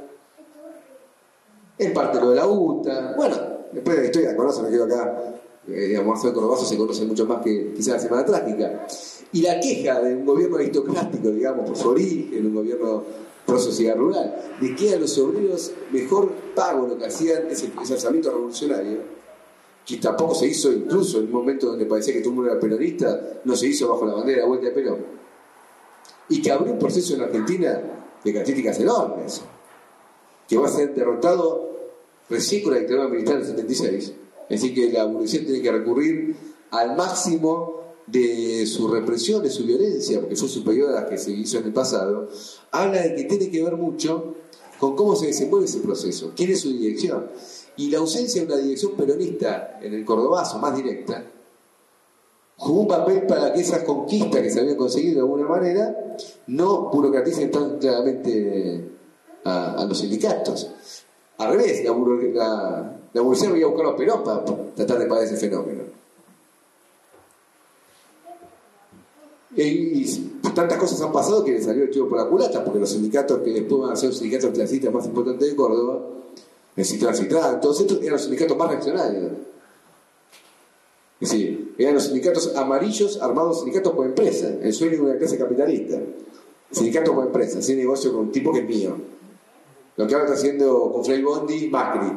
en 1.78 1.94
parte 1.94 2.20
lo 2.20 2.32
de 2.32 2.36
la 2.36 2.48
UTA, 2.48 3.14
bueno, 3.16 3.38
después 3.76 3.97
de 3.97 4.02
la 4.02 4.07
historia, 4.07 4.35
conocen, 4.35 4.64
me 4.65 4.72
quedo 4.72 4.85
acá, 4.85 5.35
eh, 5.68 5.88
digamos, 5.88 6.23
Marcelo 6.23 6.56
se 6.57 6.77
conoce 6.77 7.06
mucho 7.06 7.26
más 7.26 7.43
que 7.43 7.73
quizás 7.73 7.95
la 7.95 7.99
Semana 7.99 8.26
Trágica. 8.26 8.88
Y 9.31 9.41
la 9.41 9.60
queja 9.60 9.99
de 9.99 10.15
un 10.15 10.26
gobierno 10.26 10.56
aristocrático, 10.56 11.30
digamos, 11.30 11.68
por 11.68 11.77
su 11.77 11.89
origen, 11.89 12.45
un 12.45 12.56
gobierno 12.56 13.03
pro 13.45 13.60
sociedad 13.60 13.95
rural, 13.95 14.35
de 14.60 14.76
que 14.76 14.93
a 14.93 14.99
los 14.99 15.18
obreros 15.19 15.72
mejor 15.91 16.31
pago 16.56 16.88
lo 16.88 16.97
que 16.97 17.06
hacían 17.06 17.47
ese, 17.47 17.69
ese 17.81 17.93
alzamiento 17.93 18.31
revolucionario, 18.31 18.99
que 19.85 19.97
tampoco 19.97 20.34
se 20.34 20.47
hizo 20.47 20.72
incluso 20.72 21.19
en 21.19 21.26
un 21.26 21.31
momento 21.31 21.68
donde 21.68 21.85
parecía 21.85 22.14
que 22.14 22.22
todo 22.22 22.30
el 22.30 22.35
mundo 22.38 22.52
era 22.52 22.60
peronista, 22.60 23.19
no 23.43 23.56
se 23.56 23.68
hizo 23.68 23.88
bajo 23.89 24.06
la 24.06 24.14
bandera 24.14 24.41
de 24.41 24.47
vuelta 24.47 24.68
de 24.68 24.72
Perón. 24.72 25.06
Y 26.30 26.41
que 26.41 26.52
abrió 26.52 26.73
un 26.73 26.80
proceso 26.80 27.14
en 27.14 27.22
Argentina 27.22 27.81
de 28.23 28.34
características 28.34 28.80
enormes, 28.80 29.41
que 30.47 30.57
va 30.57 30.68
a 30.68 30.72
ser 30.72 30.95
derrotado 30.95 31.65
recién 32.30 32.64
con 32.64 32.73
la 32.73 32.80
dictadura 32.80 33.07
militar 33.07 33.38
del 33.38 33.45
76. 33.45 34.14
Es 34.49 34.61
decir, 34.61 34.76
que 34.76 34.91
la 34.91 35.06
burguesía 35.06 35.43
tiene 35.45 35.61
que 35.61 35.72
recurrir 35.72 36.35
al 36.72 36.95
máximo 36.95 37.81
de 38.07 38.65
su 38.68 38.88
represión, 38.88 39.41
de 39.41 39.49
su 39.49 39.64
violencia, 39.64 40.19
porque 40.19 40.35
fue 40.35 40.47
superior 40.47 40.91
a 40.91 41.02
la 41.02 41.10
que 41.10 41.18
se 41.18 41.31
hizo 41.31 41.57
en 41.57 41.65
el 41.65 41.73
pasado, 41.73 42.30
habla 42.72 43.02
de 43.02 43.15
que 43.15 43.23
tiene 43.23 43.49
que 43.49 43.64
ver 43.64 43.76
mucho 43.76 44.35
con 44.80 44.95
cómo 44.95 45.15
se 45.15 45.27
desenvuelve 45.27 45.65
ese 45.65 45.80
proceso, 45.80 46.34
quién 46.35 46.52
es 46.52 46.61
su 46.61 46.72
dirección. 46.72 47.30
Y 47.77 47.89
la 47.89 47.99
ausencia 47.99 48.41
de 48.41 48.53
una 48.53 48.61
dirección 48.61 48.93
peronista 48.93 49.80
en 49.81 49.93
el 49.93 50.06
Cordobazo 50.06 50.60
más 50.60 50.76
directa 50.76 51.31
jugó 52.57 52.81
un 52.81 52.88
papel 52.88 53.26
para 53.26 53.53
que 53.53 53.61
esas 53.61 53.84
conquistas 53.84 54.41
que 54.41 54.49
se 54.49 54.60
habían 54.60 54.77
conseguido 54.77 55.15
de 55.15 55.19
alguna 55.22 55.47
manera 55.47 56.18
no 56.47 56.89
burocraticen 56.89 57.52
tan 57.52 57.77
claramente 57.80 58.91
a, 59.43 59.85
los 59.88 59.97
sindicatos. 59.97 60.72
Al 61.38 61.52
revés, 61.52 61.84
la, 61.84 61.91
la, 61.91 62.98
la 63.14 63.22
burguesía 63.22 63.49
voy 63.49 63.64
a 63.64 63.68
buscar 63.68 63.95
Perón 63.95 64.24
para 64.24 64.45
tratar 64.76 64.99
de 64.99 65.06
pagar 65.06 65.26
ese 65.26 65.38
fenómeno. 65.38 65.84
Y 69.56 70.06
tantas 70.56 70.78
cosas 70.78 71.02
han 71.02 71.12
pasado 71.12 71.44
que 71.44 71.52
le 71.52 71.62
salió 71.62 71.84
el 71.84 71.91
chivo 71.91 72.10
por 72.10 72.18
la 72.18 72.28
culata, 72.28 72.64
porque 72.64 72.80
los 72.80 72.90
sindicatos 72.90 73.41
que 73.41 73.52
después 73.52 73.82
van 73.82 73.91
a 73.91 73.95
ser 73.95 74.10
los 74.10 74.18
sindicatos 74.18 74.52
clasistas 74.52 74.91
más 74.91 75.06
importantes 75.06 75.49
de 75.49 75.56
Córdoba, 75.56 76.02
necesitan 76.76 77.16
Citran, 77.16 77.62
todos 77.62 77.82
estos 77.82 77.99
eran 77.99 78.14
los 78.14 78.24
sindicatos 78.24 78.57
más 78.57 78.70
reaccionarios. 78.70 79.32
Es 81.20 81.30
decir, 81.30 81.76
eran 81.78 81.94
los 81.94 82.03
sindicatos 82.03 82.56
amarillos 82.56 83.22
armados 83.22 83.60
sindicatos 83.60 83.94
por 83.94 84.06
empresa, 84.06 84.49
el 84.62 84.74
sueño 84.74 84.94
de 84.94 85.02
una 85.02 85.18
clase 85.18 85.38
capitalista. 85.38 85.99
Sindicato 86.72 87.14
por 87.14 87.26
empresa, 87.26 87.62
sin 87.62 87.78
negocio 87.78 88.12
con 88.12 88.22
un 88.22 88.32
tipo 88.32 88.52
que 88.52 88.60
es 88.60 88.68
mío. 88.68 88.95
Lo 89.97 90.07
que 90.07 90.13
ahora 90.13 90.26
está 90.26 90.38
haciendo 90.38 90.91
con 90.91 91.05
Frei 91.05 91.22
Bondi, 91.22 91.67
Macri. 91.69 92.11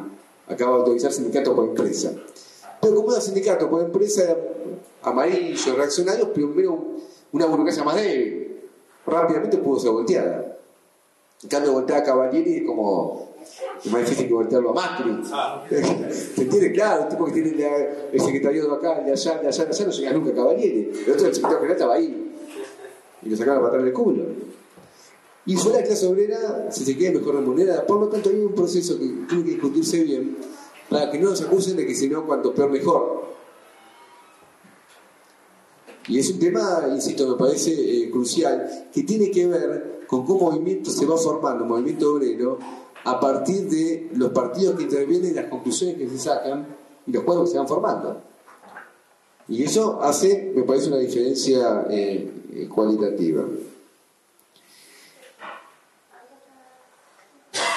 Acaba 0.47 0.71
de 0.73 0.77
autorizar 0.79 1.11
sindicato 1.11 1.55
por 1.55 1.65
empresa. 1.65 2.11
Pero 2.81 2.95
como 2.95 3.11
era 3.11 3.21
sindicato 3.21 3.69
por 3.69 3.81
empresa 3.81 4.35
amarillo, 5.03 5.75
reaccionario, 5.75 6.33
primero 6.33 6.83
una 7.31 7.45
burocracia 7.45 7.83
más 7.83 7.95
débil. 7.95 8.61
Rápidamente 9.05 9.57
pudo 9.57 9.79
ser 9.79 9.91
volteada. 9.91 10.57
En 11.41 11.49
cambio, 11.49 11.73
voltear 11.73 12.01
a 12.01 12.03
Cavalieri 12.03 12.57
es 12.57 12.63
como 12.65 13.29
es 13.83 13.91
más 13.91 14.01
difícil 14.01 14.27
que 14.27 14.33
voltearlo 14.33 14.71
a 14.71 14.73
Macri. 14.73 15.23
¿Se 16.11 16.41
entiende? 16.41 16.71
Claro, 16.73 17.03
el 17.03 17.09
tipo 17.09 17.25
que 17.25 17.31
tiene 17.31 17.55
el 18.11 18.19
secretario 18.19 18.67
de 18.67 18.75
acá, 18.75 19.01
de 19.01 19.11
allá, 19.11 19.39
de 19.39 19.47
allá, 19.47 19.65
de 19.65 19.71
allá, 19.71 19.85
no 19.85 19.91
llega 19.91 20.13
nunca 20.13 20.31
a 20.31 20.35
Cavalieri. 20.35 20.91
El 21.05 21.13
otro, 21.13 21.27
el 21.27 21.35
secretario 21.35 21.57
general 21.59 21.71
estaba 21.71 21.93
ahí. 21.95 22.33
Y 23.21 23.29
lo 23.29 23.37
sacaron 23.37 23.61
para 23.61 23.69
atrás 23.69 23.83
del 23.85 23.93
culo. 23.93 24.23
Y 25.49 25.55
fue 25.55 25.73
la 25.73 25.81
clase 25.81 26.05
obrera, 26.05 26.67
si 26.69 26.85
se 26.85 26.95
quiere, 26.95 27.17
mejor 27.17 27.33
remunerada. 27.33 27.83
Por 27.87 27.99
lo 27.99 28.07
tanto, 28.07 28.29
hay 28.29 28.35
un 28.35 28.53
proceso 28.53 28.99
que 28.99 29.05
tiene 29.27 29.43
que 29.43 29.49
discutirse 29.53 30.03
bien 30.03 30.37
para 30.87 31.09
que 31.09 31.17
no 31.17 31.31
nos 31.31 31.41
acusen 31.41 31.75
de 31.75 31.87
que 31.87 31.95
si 31.95 32.07
no, 32.07 32.23
cuanto 32.27 32.53
peor, 32.53 32.69
mejor. 32.69 33.23
Y 36.07 36.19
es 36.19 36.29
un 36.29 36.37
tema, 36.37 36.87
insisto, 36.93 37.27
me 37.27 37.35
parece 37.35 37.71
eh, 37.71 38.11
crucial, 38.11 38.89
que 38.93 39.01
tiene 39.01 39.31
que 39.31 39.47
ver 39.47 40.01
con 40.05 40.23
cómo 40.23 40.51
movimiento 40.51 40.91
se 40.91 41.07
va 41.07 41.17
formando, 41.17 41.63
el 41.63 41.69
movimiento 41.71 42.13
obrero, 42.13 42.59
a 43.05 43.19
partir 43.19 43.67
de 43.67 44.11
los 44.13 44.29
partidos 44.29 44.75
que 44.75 44.83
intervienen, 44.83 45.35
las 45.35 45.45
conclusiones 45.45 45.97
que 45.97 46.07
se 46.09 46.19
sacan 46.19 46.67
y 47.07 47.11
los 47.11 47.23
cuadros 47.23 47.49
que 47.49 47.53
se 47.53 47.57
van 47.57 47.67
formando. 47.67 48.21
Y 49.47 49.63
eso 49.63 49.99
hace, 49.99 50.53
me 50.55 50.61
parece, 50.61 50.89
una 50.89 50.97
diferencia 50.97 51.87
eh, 51.89 52.69
cualitativa. 52.71 53.45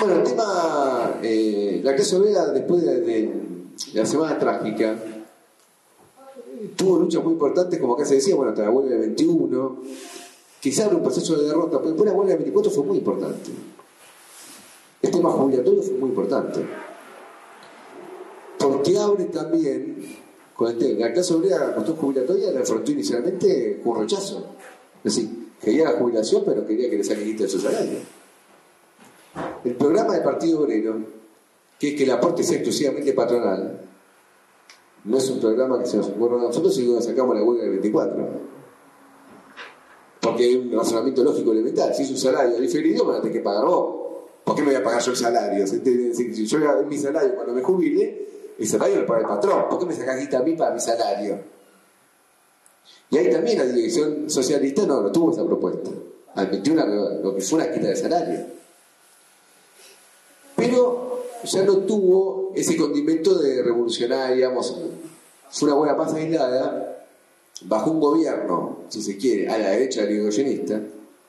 Bueno, 0.02 0.16
el 0.16 0.24
tema, 0.24 1.20
eh, 1.22 1.80
la 1.84 1.94
clase 1.94 2.16
obrera 2.16 2.46
después 2.46 2.82
de, 2.82 3.30
la 3.94 4.04
semana 4.04 4.36
trágica, 4.36 4.96
tuvo 6.74 6.98
luchas 6.98 7.22
muy 7.22 7.34
importantes, 7.34 7.78
como 7.78 7.94
acá 7.94 8.04
se 8.04 8.16
decía, 8.16 8.34
bueno, 8.34 8.50
hasta 8.50 8.64
la 8.64 8.72
huelga 8.72 8.96
del 8.96 9.00
21, 9.14 9.78
quizá 10.58 10.86
era 10.86 10.96
un 10.96 11.04
proceso 11.04 11.36
de 11.36 11.46
derrota, 11.46 11.78
pero 11.78 11.90
después 11.90 12.10
la 12.10 12.16
huelga 12.16 12.34
del 12.34 12.42
24 12.42 12.72
fue 12.72 12.84
muy 12.84 12.98
importante. 12.98 13.52
El 15.02 15.10
tema 15.12 15.30
jubilatorio 15.30 15.82
fue 15.82 15.94
muy 15.94 16.08
importante. 16.08 16.66
Porque 18.58 18.98
abre 18.98 19.26
también, 19.26 20.04
con 20.56 20.82
el 20.82 20.98
la 20.98 21.12
clase 21.12 21.32
obrera, 21.32 21.68
la 21.68 21.74
cuestión 21.74 21.96
jubilatoria 21.96 22.50
la 22.50 22.62
afrontó 22.62 22.90
inicialmente 22.90 23.80
con 23.84 24.00
rechazo. 24.00 24.46
Es 25.04 25.14
decir, 25.14 25.50
quería 25.60 25.92
la 25.92 25.98
jubilación, 26.00 26.42
pero 26.44 26.66
quería 26.66 26.90
que 26.90 26.96
le 26.96 27.04
saquen 27.04 27.36
de 27.36 27.48
su 27.48 27.60
salario. 27.60 28.21
El 29.64 29.76
programa 29.76 30.14
del 30.14 30.24
Partido 30.24 30.60
Obrero, 30.60 30.96
que 31.78 31.90
es 31.90 31.94
que 31.94 32.02
el 32.04 32.10
aporte 32.10 32.42
sea 32.42 32.56
exclusivamente 32.56 33.12
patronal, 33.12 33.80
no 35.04 35.18
es 35.18 35.30
un 35.30 35.40
programa 35.40 35.78
que 35.78 35.86
se 35.86 35.96
nos 35.96 36.08
ocurra 36.08 36.36
a 36.36 36.42
nosotros, 36.42 36.74
sino 36.74 36.96
que 36.96 37.02
sacamos 37.02 37.36
la 37.36 37.44
huelga 37.44 37.62
del 37.64 37.72
24. 37.72 38.52
Porque 40.20 40.44
hay 40.44 40.54
un 40.56 40.72
razonamiento 40.72 41.22
lógico 41.24 41.52
elemental. 41.52 41.94
Si 41.94 42.02
es 42.02 42.10
un 42.10 42.16
salario 42.16 42.58
diferido, 42.60 43.04
me 43.04 43.12
lo 43.12 43.20
tenés 43.20 43.36
que 43.36 43.42
pagar 43.42 43.64
vos. 43.64 44.02
¿Por 44.44 44.56
qué 44.56 44.62
me 44.62 44.68
voy 44.68 44.76
a 44.76 44.84
pagar 44.84 45.00
yo 45.00 45.10
el 45.12 45.16
salario? 45.16 45.66
Si 45.66 46.46
yo 46.46 46.58
voy 46.58 46.68
a 46.68 46.82
mi 46.82 46.98
salario 46.98 47.34
cuando 47.34 47.52
me 47.52 47.62
jubile, 47.62 48.28
el 48.58 48.66
salario 48.66 49.00
lo 49.00 49.06
paga 49.06 49.20
el 49.20 49.26
patrón. 49.26 49.64
¿Por 49.68 49.78
qué 49.78 49.86
me 49.86 49.94
sacás 49.94 50.20
guita 50.20 50.38
a 50.38 50.42
mí 50.42 50.54
para 50.54 50.74
mi 50.74 50.80
salario? 50.80 51.38
Y 53.10 53.18
ahí 53.18 53.30
también 53.30 53.58
la 53.58 53.64
dirección 53.64 54.28
socialista 54.30 54.86
no, 54.86 55.02
no 55.02 55.12
tuvo 55.12 55.32
esa 55.32 55.44
propuesta. 55.44 55.90
Admitió 56.34 56.74
lo 56.74 57.34
que 57.34 57.42
fue 57.42 57.58
una 57.60 57.70
quita 57.70 57.88
de 57.88 57.96
salario 57.96 58.61
ya 61.44 61.62
no 61.64 61.78
tuvo 61.78 62.52
ese 62.54 62.76
condimento 62.76 63.38
de 63.38 63.62
revolucionaria, 63.62 64.34
digamos, 64.34 64.76
fue 65.50 65.68
una 65.68 65.76
buena 65.76 65.96
paz 65.96 66.14
aislada 66.14 67.06
bajo 67.62 67.90
un 67.90 68.00
gobierno, 68.00 68.78
si 68.88 69.02
se 69.02 69.16
quiere, 69.16 69.48
a 69.48 69.58
la 69.58 69.70
derecha 69.70 70.02
del 70.02 70.12
irigoyenista, 70.12 70.80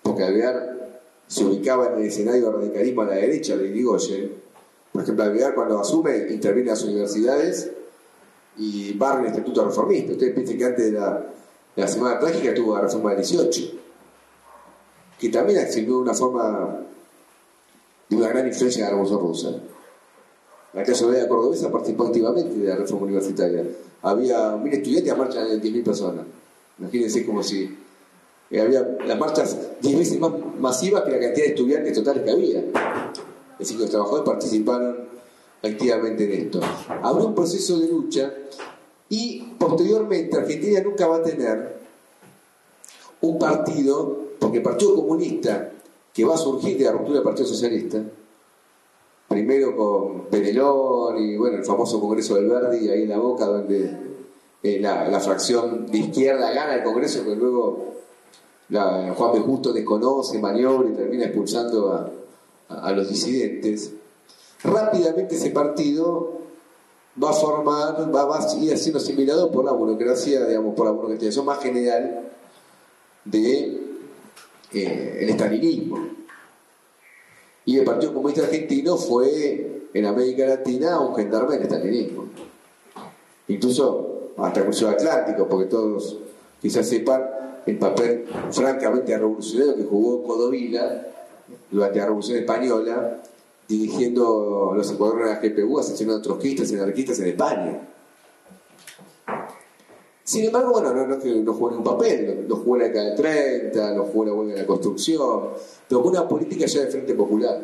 porque 0.01 0.23
Alvear 0.23 0.73
se 1.27 1.43
ubicaba 1.43 1.87
en 1.87 1.99
el 1.99 2.07
escenario 2.07 2.45
de 2.45 2.51
radicalismo 2.51 3.01
a 3.01 3.05
la 3.05 3.15
derecha 3.15 3.55
del 3.55 3.67
Irigoyen. 3.67 4.31
Por 4.91 5.01
ejemplo, 5.01 5.23
Alvear 5.23 5.55
cuando 5.55 5.79
asume 5.79 6.27
interviene 6.29 6.69
en 6.69 6.75
las 6.75 6.83
universidades 6.83 7.71
y 8.57 8.93
barra 8.93 9.21
el 9.21 9.27
Instituto 9.27 9.65
Reformista. 9.65 10.11
Ustedes 10.11 10.33
piensen 10.33 10.57
que 10.57 10.65
antes 10.65 10.91
de 10.91 10.99
la, 10.99 11.87
Semana 11.87 12.19
Trágica 12.19 12.53
tuvo 12.53 12.75
la 12.75 12.81
reforma 12.81 13.11
del 13.11 13.21
18, 13.21 13.61
que 15.19 15.29
también 15.29 15.59
accionó 15.59 15.95
de 15.95 16.01
una 16.01 16.13
forma 16.13 16.81
y 18.09 18.15
una 18.15 18.27
gran 18.27 18.45
influencia 18.45 18.85
de 18.85 18.91
la 18.91 18.97
Revolución 18.97 19.19
Rusa. 19.19 19.72
La 20.73 20.83
clase 20.83 21.05
obrera 21.05 21.27
cordobesa 21.27 21.71
participó 21.71 22.05
activamente 22.05 22.55
de 22.55 22.67
la 22.67 22.75
reforma 22.75 23.05
universitaria. 23.05 23.63
Había 24.01 24.57
mil 24.57 24.73
estudiantes 24.73 25.13
a 25.13 25.15
marcha 25.15 25.43
de 25.43 25.61
10.000 25.61 25.83
personas. 25.83 26.25
Imagínense 26.79 27.25
como 27.25 27.43
si 27.43 27.77
eh, 28.49 28.61
había 28.61 28.81
las 29.05 29.17
marchas 29.19 29.57
10 29.81 29.97
veces 29.99 30.19
más 30.19 30.31
masivas 30.59 31.03
que 31.03 31.11
la 31.11 31.19
cantidad 31.19 31.45
de 31.45 31.51
estudiantes 31.51 31.93
totales 31.93 32.23
que 32.23 32.31
había. 32.31 32.59
Es 32.59 33.59
decir, 33.59 33.79
los 33.79 33.89
trabajadores 33.89 34.25
participaron 34.25 34.97
activamente 35.61 36.25
en 36.25 36.45
esto. 36.45 36.59
Habrá 37.01 37.23
un 37.23 37.35
proceso 37.35 37.79
de 37.79 37.87
lucha 37.87 38.33
y 39.09 39.41
posteriormente 39.59 40.37
Argentina 40.37 40.81
nunca 40.81 41.07
va 41.07 41.17
a 41.17 41.23
tener 41.23 41.77
un 43.21 43.39
partido, 43.39 44.17
porque 44.39 44.57
el 44.57 44.63
Partido 44.63 44.95
Comunista 44.95 45.71
que 46.13 46.25
va 46.25 46.35
a 46.35 46.37
surgir 46.37 46.77
de 46.77 46.83
la 46.83 46.91
ruptura 46.91 47.15
del 47.15 47.23
Partido 47.23 47.47
Socialista, 47.47 48.03
primero 49.33 49.75
con 49.75 50.25
Penelón 50.25 51.17
y 51.17 51.35
bueno, 51.37 51.57
el 51.57 51.65
famoso 51.65 51.99
Congreso 51.99 52.35
del 52.35 52.47
Verdi, 52.47 52.87
ahí 52.89 53.03
en 53.03 53.09
la 53.09 53.17
boca, 53.17 53.45
donde 53.45 53.97
eh, 54.61 54.79
la, 54.79 55.19
fracción 55.19 55.87
de 55.87 55.97
izquierda 55.97 56.53
gana 56.53 56.75
el 56.75 56.83
Congreso, 56.83 57.21
pero 57.25 57.35
luego 57.35 57.93
Juan 58.69 59.33
B. 59.33 59.39
Justo 59.39 59.73
desconoce, 59.73 60.37
maniobra 60.39 60.89
y 60.89 60.93
termina 60.93 61.25
expulsando 61.25 62.11
a, 62.69 62.91
los 62.91 63.09
disidentes. 63.09 63.91
Rápidamente 64.63 65.35
ese 65.35 65.49
partido 65.49 66.39
va 67.21 67.31
a 67.31 67.33
formar, 67.33 68.15
va, 68.15 68.37
a 68.37 68.57
ir 68.57 68.77
siendo 68.77 68.99
asimilado 68.99 69.51
por 69.51 69.65
la 69.65 69.71
burocracia, 69.71 70.45
digamos, 70.45 70.75
por 70.75 70.85
la 70.85 70.91
burocracia 70.91 71.41
más 71.43 71.59
general 71.59 72.31
de 73.25 73.81
eh, 74.71 75.17
el 75.21 75.29
estalinismo. 75.29 76.12
Y 77.65 77.77
el 77.77 77.85
Partido 77.85 78.13
Comunista 78.13 78.43
Argentino 78.43 78.97
fue 78.97 79.83
en 79.93 80.05
América 80.05 80.45
Latina 80.45 80.99
un 80.99 81.15
gendarme 81.15 81.53
del 81.53 81.63
estalinismo. 81.63 82.25
Incluso 83.47 84.31
hasta 84.37 84.61
el 84.61 84.67
Museo 84.67 84.89
Atlántico, 84.89 85.47
porque 85.47 85.67
todos 85.67 86.17
quizás 86.61 86.87
sepan 86.87 87.23
el 87.65 87.77
papel 87.77 88.25
francamente 88.51 89.17
revolucionario 89.17 89.75
que 89.75 89.83
jugó 89.83 90.23
Codovila 90.23 91.07
durante 91.71 91.99
la 91.99 92.05
Revolución 92.05 92.39
Española, 92.39 93.21
dirigiendo 93.67 94.73
los 94.75 94.89
escuadrones 94.89 95.41
de 95.41 95.49
la 95.49 95.55
GPU, 95.55 95.79
asesinando 95.79 96.21
trotskistas 96.21 96.71
y 96.71 96.75
anarquistas 96.75 97.19
en 97.19 97.27
España. 97.27 97.92
Sin 100.23 100.45
embargo, 100.45 100.71
bueno, 100.71 100.93
no, 100.93 101.05
no, 101.05 101.17
no 101.17 101.53
jugó 101.53 101.75
un 101.75 101.83
papel, 101.83 102.45
no 102.47 102.55
jugó 102.55 102.77
la 102.77 102.85
década 102.85 103.07
del 103.07 103.15
30, 103.15 103.93
no 103.93 104.03
jugó 104.05 104.45
la, 104.45 104.55
la 104.55 104.65
construcción, 104.65 105.49
pero 105.87 106.01
con 106.01 106.11
una 106.11 106.27
política 106.27 106.65
ya 106.65 106.81
de 106.81 106.87
Frente 106.87 107.13
Popular. 107.13 107.59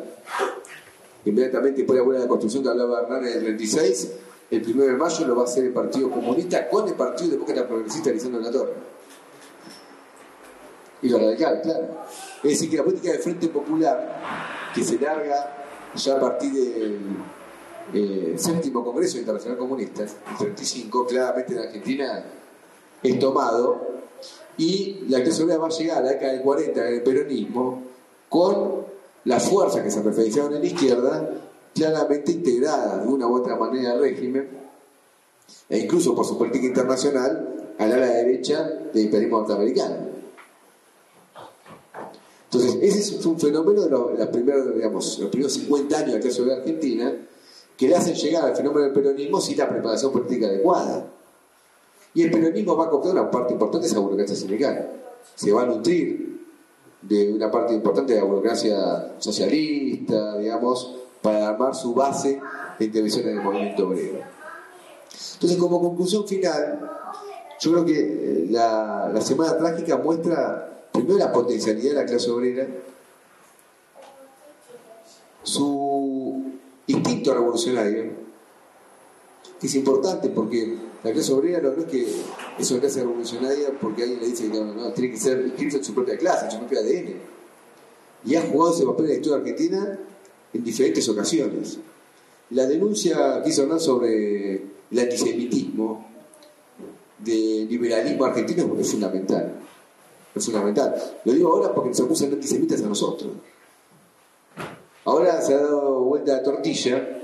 Inmediatamente 1.24 1.78
después 1.78 1.96
de 1.96 2.02
la 2.02 2.06
huelga 2.06 2.20
de 2.20 2.26
la 2.26 2.28
construcción 2.28 2.62
que 2.62 2.68
hablaba 2.68 3.00
Hernán 3.00 3.26
en 3.26 3.32
el 3.32 3.42
36, 3.44 4.10
el 4.50 4.74
1 4.74 4.84
de 4.84 4.92
mayo 4.92 5.26
lo 5.26 5.36
va 5.36 5.42
a 5.42 5.44
hacer 5.44 5.64
el 5.64 5.72
Partido 5.72 6.10
Comunista 6.10 6.68
con 6.68 6.86
el 6.86 6.94
Partido 6.94 7.30
Demócrata 7.30 7.66
Progresista 7.66 8.10
Lisandro 8.10 8.40
la 8.40 8.50
Torre. 8.50 8.72
Y 11.02 11.08
lo 11.08 11.18
radical, 11.18 11.60
claro. 11.62 11.86
Es 12.42 12.50
decir, 12.50 12.68
que 12.68 12.76
la 12.76 12.84
política 12.84 13.12
de 13.12 13.18
Frente 13.20 13.48
Popular, 13.48 14.70
que 14.74 14.84
se 14.84 14.98
larga 14.98 15.64
ya 15.94 16.16
a 16.16 16.20
partir 16.20 16.52
del 16.52 16.98
eh, 17.94 18.34
séptimo 18.36 18.84
Congreso 18.84 19.16
Internacional 19.16 19.56
Comunista, 19.56 20.02
el 20.02 20.36
35, 20.38 21.06
claramente 21.06 21.54
en 21.54 21.58
Argentina 21.60 22.24
es 23.02 23.18
tomado 23.18 23.80
y 24.58 25.04
la 25.08 25.22
clase 25.22 25.42
obrera 25.42 25.58
va 25.58 25.66
a 25.68 25.70
llegar 25.70 25.98
a 25.98 26.02
la 26.02 26.10
década 26.10 26.32
del 26.32 26.42
40 26.42 26.88
en 26.88 26.94
el 26.94 27.02
peronismo 27.02 27.82
con 28.28 28.84
la 29.24 29.40
fuerza 29.40 29.82
que 29.82 29.90
se 29.90 30.02
referenciaban 30.02 30.54
en 30.54 30.60
la 30.60 30.66
izquierda 30.66 31.30
claramente 31.74 32.32
integrada 32.32 32.98
de 32.98 33.08
una 33.08 33.26
u 33.26 33.36
otra 33.36 33.56
manera 33.56 33.92
al 33.92 34.00
régimen 34.00 34.48
e 35.68 35.78
incluso 35.78 36.14
por 36.14 36.26
su 36.26 36.36
política 36.36 36.66
internacional 36.66 37.74
a 37.78 37.86
la 37.86 37.96
derecha 37.96 38.62
del 38.92 39.04
imperialismo 39.04 39.38
norteamericano. 39.38 40.10
Entonces, 42.44 42.78
ese 42.82 42.98
es 42.98 43.26
un 43.26 43.38
fenómeno 43.38 43.82
de 43.82 43.90
los, 43.90 44.28
primeros, 44.28 44.74
digamos, 44.74 45.18
los 45.20 45.30
primeros 45.30 45.52
50 45.52 45.96
años 45.96 46.08
de 46.08 46.14
la 46.14 46.20
clase 46.20 46.42
obrera 46.42 46.58
argentina 46.58 47.14
que 47.76 47.88
le 47.88 47.94
hacen 47.94 48.14
llegar 48.14 48.44
al 48.44 48.56
fenómeno 48.56 48.86
del 48.86 48.92
peronismo 48.92 49.40
sin 49.40 49.56
la 49.56 49.68
preparación 49.68 50.12
política 50.12 50.48
adecuada. 50.48 51.06
Y 52.14 52.22
el 52.22 52.30
peronismo 52.30 52.76
va 52.76 52.86
a 52.86 52.90
comprar 52.90 53.12
una 53.12 53.30
parte 53.30 53.52
importante 53.52 53.86
de 53.86 53.92
esa 53.92 54.00
burocracia 54.00 54.34
sindical. 54.34 54.90
Se 55.34 55.52
va 55.52 55.62
a 55.62 55.66
nutrir 55.66 56.30
de 57.02 57.32
una 57.32 57.50
parte 57.50 57.72
importante 57.72 58.14
de 58.14 58.20
la 58.20 58.24
burocracia 58.24 59.14
socialista, 59.18 60.38
digamos, 60.38 60.96
para 61.22 61.48
armar 61.48 61.74
su 61.74 61.94
base 61.94 62.40
de 62.78 62.84
intervención 62.84 63.28
en 63.28 63.38
el 63.38 63.44
movimiento 63.44 63.86
obrero. 63.86 64.18
Entonces, 65.34 65.58
como 65.58 65.80
conclusión 65.80 66.26
final, 66.26 66.80
yo 67.60 67.72
creo 67.72 67.84
que 67.84 67.98
eh, 67.98 68.46
la, 68.50 69.10
la 69.12 69.20
Semana 69.20 69.56
Trágica 69.56 69.96
muestra 69.96 70.70
primero 70.92 71.18
la 71.18 71.32
potencialidad 71.32 71.90
de 71.90 71.94
la 71.94 72.06
clase 72.06 72.30
obrera, 72.30 72.66
su 75.42 76.42
instinto 76.86 77.34
revolucionario, 77.34 78.29
que 79.60 79.66
es 79.66 79.74
importante 79.74 80.30
porque 80.30 80.74
la 81.04 81.12
clase 81.12 81.32
obrera 81.32 81.60
no, 81.60 81.72
es 81.72 81.84
que 81.84 82.06
es 82.58 82.70
una 82.70 82.80
clase 82.80 83.00
revolucionaria 83.00 83.68
porque 83.78 84.02
alguien 84.02 84.20
le 84.20 84.28
dice 84.28 84.50
que 84.50 84.58
no, 84.58 84.90
tiene 84.92 85.12
que 85.12 85.18
ser 85.18 85.46
inscrito 85.46 85.76
en 85.76 85.84
su 85.84 85.94
propia 85.94 86.16
clase, 86.16 86.46
en 86.46 86.50
su 86.52 86.58
propio 86.58 86.80
ADN. 86.80 87.14
Y 88.24 88.34
ha 88.36 88.42
jugado 88.42 88.74
ese 88.74 88.86
papel 88.86 89.04
en 89.04 89.10
la 89.10 89.16
historia 89.16 89.38
argentina 89.38 89.98
en 90.52 90.64
diferentes 90.64 91.08
ocasiones. 91.08 91.78
La 92.50 92.66
denuncia 92.66 93.42
que 93.42 93.50
hizo 93.50 93.62
Hernán 93.62 93.80
sobre 93.80 94.54
el 94.90 94.98
antisemitismo 94.98 96.06
del 97.18 97.68
liberalismo 97.68 98.24
argentino 98.24 98.76
es 98.78 98.90
fundamental. 98.90 99.54
Es 100.34 100.44
fundamental. 100.44 100.94
Lo 101.24 101.32
digo 101.32 101.54
ahora 101.54 101.74
porque 101.74 101.90
nos 101.90 102.00
acusan 102.00 102.30
de 102.30 102.36
antisemitas 102.36 102.82
a 102.82 102.86
nosotros. 102.86 103.32
Ahora 105.04 105.40
se 105.42 105.54
ha 105.54 105.58
dado 105.58 106.00
vuelta 106.00 106.32
la 106.32 106.42
tortilla 106.42 107.20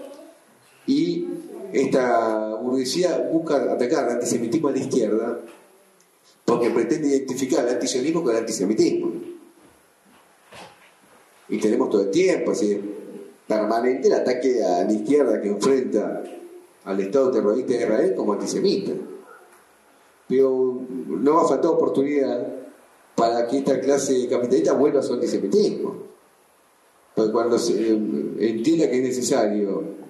y 0.87 1.27
esta 1.73 2.55
burguesía 2.57 3.29
busca 3.33 3.73
atacar 3.73 4.05
el 4.07 4.15
antisemitismo 4.15 4.69
a 4.69 4.73
la 4.73 4.79
izquierda 4.79 5.39
porque 6.45 6.71
pretende 6.71 7.09
identificar 7.09 7.65
el 7.67 7.75
antisionismo 7.75 8.23
con 8.23 8.33
el 8.33 8.39
antisemitismo. 8.39 9.13
Y 11.49 11.59
tenemos 11.59 11.91
todo 11.91 12.03
el 12.03 12.11
tiempo, 12.11 12.53
así, 12.53 12.81
permanente 13.47 14.09
el 14.09 14.15
ataque 14.15 14.65
a 14.65 14.85
la 14.85 14.93
izquierda 14.93 15.41
que 15.41 15.49
enfrenta 15.49 16.23
al 16.85 17.01
Estado 17.01 17.31
terrorista 17.31 17.73
de 17.73 17.81
Israel 17.81 18.15
como 18.17 18.33
antisemita. 18.33 18.93
Pero 20.29 20.81
no 21.09 21.35
va 21.35 21.43
a 21.43 21.49
faltar 21.49 21.71
oportunidad 21.73 22.47
para 23.15 23.47
que 23.47 23.59
esta 23.59 23.81
clase 23.81 24.29
capitalista 24.29 24.73
vuelva 24.73 25.01
a 25.01 25.03
su 25.03 25.15
antisemitismo. 25.15 25.95
Porque 27.15 27.33
cuando 27.33 27.59
se 27.59 27.73
eh, 27.73 27.99
entienda 28.41 28.89
que 28.91 28.99
es 28.99 29.03
necesario 29.03 30.06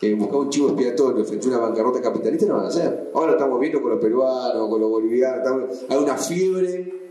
que 0.00 0.14
buscar 0.14 0.36
un 0.36 0.48
chivo 0.48 0.68
expiatorio 0.68 1.22
frente 1.26 1.46
a 1.46 1.50
una 1.50 1.58
bancarrota 1.58 2.00
capitalista, 2.00 2.46
no 2.46 2.54
van 2.54 2.64
a 2.64 2.68
hacer. 2.68 3.10
Ahora 3.14 3.32
estamos 3.32 3.60
viendo 3.60 3.82
con 3.82 3.90
los 3.90 4.00
peruanos, 4.00 4.68
con 4.70 4.80
los 4.80 4.88
bolivianos, 4.88 5.84
hay 5.90 5.98
una 5.98 6.16
fiebre 6.16 7.10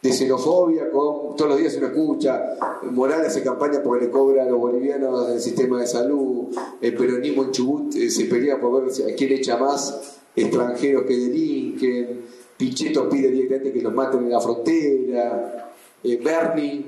de 0.00 0.12
xenofobia, 0.12 0.88
todos 0.92 1.48
los 1.48 1.58
días 1.58 1.72
se 1.72 1.80
lo 1.80 1.88
escucha, 1.88 2.56
Morales 2.92 3.26
hace 3.26 3.42
campaña 3.42 3.82
porque 3.82 4.04
le 4.04 4.10
cobra 4.12 4.44
a 4.44 4.46
los 4.46 4.60
bolivianos 4.60 5.28
el 5.30 5.40
sistema 5.40 5.80
de 5.80 5.88
salud, 5.88 6.56
el 6.80 6.94
peronismo 6.94 7.42
en 7.42 7.50
Chubut 7.50 7.96
eh, 7.96 8.10
se 8.10 8.26
pelea 8.26 8.60
por 8.60 8.84
ver 8.84 9.12
a 9.12 9.16
quién 9.16 9.32
echa 9.32 9.56
más 9.56 10.20
extranjeros 10.36 11.02
que 11.02 11.16
delinquen, 11.16 12.20
Pichetto 12.56 13.08
pide 13.08 13.28
directamente 13.32 13.72
que 13.72 13.82
los 13.82 13.92
maten 13.92 14.22
en 14.22 14.30
la 14.30 14.40
frontera, 14.40 15.72
eh, 16.04 16.20
Bernie 16.22 16.86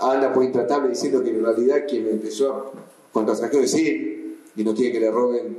anda 0.00 0.32
por 0.32 0.42
intratable 0.42 0.88
diciendo 0.88 1.22
que 1.22 1.30
en 1.30 1.44
realidad 1.44 1.84
quien 1.86 2.08
empezó 2.08 2.72
contra 3.16 3.32
extranjeros 3.32 3.72
es 3.72 3.74
él 3.80 4.36
y 4.54 4.62
no 4.62 4.74
quiere 4.74 4.92
que 4.92 5.00
le 5.00 5.10
roben 5.10 5.56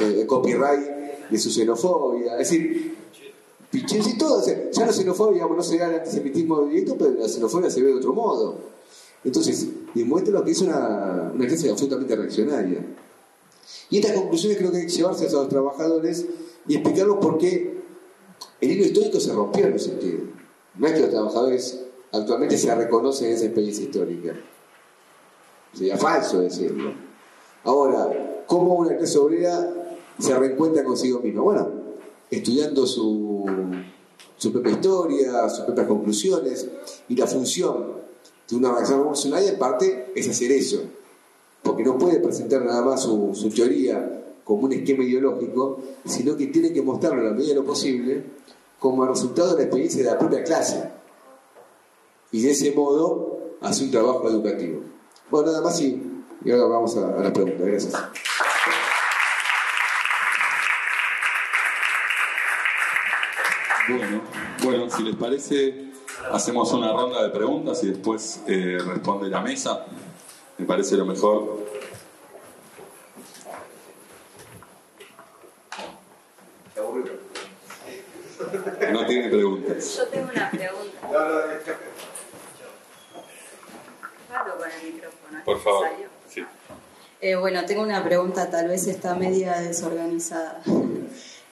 eh, 0.00 0.20
el 0.20 0.26
copyright 0.26 1.30
de 1.30 1.38
su 1.38 1.50
xenofobia. 1.50 2.32
Es 2.32 2.50
decir, 2.50 2.96
Pichetto 3.70 4.10
y 4.10 4.18
todo, 4.18 4.44
ya 4.44 4.86
la 4.86 4.92
xenofobia 4.92 5.34
digamos, 5.34 5.56
no 5.56 5.62
se 5.62 5.78
da 5.78 5.88
el 5.88 5.94
antisemitismo 6.00 6.66
directo, 6.66 6.96
pero 6.98 7.12
la 7.12 7.26
xenofobia 7.26 7.70
se 7.70 7.80
ve 7.80 7.88
de 7.88 7.94
otro 7.94 8.12
modo. 8.12 8.58
Entonces, 9.24 9.68
demuestra 9.94 10.34
lo 10.34 10.44
que 10.44 10.50
es 10.50 10.60
una, 10.60 11.32
una 11.34 11.46
clase 11.46 11.70
absolutamente 11.70 12.14
reaccionaria. 12.14 12.84
Y 13.88 13.96
estas 13.96 14.12
conclusiones 14.12 14.58
creo 14.58 14.70
que 14.70 14.78
hay 14.78 14.86
que 14.86 14.92
llevarse 14.92 15.26
a 15.26 15.32
los 15.32 15.48
trabajadores 15.48 16.26
y 16.66 16.74
explicarlos 16.74 17.16
por 17.22 17.38
qué 17.38 17.78
el 18.60 18.70
hilo 18.70 18.84
histórico 18.84 19.18
se 19.18 19.32
rompió 19.32 19.66
en 19.66 19.74
ese 19.74 19.90
sentido. 19.90 20.18
No 20.76 20.86
es 20.86 20.92
que 20.92 21.00
los 21.00 21.10
trabajadores 21.10 21.80
actualmente 22.12 22.58
se 22.58 22.74
reconocen 22.74 23.28
en 23.28 23.36
esa 23.36 23.46
experiencia 23.46 23.84
histórica. 23.84 24.34
Sería 25.72 25.96
falso 25.96 26.40
decirlo. 26.40 26.92
Ahora, 27.64 28.44
¿cómo 28.46 28.76
una 28.76 28.96
clase 28.96 29.18
obrera 29.18 29.68
se 30.18 30.38
reencuentra 30.38 30.84
consigo 30.84 31.20
misma? 31.20 31.42
Bueno, 31.42 31.68
estudiando 32.30 32.86
su, 32.86 33.44
su 34.36 34.52
propia 34.52 34.72
historia, 34.72 35.48
sus 35.48 35.64
propias 35.64 35.86
conclusiones 35.86 36.68
y 37.08 37.16
la 37.16 37.26
función 37.26 37.98
de 38.48 38.56
una 38.56 38.68
organización 38.68 39.00
revolucionaria 39.00 39.50
en 39.50 39.58
parte 39.58 40.12
es 40.14 40.28
hacer 40.28 40.52
eso. 40.52 40.82
Porque 41.62 41.82
no 41.82 41.98
puede 41.98 42.20
presentar 42.20 42.64
nada 42.64 42.82
más 42.82 43.02
su, 43.02 43.34
su 43.34 43.50
teoría 43.50 44.18
como 44.44 44.64
un 44.64 44.72
esquema 44.72 45.04
ideológico, 45.04 45.78
sino 46.06 46.36
que 46.36 46.46
tiene 46.46 46.72
que 46.72 46.80
mostrarlo 46.80 47.20
a 47.20 47.24
la 47.24 47.30
medida 47.32 47.50
de 47.50 47.54
lo 47.56 47.64
posible 47.64 48.24
como 48.78 49.04
resultado 49.04 49.50
de 49.50 49.56
la 49.56 49.62
experiencia 49.64 50.02
de 50.02 50.10
la 50.10 50.18
propia 50.18 50.42
clase. 50.42 50.90
Y 52.32 52.40
de 52.40 52.52
ese 52.52 52.72
modo 52.72 53.56
hace 53.60 53.84
un 53.84 53.90
trabajo 53.90 54.28
educativo. 54.28 54.80
Bueno, 55.30 55.52
nada 55.52 55.62
más 55.62 55.80
y, 55.80 56.24
y 56.44 56.50
ahora 56.50 56.64
vamos 56.64 56.96
a, 56.96 57.00
a 57.18 57.22
la 57.22 57.32
pregunta. 57.32 57.64
Gracias. 57.64 57.94
Bueno, 63.88 64.20
bueno, 64.62 64.90
si 64.90 65.02
les 65.02 65.16
parece, 65.16 65.92
hacemos 66.30 66.72
una 66.72 66.92
ronda 66.92 67.22
de 67.22 67.30
preguntas 67.30 67.82
y 67.84 67.88
después 67.88 68.42
eh, 68.46 68.78
responde 68.86 69.28
la 69.28 69.40
mesa. 69.40 69.86
Me 70.58 70.66
parece 70.66 70.96
lo 70.96 71.06
mejor. 71.06 71.66
No 78.92 79.06
tiene 79.06 79.28
preguntas. 79.28 79.96
Yo 79.96 80.06
tengo 80.08 80.30
una 80.34 80.50
pregunta. 80.50 80.98
Hablo 84.34 84.56
con 84.58 84.70
el 84.70 84.92
micrófono. 84.92 85.37
¿es 85.37 85.37
Por 85.48 85.60
favor. 85.60 85.86
Sí. 86.28 86.44
Eh, 87.22 87.34
bueno, 87.34 87.64
tengo 87.64 87.82
una 87.82 88.04
pregunta, 88.04 88.50
tal 88.50 88.68
vez 88.68 88.86
está 88.86 89.14
media 89.14 89.58
desorganizada. 89.60 90.62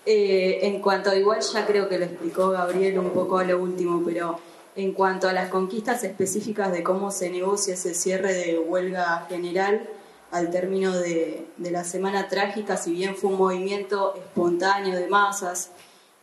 Eh, 0.09 0.65
en 0.65 0.81
cuanto, 0.81 1.13
igual 1.17 1.41
ya 1.41 1.67
creo 1.67 1.89
que 1.89 1.99
lo 1.99 2.05
explicó 2.05 2.51
Gabriel 2.51 2.97
un 3.01 3.11
poco 3.11 3.39
a 3.39 3.45
lo 3.45 3.61
último, 3.61 4.03
pero 4.07 4.39
en 4.77 4.93
cuanto 4.93 5.29
a 5.29 5.33
las 5.33 5.49
conquistas 5.49 6.05
específicas 6.05 6.71
de 6.71 6.85
cómo 6.85 7.11
se 7.11 7.29
negocia 7.29 7.75
ese 7.75 7.93
cierre 7.93 8.33
de 8.33 8.57
huelga 8.57 9.27
general 9.29 9.89
al 10.31 10.53
término 10.53 10.97
de, 10.97 11.49
de 11.57 11.71
la 11.73 11.83
semana 11.83 12.29
trágica, 12.29 12.77
si 12.77 12.93
bien 12.93 13.17
fue 13.17 13.31
un 13.31 13.39
movimiento 13.39 14.15
espontáneo 14.15 14.97
de 14.97 15.09
masas 15.09 15.73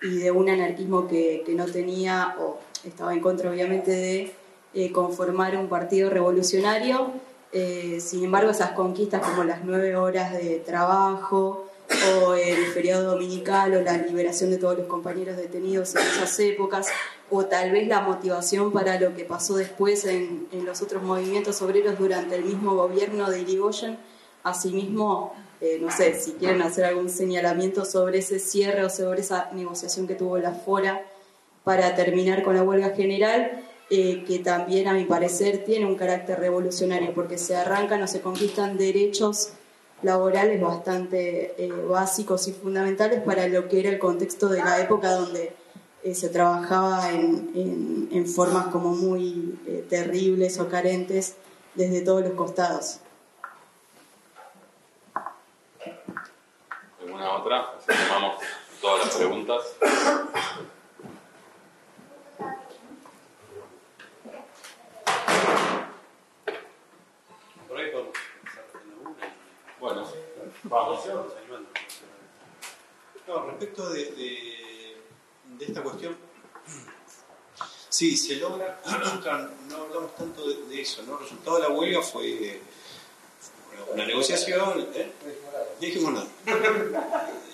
y 0.02 0.16
de 0.16 0.32
un 0.32 0.48
anarquismo 0.48 1.10
que, 1.10 1.44
que 1.46 1.54
no 1.54 1.66
tenía, 1.66 2.38
o 2.40 2.60
estaba 2.86 3.14
en 3.14 3.20
contra 3.20 3.52
obviamente 3.52 3.92
de 3.92 4.34
eh, 4.74 4.94
conformar 4.94 5.58
un 5.58 5.68
partido 5.68 6.10
revolucionario, 6.10 7.12
eh, 7.54 8.00
sin 8.02 8.24
embargo, 8.24 8.50
esas 8.50 8.72
conquistas 8.72 9.22
como 9.22 9.44
las 9.44 9.64
nueve 9.64 9.96
horas 9.96 10.34
de 10.34 10.58
trabajo 10.66 11.70
o 12.24 12.34
el 12.34 12.66
feriado 12.68 13.12
dominical 13.12 13.76
o 13.76 13.82
la 13.82 13.98
liberación 13.98 14.50
de 14.50 14.58
todos 14.58 14.78
los 14.78 14.88
compañeros 14.88 15.38
detenidos 15.38 15.96
en 15.96 16.02
esas 16.02 16.40
épocas, 16.40 16.88
o 17.30 17.46
tal 17.46 17.72
vez 17.72 17.88
la 17.88 18.02
motivación 18.02 18.72
para 18.72 19.00
lo 19.00 19.14
que 19.16 19.26
pasó 19.26 19.56
después 19.56 20.06
en, 20.06 20.48
los 20.66 20.82
otros 20.82 21.04
movimientos 21.04 21.62
obreros 21.62 22.00
durante 22.00 22.36
el 22.36 22.46
mismo 22.46 22.74
gobierno 22.76 23.30
de 23.30 23.42
Irigoyen, 23.42 24.00
asimismo, 24.44 25.36
eh, 25.62 25.78
no 25.80 25.92
sé, 25.92 26.20
si 26.20 26.32
quieren 26.34 26.64
hacer 26.64 26.86
algún 26.86 27.10
señalamiento 27.10 27.86
sobre 27.86 28.20
ese 28.20 28.40
cierre 28.40 28.84
o 28.84 28.90
sobre 28.90 29.22
esa 29.22 29.52
negociación 29.54 30.08
que 30.08 30.16
tuvo 30.16 30.40
la 30.40 30.54
FORA 30.54 31.06
para 31.64 31.96
terminar 31.96 32.44
con 32.44 32.56
la 32.56 32.64
huelga 32.64 32.90
general, 32.90 33.64
eh, 33.96 34.24
que 34.28 34.40
también 34.40 34.88
a 34.88 34.94
mi 34.94 35.06
parecer 35.06 35.64
tiene 35.66 35.86
un 35.86 35.96
carácter 35.96 36.40
revolucionario, 36.40 37.14
porque 37.14 37.38
se 37.38 37.56
arrancan 37.56 38.02
o 38.02 38.08
se 38.08 38.22
conquistan 38.22 38.78
derechos 38.78 39.54
laborales 40.02 40.60
bastante 40.62 41.54
eh, 41.64 41.72
básicos 41.88 42.48
y 42.48 42.54
fundamentales 42.54 43.22
para 43.22 43.48
lo 43.48 43.68
que 43.70 43.80
era 43.82 43.90
el 43.90 44.00
contexto 44.00 44.50
de 44.50 44.60
la 44.64 44.80
época 44.82 45.12
donde 45.12 45.54
eh, 46.04 46.16
se 46.16 46.30
trabajaba 46.30 47.12
en, 47.12 47.52
en- 47.56 48.10
en 48.12 48.28
formas 48.28 48.68
como 48.68 48.90
muy 48.94 49.58
eh, 49.68 49.86
terribles 49.90 50.60
o 50.60 50.68
carentes 50.68 51.36
desde 51.76 52.02
todos 52.02 52.22
los 52.22 52.34
costados. 52.34 53.00
¿Alguna 57.02 57.32
otra? 57.38 57.58
Así 57.78 57.88
tomamos 58.08 58.36
todas 58.82 59.06
las 59.06 59.16
preguntas. 59.16 59.62
Por 67.68 67.78
ahí 67.78 67.92
podemos 67.92 68.14
empezar 68.40 68.64
con 68.72 68.82
alguna. 68.92 69.16
Bueno, 69.80 70.08
No, 73.28 73.46
respecto 73.48 73.90
de, 73.90 74.04
de- 74.12 74.98
esta 75.66 75.82
cuestión, 75.84 76.18
sí, 77.90 78.18
se 78.18 78.36
logra, 78.38 78.82
no 79.70 79.76
hablamos 79.78 80.16
tanto 80.16 80.46
de, 80.48 80.82
eso, 80.82 81.04
¿no? 81.04 81.14
El 81.18 81.24
resultado 81.24 81.58
de 81.58 81.64
la 81.64 81.70
huelga 81.70 82.02
fue 82.02 82.60
una 83.94 84.06
negociación, 84.06 84.88
¿eh? 84.94 85.12
Dijimos 85.80 86.14
nada. 86.14 86.28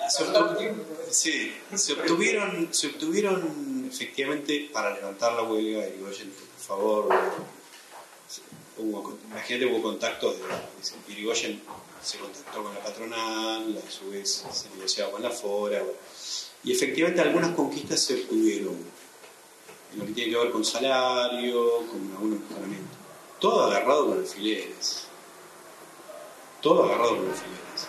Se 0.09 0.23
obtu- 0.25 0.73
sí, 1.11 1.53
se 1.75 1.93
obtuvieron, 1.93 2.73
se 2.73 2.87
obtuvieron 2.87 3.89
efectivamente 3.91 4.69
para 4.73 4.95
levantar 4.95 5.33
la 5.33 5.43
huelga 5.43 5.87
y 5.87 5.91
por 5.99 6.13
favor, 6.65 7.09
hubo, 8.77 9.17
imagínate 9.29 9.65
hubo 9.67 9.83
contactos 9.83 10.37
de 10.37 11.13
Irigoyen 11.13 11.61
se 12.01 12.17
contactó 12.17 12.63
con 12.63 12.73
la 12.73 12.83
patronal, 12.83 13.83
a 13.85 13.91
su 13.91 14.09
vez 14.09 14.45
se 14.51 14.69
negociaba 14.69 15.11
con 15.11 15.23
la 15.23 15.29
FORA, 15.29 15.83
y 16.63 16.71
efectivamente 16.71 17.21
algunas 17.21 17.55
conquistas 17.55 18.01
se 18.01 18.15
obtuvieron, 18.15 18.75
en 19.93 19.99
lo 19.99 20.05
que 20.05 20.11
tiene 20.11 20.31
que 20.31 20.37
ver 20.37 20.51
con 20.51 20.63
salario, 20.63 21.87
con 21.87 22.11
algunos 22.11 22.39
mejoramientos. 22.41 22.97
Todo 23.39 23.63
agarrado 23.65 24.07
con 24.07 24.19
alfileres. 24.19 25.05
Todo 26.61 26.83
agarrado 26.83 27.17
con 27.17 27.29
alfileres. 27.29 27.87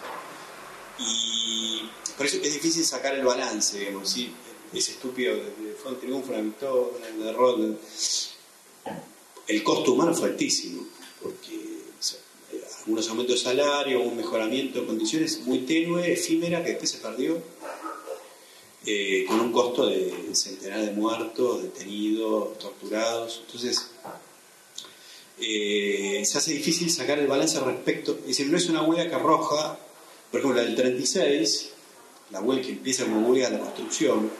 Y 0.99 1.91
por 2.17 2.27
eso 2.27 2.37
es 2.37 2.55
difícil 2.55 2.85
sacar 2.85 3.15
el 3.15 3.25
balance, 3.25 3.79
digamos, 3.79 4.09
¿sí? 4.09 4.33
es 4.73 4.89
estúpido, 4.89 5.35
fue 5.83 5.93
un 5.93 6.01
triunfo, 6.01 6.33
una 6.33 6.43
victoria, 6.43 7.09
una 7.17 7.27
derrota. 7.27 7.79
El 9.47 9.65
costo 9.65 9.93
humano 9.93 10.15
fue 10.15 10.29
altísimo, 10.29 10.87
porque 11.21 11.60
unos 12.87 13.09
aumentos 13.09 13.37
de 13.37 13.41
salario, 13.43 14.01
un 14.01 14.17
mejoramiento 14.17 14.81
de 14.81 14.87
condiciones 14.87 15.41
muy 15.41 15.61
tenue, 15.61 16.13
efímera, 16.13 16.63
que 16.63 16.71
después 16.71 16.91
se 16.91 16.99
perdió, 16.99 17.43
eh, 18.87 19.25
con 19.29 19.41
un 19.41 19.53
costo 19.53 19.87
de 19.87 20.31
centenares 20.33 20.87
de 20.87 20.93
muertos, 20.93 21.63
detenidos, 21.63 22.59
torturados. 22.59 23.43
Entonces, 23.47 23.91
eh, 25.39 26.23
se 26.25 26.39
hace 26.39 26.53
difícil 26.53 26.91
sacar 26.91 27.19
el 27.19 27.27
balance 27.27 27.61
respecto, 27.61 28.19
es 28.21 28.27
decir, 28.29 28.49
no 28.49 28.57
es 28.57 28.69
una 28.69 28.83
huelga 28.83 29.09
que 29.09 29.15
arroja, 29.15 29.79
por 30.31 30.41
ejemplo, 30.41 30.61
la 30.61 30.67
del 30.67 30.77
36, 30.77 31.71
la 32.31 32.41
huelga 32.41 32.65
que 32.65 32.73
empieza 32.73 33.05
como 33.05 33.29
huelga 33.29 33.51
de 33.51 33.59
la 33.59 33.65
construcción, 33.65 34.31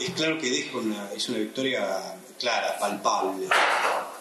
es 0.00 0.10
claro 0.10 0.38
que 0.38 0.50
deja 0.50 0.76
una, 0.76 1.10
es 1.12 1.28
una 1.28 1.38
victoria 1.38 2.18
clara, 2.38 2.78
palpable. 2.78 3.48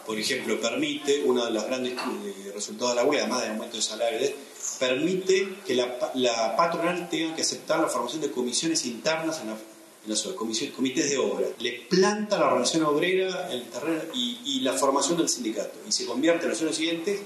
Por 0.06 0.20
ejemplo, 0.20 0.60
permite, 0.62 1.24
uno 1.24 1.46
de 1.46 1.52
los 1.52 1.66
grandes 1.66 1.94
eh, 1.94 2.52
resultados 2.54 2.96
de 2.96 3.02
la 3.02 3.08
huelga, 3.08 3.24
además 3.24 3.42
del 3.42 3.52
aumento 3.52 3.78
de 3.78 3.82
salario, 3.82 4.30
permite 4.80 5.58
que 5.66 5.74
la, 5.74 6.12
la, 6.14 6.56
patronal 6.56 7.10
tenga 7.10 7.36
que 7.36 7.42
aceptar 7.42 7.80
la 7.80 7.88
formación 7.88 8.22
de 8.22 8.32
comisiones 8.32 8.86
internas 8.86 9.42
en 9.42 9.48
la, 9.48 9.58
en 10.08 10.72
comités 10.72 11.10
de 11.10 11.18
obra. 11.18 11.48
Le 11.60 11.72
planta 11.90 12.38
la 12.38 12.48
organización 12.48 12.84
obrera 12.86 13.52
el 13.52 13.64
terreno 13.70 14.02
y, 14.14 14.60
la 14.62 14.74
formación 14.74 15.18
del 15.18 15.30
sindicato. 15.30 15.80
Y 15.88 15.92
se 15.92 16.06
convierte 16.06 16.46
en 16.46 16.52
el 16.52 16.58
año 16.58 16.74
siguiente 16.74 17.20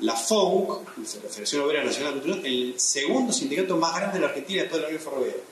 la 0.00 0.14
FONC, 0.14 0.98
la 0.98 1.28
Federación 1.28 1.62
Obrera 1.62 1.84
Nacional 1.84 2.14
Cultural, 2.14 2.44
el 2.44 2.74
segundo 2.78 3.32
sindicato 3.32 3.76
más 3.76 3.94
grande 3.94 4.14
de 4.14 4.20
la 4.20 4.28
Argentina 4.28 4.62
después 4.62 4.80
de 4.80 4.82
la 4.82 4.88
Unión 4.88 5.02
Ferroviaria. 5.02 5.42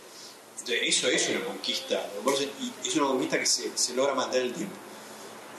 Entonces, 0.58 0.82
eso 0.82 1.08
es 1.08 1.28
una 1.30 1.44
conquista, 1.44 2.06
y 2.60 2.88
es 2.88 2.96
una 2.96 3.06
conquista 3.06 3.38
que 3.38 3.46
se, 3.46 3.70
se 3.74 3.94
logra 3.94 4.14
mantener 4.14 4.46
el 4.46 4.52
tiempo. 4.52 4.76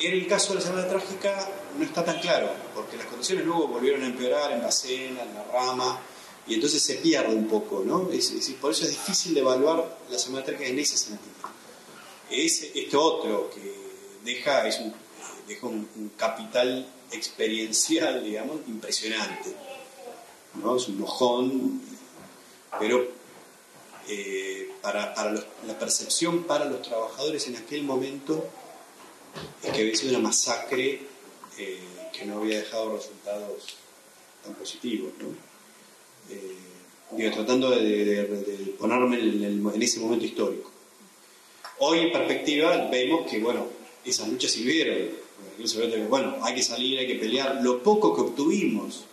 En 0.04 0.14
el 0.14 0.26
caso 0.26 0.50
de 0.50 0.56
la 0.56 0.66
Semana 0.66 0.88
Trágica 0.88 1.48
no 1.78 1.86
está 1.86 2.04
tan 2.04 2.20
claro, 2.20 2.50
porque 2.74 2.98
las 2.98 3.06
condiciones 3.06 3.46
luego 3.46 3.68
volvieron 3.68 4.02
a 4.02 4.08
empeorar 4.08 4.52
en 4.52 4.64
Bacena, 4.64 5.22
en 5.22 5.34
La 5.36 5.44
Rama, 5.44 6.00
y 6.48 6.56
entonces 6.56 6.82
se 6.82 6.96
pierde 6.96 7.36
un 7.36 7.48
poco, 7.48 7.84
¿no? 7.86 8.06
Por 8.06 8.16
eso 8.16 8.34
es 8.36 8.90
difícil 8.90 9.36
de 9.36 9.42
evaluar 9.42 10.00
la 10.10 10.18
Semana 10.18 10.44
Trágica 10.44 10.68
en 10.68 10.80
ese 10.80 10.98
sentido. 10.98 11.32
Es 12.32 12.64
este 12.64 12.98
otro 12.98 13.52
que 13.52 13.76
deja, 14.24 14.68
es 14.68 14.80
un, 14.80 16.12
capital 16.18 16.88
experiencial, 17.12 18.24
digamos, 18.24 18.58
impresionante. 18.68 19.54
¿no? 20.56 20.78
Es 20.78 20.88
un 20.88 21.00
mojón, 21.00 21.82
pero 22.80 23.08
eh, 24.08 24.72
para 24.82 25.14
la 25.68 25.78
percepción 25.78 26.46
para 26.46 26.66
los 26.66 26.82
trabajadores 26.82 27.48
en 27.48 27.58
aquel 27.58 27.84
momento 27.84 28.50
es 29.64 29.72
que 29.72 29.82
había 29.82 29.96
sido 29.96 30.12
una 30.12 30.28
masacre 30.28 31.02
eh, 31.58 31.80
que 32.14 32.26
no 32.26 32.40
había 32.40 32.60
dejado 32.60 32.96
resultados 32.98 33.76
tan 34.44 34.54
positivos. 34.56 35.12
¿no? 35.20 35.28
Eh, 36.30 37.32
tratando 37.34 37.72
de, 37.72 38.76
ponerme 38.80 39.20
en, 39.20 39.82
ese 39.82 40.00
momento 40.00 40.26
histórico. 40.26 40.72
Hoy 41.80 42.00
en 42.00 42.12
perspectiva 42.12 42.88
vemos 42.90 43.30
que, 43.30 43.40
bueno, 43.40 43.68
esas 44.06 44.30
luchas 44.30 44.52
sirvieron. 44.52 45.22
Bueno, 46.10 46.38
hay 46.42 46.56
que 46.56 46.64
salir, 46.64 47.00
hay 47.00 47.08
que 47.08 47.16
pelear. 47.16 47.60
Lo 47.62 47.84
poco 47.84 48.16
que 48.16 48.22
obtuvimos, 48.22 49.06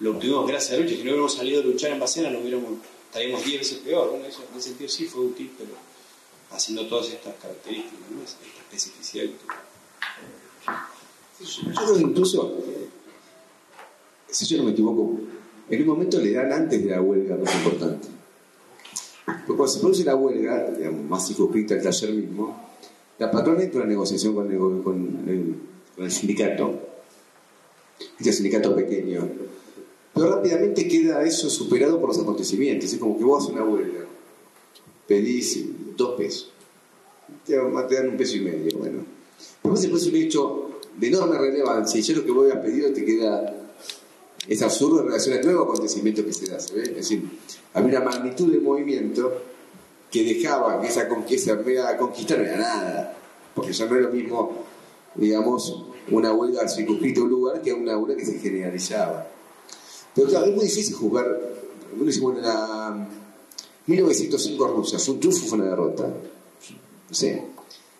lo 0.00 0.12
obtuvimos 0.12 0.46
gracias 0.46 0.72
a 0.72 0.74
la 0.74 0.80
lucha. 0.80 0.96
Si 0.96 0.98
no 0.98 1.10
hubiéramos 1.10 1.34
salido 1.34 1.62
a 1.62 1.64
luchar 1.64 1.92
en 1.92 2.00
Bacena, 2.00 2.30
no 2.30 2.40
hubiéramos, 2.40 2.72
estaríamos 3.06 3.44
10 3.44 3.58
veces 3.58 3.78
peor. 3.78 4.14
En 4.14 4.24
ese 4.26 4.68
sentido 4.68 4.90
sí 4.90 5.06
fue 5.06 5.22
útil, 5.22 5.50
pero 5.56 5.70
haciendo 6.50 6.86
todas 6.86 7.08
estas 7.08 7.34
características, 7.36 7.98
esta 8.24 8.76
especificidad. 8.76 9.24
Que 11.38 12.00
incluso, 12.00 12.56
si 14.28 14.46
yo 14.46 14.58
no 14.58 14.64
me 14.64 14.70
equivoco, 14.70 15.20
en 15.68 15.82
un 15.82 15.86
momento 15.86 16.18
le 16.18 16.32
dan 16.32 16.52
antes 16.52 16.82
de 16.82 16.90
la 16.90 17.02
huelga 17.02 17.36
más 17.36 17.54
importante. 17.54 18.08
Porque 19.24 19.56
cuando 19.56 19.68
se 19.68 19.80
produce 19.80 20.04
la 20.04 20.14
huelga, 20.14 20.70
digamos, 20.70 21.04
más 21.04 21.26
circunscrita 21.26 21.74
al 21.74 21.82
taller 21.82 22.12
mismo, 22.12 22.66
la 23.18 23.30
patrona 23.30 23.62
entra 23.62 23.82
en 23.82 23.88
negociación 23.88 24.34
con 24.34 24.50
el, 24.50 24.58
con 24.58 25.28
el, 25.28 25.54
con 25.94 26.04
el 26.04 26.10
sindicato, 26.10 26.80
este 28.18 28.32
sindicato 28.32 28.74
pequeño, 28.74 29.28
pero 30.14 30.36
rápidamente 30.36 30.86
queda 30.88 31.22
eso 31.24 31.50
superado 31.50 32.00
por 32.00 32.10
los 32.10 32.18
acontecimientos. 32.18 32.92
Es 32.92 32.98
como 32.98 33.18
que 33.18 33.24
vos 33.24 33.42
haces 33.42 33.54
una 33.54 33.64
huelga, 33.64 34.06
pedís 35.06 35.66
dos 35.96 36.14
pesos, 36.16 36.52
te 37.44 37.56
dan 37.56 38.08
un 38.08 38.16
peso 38.16 38.36
y 38.36 38.40
medio, 38.40 38.78
bueno. 38.78 39.04
Después 39.62 39.80
se 39.80 39.88
puede 39.88 40.08
un 40.08 40.16
hecho 40.16 40.65
de 40.98 41.06
enorme 41.06 41.38
relevancia 41.38 42.00
y 42.00 42.02
yo 42.02 42.16
lo 42.16 42.24
que 42.24 42.30
voy 42.32 42.50
a 42.50 42.60
pedir 42.60 42.92
te 42.94 43.04
queda 43.04 43.54
es 44.48 44.62
absurdo 44.62 45.00
en 45.00 45.06
relación 45.06 45.38
al 45.38 45.44
nuevo 45.44 45.64
acontecimiento 45.64 46.24
que 46.24 46.32
se 46.32 46.46
da. 46.46 46.56
Es 46.56 46.72
decir, 46.72 47.28
había 47.74 47.98
una 47.98 48.10
magnitud 48.10 48.52
de 48.52 48.60
movimiento 48.60 49.42
que 50.10 50.24
dejaba 50.24 50.80
que 50.80 50.88
esa 50.88 51.08
conquista, 51.08 51.58
conquista 51.98 52.36
no 52.36 52.44
era 52.44 52.56
nada, 52.56 53.16
porque 53.54 53.72
ya 53.72 53.86
no 53.86 53.96
era 53.96 54.08
lo 54.08 54.12
mismo, 54.12 54.52
digamos, 55.14 55.84
una 56.10 56.32
huelga 56.32 56.68
circunscrita 56.68 57.20
a 57.20 57.24
un 57.24 57.30
lugar 57.30 57.62
que 57.62 57.72
una 57.72 57.98
huelga 57.98 58.16
que 58.16 58.26
se 58.26 58.38
generalizaba. 58.38 59.26
Pero 60.14 60.28
claro, 60.28 60.46
es 60.46 60.54
muy 60.54 60.64
difícil 60.64 60.94
jugar, 60.94 61.26
bueno, 61.92 62.38
en 62.38 62.44
la 62.44 63.08
1905 63.86 64.68
Rusia, 64.68 64.98
un 65.08 65.20
triunfo 65.20 65.46
fue 65.46 65.58
una 65.58 65.70
derrota. 65.70 66.06
No 66.06 67.14
sé. 67.14 67.42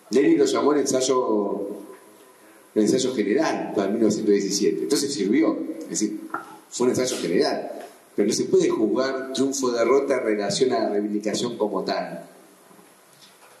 Lenin 0.09 0.37
lo 0.37 0.45
llamó 0.45 0.73
el 0.73 0.79
ensayo 0.79 1.66
el 2.79 2.85
ensayo 2.85 3.13
general 3.13 3.73
para 3.75 3.89
1917. 3.89 4.83
Entonces 4.83 5.13
sirvió, 5.13 5.57
es 5.81 5.89
decir, 5.89 6.21
fue 6.69 6.85
un 6.85 6.91
ensayo 6.91 7.17
general. 7.17 7.71
Pero 8.15 8.27
no 8.27 8.33
se 8.33 8.45
puede 8.45 8.69
juzgar 8.69 9.33
triunfo-derrota 9.33 10.15
en 10.15 10.23
relación 10.23 10.71
a 10.73 10.79
la 10.79 10.89
reivindicación 10.89 11.57
como 11.57 11.83
tal. 11.83 12.27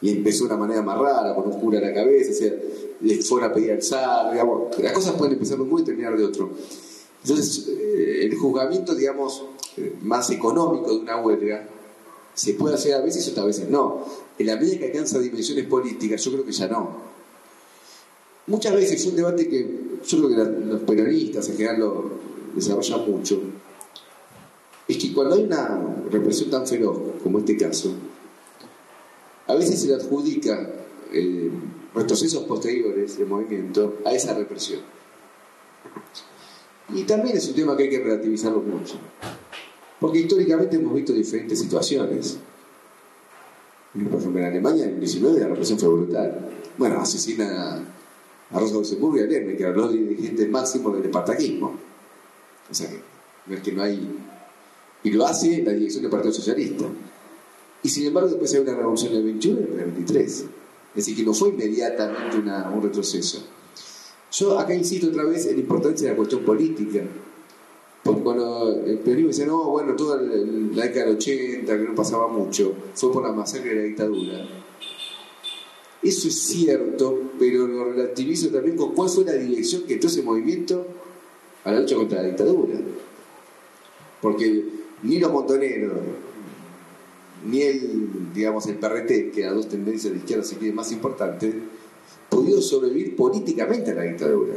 Y 0.01 0.11
empezó 0.11 0.45
de 0.45 0.53
una 0.53 0.57
manera 0.57 0.81
más 0.81 0.97
rara, 0.97 1.35
con 1.35 1.47
un 1.47 1.59
cura 1.59 1.79
a 1.79 1.81
la 1.81 1.93
cabeza, 1.93 2.31
o 2.31 2.33
sea, 2.33 2.53
les 3.01 3.27
fueron 3.27 3.51
a 3.51 3.53
pedir 3.53 3.71
al 3.71 3.83
zar, 3.83 4.31
digamos, 4.31 4.77
las 4.79 4.93
cosas 4.93 5.13
pueden 5.13 5.33
empezar 5.33 5.57
de 5.57 5.63
un 5.63 5.69
modo 5.69 5.81
y 5.81 5.85
terminar 5.85 6.17
de 6.17 6.25
otro. 6.25 6.51
Entonces, 7.23 7.67
eh, 7.67 8.25
el 8.25 8.35
juzgamiento, 8.35 8.95
digamos, 8.95 9.43
eh, 9.77 9.95
más 10.01 10.29
económico 10.29 10.91
de 10.91 10.97
una 10.97 11.17
huelga, 11.21 11.67
se 12.33 12.53
puede 12.53 12.75
hacer 12.75 12.93
a 12.93 13.01
veces 13.01 13.27
y 13.27 13.31
otras 13.31 13.47
veces 13.47 13.69
no. 13.69 14.05
En 14.37 14.47
la 14.47 14.55
medida 14.55 14.77
que 14.77 14.85
alcanza 14.85 15.19
dimensiones 15.19 15.65
políticas, 15.65 16.23
yo 16.23 16.31
creo 16.31 16.45
que 16.45 16.51
ya 16.51 16.67
no. 16.67 17.16
Muchas 18.47 18.73
veces 18.73 19.05
un 19.05 19.15
debate 19.17 19.49
que 19.49 19.87
yo 20.05 20.17
creo 20.17 20.29
que 20.29 20.65
los 20.65 20.81
peronistas 20.81 21.49
en 21.49 21.57
general 21.57 21.79
lo 21.79 22.11
desarrollan 22.55 23.11
mucho. 23.11 23.41
Es 24.87 24.97
que 24.97 25.13
cuando 25.13 25.35
hay 25.35 25.43
una 25.43 25.81
represión 26.09 26.49
tan 26.49 26.65
feroz 26.65 26.97
como 27.21 27.39
este 27.39 27.57
caso, 27.57 27.93
a 29.47 29.53
veces 29.53 29.81
se 29.81 29.87
le 29.87 29.95
adjudica 29.95 30.69
eh, 31.11 31.51
retrocesos 31.93 32.43
posteriores 32.43 33.17
del 33.17 33.27
movimiento 33.27 33.97
a 34.05 34.13
esa 34.13 34.33
represión. 34.33 34.79
Y 36.93 37.03
también 37.03 37.35
es 37.35 37.49
un 37.49 37.55
tema 37.55 37.75
que 37.75 37.83
hay 37.83 37.89
que 37.89 37.99
relativizarlo 37.99 38.61
mucho. 38.61 38.95
Porque 39.99 40.19
históricamente 40.19 40.77
hemos 40.77 40.93
visto 40.93 41.11
diferentes 41.11 41.59
situaciones. 41.59 42.37
Por 43.91 44.19
ejemplo, 44.19 44.39
en 44.39 44.45
Alemania 44.45 44.85
en 44.85 44.91
el 44.91 44.99
19 45.01 45.39
la 45.39 45.47
represión 45.47 45.79
fue 45.79 45.89
brutal. 45.89 46.49
Bueno, 46.77 47.01
asesina 47.01 47.83
a 48.51 48.59
Rosa 48.59 48.75
Luxemburgo 48.75 49.17
y 49.17 49.21
a 49.21 49.25
Lerner, 49.25 49.57
que 49.57 49.63
eran 49.63 49.75
los 49.75 49.91
dirigentes 49.91 50.49
máximos 50.49 50.95
del 50.95 51.05
espartaquismo. 51.05 51.73
O 52.69 52.73
sea 52.73 52.89
que 52.89 53.01
no 53.45 53.55
es 53.55 53.61
que 53.61 53.71
no 53.71 53.83
hay. 53.83 54.09
Y 55.03 55.11
lo 55.11 55.25
hace 55.25 55.63
la 55.63 55.71
dirección 55.73 56.03
del 56.03 56.11
Partido 56.11 56.33
Socialista. 56.33 56.85
Y 57.83 57.89
sin 57.89 58.07
embargo, 58.07 58.29
después 58.29 58.53
hay 58.53 58.61
una 58.61 58.75
revolución 58.75 59.11
en 59.11 59.17
el 59.19 59.23
21 59.23 59.59
y 59.59 59.63
en 59.63 59.79
el 59.79 59.85
23. 59.91 60.27
Es 60.27 60.47
decir, 60.95 61.15
que 61.15 61.23
no 61.23 61.33
fue 61.33 61.49
inmediatamente 61.49 62.37
un 62.37 62.81
retroceso. 62.81 63.43
Yo 64.31 64.59
acá 64.59 64.73
insisto 64.73 65.07
otra 65.07 65.23
vez 65.23 65.45
en 65.45 65.55
la 65.55 65.61
importancia 65.61 66.07
de 66.07 66.13
la 66.13 66.17
cuestión 66.17 66.43
política. 66.43 67.01
Porque 68.03 68.21
cuando 68.21 68.83
el 68.85 68.99
periodismo 68.99 69.29
dice, 69.29 69.45
no, 69.45 69.69
bueno, 69.69 69.95
toda 69.95 70.21
la 70.21 70.83
década 70.83 71.05
del 71.05 71.17
80, 71.17 71.77
que 71.77 71.83
no 71.83 71.95
pasaba 71.95 72.27
mucho, 72.27 72.73
fue 72.93 73.11
por 73.11 73.23
la 73.23 73.31
masacre 73.31 73.69
de 73.69 73.75
la 73.75 73.81
dictadura 73.83 74.66
eso 76.07 76.27
es 76.27 76.39
cierto, 76.39 77.31
pero 77.39 77.67
lo 77.67 77.85
relativizo 77.91 78.49
también 78.49 78.77
con 78.77 78.93
cuál 78.93 79.09
fue 79.09 79.25
la 79.25 79.33
dirección 79.33 79.83
que 79.83 79.93
entró 79.93 80.09
ese 80.09 80.21
movimiento 80.21 80.85
a 81.63 81.71
la 81.71 81.81
lucha 81.81 81.95
contra 81.95 82.21
la 82.21 82.27
dictadura. 82.29 82.75
Porque 84.21 84.63
ni 85.03 85.19
los 85.19 85.31
montoneros, 85.31 85.93
ni 87.45 87.61
el, 87.61 88.33
digamos, 88.33 88.67
el 88.67 88.75
PRT, 88.75 89.31
que 89.31 89.45
a 89.45 89.51
dos 89.51 89.67
tendencias 89.67 90.13
de 90.13 90.19
izquierda 90.19 90.43
se 90.43 90.57
quieren 90.57 90.75
más 90.75 90.91
importantes, 90.91 91.53
pudieron 92.29 92.61
sobrevivir 92.61 93.15
políticamente 93.15 93.91
a 93.91 93.95
la 93.95 94.03
dictadura. 94.03 94.53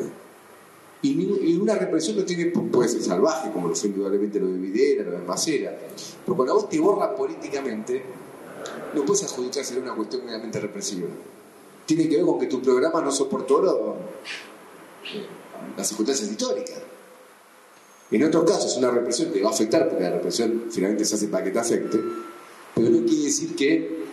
Y, 1.03 1.57
una 1.57 1.77
represión 1.77 2.17
no 2.17 2.25
tiene, 2.25 2.47
puede 2.47 2.89
ser 2.89 3.03
salvaje, 3.03 3.51
como 3.51 3.69
lo 3.69 3.75
fue 3.75 3.89
indudablemente 3.89 4.39
lo 4.39 4.49
de 4.49 4.59
Videla, 4.59 5.05
lo 5.05 5.13
de 5.13 5.25
Macera. 5.25 5.79
Pero 6.25 6.37
cuando 6.37 6.55
vos 6.55 6.69
te 6.69 6.79
borras 6.79 7.11
políticamente, 7.17 8.03
no 8.95 9.05
puedes 9.05 9.25
adjudicarse 9.25 9.75
a 9.75 9.79
una 9.79 9.95
cuestión 9.95 10.25
meramente 10.27 10.61
represiva 10.61 11.09
tiene 11.97 12.09
que 12.09 12.19
ver 12.19 12.25
con 12.25 12.39
que 12.39 12.47
tu 12.47 12.63
programa 12.63 13.01
no 13.01 13.11
soportó 13.11 13.61
las 15.77 15.89
circunstancias 15.89 16.31
históricas. 16.31 16.79
En 18.13 18.25
otros 18.25 18.45
casos, 18.45 18.77
una 18.77 18.93
represión 18.93 19.33
te 19.33 19.43
va 19.43 19.51
a 19.51 19.53
afectar, 19.53 19.89
porque 19.89 20.05
la 20.05 20.11
represión 20.11 20.67
finalmente 20.71 21.05
se 21.05 21.17
hace 21.17 21.27
para 21.27 21.43
que 21.43 21.51
te 21.51 21.59
afecte, 21.59 21.99
pero 22.77 22.91
no 22.91 23.05
quiere 23.05 23.25
decir 23.25 23.57
que 23.57 24.05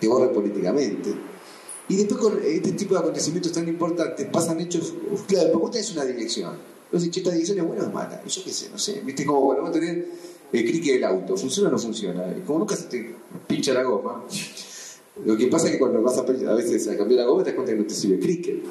te 0.00 0.08
borre 0.08 0.28
políticamente. 0.28 1.14
Y 1.88 1.96
después 1.96 2.18
con 2.18 2.40
este 2.42 2.72
tipo 2.72 2.94
de 2.94 3.00
acontecimientos 3.00 3.52
tan 3.52 3.68
importantes 3.68 4.26
pasan 4.32 4.58
hechos, 4.60 4.94
claro, 5.28 5.52
porque 5.52 5.64
usted 5.66 5.80
es 5.80 5.92
una 5.92 6.04
dirección. 6.06 6.56
Entonces, 6.86 7.10
si 7.12 7.20
esta 7.20 7.30
dirección 7.30 7.58
es 7.58 7.64
buena, 7.66 7.82
es 7.82 7.92
mala. 7.92 8.22
Yo 8.26 8.42
qué 8.42 8.52
sé, 8.52 8.70
no 8.70 8.78
sé. 8.78 9.02
Viste 9.04 9.26
como, 9.26 9.40
bueno, 9.42 9.62
vamos 9.62 9.76
a 9.76 9.80
el 9.82 10.64
crique 10.64 10.94
del 10.94 11.04
auto, 11.04 11.36
¿funciona 11.36 11.68
o 11.68 11.72
no 11.72 11.78
funciona? 11.78 12.24
Y 12.36 12.40
como 12.40 12.60
nunca 12.60 12.76
se 12.76 12.84
te 12.84 13.14
pincha 13.46 13.74
la 13.74 13.82
goma, 13.82 14.24
lo 15.24 15.36
que 15.36 15.46
pasa 15.46 15.66
es 15.66 15.72
que 15.72 15.78
cuando 15.78 16.02
vas 16.02 16.18
a, 16.18 16.20
a 16.20 16.54
veces 16.54 16.88
a 16.88 16.96
cambiar 16.96 17.20
la 17.20 17.26
goma 17.26 17.42
te 17.42 17.50
das 17.50 17.54
cuenta 17.56 17.72
que 17.72 17.78
no 17.78 17.86
te 17.86 17.94
sirve 17.94 18.18
cricket. 18.18 18.62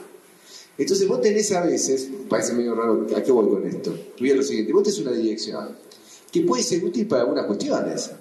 Entonces 0.77 1.07
vos 1.07 1.21
tenés 1.21 1.51
a 1.53 1.65
veces, 1.65 2.09
parece 2.29 2.53
medio 2.53 2.75
raro, 2.75 3.07
¿a 3.15 3.23
qué 3.23 3.31
voy 3.31 3.47
con 3.47 3.65
esto? 3.65 3.93
Tuviera 4.15 4.37
lo 4.37 4.43
siguiente, 4.43 4.73
vos 4.73 4.83
tenés 4.83 4.99
una 4.99 5.11
dirección 5.11 5.69
que 6.31 6.41
puede 6.41 6.63
ser 6.63 6.83
útil 6.83 7.07
para 7.07 7.21
algunas 7.21 7.45
cuestiones. 7.45 8.11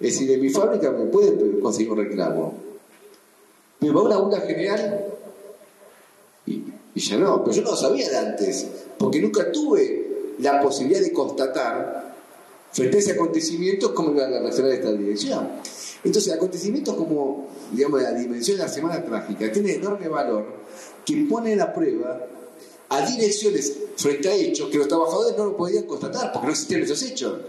Es 0.00 0.14
decir, 0.14 0.30
en 0.30 0.40
mi 0.40 0.48
fábrica 0.48 0.90
me 0.90 1.04
puede 1.06 1.60
conseguir 1.60 1.92
un 1.92 1.98
reclamo. 1.98 2.54
Pero 3.78 3.94
va 3.94 4.02
una 4.02 4.14
aula 4.14 4.40
general 4.40 5.04
y, 6.46 6.62
ya 6.94 7.16
no, 7.18 7.42
pero 7.42 7.56
yo 7.56 7.62
no 7.62 7.70
lo 7.72 7.76
sabía 7.76 8.08
de 8.08 8.16
antes, 8.16 8.66
porque 8.98 9.20
nunca 9.20 9.50
tuve 9.52 10.34
la 10.38 10.60
posibilidad 10.60 11.00
de 11.00 11.12
constatar 11.12 12.14
frente 12.72 12.96
a 12.96 13.00
ese 13.00 13.12
acontecimiento 13.12 13.94
cómo 13.94 14.12
iba 14.12 14.24
a 14.24 14.28
relacionar 14.28 14.72
esta 14.72 14.92
dirección. 14.92 15.48
Entonces, 16.04 16.32
acontecimientos 16.32 16.94
como, 16.94 17.48
digamos, 17.72 18.02
la 18.02 18.12
dimensión 18.12 18.58
de 18.58 18.64
la 18.64 18.68
semana 18.68 19.02
trágica 19.02 19.50
tiene 19.50 19.74
enorme 19.74 20.08
valor 20.08 20.44
que 21.04 21.26
pone 21.28 21.58
a 21.60 21.72
prueba 21.72 22.26
a 22.90 23.06
direcciones 23.06 23.76
frente 23.96 24.28
a 24.28 24.34
hechos 24.34 24.68
que 24.68 24.78
los 24.78 24.88
trabajadores 24.88 25.36
no 25.36 25.46
lo 25.46 25.56
podían 25.56 25.84
constatar 25.84 26.32
porque 26.32 26.46
no 26.46 26.52
existían 26.52 26.82
esos 26.82 27.02
hechos. 27.02 27.40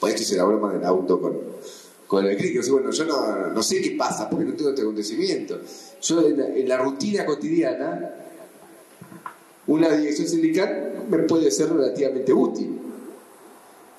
Por 0.00 0.10
esto 0.10 0.22
hice 0.22 0.36
la 0.36 0.44
broma 0.44 0.72
del 0.72 0.84
auto 0.84 1.20
con, 1.20 1.38
con 2.06 2.26
el 2.26 2.36
crítico. 2.36 2.62
Bueno, 2.72 2.90
yo 2.90 3.04
no, 3.04 3.48
no, 3.48 3.62
sé 3.62 3.80
qué 3.80 3.92
pasa 3.92 4.28
porque 4.28 4.44
no 4.44 4.54
tengo 4.54 4.70
este 4.70 4.82
acontecimiento. 4.82 5.60
Yo 6.02 6.20
en 6.26 6.68
la 6.68 6.76
rutina 6.78 7.24
cotidiana, 7.24 8.14
una 9.68 9.96
dirección 9.96 10.28
sindical 10.28 11.06
me 11.08 11.18
puede 11.20 11.50
ser 11.50 11.72
relativamente 11.72 12.32
útil. 12.32 12.80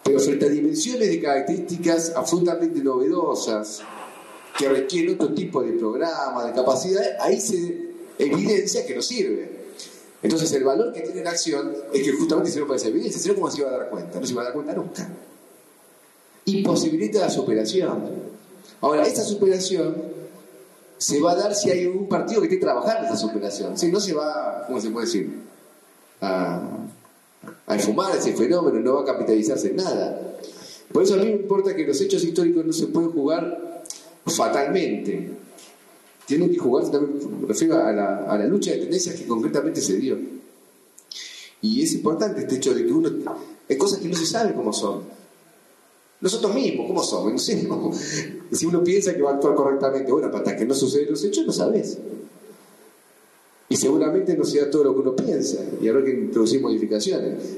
Pero 0.05 0.19
frente 0.19 0.45
a 0.45 0.49
dimensiones 0.49 1.09
de 1.09 1.19
características 1.19 2.13
absolutamente 2.15 2.79
novedosas, 2.81 3.81
que 4.55 4.69
requieren 4.69 5.15
otro 5.15 5.33
tipo 5.33 5.63
de 5.63 5.73
programa, 5.73 6.45
de 6.45 6.53
capacidad, 6.53 7.01
ahí 7.19 7.41
se 7.41 7.89
evidencia 8.19 8.85
que 8.85 8.95
no 8.95 9.01
sirve. 9.01 9.65
Entonces 10.21 10.51
el 10.53 10.63
valor 10.63 10.93
que 10.93 11.01
tiene 11.01 11.23
la 11.23 11.31
acción 11.31 11.73
es 11.91 12.03
que 12.03 12.13
justamente 12.13 12.51
sirve 12.51 12.67
para 12.67 12.77
esa 12.77 12.87
evidencia, 12.87 13.19
si 13.19 13.29
no, 13.29 13.35
¿cómo 13.35 13.49
se 13.49 13.61
iba 13.61 13.69
a 13.69 13.77
dar 13.77 13.89
cuenta? 13.89 14.19
No 14.19 14.25
se 14.27 14.33
iba 14.33 14.41
a 14.43 14.45
dar 14.45 14.53
cuenta 14.53 14.73
nunca. 14.73 15.09
Imposibilita 16.45 17.21
la 17.21 17.29
superación. 17.31 18.25
Ahora, 18.81 19.07
esta 19.07 19.23
superación 19.23 19.95
se 20.99 21.19
va 21.19 21.31
a 21.31 21.35
dar 21.35 21.55
si 21.55 21.71
hay 21.71 21.87
un 21.87 22.07
partido 22.07 22.41
que 22.41 22.47
esté 22.47 22.59
trabajando 22.59 23.07
esa 23.07 23.17
superación. 23.17 23.75
Si 23.75 23.91
no 23.91 23.99
se 23.99 24.13
va, 24.13 24.65
¿cómo 24.67 24.79
se 24.79 24.91
puede 24.91 25.07
decir? 25.07 25.41
A, 26.21 26.61
a 27.67 27.75
esfumar 27.75 28.15
ese 28.15 28.33
fenómeno, 28.33 28.79
no 28.79 28.95
va 28.95 29.01
a 29.01 29.05
capitalizarse 29.05 29.69
en 29.69 29.77
nada. 29.77 30.37
Por 30.91 31.03
eso 31.03 31.15
a 31.15 31.17
mí 31.17 31.25
me 31.25 31.31
importa 31.31 31.75
que 31.75 31.85
los 31.85 31.99
hechos 31.99 32.23
históricos 32.23 32.65
no 32.65 32.73
se 32.73 32.87
pueden 32.87 33.11
jugar 33.11 33.83
fatalmente. 34.25 35.31
Tienen 36.25 36.51
que 36.51 36.57
jugarse 36.57 36.91
también, 36.91 37.41
me 37.41 37.47
refiero 37.47 37.75
a 37.75 37.91
la, 37.91 38.45
lucha 38.47 38.71
de 38.71 38.77
tendencias 38.79 39.15
que 39.15 39.27
concretamente 39.27 39.81
se 39.81 39.97
dio. 39.97 40.17
Y 41.61 41.81
es 41.81 41.93
importante 41.93 42.41
este 42.41 42.55
hecho 42.55 42.73
de 42.73 42.85
que 42.85 42.93
uno. 42.93 43.09
Hay 43.67 43.77
cosas 43.77 43.99
que 43.99 44.07
no 44.07 44.15
se 44.15 44.25
sabe 44.25 44.53
cómo 44.53 44.71
son. 44.71 45.01
Nosotros 46.21 46.53
mismos, 46.53 46.87
¿cómo 46.87 47.03
somos? 47.03 47.33
No 47.33 47.39
sé. 47.39 47.67
Si 48.51 48.65
uno 48.65 48.83
piensa 48.83 49.13
que 49.13 49.21
va 49.21 49.31
a 49.31 49.33
actuar 49.35 49.55
correctamente, 49.55 50.11
bueno, 50.11 50.29
hasta 50.33 50.55
que 50.55 50.65
no 50.65 50.73
suceden 50.73 51.11
los 51.11 51.23
hechos, 51.23 51.45
no 51.45 51.51
sabes. 51.51 51.97
Seguramente 53.75 54.37
no 54.37 54.43
sea 54.43 54.69
todo 54.69 54.85
lo 54.85 54.93
que 54.93 54.99
uno 55.01 55.15
piensa, 55.15 55.63
y 55.81 55.87
habrá 55.87 56.03
que 56.03 56.11
introducir 56.11 56.61
modificaciones. 56.61 57.57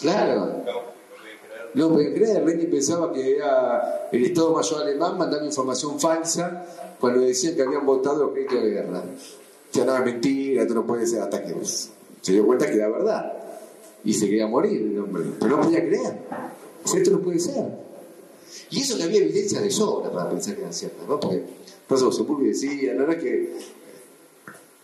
Claro. 0.00 0.62
No 1.74 1.92
pueden 1.92 2.14
creer, 2.14 2.42
Lenin 2.44 2.70
pensaba 2.70 3.12
que 3.12 3.36
era 3.36 4.08
el 4.10 4.24
Estado 4.24 4.52
Mayor 4.52 4.82
alemán 4.82 5.18
mandando 5.18 5.44
información 5.44 6.00
falsa 6.00 6.64
cuando 6.98 7.20
decían 7.20 7.54
que 7.54 7.62
habían 7.62 7.84
votado 7.84 8.24
los 8.24 8.32
créditos 8.32 8.62
de 8.62 8.70
guerra. 8.70 9.02
Ya 9.72 9.84
no, 9.84 9.94
es 9.94 10.04
mentira, 10.04 10.62
esto 10.62 10.74
no 10.74 10.86
puede 10.86 11.06
ser, 11.06 11.20
hasta 11.20 11.42
que 11.42 11.54
se 11.64 12.32
dio 12.32 12.46
cuenta 12.46 12.66
que 12.66 12.76
era 12.76 12.88
verdad. 12.88 13.32
Y 14.04 14.14
se 14.14 14.26
quería 14.26 14.46
morir 14.46 14.80
el 14.80 14.98
hombre. 14.98 15.24
Pero 15.38 15.56
no 15.56 15.62
podía 15.62 15.80
creer. 15.80 16.18
Esto 16.94 17.10
no 17.10 17.20
puede 17.20 17.38
ser. 17.38 17.85
Y 18.70 18.80
eso 18.80 18.96
que 18.96 19.04
había 19.04 19.18
evidencia 19.18 19.60
de 19.60 19.70
sobra 19.70 20.10
para 20.10 20.30
pensar 20.30 20.54
que 20.54 20.62
era 20.62 20.72
cierto, 20.72 21.04
¿no? 21.06 21.20
Porque 21.20 21.42
por 21.86 21.98
eso 21.98 22.10
Sepulveda 22.12 22.48
decía, 22.48 22.94
no 22.94 23.04
era 23.04 23.18
que 23.18 23.52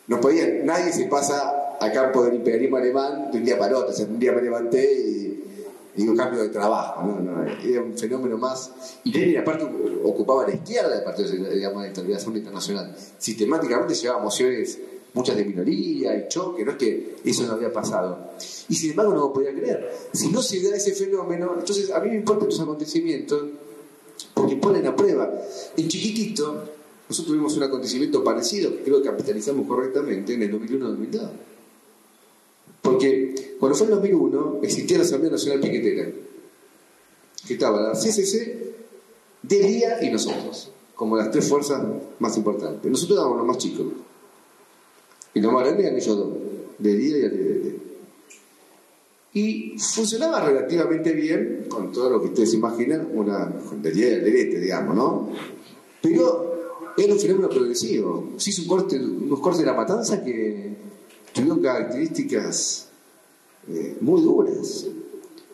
no 0.07 0.21
podía, 0.21 0.47
nadie 0.65 0.93
se 0.93 1.07
pasa 1.07 1.77
a 1.81 1.93
campo 1.93 2.25
del 2.25 2.35
imperialismo 2.35 2.77
alemán 2.77 3.31
de 3.31 3.39
un 3.39 3.45
día 3.45 3.59
para 3.59 3.79
otro. 3.79 3.91
O 3.91 3.93
sea, 3.93 4.07
un 4.07 4.19
día 4.19 4.33
me 4.33 4.43
levanté 4.43 4.93
y 4.93 5.45
digo 5.95 6.15
cambio 6.17 6.43
de 6.43 6.49
trabajo, 6.49 7.03
¿no? 7.03 7.21
no 7.21 7.45
era 7.45 7.83
un 7.83 7.97
fenómeno 7.97 8.39
más. 8.39 8.71
Y 9.05 9.13
Lenin, 9.13 9.39
aparte, 9.39 9.67
ocupaba 10.05 10.47
la 10.47 10.55
izquierda 10.55 10.95
del 10.95 11.05
Partido 11.05 11.31
digamos, 11.31 11.83
de 11.83 11.89
Estabilización 11.89 12.37
Internacional. 12.37 12.97
Sistemáticamente 13.19 13.95
llevaba 13.95 14.23
mociones, 14.23 14.79
muchas 15.15 15.37
de 15.37 15.45
minoría 15.45 16.17
y 16.17 16.29
choque, 16.29 16.65
no 16.65 16.73
es 16.73 16.77
que 16.79 17.17
eso 17.25 17.45
no 17.45 17.53
había 17.53 17.73
pasado. 17.73 18.33
Y 18.69 18.75
sin 18.75 18.91
embargo, 18.91 19.13
no 19.13 19.21
lo 19.21 19.33
podía 19.33 19.53
creer. 19.53 19.93
Si 20.13 20.29
no 20.29 20.41
se 20.41 20.63
da 20.63 20.77
ese 20.77 20.93
fenómeno, 20.93 21.55
entonces 21.59 21.91
a 21.91 22.01
mí 22.01 22.11
me 22.11 22.17
importan 22.17 22.49
los 22.49 22.61
acontecimientos 22.61 23.43
porque 24.35 24.57
ponen 24.57 24.87
a 24.87 24.97
prueba. 24.97 25.31
En 25.77 25.89
chiquitito, 25.89 26.65
nosotros 27.09 27.35
tuvimos 27.35 27.57
un 27.57 27.63
acontecimiento 27.65 28.25
parecido 28.25 28.77
que 28.77 28.83
creo 28.83 29.03
que 29.03 29.09
capitalizamos 29.09 29.67
correctamente 29.67 30.35
en 30.35 30.43
el 30.43 30.53
2001-2002. 30.53 31.31
Porque 32.81 33.57
cuando 33.59 33.77
fue 33.77 33.87
en 33.87 33.93
2001 33.93 34.61
existía 34.63 34.99
la 34.99 35.05
Asamblea 35.05 35.33
Nacional 35.33 35.61
Piquetera, 35.61 36.11
que 37.47 37.55
estaba 37.55 37.81
la 37.81 37.93
CCC, 37.93 38.75
Delia 39.43 40.03
y 40.03 40.11
nosotros, 40.11 40.71
como 40.95 41.17
las 41.17 41.31
tres 41.31 41.49
fuerzas 41.49 41.83
más 42.19 42.37
importantes. 42.37 42.91
Nosotros 42.91 43.19
éramos 43.19 43.39
los 43.39 43.47
más 43.47 43.59
chicos. 43.59 43.87
Y 45.35 45.41
los 45.41 45.53
más 45.53 45.65
grandes 45.65 45.87
eran 45.87 45.99
ellos 45.99 46.17
dos, 46.17 46.29
Delia 46.79 47.19
y 47.19 47.25
ADD. 47.25 47.82
Y 49.35 49.79
funcionaba 49.79 50.45
relativamente 50.45 51.13
bien, 51.13 51.67
con 51.69 51.91
todo 51.91 52.11
lo 52.11 52.21
que 52.21 52.29
ustedes 52.29 52.53
imaginan, 52.53 53.09
una 53.15 53.51
Delia 53.81 54.11
y 54.11 54.15
Alderete, 54.15 54.61
digamos, 54.61 54.95
¿no? 54.95 55.31
Pero 56.03 56.53
era 56.97 57.15
un 57.15 57.19
fenómeno 57.19 57.49
progresivo. 57.49 58.33
Se 58.37 58.51
hizo 58.51 58.63
un 58.63 58.69
corte, 58.69 58.99
unos 58.99 59.41
cortes 59.41 59.61
de 59.61 59.67
la 59.67 59.73
matanza 59.73 60.23
que 60.23 60.77
tuvieron 61.33 61.63
características 61.63 62.89
eh, 63.69 63.97
muy 64.01 64.21
duras 64.21 64.87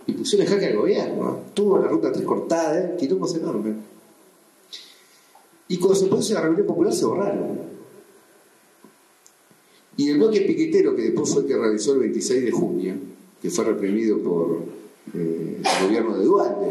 y 0.06 0.12
pusieron 0.12 0.46
en 0.46 0.52
jaque 0.52 0.66
al 0.66 0.76
gobierno. 0.76 1.40
Tuvo 1.54 1.78
la 1.78 1.86
ruta 1.86 2.10
tres 2.10 2.24
cortada, 2.24 2.80
¿eh? 2.80 2.96
quilombos 2.98 3.34
enormes. 3.36 3.76
Y 5.68 5.76
cuando 5.76 5.94
se 5.94 6.06
produce 6.06 6.34
la 6.34 6.40
rebelión 6.40 6.66
popular 6.66 6.92
se 6.92 7.04
borraron. 7.04 7.58
Y 9.96 10.10
el 10.10 10.18
bloque 10.18 10.40
piquetero, 10.40 10.96
que 10.96 11.02
después 11.02 11.32
fue 11.32 11.42
el 11.42 11.48
que 11.48 11.56
realizó 11.56 11.92
el 11.92 12.00
26 12.00 12.44
de 12.44 12.50
junio, 12.50 12.94
que 13.40 13.50
fue 13.50 13.64
reprimido 13.64 14.18
por 14.18 14.58
eh, 15.14 15.60
el 15.62 15.86
gobierno 15.86 16.18
de 16.18 16.24
Duarte, 16.24 16.66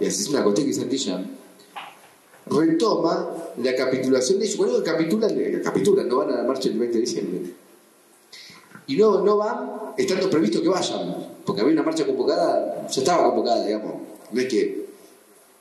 y 0.00 0.06
así 0.06 0.22
es 0.22 0.28
una 0.28 0.42
cuestión 0.42 0.66
que 0.66 0.74
Santillán, 0.74 1.30
retoma 2.46 3.30
la 3.62 3.74
capitulación 3.74 4.38
de 4.38 4.46
ellos. 4.46 4.56
Bueno, 4.56 4.82
capitulan, 4.82 5.60
capitulan, 5.62 6.08
no 6.08 6.18
van 6.18 6.30
a 6.30 6.36
la 6.38 6.42
marcha 6.44 6.68
el 6.68 6.78
20 6.78 6.94
de 6.94 7.00
diciembre. 7.00 7.40
Y 8.86 8.96
no, 8.96 9.22
no 9.22 9.36
van 9.36 9.94
estando 9.96 10.28
previsto 10.28 10.60
que 10.60 10.68
vayan, 10.68 11.28
porque 11.44 11.60
había 11.60 11.74
una 11.74 11.82
marcha 11.82 12.06
convocada, 12.06 12.86
ya 12.88 13.00
estaba 13.00 13.28
convocada, 13.28 13.64
digamos. 13.64 13.94
No 14.30 14.40
es 14.40 14.48
que. 14.48 14.82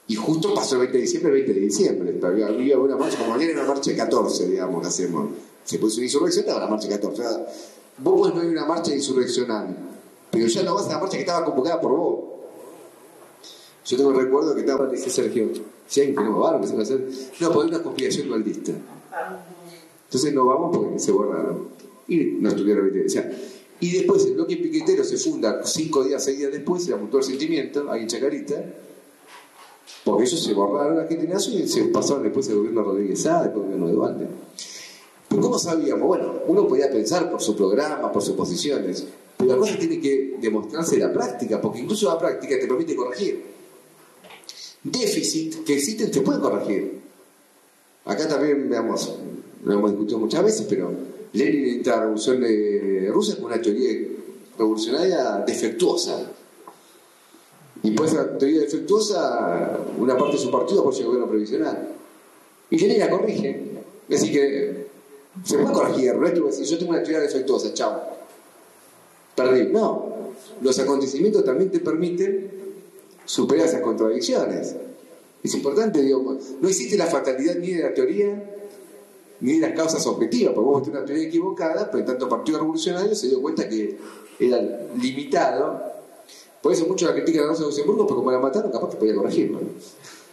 Y 0.08 0.16
justo 0.16 0.54
pasó 0.54 0.76
el 0.76 0.82
20 0.82 0.98
de 0.98 1.02
diciembre, 1.04 1.30
el 1.32 1.46
20 1.46 1.54
de 1.54 1.60
diciembre. 1.66 2.20
Había, 2.24 2.48
había 2.48 2.78
una 2.78 2.98
marcha, 2.98 3.18
como 3.18 3.32
mañana 3.32 3.52
era 3.52 3.62
una 3.62 3.74
marcha 3.74 3.92
de 3.92 3.98
14, 3.98 4.48
digamos, 4.50 4.82
que 4.82 4.88
hacemos. 4.88 5.30
Se 5.64 5.78
puede 5.78 5.94
una 5.94 6.04
insurrección, 6.04 6.46
estaba 6.46 6.66
la 6.66 6.68
marcha 6.70 6.88
de 6.88 6.96
14. 6.96 7.22
O 7.22 7.30
sea, 7.30 7.46
vos 8.00 8.34
no 8.34 8.42
a 8.42 8.44
una 8.44 8.66
marcha 8.66 8.94
insurreccional, 8.94 9.78
pero 10.32 10.48
ya 10.48 10.64
no 10.64 10.76
vas 10.76 10.88
a 10.88 10.94
la 10.94 11.00
marcha 11.00 11.18
que 11.18 11.22
estaba 11.22 11.46
convocada 11.46 11.80
por 11.80 11.92
vos. 11.92 12.20
Yo 13.86 13.98
tengo 13.98 14.12
el 14.12 14.18
recuerdo 14.18 14.54
que 14.56 14.62
estaba, 14.62 14.88
dice 14.88 15.10
Sergio, 15.10 15.50
si 15.88 16.02
hay 16.02 16.16
que 16.16 16.24
no 16.24 16.40
va 16.40 16.52
a 16.52 16.60
hacer. 16.60 17.08
No, 17.40 17.52
por 17.52 17.66
una 17.66 17.82
conspiración 17.84 18.28
dualdista. 18.28 18.72
Entonces 20.06 20.34
no 20.34 20.46
vamos 20.46 20.78
porque 20.78 21.00
se 21.00 21.12
borraron. 21.12 21.70
Y 22.08 22.18
no 22.40 22.50
estuvieron 22.50 22.88
evidencia. 22.88 23.32
Y 23.80 23.92
después 23.94 24.26
el 24.26 24.36
bloque 24.36 24.58
piquetero 24.58 25.04
se 25.04 25.18
funda 25.18 25.66
cinco 25.66 26.04
días, 26.04 26.24
seis 26.24 26.38
días 26.38 26.52
después, 26.52 26.84
se 26.84 26.94
apuntó 26.94 27.18
el 27.18 27.24
sentimiento, 27.24 27.90
ahí 27.90 28.04
en 28.04 28.08
Chacarita, 28.08 28.64
porque 30.04 30.24
ellos 30.24 30.44
se 30.44 30.54
borraron 30.54 30.98
la 30.98 31.08
gente 31.08 31.28
y 31.28 31.68
se 31.68 31.86
pasaron 31.86 32.24
después 32.24 32.48
el 32.50 32.58
gobierno 32.58 32.84
Rodríguez 32.84 33.24
Sá, 33.24 33.46
el 33.46 33.52
gobierno 33.52 33.88
de 33.88 33.94
Duarte. 33.94 34.28
Pero 35.28 35.42
¿cómo 35.42 35.58
sabíamos? 35.58 36.08
Bueno, 36.08 36.34
uno 36.46 36.68
podía 36.68 36.92
pensar 36.92 37.32
por 37.32 37.42
su 37.42 37.56
programa, 37.56 38.12
por 38.12 38.22
sus 38.22 38.36
posiciones, 38.36 39.06
pero 39.42 39.54
la 39.54 39.60
cosa 39.60 39.78
tiene 39.78 40.00
que 40.00 40.36
demostrarse 40.40 40.98
la 40.98 41.12
práctica, 41.12 41.60
porque 41.60 41.80
incluso 41.80 42.08
la 42.08 42.20
práctica 42.20 42.60
te 42.60 42.68
permite 42.68 42.96
corregir. 42.96 43.44
Déficit 44.84 45.64
que 45.64 45.74
existen 45.76 46.14
se 46.14 46.22
puede 46.22 46.40
corregir. 46.40 47.00
Acá 48.06 48.28
también, 48.28 48.70
veamos, 48.70 49.16
lo 49.64 49.74
hemos 49.74 49.92
discutido 49.92 50.20
muchas 50.20 50.44
veces, 50.44 50.66
pero 50.70 50.92
Lenin 51.34 51.78
entra 51.78 51.96
la 51.96 52.02
revolución 52.02 52.42
de 52.42 53.10
Rusia 53.12 53.36
con 53.36 53.46
una 53.46 53.62
teoría 53.62 54.08
revolucionaria 54.58 55.44
defectuosa. 55.46 56.32
Y 57.84 57.92
por 57.92 58.06
esa 58.06 58.38
teoría 58.38 58.62
defectuosa, 58.62 59.80
una 59.98 60.16
parte 60.18 60.38
de 60.38 60.44
su 60.44 60.52
partido 60.52 60.82
apoya 60.82 61.00
el 61.00 61.06
gobierno 61.06 61.30
previsional. 61.30 61.90
Y 62.70 62.78
Lenin 62.78 63.00
la 63.00 63.10
corrige. 63.10 63.72
Decir, 64.08 64.32
que 64.32 64.88
se 65.46 65.58
puede 65.58 65.74
corregir. 65.74 66.16
No 66.16 66.28
es 66.28 66.58
que 66.58 66.66
yo 66.66 66.78
tengo 66.78 66.92
una 66.92 67.02
teoría 67.02 67.22
defectuosa, 67.22 67.74
chao. 67.74 68.21
Perdí. 69.36 69.72
No. 69.72 70.12
Los 70.62 70.78
acontecimientos 70.80 71.44
también 71.44 71.72
te 71.72 71.80
permiten 71.80 72.52
superar 73.26 73.68
esas 73.68 73.82
contradicciones. 73.82 74.76
Es 75.44 75.56
importante, 75.56 76.02
digo, 76.02 76.38
no 76.60 76.68
existe 76.68 76.98
la 76.98 77.08
fatalidad 77.08 77.56
ni 77.56 77.72
de 77.72 77.84
la 77.84 77.94
teoría 77.94 78.58
ni 79.42 79.54
de 79.54 79.68
las 79.68 79.76
causas 79.76 80.06
objetivas, 80.06 80.54
porque 80.54 80.70
vos 80.70 80.84
tenés 80.84 80.98
una 80.98 81.06
teoría 81.06 81.28
equivocada, 81.28 81.90
pero 81.90 82.02
en 82.02 82.06
tanto 82.06 82.30
Partido 82.30 82.60
Revolucionario 82.60 83.16
se 83.16 83.28
dio 83.28 83.42
cuenta 83.42 83.68
que 83.68 83.98
era 84.40 84.62
limitado. 85.02 85.82
Por 86.62 86.72
eso 86.72 86.86
muchos 86.86 87.10
la 87.10 87.16
critican 87.16 87.46
a 87.46 87.48
Rosa 87.48 87.64
Luxemburgo, 87.64 88.06
porque 88.06 88.20
como 88.20 88.32
la 88.32 88.40
mataron, 88.40 88.72
capaz 88.72 88.92
que 88.92 88.98
podía 88.98 89.16
corregirlo. 89.16 89.60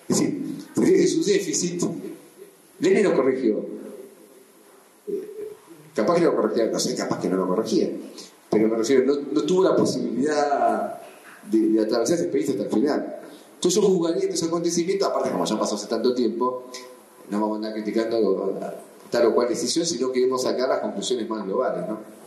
Es 0.09 0.19
decir, 0.19 0.43
desde 0.77 1.07
su 1.07 1.25
déficit, 1.25 1.83
Lenin 2.81 3.05
lo 3.05 3.17
corrigió. 3.17 3.65
Capaz 5.95 6.17
que 6.17 6.25
lo 6.25 6.37
corregía, 6.37 6.67
no 6.67 6.79
sé, 6.79 6.95
capaz 6.95 7.19
que 7.19 7.31
no 7.31 7.37
lo 7.39 7.49
corregía. 7.49 7.91
Pero 8.51 8.69
me 8.69 8.77
refiero, 8.77 9.15
no, 9.33 9.43
tuvo 9.43 9.65
la 9.65 9.77
posibilidad 9.77 11.01
de, 11.51 11.81
atravesar 11.81 12.17
ese 12.19 12.29
país 12.29 12.49
hasta 12.49 12.63
el 12.63 12.71
final. 12.71 13.21
Entonces 13.55 13.81
yo 13.81 13.89
jugaría 13.89 14.25
estos 14.25 14.49
acontecimientos, 14.49 15.09
aparte 15.09 15.31
como 15.31 15.45
ya 15.45 15.59
pasó 15.59 15.75
hace 15.75 15.87
tanto 15.87 16.15
tiempo, 16.15 16.65
no 17.31 17.41
vamos 17.41 17.55
a 17.55 17.57
andar 17.57 17.73
criticando 17.75 18.59
tal 19.11 19.27
o 19.27 19.35
cual 19.35 19.49
decisión, 19.49 19.85
sino 19.85 20.13
queremos 20.13 20.43
sacar 20.43 20.69
las 20.69 20.81
conclusiones 20.81 21.29
más 21.29 21.45
globales, 21.45 21.89
¿no? 21.89 22.18